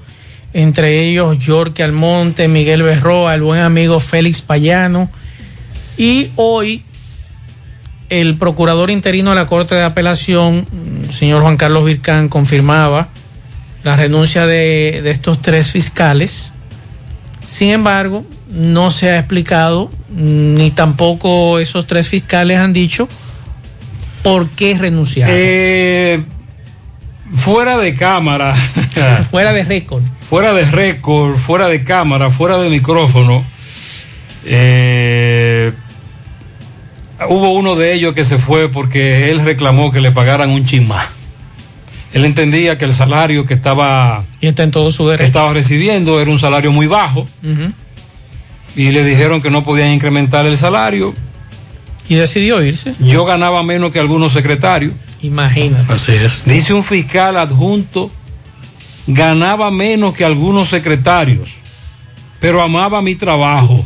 entre 0.54 1.02
ellos 1.02 1.40
Yorque 1.40 1.84
Almonte, 1.84 2.48
Miguel 2.48 2.84
Berroa, 2.84 3.34
el 3.34 3.42
buen 3.42 3.62
amigo 3.62 4.00
Félix 4.00 4.42
Payano, 4.42 5.10
y 5.98 6.30
hoy 6.36 6.84
el 8.10 8.38
procurador 8.38 8.92
interino 8.92 9.30
de 9.32 9.38
la 9.38 9.46
Corte 9.46 9.76
de 9.76 9.84
Apelación, 9.84 10.68
mm, 10.70 11.12
señor 11.12 11.42
Juan 11.42 11.58
Carlos 11.58 11.86
Vircán, 11.86 12.30
confirmaba 12.30 13.08
la 13.84 13.96
renuncia 13.96 14.46
de, 14.46 15.02
de 15.04 15.12
estos 15.12 15.42
tres 15.42 15.72
fiscales. 15.72 16.54
Sin 17.48 17.70
embargo, 17.70 18.26
no 18.50 18.92
se 18.92 19.10
ha 19.10 19.18
explicado, 19.18 19.90
ni 20.10 20.72
tampoco 20.72 21.60
esos 21.60 21.88
tres 21.88 22.08
fiscales 22.08 22.58
han 22.58 22.74
dicho 22.74 23.08
por 24.24 24.50
qué 24.50 24.76
renunciaron. 24.78 25.36
Eh, 25.38 26.24
fuera 27.34 27.78
de 27.78 27.96
cámara. 27.96 28.56
fuera 29.32 29.54
de 29.54 29.64
récord. 29.64 30.02
Fuera 30.30 30.54
de 30.54 30.64
récord, 30.64 31.36
fuera 31.38 31.68
de 31.68 31.84
cámara, 31.84 32.30
fuera 32.30 32.58
de 32.58 32.70
micrófono. 32.70 33.44
eh, 34.46 35.72
hubo 37.30 37.52
uno 37.54 37.76
de 37.76 37.94
ellos 37.94 38.14
que 38.14 38.26
se 38.26 38.38
fue 38.38 38.70
porque 38.70 39.30
él 39.32 39.44
reclamó 39.46 39.92
que 39.92 40.02
le 40.02 40.12
pagaran 40.12 40.50
un 40.50 40.66
chin 40.66 40.88
más. 40.88 41.08
Él 42.14 42.26
entendía 42.26 42.78
que 42.78 42.86
el 42.86 42.94
salario 42.94 43.46
que 43.46 43.56
estaba, 43.56 44.24
Y 44.40 44.48
está 44.48 44.64
en 44.64 44.72
todo 44.72 44.92
su 44.92 45.08
que 45.18 45.24
estaba 45.24 45.52
recibiendo 45.54 46.22
era 46.22 46.30
un 46.30 46.40
salario 46.40 46.72
muy 46.72 46.86
bajo 46.86 47.26
y 48.76 48.92
le 48.92 49.04
dijeron 49.04 49.42
que 49.42 49.50
no 49.50 49.64
podían 49.64 49.90
incrementar 49.92 50.46
el 50.46 50.58
salario. 50.58 51.14
Y 52.10 52.16
decidió 52.16 52.62
irse. 52.62 52.94
Yo 53.00 53.26
ganaba 53.26 53.64
menos 53.64 53.92
que 53.92 54.00
algunos 54.00 54.34
secretarios. 54.34 54.94
Imagínate. 55.22 55.92
Así 55.92 56.12
es. 56.12 56.44
Dice 56.46 56.74
un 56.74 56.84
fiscal 56.84 57.38
adjunto, 57.38 58.12
ganaba 59.08 59.72
menos 59.72 60.14
que 60.14 60.26
algunos 60.26 60.68
secretarios, 60.70 61.50
pero 62.40 62.62
amaba 62.62 63.02
mi 63.02 63.16
trabajo. 63.16 63.86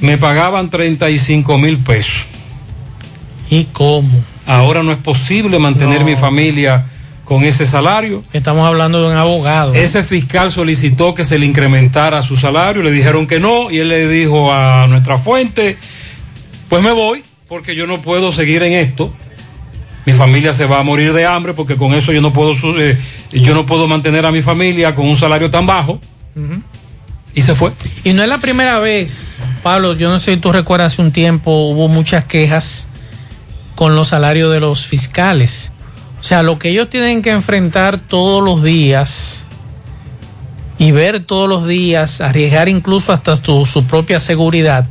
Me 0.00 0.18
pagaban 0.18 0.68
35 0.68 1.58
mil 1.58 1.78
pesos. 1.78 2.26
¿Y 3.50 3.64
cómo? 3.64 4.10
Ahora 4.46 4.82
no 4.82 4.92
es 4.92 4.98
posible 4.98 5.58
mantener 5.58 6.00
No. 6.00 6.06
mi 6.06 6.16
familia 6.16 6.84
con 7.26 7.42
ese 7.42 7.66
salario. 7.66 8.22
Estamos 8.32 8.66
hablando 8.66 9.02
de 9.02 9.08
un 9.08 9.16
abogado. 9.16 9.74
Ese 9.74 10.04
fiscal 10.04 10.52
solicitó 10.52 11.14
que 11.14 11.24
se 11.24 11.38
le 11.38 11.44
incrementara 11.44 12.22
su 12.22 12.36
salario, 12.36 12.82
le 12.82 12.92
dijeron 12.92 13.26
que 13.26 13.40
no, 13.40 13.68
y 13.68 13.78
él 13.78 13.88
le 13.88 14.08
dijo 14.08 14.52
a 14.52 14.86
nuestra 14.86 15.18
fuente, 15.18 15.76
pues 16.68 16.84
me 16.84 16.92
voy, 16.92 17.24
porque 17.48 17.74
yo 17.74 17.88
no 17.88 18.00
puedo 18.00 18.30
seguir 18.30 18.62
en 18.62 18.74
esto. 18.74 19.12
Mi 20.06 20.12
familia 20.12 20.52
se 20.52 20.66
va 20.66 20.78
a 20.78 20.82
morir 20.84 21.12
de 21.12 21.26
hambre 21.26 21.52
porque 21.52 21.76
con 21.76 21.94
eso 21.94 22.12
yo 22.12 22.22
no 22.22 22.32
puedo 22.32 22.52
eh, 22.78 22.96
yo 23.32 23.54
no 23.54 23.66
puedo 23.66 23.88
mantener 23.88 24.24
a 24.24 24.30
mi 24.30 24.40
familia 24.40 24.94
con 24.94 25.08
un 25.08 25.16
salario 25.16 25.50
tan 25.50 25.66
bajo. 25.66 25.98
Y 27.34 27.42
se 27.42 27.56
fue. 27.56 27.72
Y 28.04 28.12
no 28.12 28.22
es 28.22 28.28
la 28.28 28.38
primera 28.38 28.78
vez, 28.78 29.38
Pablo, 29.64 29.94
yo 29.94 30.08
no 30.08 30.20
sé 30.20 30.34
si 30.34 30.40
tú 30.40 30.52
recuerdas 30.52 30.92
hace 30.92 31.02
un 31.02 31.10
tiempo 31.10 31.50
hubo 31.66 31.88
muchas 31.88 32.24
quejas 32.24 32.86
con 33.74 33.96
los 33.96 34.08
salarios 34.08 34.52
de 34.52 34.60
los 34.60 34.86
fiscales. 34.86 35.72
O 36.26 36.28
sea, 36.28 36.42
lo 36.42 36.58
que 36.58 36.70
ellos 36.70 36.90
tienen 36.90 37.22
que 37.22 37.30
enfrentar 37.30 38.00
todos 38.00 38.42
los 38.42 38.60
días 38.64 39.44
y 40.76 40.90
ver 40.90 41.20
todos 41.20 41.48
los 41.48 41.68
días, 41.68 42.20
arriesgar 42.20 42.68
incluso 42.68 43.12
hasta 43.12 43.36
su, 43.36 43.64
su 43.64 43.86
propia 43.86 44.18
seguridad, 44.18 44.88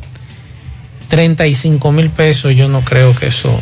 35 1.10 1.92
mil 1.92 2.10
pesos, 2.10 2.56
yo 2.56 2.70
no 2.70 2.80
creo 2.80 3.14
que 3.14 3.28
eso... 3.28 3.60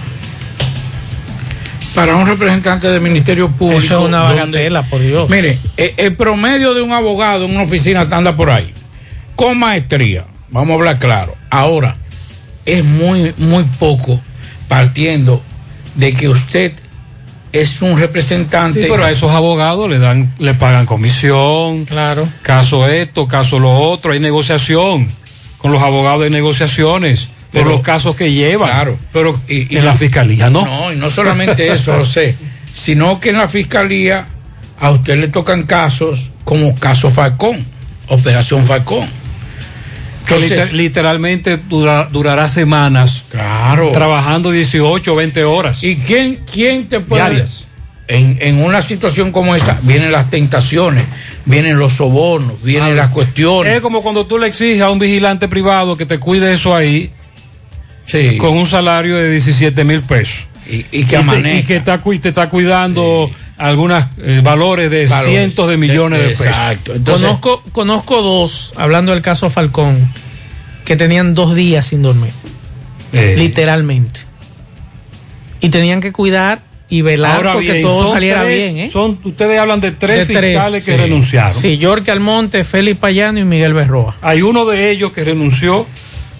Para 1.95 2.15
un 2.15 2.27
representante 2.27 2.89
del 2.89 3.01
Ministerio 3.01 3.49
Público. 3.49 3.81
Eso 3.83 4.01
es 4.01 4.05
una 4.07 4.19
donde- 4.19 4.35
bagatela, 4.35 4.83
por 4.83 5.01
Dios. 5.01 5.27
Mire, 5.31 5.57
eh, 5.75 5.95
el 5.97 6.15
promedio 6.15 6.75
de 6.75 6.83
un 6.83 6.91
abogado 6.91 7.45
en 7.45 7.55
una 7.55 7.63
oficina 7.63 8.01
anda 8.01 8.35
por 8.35 8.51
ahí, 8.51 8.71
con 9.35 9.57
maestría, 9.57 10.25
vamos 10.51 10.69
a 10.69 10.75
hablar 10.75 10.99
claro. 10.99 11.35
Ahora, 11.49 11.95
es 12.67 12.85
muy, 12.85 13.33
muy 13.39 13.63
poco 13.79 14.21
partiendo 14.67 15.41
de 15.95 16.13
que 16.13 16.29
usted 16.29 16.73
es 17.53 17.81
un 17.81 17.97
representante. 17.97 18.81
Sí, 18.83 18.87
pero 18.89 19.05
a 19.05 19.11
esos 19.11 19.31
abogados 19.31 19.89
le 19.89 19.99
dan, 19.99 20.33
le 20.39 20.53
pagan 20.55 20.85
comisión. 20.85 21.85
Claro. 21.85 22.27
Caso 22.41 22.87
esto, 22.87 23.27
caso 23.27 23.59
lo 23.59 23.71
otro, 23.71 24.11
hay 24.11 24.19
negociación. 24.19 25.07
Con 25.59 25.71
los 25.71 25.81
abogados 25.81 26.23
hay 26.23 26.29
negociaciones 26.29 27.29
por 27.53 27.65
los 27.67 27.81
casos 27.81 28.15
que 28.15 28.31
llevan. 28.33 28.69
Claro. 28.69 28.97
Pero 29.13 29.39
Y- 29.47 29.73
y 29.73 29.77
en 29.77 29.85
la 29.85 29.93
fiscalía 29.95 30.49
no. 30.49 30.65
No, 30.65 30.91
y 30.91 30.95
no 30.97 31.09
solamente 31.09 31.71
eso, 31.71 31.93
José, 31.97 32.35
sino 32.73 33.19
que 33.19 33.29
en 33.29 33.37
la 33.37 33.47
fiscalía 33.47 34.25
a 34.79 34.89
usted 34.91 35.17
le 35.19 35.27
tocan 35.29 35.63
casos 35.63 36.31
como 36.43 36.75
caso 36.75 37.09
Falcón, 37.09 37.63
Operación 38.07 38.65
Falcón. 38.65 39.07
Que 40.27 40.35
Entonces- 40.35 40.51
liter- 40.71 40.73
literalmente 40.73 41.57
dura- 41.57 42.07
durará 42.11 42.47
semanas. 42.47 43.23
Claro. 43.29 43.91
Trabajando 43.91 44.51
18 44.51 45.13
o 45.13 45.15
20 45.15 45.43
horas. 45.43 45.83
¿Y 45.83 45.95
quién, 45.97 46.39
quién 46.51 46.87
te 46.87 46.99
puede... 46.99 47.23
Diarias. 47.23 47.65
En, 48.07 48.37
en 48.41 48.61
una 48.61 48.81
situación 48.81 49.31
como 49.31 49.55
esa 49.55 49.79
vienen 49.81 50.11
las 50.11 50.29
tentaciones, 50.29 51.05
vienen 51.45 51.79
los 51.79 51.93
sobornos, 51.93 52.61
vienen 52.61 52.97
las 52.97 53.11
cuestiones. 53.11 53.73
Es 53.75 53.81
como 53.81 54.01
cuando 54.03 54.25
tú 54.27 54.37
le 54.37 54.47
exiges 54.47 54.81
a 54.81 54.91
un 54.91 54.99
vigilante 54.99 55.47
privado 55.47 55.95
que 55.95 56.05
te 56.05 56.19
cuide 56.19 56.53
eso 56.53 56.75
ahí 56.75 57.09
Sí. 58.05 58.37
con 58.37 58.57
un 58.57 58.67
salario 58.67 59.15
de 59.15 59.31
17 59.31 59.83
mil 59.85 60.01
pesos. 60.01 60.45
Y, 60.69 60.75
y 60.75 60.85
Y 60.91 61.03
que 61.05 61.11
te, 61.11 61.15
amanezca. 61.17 61.59
y 61.59 61.63
que 61.63 61.75
está, 61.77 62.01
te 62.01 62.29
está 62.29 62.49
cuidando 62.49 63.31
algunos 63.57 64.03
valores 64.43 64.89
de 64.89 65.05
Valores. 65.07 65.31
cientos 65.33 65.69
de 65.69 65.77
millones 65.77 66.19
de, 66.19 66.27
pesos. 66.29 66.45
Exacto. 66.47 66.93
Entonces, 66.95 67.23
conozco, 67.25 67.63
conozco 67.71 68.21
dos, 68.21 68.73
hablando 68.75 69.11
del 69.11 69.21
caso 69.21 69.49
Falcón, 69.49 69.97
que 70.85 70.95
tenían 70.95 71.33
dos 71.35 71.55
días 71.55 71.85
sin 71.85 72.01
dormir, 72.01 72.31
Eh, 73.13 73.35
literalmente. 73.37 74.21
Y 75.59 75.69
tenían 75.69 76.01
que 76.01 76.11
cuidar 76.11 76.59
y 76.89 77.01
velar 77.01 77.37
Ahora 77.37 77.53
porque 77.53 77.71
bien, 77.71 77.83
todo 77.83 78.11
saliera 78.11 78.43
tres- 78.43 78.73
bien. 78.73 78.85
¿eh? 78.85 78.89
son- 78.89 79.17
ustedes 79.23 79.57
hablan 79.59 79.79
de 79.79 79.91
tres 79.91 80.27
De 80.27 80.33
tres, 80.33 80.55
fiscales 80.55 80.83
que 80.83 80.91
sí. 80.91 80.97
renunciaron. 80.97 81.53
Sí, 81.61 81.79
Jorge 81.81 82.11
Almonte, 82.11 82.63
Félix 82.63 82.99
Payano 82.99 83.39
y 83.39 83.45
Miguel 83.45 83.73
Berroa. 83.73 84.15
Hay 84.21 84.41
uno 84.41 84.65
de 84.65 84.91
ellos 84.91 85.11
que 85.13 85.23
renunció 85.23 85.85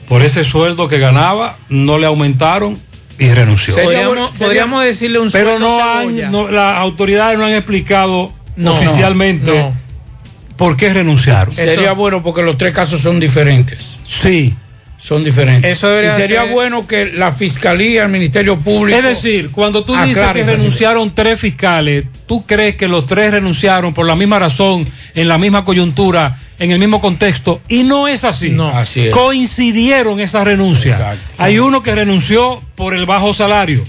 por 0.10 0.22
ese 0.22 0.44
sueldo 0.44 0.88
que 0.90 1.00
ganaba, 1.00 1.56
no 1.70 1.98
le 1.98 2.06
aumentaron 2.06 2.78
y 3.20 3.30
renunció. 3.30 3.74
Sería 3.74 3.86
Podríamos, 3.86 4.08
bueno- 4.16 4.30
sería- 4.32 4.48
podríamos 4.48 4.84
decirle 4.86 5.20
un 5.20 5.32
Pero 5.32 5.60
no 5.60 5.78
cebolla. 5.78 6.26
han, 6.28 6.32
no- 6.32 6.52
las 6.52 6.78
autoridades 6.78 7.38
no 7.38 7.46
han 7.46 7.54
explicado 7.54 8.32
No, 8.56 8.74
oficialmente 8.76 9.52
no. 9.52 9.74
por 10.58 10.78
qué 10.78 10.92
renunciaron. 10.94 11.54
sería 11.54 11.74
Eso- 11.86 11.96
bueno 11.96 12.24
porque 12.24 12.42
los 12.44 12.58
tres 12.58 12.74
casos 12.74 13.02
son 13.02 13.20
diferentes. 13.20 14.00
Sí. 14.08 14.56
Son 14.98 15.22
diferentes. 15.22 15.70
Eso 15.70 15.90
debería 15.90 16.18
y 16.18 16.22
sería 16.22 16.42
ser- 16.44 16.52
bueno 16.52 16.88
que 16.88 17.08
la 17.08 17.34
fiscalía, 17.34 18.04
el 18.04 18.10
Ministerio 18.10 18.58
Público. 18.60 18.98
Es 18.98 19.04
decir, 19.04 19.52
cuando 19.52 19.84
tú 19.84 19.98
dices 19.98 20.26
que 20.32 20.44
renunciaron 20.46 21.14
tres 21.14 21.42
fiscales, 21.42 22.06
¿tú 22.26 22.46
crees 22.46 22.78
que 22.78 22.88
los 22.88 23.06
tres 23.06 23.32
renunciaron 23.32 23.94
por 23.94 24.06
la 24.06 24.16
misma 24.16 24.40
razón, 24.40 24.88
en 25.14 25.28
la 25.28 25.38
misma 25.38 25.66
coyuntura, 25.66 26.40
en 26.60 26.72
el 26.72 26.80
mismo 26.80 27.02
contexto? 27.02 27.62
Y 27.68 27.84
no 27.84 28.08
es 28.08 28.24
así. 28.24 28.52
No. 28.52 28.70
Así 28.70 29.08
es. 29.08 29.12
Coincidieron 29.12 30.20
esas 30.20 30.46
renuncias. 30.46 31.00
Exacto. 31.00 31.24
Hay 31.38 31.60
uno 31.60 31.84
que 31.84 31.96
renunció 31.96 32.62
por 32.76 32.94
el 32.94 33.06
bajo 33.06 33.34
salario, 33.34 33.84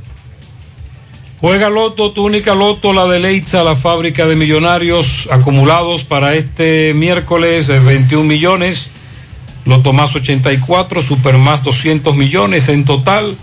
Juega 1.40 1.70
Loto, 1.70 2.12
tu 2.12 2.24
única 2.24 2.54
Loto, 2.54 2.92
la 2.92 3.06
de 3.06 3.18
Leitza, 3.18 3.64
la 3.64 3.74
fábrica 3.74 4.28
de 4.28 4.36
millonarios 4.36 5.28
acumulados 5.28 6.04
para 6.04 6.36
este 6.36 6.94
miércoles 6.94 7.68
eh, 7.68 7.80
21 7.80 8.22
millones. 8.22 8.90
Loto 9.64 9.92
más 9.92 10.14
84, 10.14 11.02
Super 11.02 11.38
más 11.38 11.64
200 11.64 12.16
millones 12.16 12.68
en 12.68 12.84
total. 12.84 13.36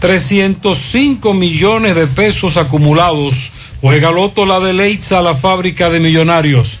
305 0.00 1.34
millones 1.34 1.94
de 1.94 2.08
pesos 2.08 2.56
acumulados. 2.56 3.52
Juega 3.80 4.10
Loto, 4.10 4.44
la 4.44 4.58
de 4.58 4.72
Leitza, 4.72 5.22
la 5.22 5.36
fábrica 5.36 5.88
de 5.88 6.00
millonarios. 6.00 6.80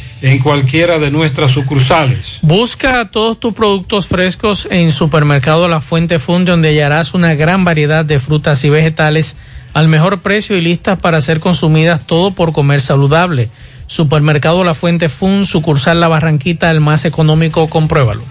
en 0.21 0.39
cualquiera 0.39 0.99
de 0.99 1.11
nuestras 1.11 1.51
sucursales. 1.51 2.39
Busca 2.41 3.09
todos 3.09 3.39
tus 3.39 3.53
productos 3.53 4.07
frescos 4.07 4.67
en 4.69 4.91
Supermercado 4.91 5.67
La 5.67 5.81
Fuente 5.81 6.19
Fun, 6.19 6.45
donde 6.45 6.69
hallarás 6.69 7.13
una 7.13 7.33
gran 7.35 7.63
variedad 7.63 8.05
de 8.05 8.19
frutas 8.19 8.63
y 8.63 8.69
vegetales 8.69 9.37
al 9.73 9.87
mejor 9.87 10.21
precio 10.21 10.57
y 10.57 10.61
listas 10.61 10.99
para 10.99 11.21
ser 11.21 11.39
consumidas 11.39 12.05
todo 12.05 12.31
por 12.31 12.51
comer 12.51 12.81
saludable. 12.81 13.49
Supermercado 13.87 14.63
La 14.63 14.73
Fuente 14.73 15.09
Fun, 15.09 15.45
sucursal 15.45 15.99
La 15.99 16.07
Barranquita, 16.07 16.71
el 16.71 16.79
más 16.79 17.03
económico, 17.03 17.67
compruébalo. 17.67 18.23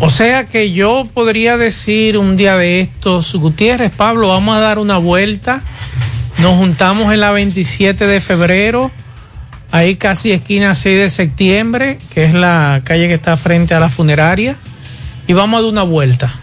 O 0.00 0.10
sea 0.10 0.46
que 0.46 0.72
yo 0.72 1.06
podría 1.14 1.56
decir 1.56 2.18
un 2.18 2.36
día 2.36 2.56
de 2.56 2.80
estos, 2.80 3.32
Gutiérrez, 3.36 3.92
Pablo, 3.92 4.26
vamos 4.26 4.56
a 4.56 4.58
dar 4.58 4.80
una 4.80 4.98
vuelta. 4.98 5.62
Nos 6.38 6.56
juntamos 6.56 7.14
en 7.14 7.20
la 7.20 7.30
27 7.30 8.08
de 8.08 8.20
febrero, 8.20 8.90
ahí 9.70 9.94
casi 9.94 10.32
esquina 10.32 10.74
6 10.74 10.98
de 11.02 11.08
septiembre, 11.08 11.98
que 12.12 12.24
es 12.24 12.34
la 12.34 12.80
calle 12.82 13.06
que 13.06 13.14
está 13.14 13.36
frente 13.36 13.72
a 13.72 13.78
la 13.78 13.88
funeraria, 13.88 14.56
y 15.28 15.32
vamos 15.32 15.58
a 15.58 15.62
dar 15.62 15.70
una 15.70 15.84
vuelta. 15.84 16.34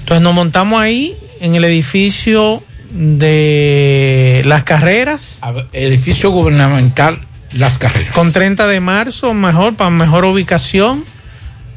Entonces 0.00 0.20
nos 0.20 0.34
montamos 0.34 0.80
ahí 0.80 1.14
en 1.40 1.54
el 1.54 1.64
edificio 1.64 2.60
de 2.90 4.42
las 4.44 4.64
carreras. 4.64 5.40
Edificio 5.72 6.30
gubernamental 6.30 7.18
Las 7.52 7.78
Carreras. 7.78 8.14
Con 8.14 8.32
30 8.32 8.66
de 8.66 8.80
marzo, 8.80 9.34
mejor, 9.34 9.74
para 9.74 9.90
mejor 9.90 10.24
ubicación. 10.24 11.04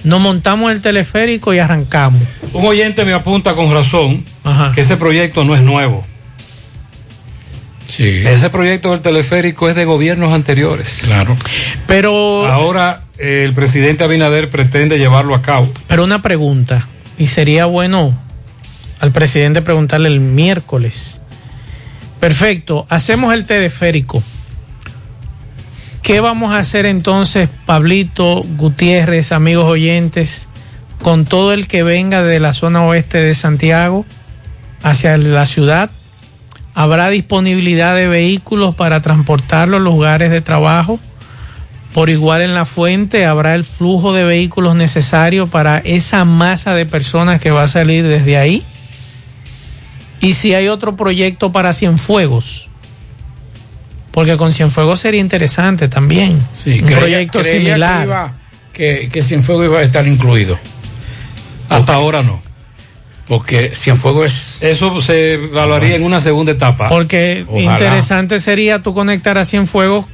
Nos 0.03 0.22
montamos 0.22 0.72
el 0.72 0.81
teleférico 0.81 1.53
y 1.53 1.60
arrancamos. 1.60 2.22
Un 2.53 2.65
oyente 2.65 3.03
me 3.03 3.14
apunta 3.14 3.53
con 3.53 3.73
razón 3.73 4.23
que 4.73 4.81
ese 4.81 4.98
proyecto 4.98 5.44
no 5.44 5.56
es 5.56 5.61
nuevo. 5.61 6.06
Ese 7.98 8.49
proyecto 8.49 8.91
del 8.91 9.02
teleférico 9.02 9.68
es 9.68 9.76
de 9.76 9.84
gobiernos 9.84 10.31
anteriores. 10.31 11.02
Claro. 11.06 11.36
Pero. 11.88 12.48
Ahora 12.48 13.03
eh, 13.18 13.44
el 13.44 13.53
presidente 13.53 14.03
Abinader 14.03 14.49
pretende 14.49 14.98
llevarlo 14.98 15.36
a 15.36 15.41
cabo. 15.41 15.69
Pero 15.88 16.03
una 16.03 16.22
pregunta, 16.22 16.88
y 17.18 17.27
sería 17.27 17.65
bueno 17.65 18.18
al 18.99 19.11
presidente 19.11 19.61
preguntarle 19.61 20.09
el 20.09 20.19
miércoles. 20.19 21.21
Perfecto, 22.19 22.85
hacemos 22.89 23.34
el 23.34 23.45
teleférico. 23.45 24.21
¿Qué 26.01 26.19
vamos 26.19 26.51
a 26.51 26.57
hacer 26.57 26.85
entonces, 26.85 27.49
Pablito, 27.65 28.41
Gutiérrez, 28.57 29.31
amigos 29.31 29.65
oyentes, 29.65 30.47
con 31.01 31.26
todo 31.26 31.53
el 31.53 31.67
que 31.67 31.84
venga 31.84 32.23
de 32.23 32.39
la 32.39 32.53
zona 32.53 32.84
oeste 32.84 33.19
de 33.19 33.35
Santiago 33.35 34.05
hacia 34.84 35.17
la 35.17 35.45
ciudad? 35.45 35.91
¿Habrá 36.73 37.09
disponibilidad 37.09 37.95
de 37.95 38.07
vehículos 38.07 38.76
para 38.76 39.01
transportarlo 39.01 39.77
a 39.77 39.80
los 39.80 39.93
lugares 39.93 40.31
de 40.31 40.41
trabajo? 40.41 40.99
Por 41.93 42.09
igual 42.09 42.41
en 42.41 42.53
la 42.53 42.65
fuente, 42.65 43.26
¿habrá 43.26 43.55
el 43.55 43.63
flujo 43.63 44.13
de 44.13 44.23
vehículos 44.23 44.76
necesario 44.76 45.47
para 45.47 45.77
esa 45.80 46.26
masa 46.26 46.73
de 46.73 46.85
personas 46.85 47.39
que 47.39 47.51
va 47.51 47.63
a 47.63 47.67
salir 47.67 48.05
desde 48.05 48.38
ahí? 48.38 48.63
Y 50.21 50.33
si 50.33 50.53
hay 50.53 50.67
otro 50.67 50.95
proyecto 50.95 51.51
para 51.51 51.73
Cienfuegos, 51.73 52.67
porque 54.11 54.37
con 54.37 54.51
Cienfuegos 54.53 54.99
sería 54.99 55.21
interesante 55.21 55.87
también. 55.87 56.39
Sí, 56.53 56.79
un 56.81 56.85
creía- 56.87 56.97
proyecto 56.99 57.39
creía 57.41 57.59
similar. 57.75 57.99
Que, 57.99 58.05
iba- 58.05 58.33
que, 58.73 59.09
que 59.09 59.21
Cienfuegos 59.21 59.65
iba 59.65 59.79
a 59.79 59.83
estar 59.83 60.07
incluido. 60.07 60.57
Hasta 61.69 61.93
ahora 61.93 62.23
no. 62.23 62.41
Porque 63.27 63.71
Cienfuegos 63.75 64.25
es. 64.25 64.63
Eso 64.63 64.99
se 65.01 65.33
evaluaría 65.35 65.95
en 65.95 66.03
una 66.03 66.19
segunda 66.19 66.51
etapa. 66.51 66.89
Porque 66.89 67.45
Ojalá. 67.47 67.73
interesante 67.73 68.39
sería 68.39 68.81
tú 68.81 68.93
conectar 68.93 69.37
a 69.37 69.45
Cienfuegos 69.45 70.05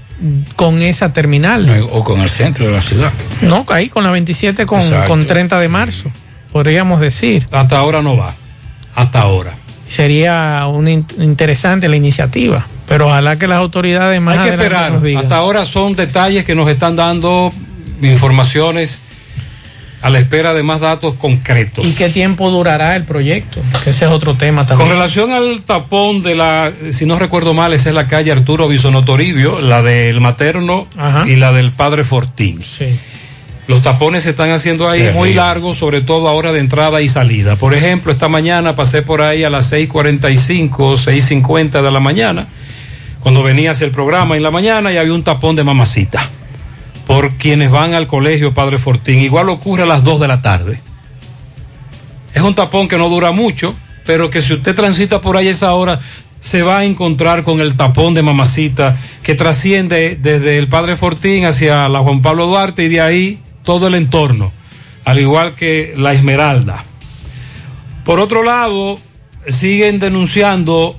con 0.58 0.82
esa 0.82 1.14
terminal. 1.14 1.88
O 1.94 2.04
con 2.04 2.20
el 2.22 2.30
centro 2.30 2.66
de 2.66 2.72
la 2.74 2.82
ciudad. 2.82 3.12
No, 3.42 3.66
ahí 3.70 3.88
con 3.90 4.04
la 4.04 4.12
27 4.12 4.66
con, 4.66 4.82
Exacto, 4.82 5.08
con 5.08 5.26
30 5.26 5.60
de 5.60 5.70
marzo, 5.70 6.12
podríamos 6.52 7.00
decir. 7.00 7.48
Hasta 7.52 7.78
ahora 7.78 8.02
no 8.02 8.18
va. 8.18 8.36
Hasta 8.96 9.22
ahora. 9.22 9.56
Sería 9.88 10.66
una 10.68 10.92
in- 10.92 11.06
interesante 11.20 11.88
la 11.88 11.96
iniciativa, 11.96 12.66
pero 12.88 13.08
ojalá 13.08 13.38
que 13.38 13.48
las 13.48 13.58
autoridades 13.60 14.20
más 14.20 14.38
Hay 14.40 14.44
que 14.46 14.56
esperar. 14.56 14.92
nos 14.94 15.04
digan. 15.04 15.24
Hasta 15.24 15.38
ahora 15.38 15.66
son 15.66 15.96
detalles 15.96 16.44
que 16.46 16.56
nos 16.56 16.70
están 16.70 16.96
dando 16.96 17.54
informaciones 18.02 19.00
a 20.02 20.10
la 20.10 20.20
espera 20.20 20.54
de 20.54 20.62
más 20.62 20.82
datos 20.82 21.16
concretos. 21.16 21.86
¿Y 21.88 21.94
qué 21.96 22.10
tiempo 22.10 22.52
durará 22.52 22.96
el 22.96 23.06
proyecto? 23.06 23.60
Que 23.84 23.90
ese 23.90 24.06
es 24.06 24.12
otro 24.12 24.36
tema 24.36 24.62
Con 24.62 24.70
también. 24.78 24.90
relación 24.92 25.32
al 25.32 25.62
tapón 25.62 26.22
de 26.22 26.36
la, 26.36 26.72
si 26.92 27.06
no 27.08 27.18
recuerdo 27.18 27.54
mal, 27.56 27.74
esa 27.74 27.90
es 27.90 27.96
la 27.96 28.08
calle 28.08 28.32
Arturo 28.32 28.68
Bisono 28.68 29.04
Toribio, 29.04 29.60
la 29.62 29.82
del 29.82 30.22
materno 30.22 30.88
Ajá. 30.98 31.28
y 31.28 31.38
la 31.38 31.52
del 31.54 31.72
padre 31.72 32.04
Fortín. 32.04 32.62
Sí. 32.64 33.00
Los 33.68 33.82
tapones 33.82 34.24
se 34.24 34.30
están 34.30 34.52
haciendo 34.52 34.88
ahí 34.88 35.12
muy 35.14 35.34
largos, 35.34 35.78
sobre 35.78 36.02
todo 36.02 36.30
ahora 36.30 36.52
de 36.52 36.60
entrada 36.60 37.02
y 37.02 37.10
salida. 37.10 37.56
Por 37.56 37.74
ejemplo, 37.74 38.12
esta 38.12 38.30
mañana 38.30 38.76
pasé 38.76 39.02
por 39.02 39.22
ahí 39.22 39.44
a 39.44 39.50
las 39.50 39.72
6.45, 39.72 40.70
6.50 40.70 41.82
de 41.82 41.92
la 41.92 42.00
mañana, 42.00 42.48
cuando 43.22 43.42
venía 43.42 43.72
hacia 43.72 43.86
el 43.86 43.92
programa 43.92 44.38
en 44.38 44.44
la 44.44 44.52
mañana 44.52 44.94
y 44.94 44.98
había 44.98 45.14
un 45.14 45.24
tapón 45.24 45.56
de 45.56 45.64
mamacita. 45.64 46.30
Por 47.08 47.32
quienes 47.34 47.72
van 47.72 47.96
al 47.96 48.08
colegio 48.08 48.54
Padre 48.54 48.78
Fortín. 48.78 49.20
Igual 49.20 49.50
ocurre 49.50 49.84
a 49.84 49.88
las 49.88 50.04
2 50.04 50.20
de 50.20 50.28
la 50.28 50.42
tarde. 50.42 50.80
Es 52.34 52.44
un 52.44 52.54
tapón 52.54 52.88
que 52.88 52.98
no 52.98 53.10
dura 53.10 53.32
mucho, 53.32 53.74
pero 54.06 54.30
que 54.30 54.42
si 54.42 54.54
usted 54.54 54.76
transita 54.76 55.22
por 55.22 55.38
ahí 55.38 55.48
a 55.48 55.52
esa 55.52 55.74
hora, 55.74 56.00
se 56.40 56.62
va 56.62 56.80
a 56.80 56.86
encontrar 56.86 57.44
con 57.44 57.62
el 57.62 57.76
tapón 57.76 58.14
de 58.14 58.22
mamacita 58.22 58.98
que 59.24 59.34
trasciende 59.34 60.18
desde 60.22 60.60
el 60.60 60.68
Padre 60.68 60.96
Fortín 60.96 61.46
hacia 61.46 61.90
la 61.90 62.00
Juan 62.00 62.22
Pablo 62.22 62.46
Duarte 62.46 62.84
y 62.84 62.90
de 62.90 63.02
ahí 63.02 63.40
todo 63.66 63.88
el 63.88 63.96
entorno, 63.96 64.54
al 65.04 65.20
igual 65.20 65.56
que 65.56 65.94
la 65.98 66.14
Esmeralda. 66.14 66.86
Por 68.06 68.20
otro 68.20 68.44
lado, 68.44 68.98
siguen 69.50 70.00
denunciando 70.00 70.96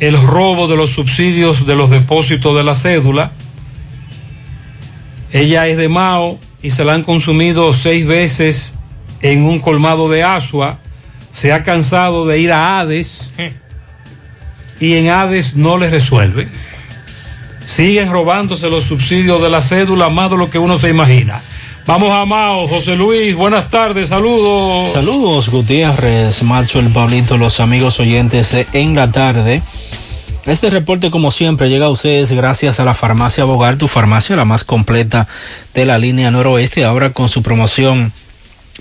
el 0.00 0.20
robo 0.20 0.68
de 0.68 0.76
los 0.76 0.90
subsidios 0.90 1.66
de 1.66 1.76
los 1.76 1.90
depósitos 1.90 2.56
de 2.56 2.64
la 2.64 2.74
cédula. 2.74 3.32
Ella 5.32 5.66
es 5.66 5.76
de 5.76 5.88
Mao 5.88 6.38
y 6.62 6.70
se 6.70 6.84
la 6.84 6.94
han 6.94 7.02
consumido 7.02 7.72
seis 7.74 8.06
veces 8.06 8.74
en 9.20 9.44
un 9.44 9.58
colmado 9.58 10.08
de 10.08 10.22
Asua. 10.22 10.78
Se 11.32 11.52
ha 11.52 11.62
cansado 11.62 12.26
de 12.26 12.40
ir 12.40 12.52
a 12.52 12.80
Hades 12.80 13.30
y 14.80 14.94
en 14.94 15.08
Hades 15.08 15.56
no 15.56 15.78
le 15.78 15.90
resuelven. 15.90 16.50
siguen 17.66 18.10
robándose 18.10 18.70
los 18.70 18.84
subsidios 18.84 19.42
de 19.42 19.50
la 19.50 19.60
cédula 19.60 20.08
más 20.08 20.30
de 20.30 20.38
lo 20.38 20.50
que 20.50 20.58
uno 20.58 20.78
se 20.78 20.88
imagina. 20.88 21.42
Vamos 21.88 22.12
a 22.12 22.26
Mao, 22.26 22.68
José 22.68 22.96
Luis, 22.96 23.34
buenas 23.34 23.70
tardes, 23.70 24.10
saludos. 24.10 24.92
Saludos, 24.92 25.48
Gutiérrez, 25.48 26.42
Macho, 26.42 26.80
el 26.80 26.90
Pablito, 26.90 27.38
los 27.38 27.60
amigos 27.60 27.98
oyentes 27.98 28.54
en 28.74 28.94
la 28.94 29.10
tarde. 29.10 29.62
Este 30.44 30.68
reporte, 30.68 31.10
como 31.10 31.30
siempre, 31.30 31.70
llega 31.70 31.86
a 31.86 31.88
ustedes 31.88 32.30
gracias 32.32 32.78
a 32.78 32.84
la 32.84 32.92
farmacia 32.92 33.44
Bogar, 33.44 33.78
tu 33.78 33.88
farmacia, 33.88 34.36
la 34.36 34.44
más 34.44 34.64
completa 34.64 35.26
de 35.72 35.86
la 35.86 35.98
línea 35.98 36.30
noroeste, 36.30 36.84
ahora 36.84 37.14
con 37.14 37.30
su 37.30 37.42
promoción 37.42 38.12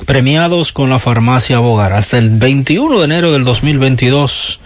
premiados 0.06 0.74
con 0.74 0.90
la 0.90 1.00
farmacia 1.00 1.60
Bogar. 1.60 1.94
Hasta 1.94 2.18
el 2.18 2.32
21 2.32 3.00
de 3.00 3.06
enero 3.06 3.32
del 3.32 3.46
2022, 3.46 4.60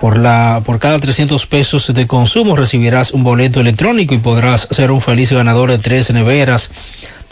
por, 0.00 0.18
la, 0.18 0.62
por 0.66 0.80
cada 0.80 0.98
300 0.98 1.46
pesos 1.46 1.94
de 1.94 2.08
consumo 2.08 2.56
recibirás 2.56 3.12
un 3.12 3.22
boleto 3.22 3.60
electrónico 3.60 4.14
y 4.14 4.18
podrás 4.18 4.66
ser 4.72 4.90
un 4.90 5.00
feliz 5.00 5.30
ganador 5.30 5.70
de 5.70 5.78
tres 5.78 6.10
neveras, 6.10 6.72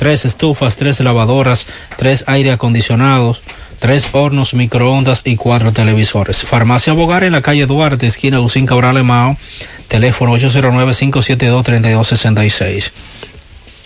tres 0.01 0.25
estufas, 0.25 0.77
tres 0.77 0.99
lavadoras, 1.01 1.67
tres 1.99 2.25
aire 2.27 2.53
acondicionados, 2.53 3.43
tres 3.81 4.07
hornos 4.13 4.55
microondas 4.55 5.21
y 5.27 5.37
cuatro 5.37 5.75
televisores. 5.75 6.39
Farmacia 6.39 6.95
Bogar 6.95 7.23
en 7.23 7.33
la 7.33 7.43
calle 7.43 7.67
Duarte, 7.67 8.07
esquina 8.07 8.39
Lucín 8.39 8.65
Cabral 8.65 8.97
Emao, 8.97 9.37
teléfono 9.89 10.35
809-572-3266. 10.39 12.93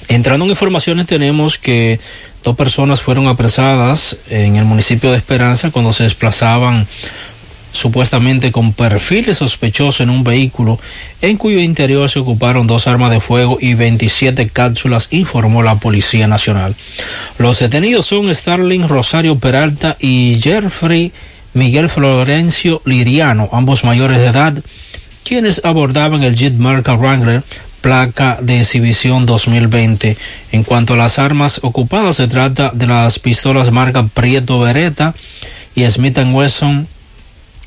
Entrando 0.06 0.44
en 0.44 0.52
informaciones 0.52 1.06
tenemos 1.06 1.58
que 1.58 1.98
dos 2.44 2.54
personas 2.54 3.00
fueron 3.00 3.26
apresadas 3.26 4.18
en 4.30 4.54
el 4.54 4.66
municipio 4.66 5.10
de 5.10 5.16
Esperanza 5.16 5.72
cuando 5.72 5.92
se 5.92 6.04
desplazaban 6.04 6.86
supuestamente 7.74 8.52
con 8.52 8.72
perfiles 8.72 9.38
sospechosos 9.38 10.00
en 10.00 10.08
un 10.08 10.24
vehículo 10.24 10.78
en 11.20 11.36
cuyo 11.36 11.58
interior 11.58 12.08
se 12.08 12.20
ocuparon 12.20 12.66
dos 12.66 12.86
armas 12.86 13.10
de 13.10 13.20
fuego 13.20 13.58
y 13.60 13.74
27 13.74 14.48
cápsulas, 14.48 15.08
informó 15.10 15.62
la 15.62 15.74
Policía 15.74 16.26
Nacional. 16.26 16.74
Los 17.36 17.58
detenidos 17.58 18.06
son 18.06 18.34
Starling 18.34 18.88
Rosario 18.88 19.38
Peralta 19.38 19.96
y 20.00 20.38
Jeffrey 20.40 21.12
Miguel 21.52 21.90
Florencio 21.90 22.80
Liriano, 22.84 23.48
ambos 23.52 23.84
mayores 23.84 24.18
de 24.18 24.26
edad, 24.26 24.54
quienes 25.24 25.64
abordaban 25.64 26.22
el 26.22 26.36
Jeep 26.36 26.54
marca 26.54 26.94
Wrangler 26.94 27.42
placa 27.80 28.38
de 28.40 28.60
exhibición 28.60 29.26
2020. 29.26 30.16
En 30.52 30.62
cuanto 30.62 30.94
a 30.94 30.96
las 30.96 31.18
armas 31.18 31.60
ocupadas, 31.62 32.16
se 32.16 32.28
trata 32.28 32.70
de 32.72 32.86
las 32.86 33.18
pistolas 33.18 33.72
marca 33.72 34.06
Prieto 34.06 34.58
Beretta 34.58 35.14
y 35.74 35.84
Smith 35.90 36.18
Wesson 36.18 36.88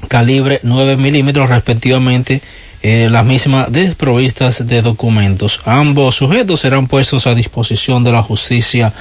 calibre 0.07 0.59
9 0.63 0.97
milímetros 0.97 1.49
respectivamente, 1.49 2.41
eh, 2.83 3.09
las 3.11 3.25
mismas 3.25 3.71
desprovistas 3.71 4.67
de 4.67 4.81
documentos. 4.81 5.61
Ambos 5.65 6.15
sujetos 6.15 6.61
serán 6.61 6.87
puestos 6.87 7.27
a 7.27 7.35
disposición 7.35 8.03
de 8.03 8.11
la 8.11 8.21
justicia 8.21 8.93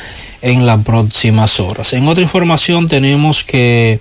en 0.43 0.65
las 0.67 0.83
próximas 0.83 1.61
horas. 1.61 1.93
En 1.93 2.09
otra 2.09 2.23
información 2.23 2.89
tenemos 2.89 3.45
que 3.45 4.01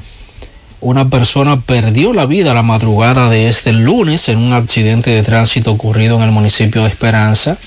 una 0.82 1.10
persona 1.10 1.60
perdió 1.60 2.14
la 2.14 2.26
vida 2.26 2.54
la 2.54 2.62
madrugada 2.62 3.30
de 3.30 3.50
este 3.50 3.74
lunes 3.74 4.30
en 4.30 4.38
un 4.38 4.54
accidente 4.54 5.10
de 5.10 5.24
tránsito 5.24 5.72
ocurrido 5.72 6.18
en 6.18 6.24
el 6.24 6.32
municipio 6.32 6.84
de 6.84 6.90
Esperanza. 6.90 7.58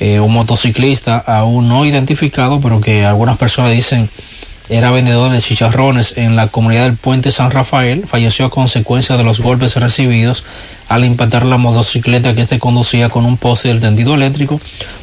Eh, 0.00 0.20
un 0.20 0.32
motociclista 0.32 1.18
aún 1.18 1.68
no 1.68 1.84
identificado, 1.84 2.60
pero 2.60 2.80
que 2.80 3.04
algunas 3.04 3.36
personas 3.36 3.72
dicen 3.72 4.08
era 4.68 4.90
vendedor 4.90 5.32
de 5.32 5.40
chicharrones 5.40 6.16
en 6.16 6.36
la 6.36 6.48
comunidad 6.48 6.84
del 6.84 6.96
Puente 6.96 7.32
San 7.32 7.50
Rafael, 7.50 8.06
falleció 8.06 8.46
a 8.46 8.50
consecuencia 8.50 9.16
de 9.16 9.24
los 9.24 9.40
golpes 9.40 9.76
recibidos 9.76 10.44
al 10.88 11.04
impactar 11.04 11.44
la 11.44 11.56
motocicleta 11.56 12.34
que 12.34 12.42
este 12.42 12.58
conducía 12.58 13.08
con 13.08 13.24
un 13.24 13.36
poste 13.36 13.68
del 13.68 13.80
tendido 13.80 14.14
eléctrico, 14.14 14.60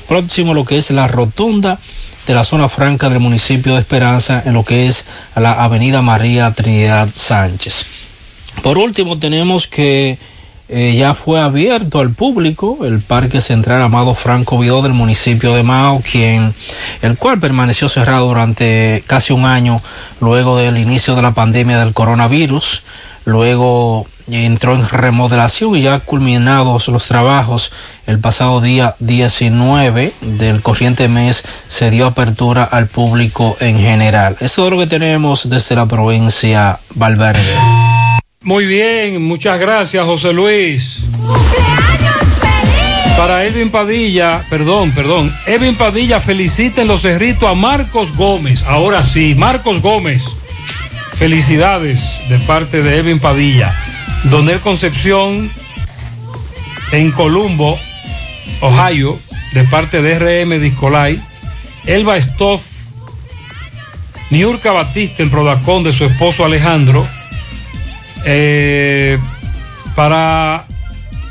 próximo 0.08 0.52
a 0.52 0.56
lo 0.56 0.66
que 0.66 0.78
es 0.78 0.92
la 0.92 1.08
rotonda 1.08 1.80
de 2.28 2.34
la 2.34 2.44
zona 2.44 2.70
franca 2.70 3.10
del 3.10 3.20
municipio 3.20 3.74
de 3.74 3.82
Esperanza, 3.82 4.42
en 4.46 4.54
lo 4.54 4.64
que 4.64 4.88
es 4.88 5.06
la 5.36 5.52
avenida 5.52 6.02
María 6.02 6.52
Trinidad 6.52 7.10
Sánchez. 7.14 7.86
Por 8.64 8.78
último, 8.78 9.20
tenemos 9.20 9.68
que 9.68 10.18
eh, 10.68 10.96
ya 10.98 11.14
fue 11.14 11.40
abierto 11.40 12.00
al 12.00 12.12
público 12.12 12.80
el 12.86 13.00
Parque 13.00 13.40
Central 13.40 13.84
Amado 13.84 14.16
Franco 14.16 14.58
Vidó 14.58 14.82
del 14.82 14.94
municipio 14.94 15.56
de 15.56 15.62
Mao, 15.62 16.02
quien, 16.02 16.54
el 17.02 17.18
cual 17.18 17.40
permaneció 17.40 17.88
cerrado 17.88 18.28
durante 18.28 19.04
casi 19.06 19.32
un 19.32 19.46
año 19.46 19.80
luego 20.22 20.58
del 20.58 20.78
inicio 20.78 21.16
de 21.16 21.22
la 21.22 21.34
pandemia 21.34 21.80
del 21.80 21.94
coronavirus. 21.94 22.84
Luego 23.26 24.08
entró 24.28 24.74
en 24.74 24.88
remodelación 24.88 25.76
y 25.76 25.82
ya 25.84 26.00
culminados 26.00 26.88
los 26.88 27.06
trabajos 27.06 27.72
el 28.08 28.20
pasado 28.20 28.62
día 28.62 28.96
19 29.00 30.14
del 30.22 30.62
corriente 30.62 31.08
mes 31.08 31.44
se 31.68 31.92
dio 31.92 32.08
apertura 32.08 32.64
al 32.64 32.88
público 32.88 33.56
en 33.60 33.80
general. 33.80 34.38
Es 34.40 34.54
todo 34.54 34.72
lo 34.72 34.80
que 34.80 34.88
tenemos 34.88 35.50
desde 35.50 35.76
la 35.76 35.86
provincia 35.86 36.80
Valverde. 36.96 37.95
Muy 38.46 38.68
bien, 38.68 39.24
muchas 39.24 39.60
gracias, 39.60 40.06
José 40.06 40.32
Luis. 40.32 41.00
Para 43.18 43.44
Edwin 43.44 43.72
Padilla, 43.72 44.46
perdón, 44.52 44.92
perdón, 44.92 45.36
Edwin 45.48 45.74
Padilla 45.74 46.20
felicita 46.20 46.84
en 46.84 46.88
los 46.88 47.02
cerritos 47.02 47.50
a 47.50 47.56
Marcos 47.56 48.16
Gómez. 48.16 48.62
Ahora 48.68 49.02
sí, 49.02 49.34
Marcos 49.34 49.82
Gómez. 49.82 50.26
Felicidades 51.18 52.20
de 52.30 52.38
parte 52.38 52.84
de 52.84 53.00
Edwin 53.00 53.20
Padilla. 53.20 53.76
Donel 54.26 54.60
Concepción 54.60 55.50
en 56.92 57.12
Columbo, 57.14 57.80
Ohio, 58.62 59.18
de 59.54 59.64
parte 59.64 60.04
de 60.04 60.20
RM 60.20 60.60
Discolay. 60.60 61.20
Elba 61.88 62.16
Stoff, 62.18 62.62
Niurka 64.30 64.72
Batista 64.72 65.24
en 65.24 65.32
Prodacón 65.32 65.84
de 65.84 65.92
su 65.92 66.06
esposo 66.06 66.46
Alejandro. 66.46 67.08
Eh, 68.26 69.20
para 69.96 70.66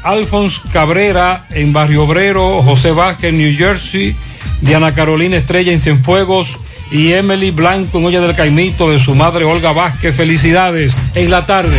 Alphonse 0.03 0.61
Cabrera 0.73 1.47
en 1.51 1.73
Barrio 1.73 2.05
Obrero, 2.05 2.63
José 2.63 2.93
Vázquez 2.93 3.31
en 3.31 3.39
New 3.39 3.57
Jersey, 3.57 4.15
Diana 4.61 4.95
Carolina 4.95 5.37
Estrella 5.37 5.73
en 5.73 5.81
Cienfuegos 5.81 6.57
y 6.91 7.13
Emily 7.13 7.51
Blanco 7.51 7.99
en 7.99 8.05
Olla 8.07 8.21
del 8.21 8.37
Caimito 8.37 8.91
de 8.91 8.99
su 8.99 9.15
madre 9.15 9.45
Olga 9.45 9.73
Vázquez. 9.73 10.15
Felicidades 10.15 10.95
en 11.15 11.31
la 11.31 11.45
tarde. 11.47 11.79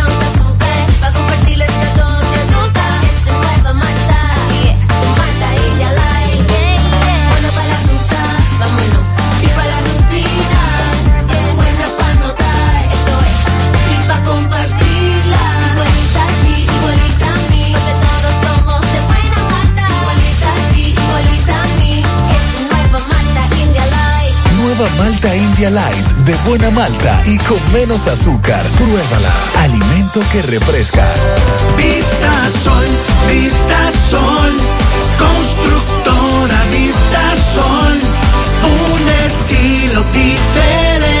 Light, 25.69 26.07
de 26.25 26.35
buena 26.47 26.71
malta 26.71 27.21
y 27.25 27.37
con 27.37 27.59
menos 27.71 28.07
azúcar. 28.07 28.65
Pruébala. 28.77 29.31
Alimento 29.59 30.21
que 30.31 30.41
refresca. 30.41 31.05
Vista 31.77 32.49
Sol, 32.63 32.85
Vista 33.29 33.91
Sol, 34.09 34.57
constructora 35.19 36.63
Vista 36.71 37.35
Sol, 37.53 37.99
un 38.63 39.09
estilo 39.27 40.03
diferente, 40.13 41.20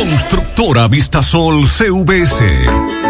Constructora 0.00 0.88
Vistasol 0.88 1.68
CVS. 1.68 3.09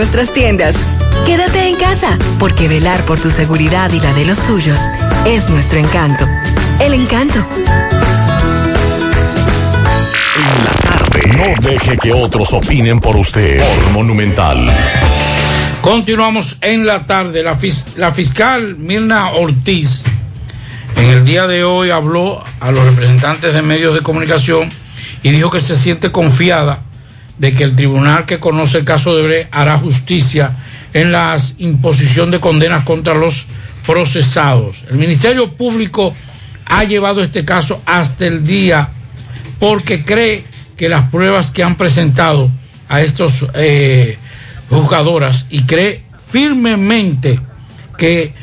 nuestras 0.01 0.33
tiendas. 0.33 0.73
Quédate 1.27 1.67
en 1.69 1.75
casa, 1.75 2.17
porque 2.39 2.67
velar 2.67 2.99
por 3.01 3.19
tu 3.19 3.29
seguridad 3.29 3.91
y 3.93 3.99
la 3.99 4.11
de 4.15 4.25
los 4.25 4.39
tuyos 4.47 4.79
es 5.27 5.47
nuestro 5.47 5.77
encanto. 5.77 6.25
El 6.79 6.95
encanto. 6.95 7.35
No 11.37 11.69
deje 11.69 11.99
que 11.99 12.11
otros 12.13 12.51
opinen 12.51 12.99
por 12.99 13.15
usted. 13.15 13.59
Por 13.59 13.91
Monumental. 13.91 14.65
Continuamos 15.81 16.57
en 16.61 16.87
la 16.87 17.05
tarde. 17.05 17.43
La, 17.43 17.53
fis- 17.55 17.85
la 17.95 18.11
fiscal 18.11 18.77
Mirna 18.77 19.29
Ortiz 19.33 20.01
en 20.97 21.09
el 21.09 21.23
día 21.23 21.45
de 21.45 21.63
hoy 21.63 21.91
habló 21.91 22.43
a 22.59 22.71
los 22.71 22.83
representantes 22.85 23.53
de 23.53 23.61
medios 23.61 23.93
de 23.93 24.01
comunicación 24.01 24.67
y 25.21 25.29
dijo 25.29 25.51
que 25.51 25.59
se 25.59 25.77
siente 25.77 26.11
confiada 26.11 26.79
de 27.41 27.51
que 27.51 27.63
el 27.63 27.75
tribunal 27.75 28.25
que 28.25 28.39
conoce 28.39 28.77
el 28.77 28.85
caso 28.85 29.15
de 29.15 29.23
Bre 29.23 29.47
hará 29.49 29.79
justicia 29.79 30.51
en 30.93 31.11
la 31.11 31.35
imposición 31.57 32.29
de 32.29 32.39
condenas 32.39 32.83
contra 32.83 33.15
los 33.15 33.47
procesados. 33.83 34.83
El 34.91 34.97
Ministerio 34.97 35.51
Público 35.57 36.15
ha 36.67 36.83
llevado 36.83 37.23
este 37.23 37.43
caso 37.43 37.81
hasta 37.87 38.27
el 38.27 38.45
día 38.45 38.89
porque 39.57 40.05
cree 40.05 40.45
que 40.77 40.87
las 40.87 41.09
pruebas 41.09 41.49
que 41.49 41.63
han 41.63 41.77
presentado 41.77 42.51
a 42.87 43.01
estos 43.01 43.47
eh, 43.55 44.19
juzgadoras 44.69 45.47
y 45.49 45.63
cree 45.63 46.03
firmemente 46.31 47.39
que 47.97 48.35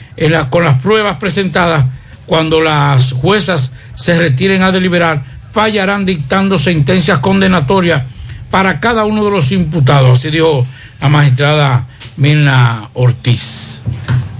con 0.51 0.65
las 0.65 0.83
pruebas 0.83 1.19
presentadas, 1.19 1.85
cuando 2.27 2.61
las 2.61 3.12
juezas 3.12 3.75
se 3.95 4.19
retiren 4.19 4.62
a 4.62 4.73
deliberar, 4.73 5.23
fallarán 5.53 6.05
dictando 6.05 6.59
sentencias 6.59 7.20
condenatorias 7.20 8.03
para 8.51 8.81
cada 8.81 9.05
uno 9.05 9.25
de 9.25 9.31
los 9.31 9.53
imputados. 9.53 10.19
Así 10.19 10.31
dijo 10.31 10.66
la 11.01 11.09
magistrada 11.09 11.87
Mirna 12.16 12.89
Ortiz. 12.95 13.83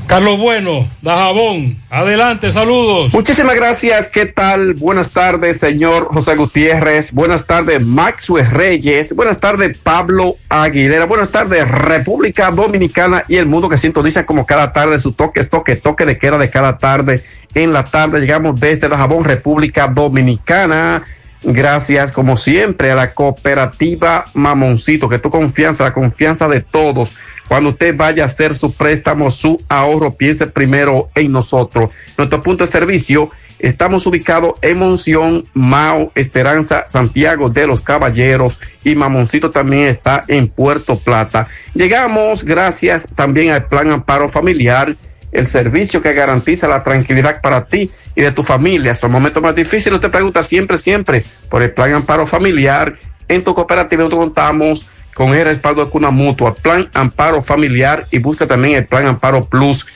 Carlos 0.09 0.39
Bueno, 0.39 0.89
Dajabón, 1.03 1.77
adelante, 1.91 2.51
saludos. 2.51 3.13
Muchísimas 3.13 3.55
gracias. 3.57 4.09
¿Qué 4.09 4.25
tal? 4.25 4.73
Buenas 4.73 5.11
tardes, 5.11 5.61
señor 5.61 6.07
José 6.07 6.35
Gutiérrez. 6.35 7.13
Buenas 7.13 7.45
tardes, 7.45 7.85
Maxwell 7.85 8.51
Reyes. 8.51 9.15
Buenas 9.15 9.39
tardes, 9.39 9.77
Pablo 9.77 10.37
Aguilera. 10.49 11.05
Buenas 11.05 11.29
tardes, 11.29 11.71
República 11.71 12.51
Dominicana 12.51 13.23
y 13.29 13.37
el 13.37 13.45
mundo 13.45 13.69
que 13.69 13.77
sintoniza 13.77 14.25
como 14.25 14.47
cada 14.47 14.73
tarde 14.73 14.99
su 14.99 15.13
toque, 15.13 15.45
toque, 15.45 15.77
toque 15.77 16.07
de 16.07 16.17
queda 16.17 16.39
de 16.39 16.49
cada 16.49 16.79
tarde. 16.79 17.23
En 17.55 17.75
la 17.75 17.85
tarde 17.85 18.21
llegamos 18.21 18.59
desde 18.59 18.89
Dajabón, 18.89 19.25
República 19.25 19.89
Dominicana. 19.89 21.03
Gracias, 21.43 22.11
como 22.11 22.37
siempre, 22.37 22.91
a 22.91 22.97
la 22.97 23.15
cooperativa 23.15 24.25
Mamoncito, 24.35 25.09
que 25.09 25.21
tu 25.21 25.31
confianza, 25.31 25.85
la 25.85 25.93
confianza 25.93 26.49
de 26.49 26.61
todos. 26.61 27.15
Cuando 27.47 27.71
usted 27.71 27.97
vaya 27.97 28.25
a 28.25 28.27
hacer 28.27 28.57
su 28.57 28.73
préstamo, 28.73 29.31
su 29.31 29.63
ahorro, 29.69 30.15
piense 30.15 30.49
primero 30.49 31.11
en 31.15 31.31
nosotros. 31.31 31.91
Nuestro 32.19 32.43
punto 32.43 32.65
de 32.65 32.71
servicio, 32.71 33.31
estamos 33.61 34.07
ubicados 34.07 34.55
en 34.63 34.79
Monción, 34.79 35.45
Mao, 35.55 36.11
Esperanza, 36.17 36.85
Santiago 36.89 37.49
de 37.49 37.69
los 37.69 37.83
Caballeros 37.83 38.59
y 38.83 38.97
Mamoncito 38.97 39.51
también 39.51 39.83
está 39.85 40.23
en 40.27 40.49
Puerto 40.49 40.99
Plata. 40.99 41.47
Llegamos 41.73 42.45
gracias 42.45 43.07
también 43.15 43.53
al 43.53 43.67
Plan 43.67 43.91
Amparo 43.93 44.29
Familiar 44.29 44.97
el 45.33 45.47
servicio 45.47 46.01
que 46.01 46.13
garantiza 46.13 46.69
la 46.69 46.83
tranquilidad 46.83 47.41
para 47.41 47.65
ti 47.65 47.91
y 48.15 48.23
de 48.23 48.33
tu 48.33 48.43
familia. 48.43 48.93
Hasta 48.93 49.07
el 49.07 49.13
momento 49.13 49.41
más 49.41 49.55
difícil, 49.55 49.93
usted 49.95 50.11
pregunta 50.11 50.43
siempre, 50.43 50.79
siempre 50.79 51.25
por 51.49 51.63
el 51.63 51.71
plan 51.71 51.93
amparo 51.93 52.27
familiar. 52.27 52.95
En 53.29 53.45
tu 53.45 53.55
cooperativa 53.55 54.03
nosotros 54.03 54.27
contamos 54.27 54.87
con 55.15 55.35
el 55.35 55.45
respaldo 55.45 55.85
de 55.85 55.91
Cuna 55.91 56.11
Mutua, 56.11 56.55
plan 56.55 56.89
amparo 56.95 57.43
familiar 57.43 58.07
y 58.11 58.19
busca 58.19 58.47
también 58.47 58.77
el 58.77 58.87
plan 58.87 59.07
amparo 59.07 59.45
plus 59.45 59.87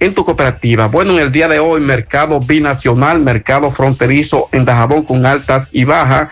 en 0.00 0.14
tu 0.14 0.24
cooperativa. 0.24 0.86
Bueno, 0.86 1.12
en 1.12 1.18
el 1.18 1.30
día 1.30 1.46
de 1.46 1.58
hoy, 1.58 1.80
mercado 1.80 2.40
binacional, 2.40 3.20
mercado 3.20 3.70
fronterizo 3.70 4.48
en 4.52 4.64
Dajabón 4.64 5.02
con 5.02 5.26
altas 5.26 5.68
y 5.72 5.84
bajas. 5.84 6.30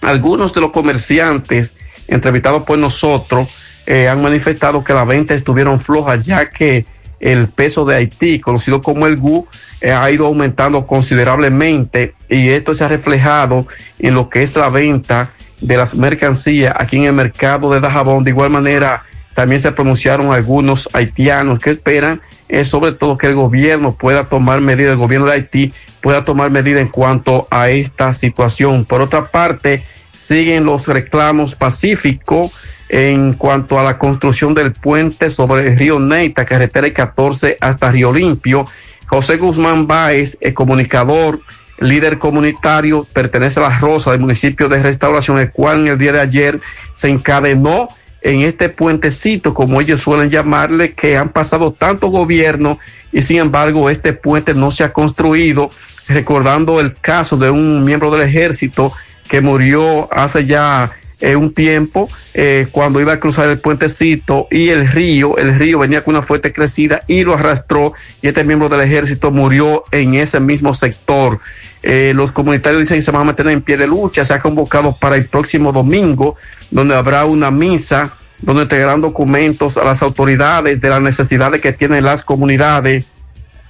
Algunos 0.00 0.52
de 0.52 0.60
los 0.60 0.72
comerciantes 0.72 1.76
entrevistados 2.08 2.64
por 2.64 2.78
nosotros 2.78 3.48
eh, 3.86 4.08
han 4.08 4.20
manifestado 4.20 4.82
que 4.82 4.92
las 4.92 5.06
ventas 5.06 5.36
estuvieron 5.36 5.78
flojas 5.78 6.24
ya 6.24 6.50
que 6.50 6.84
el 7.22 7.48
peso 7.48 7.86
de 7.86 7.96
Haití, 7.96 8.40
conocido 8.40 8.82
como 8.82 9.06
el 9.06 9.16
GU, 9.16 9.46
eh, 9.80 9.92
ha 9.92 10.10
ido 10.10 10.26
aumentando 10.26 10.86
considerablemente 10.86 12.14
y 12.28 12.50
esto 12.50 12.74
se 12.74 12.84
ha 12.84 12.88
reflejado 12.88 13.66
en 13.98 14.14
lo 14.14 14.28
que 14.28 14.42
es 14.42 14.54
la 14.56 14.68
venta 14.68 15.30
de 15.60 15.76
las 15.76 15.94
mercancías 15.94 16.74
aquí 16.76 16.98
en 16.98 17.04
el 17.04 17.12
mercado 17.14 17.72
de 17.72 17.80
Dajabón. 17.80 18.24
De 18.24 18.30
igual 18.30 18.50
manera, 18.50 19.04
también 19.34 19.60
se 19.60 19.72
pronunciaron 19.72 20.32
algunos 20.32 20.88
haitianos 20.92 21.60
que 21.60 21.70
esperan 21.70 22.20
eh, 22.52 22.66
sobre 22.66 22.92
todo 22.92 23.16
que 23.16 23.28
el 23.28 23.34
gobierno 23.34 23.94
pueda 23.94 24.24
tomar 24.24 24.60
medidas, 24.60 24.92
el 24.92 24.98
gobierno 24.98 25.26
de 25.26 25.32
Haití 25.32 25.72
pueda 26.02 26.22
tomar 26.22 26.50
medidas 26.50 26.82
en 26.82 26.88
cuanto 26.88 27.48
a 27.50 27.70
esta 27.70 28.12
situación. 28.12 28.84
Por 28.84 29.00
otra 29.00 29.28
parte, 29.28 29.82
siguen 30.12 30.64
los 30.64 30.86
reclamos 30.86 31.54
pacíficos 31.54 32.52
en 32.92 33.32
cuanto 33.32 33.80
a 33.80 33.82
la 33.82 33.96
construcción 33.96 34.52
del 34.52 34.72
puente 34.72 35.30
sobre 35.30 35.66
el 35.66 35.78
río 35.78 35.98
Neita, 35.98 36.44
carretera 36.44 36.86
I 36.86 36.92
14 36.92 37.56
hasta 37.58 37.90
Río 37.90 38.12
Limpio. 38.12 38.66
José 39.06 39.38
Guzmán 39.38 39.86
Báez, 39.86 40.36
el 40.42 40.52
comunicador, 40.52 41.40
líder 41.80 42.18
comunitario, 42.18 43.06
pertenece 43.14 43.60
a 43.60 43.62
la 43.70 43.78
Rosa 43.78 44.10
del 44.10 44.20
municipio 44.20 44.68
de 44.68 44.82
Restauración, 44.82 45.38
el 45.38 45.50
cual 45.50 45.80
en 45.80 45.86
el 45.86 45.98
día 45.98 46.12
de 46.12 46.20
ayer 46.20 46.60
se 46.92 47.08
encadenó 47.08 47.88
en 48.20 48.42
este 48.42 48.68
puentecito, 48.68 49.54
como 49.54 49.80
ellos 49.80 50.02
suelen 50.02 50.28
llamarle, 50.28 50.92
que 50.92 51.16
han 51.16 51.30
pasado 51.30 51.72
tanto 51.72 52.08
gobierno 52.08 52.78
y 53.10 53.22
sin 53.22 53.38
embargo 53.38 53.88
este 53.88 54.12
puente 54.12 54.52
no 54.52 54.70
se 54.70 54.84
ha 54.84 54.92
construido, 54.92 55.70
recordando 56.08 56.78
el 56.78 56.94
caso 56.94 57.38
de 57.38 57.50
un 57.50 57.84
miembro 57.84 58.10
del 58.10 58.28
ejército 58.28 58.92
que 59.30 59.40
murió 59.40 60.12
hace 60.12 60.44
ya 60.44 60.90
eh, 61.22 61.36
un 61.36 61.54
tiempo 61.54 62.08
eh, 62.34 62.66
cuando 62.72 63.00
iba 63.00 63.12
a 63.12 63.20
cruzar 63.20 63.48
el 63.48 63.60
puentecito 63.60 64.48
y 64.50 64.70
el 64.70 64.88
río, 64.88 65.36
el 65.38 65.56
río 65.56 65.78
venía 65.78 66.02
con 66.02 66.16
una 66.16 66.26
fuerte 66.26 66.52
crecida 66.52 66.98
y 67.06 67.22
lo 67.22 67.34
arrastró 67.34 67.92
y 68.20 68.26
este 68.26 68.42
miembro 68.42 68.68
del 68.68 68.80
ejército 68.80 69.30
murió 69.30 69.84
en 69.92 70.14
ese 70.14 70.40
mismo 70.40 70.74
sector. 70.74 71.38
Eh, 71.84 72.12
los 72.16 72.32
comunitarios 72.32 72.80
dicen 72.80 72.98
que 72.98 73.02
se 73.02 73.12
van 73.12 73.22
a 73.22 73.24
mantener 73.26 73.52
en 73.52 73.62
pie 73.62 73.76
de 73.76 73.86
lucha, 73.86 74.24
se 74.24 74.34
ha 74.34 74.40
convocado 74.40 74.96
para 74.98 75.14
el 75.14 75.26
próximo 75.26 75.70
domingo, 75.70 76.36
donde 76.72 76.96
habrá 76.96 77.24
una 77.24 77.52
misa, 77.52 78.12
donde 78.40 78.62
entregarán 78.62 79.00
documentos 79.00 79.76
a 79.76 79.84
las 79.84 80.02
autoridades 80.02 80.80
de 80.80 80.88
las 80.88 81.00
necesidades 81.00 81.62
que 81.62 81.72
tienen 81.72 82.04
las 82.04 82.24
comunidades 82.24 83.04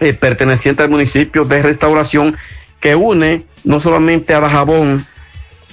eh, 0.01 0.15
pertenecientes 0.15 0.83
al 0.83 0.91
municipio 0.91 1.45
de 1.45 1.61
restauración, 1.61 2.35
que 2.81 2.95
une 2.95 3.45
no 3.65 3.79
solamente 3.79 4.33
a 4.33 4.41
Dajabón, 4.41 5.05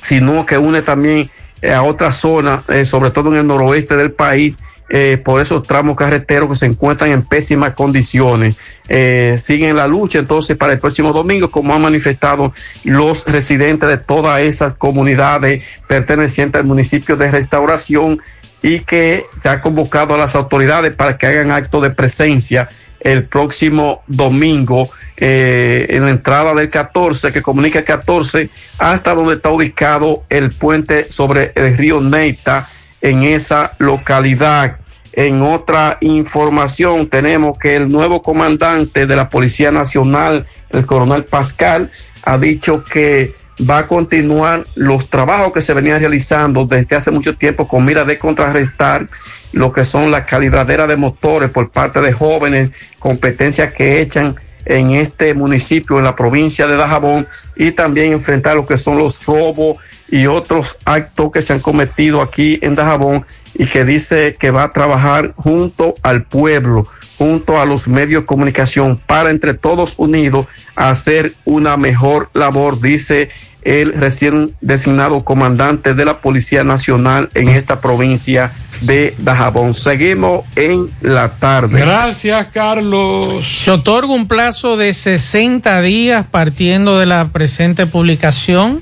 sino 0.01 0.45
que 0.45 0.57
une 0.57 0.81
también 0.81 1.30
a 1.61 1.81
otra 1.84 2.11
zona, 2.11 2.64
eh, 2.69 2.86
sobre 2.86 3.11
todo 3.11 3.31
en 3.31 3.40
el 3.40 3.48
noroeste 3.48 3.95
del 3.95 4.11
país, 4.11 4.57
eh, 4.91 5.22
por 5.23 5.40
esos 5.40 5.61
tramos 5.64 5.95
carreteros 5.95 6.49
que 6.49 6.56
se 6.56 6.65
encuentran 6.65 7.11
en 7.11 7.22
pésimas 7.22 7.73
condiciones. 7.73 8.56
Eh, 8.88 9.40
siguen 9.41 9.76
la 9.76 9.88
lucha 9.88 10.18
entonces 10.18 10.57
para 10.57 10.73
el 10.73 10.80
próximo 10.80 11.14
domingo, 11.14 11.52
como 11.52 11.76
han 11.76 11.81
manifestado 11.84 12.53
los 12.84 13.26
residentes 13.27 13.88
de 13.88 13.98
todas 13.98 14.41
esas 14.41 14.73
comunidades 14.73 15.64
pertenecientes 15.88 16.60
al 16.60 16.65
municipio 16.65 17.15
de 17.18 17.30
restauración 17.30 18.19
y 18.64 18.80
que 18.80 19.26
se 19.38 19.49
ha 19.49 19.61
convocado 19.61 20.15
a 20.15 20.18
las 20.18 20.36
autoridades 20.36 20.95
para 20.95 21.18
que 21.18 21.27
hagan 21.27 21.52
acto 21.52 21.81
de 21.81 21.91
presencia 21.91 22.68
el 22.99 23.26
próximo 23.26 24.03
domingo 24.07 24.89
eh, 25.17 25.88
en 25.89 26.03
la 26.03 26.09
entrada 26.09 26.53
del 26.53 26.69
14 26.69 27.31
que 27.31 27.41
comunica 27.41 27.80
el 27.80 27.85
14 27.85 28.49
hasta 28.77 29.13
donde 29.13 29.35
está 29.35 29.49
ubicado 29.49 30.23
el 30.30 30.51
puente 30.51 31.11
sobre 31.11 31.51
el 31.55 31.77
río 31.77 32.01
Neita 32.01 32.67
en 33.01 33.23
esa 33.23 33.73
localidad. 33.80 34.77
En 35.13 35.41
otra 35.41 35.97
información 36.01 37.07
tenemos 37.07 37.57
que 37.57 37.76
el 37.76 37.91
nuevo 37.91 38.21
comandante 38.21 39.07
de 39.07 39.15
la 39.15 39.27
Policía 39.27 39.71
Nacional, 39.71 40.45
el 40.69 40.85
coronel 40.85 41.23
Pascal, 41.23 41.89
ha 42.23 42.38
dicho 42.38 42.84
que 42.84 43.34
va 43.67 43.80
a 43.80 43.88
continuar 43.88 44.65
los 44.76 45.09
trabajos 45.09 45.51
que 45.51 45.61
se 45.61 45.73
venían 45.73 45.99
realizando 45.99 46.65
desde 46.65 46.95
hace 46.95 47.11
mucho 47.11 47.35
tiempo 47.35 47.67
con 47.67 47.84
mira 47.84 48.05
de 48.05 48.17
contrarrestar 48.17 49.07
lo 49.51 49.71
que 49.71 49.85
son 49.85 50.11
las 50.11 50.26
calibraderas 50.26 50.88
de 50.88 50.95
motores 50.95 51.49
por 51.49 51.69
parte 51.71 52.01
de 52.01 52.11
jóvenes, 52.11 52.71
competencias 52.99 53.73
que 53.73 54.01
echan 54.01 54.35
en 54.65 54.91
este 54.91 55.34
municipio, 55.34 55.97
en 55.97 56.03
la 56.03 56.15
provincia 56.15 56.67
de 56.67 56.76
Dajabón, 56.76 57.27
y 57.55 57.71
también 57.71 58.11
enfrentar 58.11 58.55
lo 58.55 58.65
que 58.65 58.77
son 58.77 58.97
los 58.97 59.26
robos 59.26 59.77
y 60.09 60.27
otros 60.27 60.77
actos 60.85 61.31
que 61.31 61.41
se 61.41 61.53
han 61.53 61.59
cometido 61.59 62.21
aquí 62.21 62.59
en 62.61 62.76
Dajabón 62.76 63.26
y 63.55 63.65
que 63.65 63.84
dice 63.84 64.38
que 64.39 64.51
va 64.51 64.63
a 64.63 64.71
trabajar 64.71 65.34
junto 65.35 65.95
al 66.03 66.23
pueblo, 66.23 66.88
junto 67.17 67.59
a 67.59 67.65
los 67.65 67.88
medios 67.88 68.23
de 68.23 68.27
comunicación 68.27 68.97
para 68.97 69.31
entre 69.31 69.53
todos 69.53 69.95
unidos 69.97 70.45
hacer 70.76 71.34
una 71.45 71.76
mejor 71.76 72.30
labor, 72.34 72.80
dice 72.80 73.30
el 73.64 73.94
recién 73.94 74.53
designado 74.61 75.23
comandante 75.23 75.94
de 75.94 76.06
la 76.06 76.19
Policía 76.19 76.64
Nacional 76.64 77.30
en 77.34 77.49
esta 77.49 77.81
provincia 77.81 78.52
de 78.81 79.14
Dajabón. 79.19 79.73
Seguimos 79.73 80.45
en 80.56 80.90
la 81.02 81.30
tarde. 81.30 81.80
Gracias, 81.80 82.48
Carlos. 82.48 83.45
Se 83.45 83.72
otorga 83.72 84.14
un 84.14 84.27
plazo 84.27 84.77
de 84.77 84.94
60 84.94 85.81
días 85.81 86.26
partiendo 86.30 86.98
de 86.99 87.06
la 87.06 87.27
presente 87.27 87.86
publicación, 87.86 88.81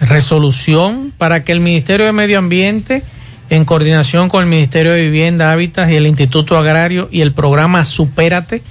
resolución, 0.00 1.12
para 1.16 1.44
que 1.44 1.52
el 1.52 1.60
Ministerio 1.60 2.04
de 2.04 2.12
Medio 2.12 2.38
Ambiente, 2.38 3.02
en 3.48 3.64
coordinación 3.64 4.28
con 4.28 4.42
el 4.42 4.50
Ministerio 4.50 4.92
de 4.92 5.02
Vivienda, 5.02 5.52
Hábitat 5.52 5.90
y 5.90 5.96
el 5.96 6.06
Instituto 6.06 6.58
Agrario 6.58 7.08
y 7.10 7.22
el 7.22 7.32
programa 7.32 7.84
Supérate, 7.84 8.62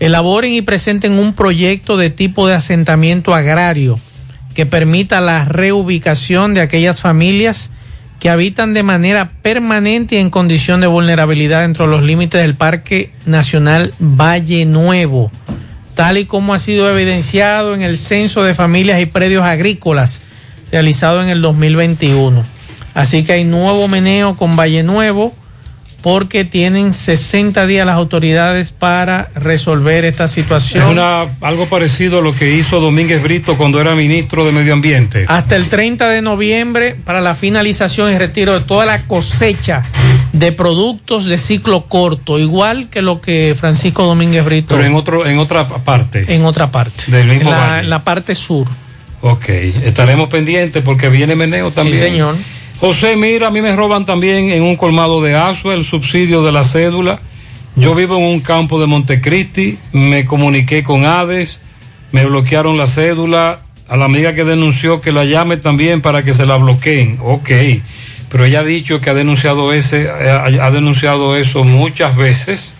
elaboren 0.00 0.52
y 0.52 0.62
presenten 0.62 1.12
un 1.12 1.34
proyecto 1.34 1.96
de 1.96 2.10
tipo 2.10 2.48
de 2.48 2.54
asentamiento 2.54 3.34
agrario 3.34 4.00
que 4.54 4.66
permita 4.66 5.20
la 5.20 5.44
reubicación 5.44 6.54
de 6.54 6.60
aquellas 6.60 7.00
familias 7.00 7.70
que 8.20 8.30
habitan 8.30 8.72
de 8.72 8.82
manera 8.82 9.30
permanente 9.42 10.14
y 10.14 10.18
en 10.18 10.30
condición 10.30 10.80
de 10.80 10.86
vulnerabilidad 10.86 11.62
dentro 11.62 11.84
de 11.84 11.90
los 11.90 12.02
límites 12.02 12.40
del 12.40 12.54
Parque 12.54 13.12
Nacional 13.26 13.92
Valle 13.98 14.64
Nuevo, 14.64 15.30
tal 15.94 16.18
y 16.18 16.24
como 16.24 16.54
ha 16.54 16.58
sido 16.58 16.88
evidenciado 16.88 17.74
en 17.74 17.82
el 17.82 17.98
Censo 17.98 18.42
de 18.42 18.54
Familias 18.54 19.00
y 19.02 19.06
Predios 19.06 19.44
Agrícolas 19.44 20.22
realizado 20.72 21.22
en 21.22 21.28
el 21.28 21.42
2021. 21.42 22.42
Así 22.94 23.24
que 23.24 23.32
hay 23.32 23.44
nuevo 23.44 23.88
meneo 23.88 24.36
con 24.36 24.56
Valle 24.56 24.82
Nuevo 24.82 25.34
porque 26.04 26.44
tienen 26.44 26.92
60 26.92 27.66
días 27.66 27.86
las 27.86 27.96
autoridades 27.96 28.72
para 28.72 29.30
resolver 29.34 30.04
esta 30.04 30.28
situación. 30.28 30.84
Es 30.84 30.90
una, 30.90 31.22
algo 31.40 31.66
parecido 31.66 32.18
a 32.18 32.20
lo 32.20 32.34
que 32.34 32.58
hizo 32.58 32.78
Domínguez 32.78 33.22
Brito 33.22 33.56
cuando 33.56 33.80
era 33.80 33.94
ministro 33.94 34.44
de 34.44 34.52
Medio 34.52 34.74
Ambiente. 34.74 35.24
hasta 35.26 35.56
el 35.56 35.70
30 35.70 36.10
de 36.10 36.20
noviembre 36.20 36.94
para 37.06 37.22
la 37.22 37.34
finalización 37.34 38.12
y 38.12 38.18
retiro 38.18 38.52
de 38.52 38.60
toda 38.66 38.84
la 38.84 39.06
cosecha 39.06 39.82
de 40.34 40.52
productos 40.52 41.24
de 41.24 41.38
ciclo 41.38 41.86
corto, 41.86 42.38
igual 42.38 42.90
que 42.90 43.00
lo 43.00 43.22
que 43.22 43.56
Francisco 43.58 44.04
Domínguez 44.04 44.44
Brito 44.44 44.74
Pero 44.74 44.86
en, 44.86 44.92
otro, 44.92 45.24
en 45.24 45.38
otra 45.38 45.66
parte. 45.70 46.26
en 46.28 46.44
otra 46.44 46.70
parte, 46.70 47.04
Del 47.06 47.28
mismo 47.28 47.50
en 47.50 47.56
la, 47.56 47.80
en 47.80 47.88
la 47.88 48.00
parte 48.00 48.34
sur. 48.34 48.66
Ok, 49.22 49.48
estaremos 49.48 50.28
pendientes 50.28 50.82
porque 50.82 51.08
viene 51.08 51.34
meneo 51.34 51.70
también. 51.70 51.96
Sí, 51.96 52.02
señor. 52.02 52.36
José, 52.86 53.16
mira, 53.16 53.46
a 53.46 53.50
mí 53.50 53.62
me 53.62 53.74
roban 53.74 54.04
también 54.04 54.50
en 54.50 54.62
un 54.62 54.76
colmado 54.76 55.22
de 55.22 55.34
Asua 55.34 55.72
el 55.72 55.86
subsidio 55.86 56.42
de 56.42 56.52
la 56.52 56.64
cédula. 56.64 57.18
Yo 57.76 57.94
vivo 57.94 58.18
en 58.18 58.24
un 58.24 58.40
campo 58.40 58.78
de 58.78 58.86
Montecristi, 58.86 59.78
me 59.92 60.26
comuniqué 60.26 60.84
con 60.84 61.06
Hades, 61.06 61.60
me 62.12 62.26
bloquearon 62.26 62.76
la 62.76 62.86
cédula, 62.86 63.60
a 63.88 63.96
la 63.96 64.04
amiga 64.04 64.34
que 64.34 64.44
denunció 64.44 65.00
que 65.00 65.12
la 65.12 65.24
llame 65.24 65.56
también 65.56 66.02
para 66.02 66.24
que 66.24 66.34
se 66.34 66.44
la 66.44 66.56
bloqueen. 66.56 67.16
Ok, 67.22 67.48
pero 68.28 68.44
ella 68.44 68.60
ha 68.60 68.64
dicho 68.64 69.00
que 69.00 69.08
ha 69.08 69.14
denunciado, 69.14 69.72
ese, 69.72 70.10
ha, 70.10 70.44
ha 70.44 70.70
denunciado 70.70 71.38
eso 71.38 71.64
muchas 71.64 72.14
veces 72.14 72.74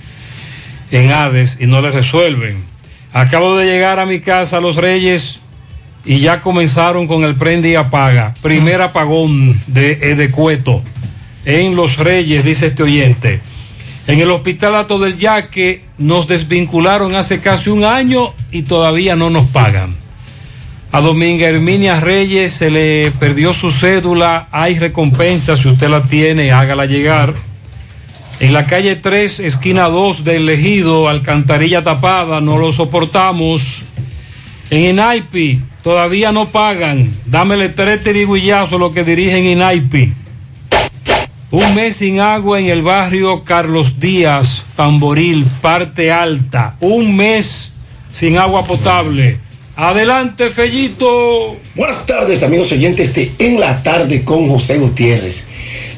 en 0.91 1.13
Hades 1.13 1.57
y 1.63 1.67
no 1.67 1.81
le 1.81 1.91
resuelven. 1.91 2.63
Acabo 3.15 3.57
de 3.57 3.65
llegar 3.65 4.01
a 4.01 4.05
mi 4.05 4.21
casa, 4.21 4.61
Los 4.61 4.77
Reyes, 4.77 5.41
y 6.05 6.19
ya 6.19 6.41
comenzaron 6.41 7.07
con 7.07 7.25
el 7.25 7.35
prende 7.35 7.71
y 7.71 7.75
apaga. 7.75 8.35
Primer 8.43 8.81
apagón 8.83 9.61
de, 9.67 9.93
eh, 9.93 10.15
de 10.15 10.31
Cueto 10.31 10.83
en 11.45 11.77
Los 11.77 11.97
Reyes, 11.97 12.45
dice 12.45 12.69
este 12.69 12.83
oyente. 12.83 13.41
En 14.07 14.21
el 14.21 14.31
hospital 14.31 14.75
Ato 14.75 14.99
del 14.99 15.17
Yaque 15.17 15.83
nos 15.97 16.29
desvincularon 16.29 17.15
hace 17.15 17.41
casi 17.41 17.71
un 17.71 17.85
año 17.85 18.35
y 18.51 18.63
todavía 18.63 19.17
no 19.17 19.31
nos 19.31 19.47
pagan. 19.49 19.95
A 20.93 21.01
Dominga 21.01 21.49
Herminia 21.49 22.01
Reyes 22.01 22.53
se 22.53 22.71
le 22.71 23.11
perdió 23.19 23.53
su 23.53 23.73
cédula, 23.73 24.49
hay 24.53 24.79
recompensa, 24.79 25.57
si 25.57 25.69
usted 25.69 25.89
la 25.89 26.03
tiene, 26.03 26.53
hágala 26.53 26.87
llegar. 26.87 27.35
En 28.41 28.53
la 28.53 28.67
calle 28.67 28.97
3, 28.97 29.41
esquina 29.41 29.85
2 29.85 30.23
del 30.23 30.49
Ejido, 30.49 31.09
alcantarilla 31.09 31.83
tapada, 31.83 32.41
no 32.41 32.59
lo 32.59 32.73
soportamos. 32.73 33.83
En 34.71 34.85
Inaipi 34.91 35.61
todavía 35.85 36.33
no 36.33 36.49
pagan. 36.49 37.15
Dámele 37.27 37.69
tres 37.69 38.03
tirigullazos 38.03 38.81
lo 38.81 38.93
que 38.93 39.05
dirigen 39.05 39.45
Inaipi. 39.45 40.13
Un 41.53 41.75
mes 41.77 41.97
sin 41.97 42.19
agua 42.19 42.59
en 42.59 42.67
el 42.67 42.83
barrio 42.83 43.45
Carlos 43.45 44.01
Díaz, 44.01 44.65
Tamboril, 44.75 45.45
parte 45.61 46.11
alta. 46.11 46.75
Un 46.81 47.15
mes 47.15 47.73
sin 48.13 48.39
agua 48.39 48.67
potable. 48.67 49.39
Adelante, 49.77 50.51
Fellito. 50.51 51.57
Buenas 51.75 52.07
tardes, 52.07 52.45
amigos 52.45 52.71
oyentes 52.71 53.13
de 53.13 53.33
En 53.41 53.59
la 53.59 53.83
Tarde 53.83 54.23
con 54.23 54.49
José 54.49 54.79
Gutiérrez. 54.79 55.49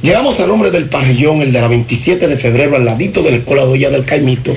Llegamos 0.00 0.40
al 0.40 0.48
nombre 0.48 0.70
del 0.70 0.88
parrillón, 0.88 1.42
el 1.42 1.52
de 1.52 1.60
la 1.60 1.68
27 1.68 2.26
de 2.26 2.38
febrero, 2.38 2.76
al 2.76 2.86
ladito 2.86 3.22
de 3.22 3.32
la 3.32 3.36
Escuela 3.36 3.64
Doya 3.64 3.90
del 3.90 4.06
Caimito, 4.06 4.56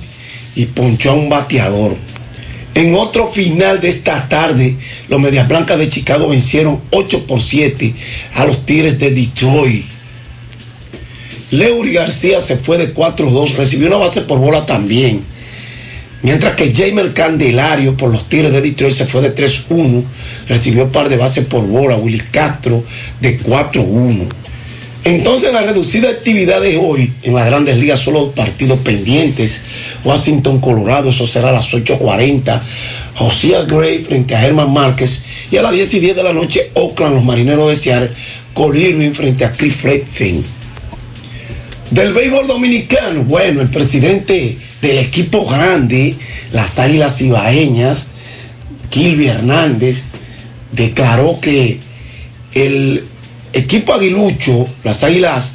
y 0.55 0.67
ponchó 0.67 1.11
a 1.11 1.15
un 1.15 1.29
bateador. 1.29 1.97
En 2.77 2.95
otro 2.95 3.27
final 3.27 3.81
de 3.81 3.89
esta 3.89 4.29
tarde, 4.29 4.77
los 5.09 5.21
Medias 5.21 5.49
Blancas 5.49 5.77
de 5.81 5.89
Chicago 5.89 6.29
vencieron 6.29 6.81
8 6.93 7.27
por 7.27 7.43
7 7.43 7.93
a 8.37 8.45
los 8.45 8.65
Tigres 8.65 9.01
de 9.01 9.11
Detroit. 9.11 9.85
Leury 11.51 11.93
García 11.93 12.41
se 12.41 12.57
fue 12.57 12.79
de 12.79 12.95
4-2, 12.95 13.57
recibió 13.57 13.89
una 13.89 13.97
base 13.97 14.21
por 14.21 14.39
bola 14.39 14.65
también. 14.65 15.25
Mientras 16.25 16.55
que 16.55 16.73
Jamer 16.73 17.13
Candelario 17.13 17.99
por 17.99 18.11
los 18.11 18.31
Tigres 18.31 18.51
de 18.51 18.63
Detroit 18.63 18.95
se 18.95 19.05
fue 19.05 19.21
de 19.21 19.35
3-1, 19.35 20.03
recibió 20.49 20.89
par 20.89 21.11
de 21.11 21.19
bases 21.19 21.45
por 21.45 21.67
bola. 21.67 21.97
Willy 21.97 22.19
Castro 22.19 22.83
de 23.21 23.39
4-1. 23.39 24.27
Entonces 25.05 25.53
la 25.53 25.61
reducida 25.61 26.09
actividad 26.09 26.63
de 26.63 26.79
hoy 26.79 27.13
en 27.25 27.35
las 27.35 27.45
grandes 27.45 27.77
ligas 27.77 28.01
solo 28.01 28.31
partidos 28.31 28.79
pendientes. 28.79 29.61
Washington, 30.03 30.63
Colorado, 30.63 31.11
eso 31.11 31.27
será 31.27 31.51
a 31.51 31.53
las 31.53 31.71
8.40. 31.71 32.59
Josiah 33.17 33.65
Gray 33.65 33.99
frente 33.99 34.35
a 34.35 34.47
Herman 34.47 34.73
Márquez. 34.73 35.27
Y 35.51 35.59
a 35.59 35.63
las 35.63 35.73
10 35.73 35.93
y 35.93 36.01
10 36.01 36.17
de 36.17 36.23
la 36.23 36.33
noche, 36.33 36.71
Oakland, 36.73 37.17
los 37.17 37.25
marineros 37.25 37.69
de 37.69 37.77
Seattle, 37.77 38.11
Cole 38.55 38.81
Irving 38.81 39.13
frente 39.13 39.45
a 39.45 39.53
Chris 39.53 39.75
Fletcher. 39.75 40.37
Del 41.91 42.15
béisbol 42.15 42.47
dominicano, 42.47 43.25
bueno, 43.25 43.61
el 43.61 43.69
presidente 43.69 44.57
del 44.85 44.99
equipo 44.99 45.47
grande, 45.47 46.15
las 46.53 46.79
Águilas 46.79 47.19
Ibaeñas, 47.23 48.09
Kilby 48.91 49.29
Hernández, 49.29 50.05
declaró 50.73 51.41
que 51.41 51.79
el 52.53 53.05
equipo 53.55 53.95
aguilucho, 53.95 54.67
las 54.85 55.03
Águilas, 55.03 55.55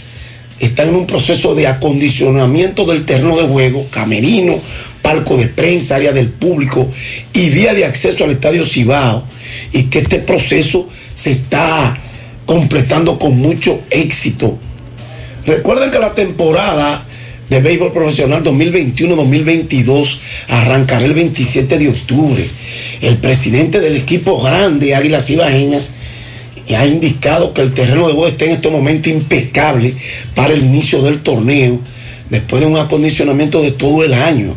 están 0.59 0.89
en 0.89 0.95
un 0.95 1.05
proceso 1.05 1.53
de 1.53 1.67
acondicionamiento 1.67 2.85
del 2.85 3.05
terreno 3.05 3.37
de 3.37 3.47
juego, 3.47 3.85
camerino, 3.91 4.59
palco 5.03 5.37
de 5.37 5.47
prensa, 5.47 5.97
área 5.97 6.11
del 6.11 6.29
público 6.29 6.91
y 7.31 7.51
vía 7.51 7.75
de 7.75 7.85
acceso 7.85 8.23
al 8.23 8.31
Estadio 8.31 8.65
Cibao, 8.65 9.25
y 9.71 9.83
que 9.83 9.99
este 9.99 10.19
proceso 10.19 10.89
se 11.13 11.33
está 11.33 11.99
completando 12.47 13.19
con 13.19 13.37
mucho 13.37 13.79
éxito. 13.91 14.57
Recuerden 15.45 15.91
que 15.91 15.99
la 15.99 16.15
temporada 16.15 17.05
de 17.49 17.59
béisbol 17.61 17.91
profesional 17.91 18.43
2021-2022 18.43 20.19
arrancará 20.47 21.05
el 21.05 21.13
27 21.13 21.79
de 21.79 21.89
octubre. 21.89 22.45
El 23.01 23.17
presidente 23.17 23.79
del 23.79 23.95
equipo 23.95 24.39
grande 24.41 24.95
Águilas 24.95 25.29
Ibaeñas 25.29 25.93
ha 26.75 26.85
indicado 26.85 27.53
que 27.53 27.61
el 27.61 27.73
terreno 27.73 28.07
de 28.07 28.13
juego 28.13 28.27
está 28.27 28.45
en 28.45 28.51
este 28.51 28.69
momento 28.69 29.09
impecable 29.09 29.95
para 30.35 30.53
el 30.53 30.63
inicio 30.63 31.01
del 31.01 31.21
torneo, 31.21 31.79
después 32.29 32.61
de 32.61 32.67
un 32.67 32.77
acondicionamiento 32.77 33.61
de 33.61 33.71
todo 33.71 34.03
el 34.03 34.13
año. 34.13 34.55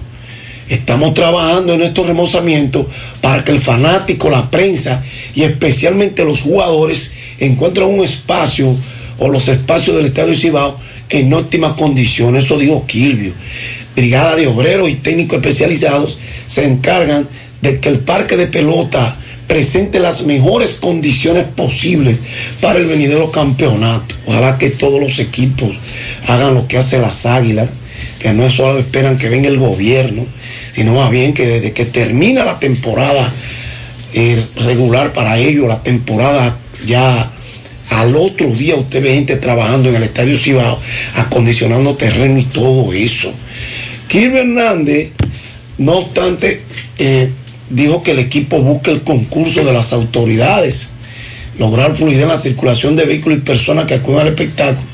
Estamos 0.68 1.14
trabajando 1.14 1.72
en 1.72 1.82
estos 1.82 2.06
remozamientos 2.06 2.86
para 3.20 3.44
que 3.44 3.52
el 3.52 3.60
fanático, 3.60 4.28
la 4.28 4.50
prensa 4.50 5.02
y 5.34 5.42
especialmente 5.42 6.24
los 6.24 6.42
jugadores 6.42 7.14
encuentren 7.38 7.88
un 7.88 8.04
espacio 8.04 8.76
o 9.18 9.28
los 9.28 9.48
espacios 9.48 9.96
del 9.96 10.06
Estadio 10.06 10.34
Cibao 10.34 10.78
en 11.12 11.32
óptimas 11.32 11.74
condiciones. 11.74 12.44
Eso 12.44 12.58
dijo 12.58 12.86
Kilvio. 12.86 13.32
Brigada 13.94 14.36
de 14.36 14.46
obreros 14.46 14.90
y 14.90 14.94
técnicos 14.96 15.36
especializados 15.36 16.18
se 16.46 16.64
encargan 16.66 17.28
de 17.60 17.78
que 17.78 17.90
el 17.90 18.00
parque 18.00 18.36
de 18.36 18.46
pelota 18.46 19.16
presente 19.46 20.00
las 20.00 20.24
mejores 20.24 20.78
condiciones 20.80 21.44
posibles 21.44 22.22
para 22.60 22.78
el 22.78 22.86
venidero 22.86 23.30
campeonato. 23.30 24.14
Ojalá 24.26 24.56
que 24.56 24.70
todos 24.70 24.98
los 24.98 25.18
equipos 25.18 25.76
hagan 26.26 26.54
lo 26.54 26.66
que 26.66 26.78
hacen 26.78 27.02
las 27.02 27.26
águilas, 27.26 27.70
que 28.18 28.32
no 28.32 28.50
solo 28.50 28.78
esperan 28.78 29.18
que 29.18 29.28
venga 29.28 29.48
el 29.48 29.58
gobierno, 29.58 30.26
sino 30.72 30.94
más 30.94 31.10
bien 31.10 31.34
que 31.34 31.46
desde 31.46 31.72
que 31.72 31.84
termina 31.84 32.44
la 32.44 32.58
temporada 32.58 33.30
eh, 34.14 34.42
regular 34.56 35.12
para 35.12 35.38
ellos, 35.38 35.68
la 35.68 35.82
temporada 35.82 36.56
ya 36.86 37.30
al 37.92 38.16
otro 38.16 38.48
día 38.48 38.76
usted 38.76 39.02
ve 39.02 39.14
gente 39.14 39.36
trabajando 39.36 39.90
en 39.90 39.96
el 39.96 40.02
Estadio 40.04 40.38
Cibao, 40.38 40.78
acondicionando 41.16 41.94
terreno 41.94 42.38
y 42.38 42.44
todo 42.44 42.92
eso. 42.92 43.32
Kirby 44.08 44.38
Hernández, 44.38 45.10
no 45.78 45.98
obstante, 45.98 46.62
eh, 46.98 47.30
dijo 47.68 48.02
que 48.02 48.12
el 48.12 48.18
equipo 48.18 48.60
busca 48.60 48.90
el 48.90 49.02
concurso 49.02 49.64
de 49.64 49.72
las 49.72 49.92
autoridades, 49.92 50.92
lograr 51.58 51.96
fluidez 51.96 52.22
en 52.22 52.28
la 52.28 52.38
circulación 52.38 52.96
de 52.96 53.04
vehículos 53.04 53.38
y 53.38 53.42
personas 53.42 53.84
que 53.84 53.94
acuden 53.94 54.20
al 54.20 54.28
espectáculo, 54.28 54.86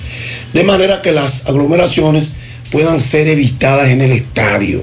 de 0.53 0.65
manera 0.65 1.01
que 1.01 1.13
las 1.13 1.47
aglomeraciones 1.47 2.31
puedan 2.71 3.01
ser 3.01 3.29
evitadas 3.29 3.91
en 3.91 4.01
el 4.01 4.13
estadio. 4.13 4.83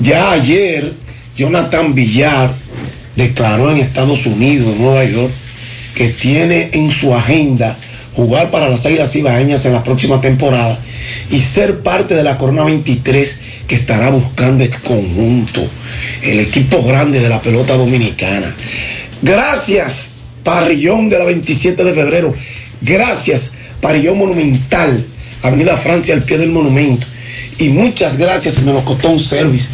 Ya 0.00 0.32
ayer, 0.32 0.94
Jonathan 1.36 1.94
Villar 1.94 2.52
declaró 3.14 3.70
en 3.70 3.78
Estados 3.78 4.26
Unidos, 4.26 4.74
en 4.74 4.82
Nueva 4.82 5.04
York, 5.04 5.32
que 5.98 6.10
tiene 6.10 6.70
en 6.74 6.92
su 6.92 7.12
agenda 7.12 7.76
jugar 8.14 8.52
para 8.52 8.68
las 8.68 8.86
Águilas 8.86 9.16
Ibaeñas 9.16 9.66
en 9.66 9.72
la 9.72 9.82
próxima 9.82 10.20
temporada 10.20 10.78
y 11.28 11.40
ser 11.40 11.80
parte 11.80 12.14
de 12.14 12.22
la 12.22 12.38
Corona 12.38 12.62
23 12.62 13.38
que 13.66 13.74
estará 13.74 14.08
buscando 14.10 14.62
el 14.62 14.70
conjunto, 14.70 15.68
el 16.22 16.38
equipo 16.38 16.84
grande 16.84 17.18
de 17.18 17.28
la 17.28 17.42
pelota 17.42 17.76
dominicana. 17.76 18.54
Gracias, 19.22 20.12
Parrillón 20.44 21.08
de 21.08 21.18
la 21.18 21.24
27 21.24 21.82
de 21.82 21.92
febrero. 21.92 22.32
Gracias, 22.80 23.54
Parrillón 23.80 24.18
Monumental, 24.18 25.04
Avenida 25.42 25.76
Francia 25.76 26.14
al 26.14 26.22
pie 26.22 26.38
del 26.38 26.50
monumento. 26.50 27.08
Y 27.58 27.70
muchas 27.70 28.18
gracias, 28.18 28.62
Melocotón 28.62 29.18
Service. 29.18 29.68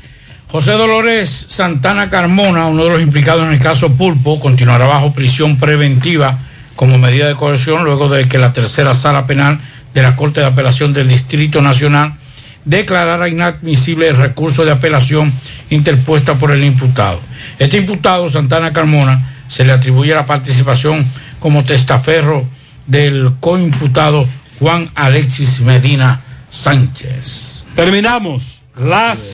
José 0.48 0.73
Dolores 0.73 1.47
Santana 1.48 2.09
Carmona, 2.09 2.66
uno 2.66 2.85
de 2.85 2.90
los 2.90 3.03
implicados 3.03 3.44
en 3.44 3.53
el 3.53 3.59
caso 3.59 3.94
Pulpo, 3.94 4.39
continuará 4.39 4.86
bajo 4.86 5.12
prisión 5.12 5.59
preventiva 5.59 6.39
como 6.77 6.98
medida 6.98 7.27
de 7.27 7.35
coerción 7.35 7.85
luego 7.85 8.09
de 8.09 8.28
que 8.28 8.39
la 8.39 8.53
tercera 8.53 8.94
sala 8.94 9.27
penal 9.27 9.59
de 9.93 10.03
la 10.03 10.15
Corte 10.15 10.39
de 10.40 10.47
Apelación 10.47 10.93
del 10.93 11.09
Distrito 11.09 11.62
Nacional 11.62 12.15
declarara 12.65 13.28
inadmisible 13.28 14.07
el 14.09 14.16
recurso 14.16 14.65
de 14.65 14.70
apelación 14.70 15.32
interpuesta 15.70 16.35
por 16.35 16.53
el 16.53 16.62
imputado. 16.65 17.20
Este 17.59 17.78
imputado, 17.78 18.31
Santana 18.31 18.73
Carmona, 18.73 19.32
se 19.48 19.65
le 19.65 19.73
atribuye 19.73 20.15
la 20.15 20.27
participación 20.27 21.05
como 21.40 21.65
testaferro 21.65 22.47
del 22.87 23.33
coimputado 23.41 24.27
Juan 24.59 24.91
Alexis 24.95 25.61
Medina 25.61 26.21
Sánchez. 26.51 27.65
Terminamos 27.75 28.61
las 28.77 29.19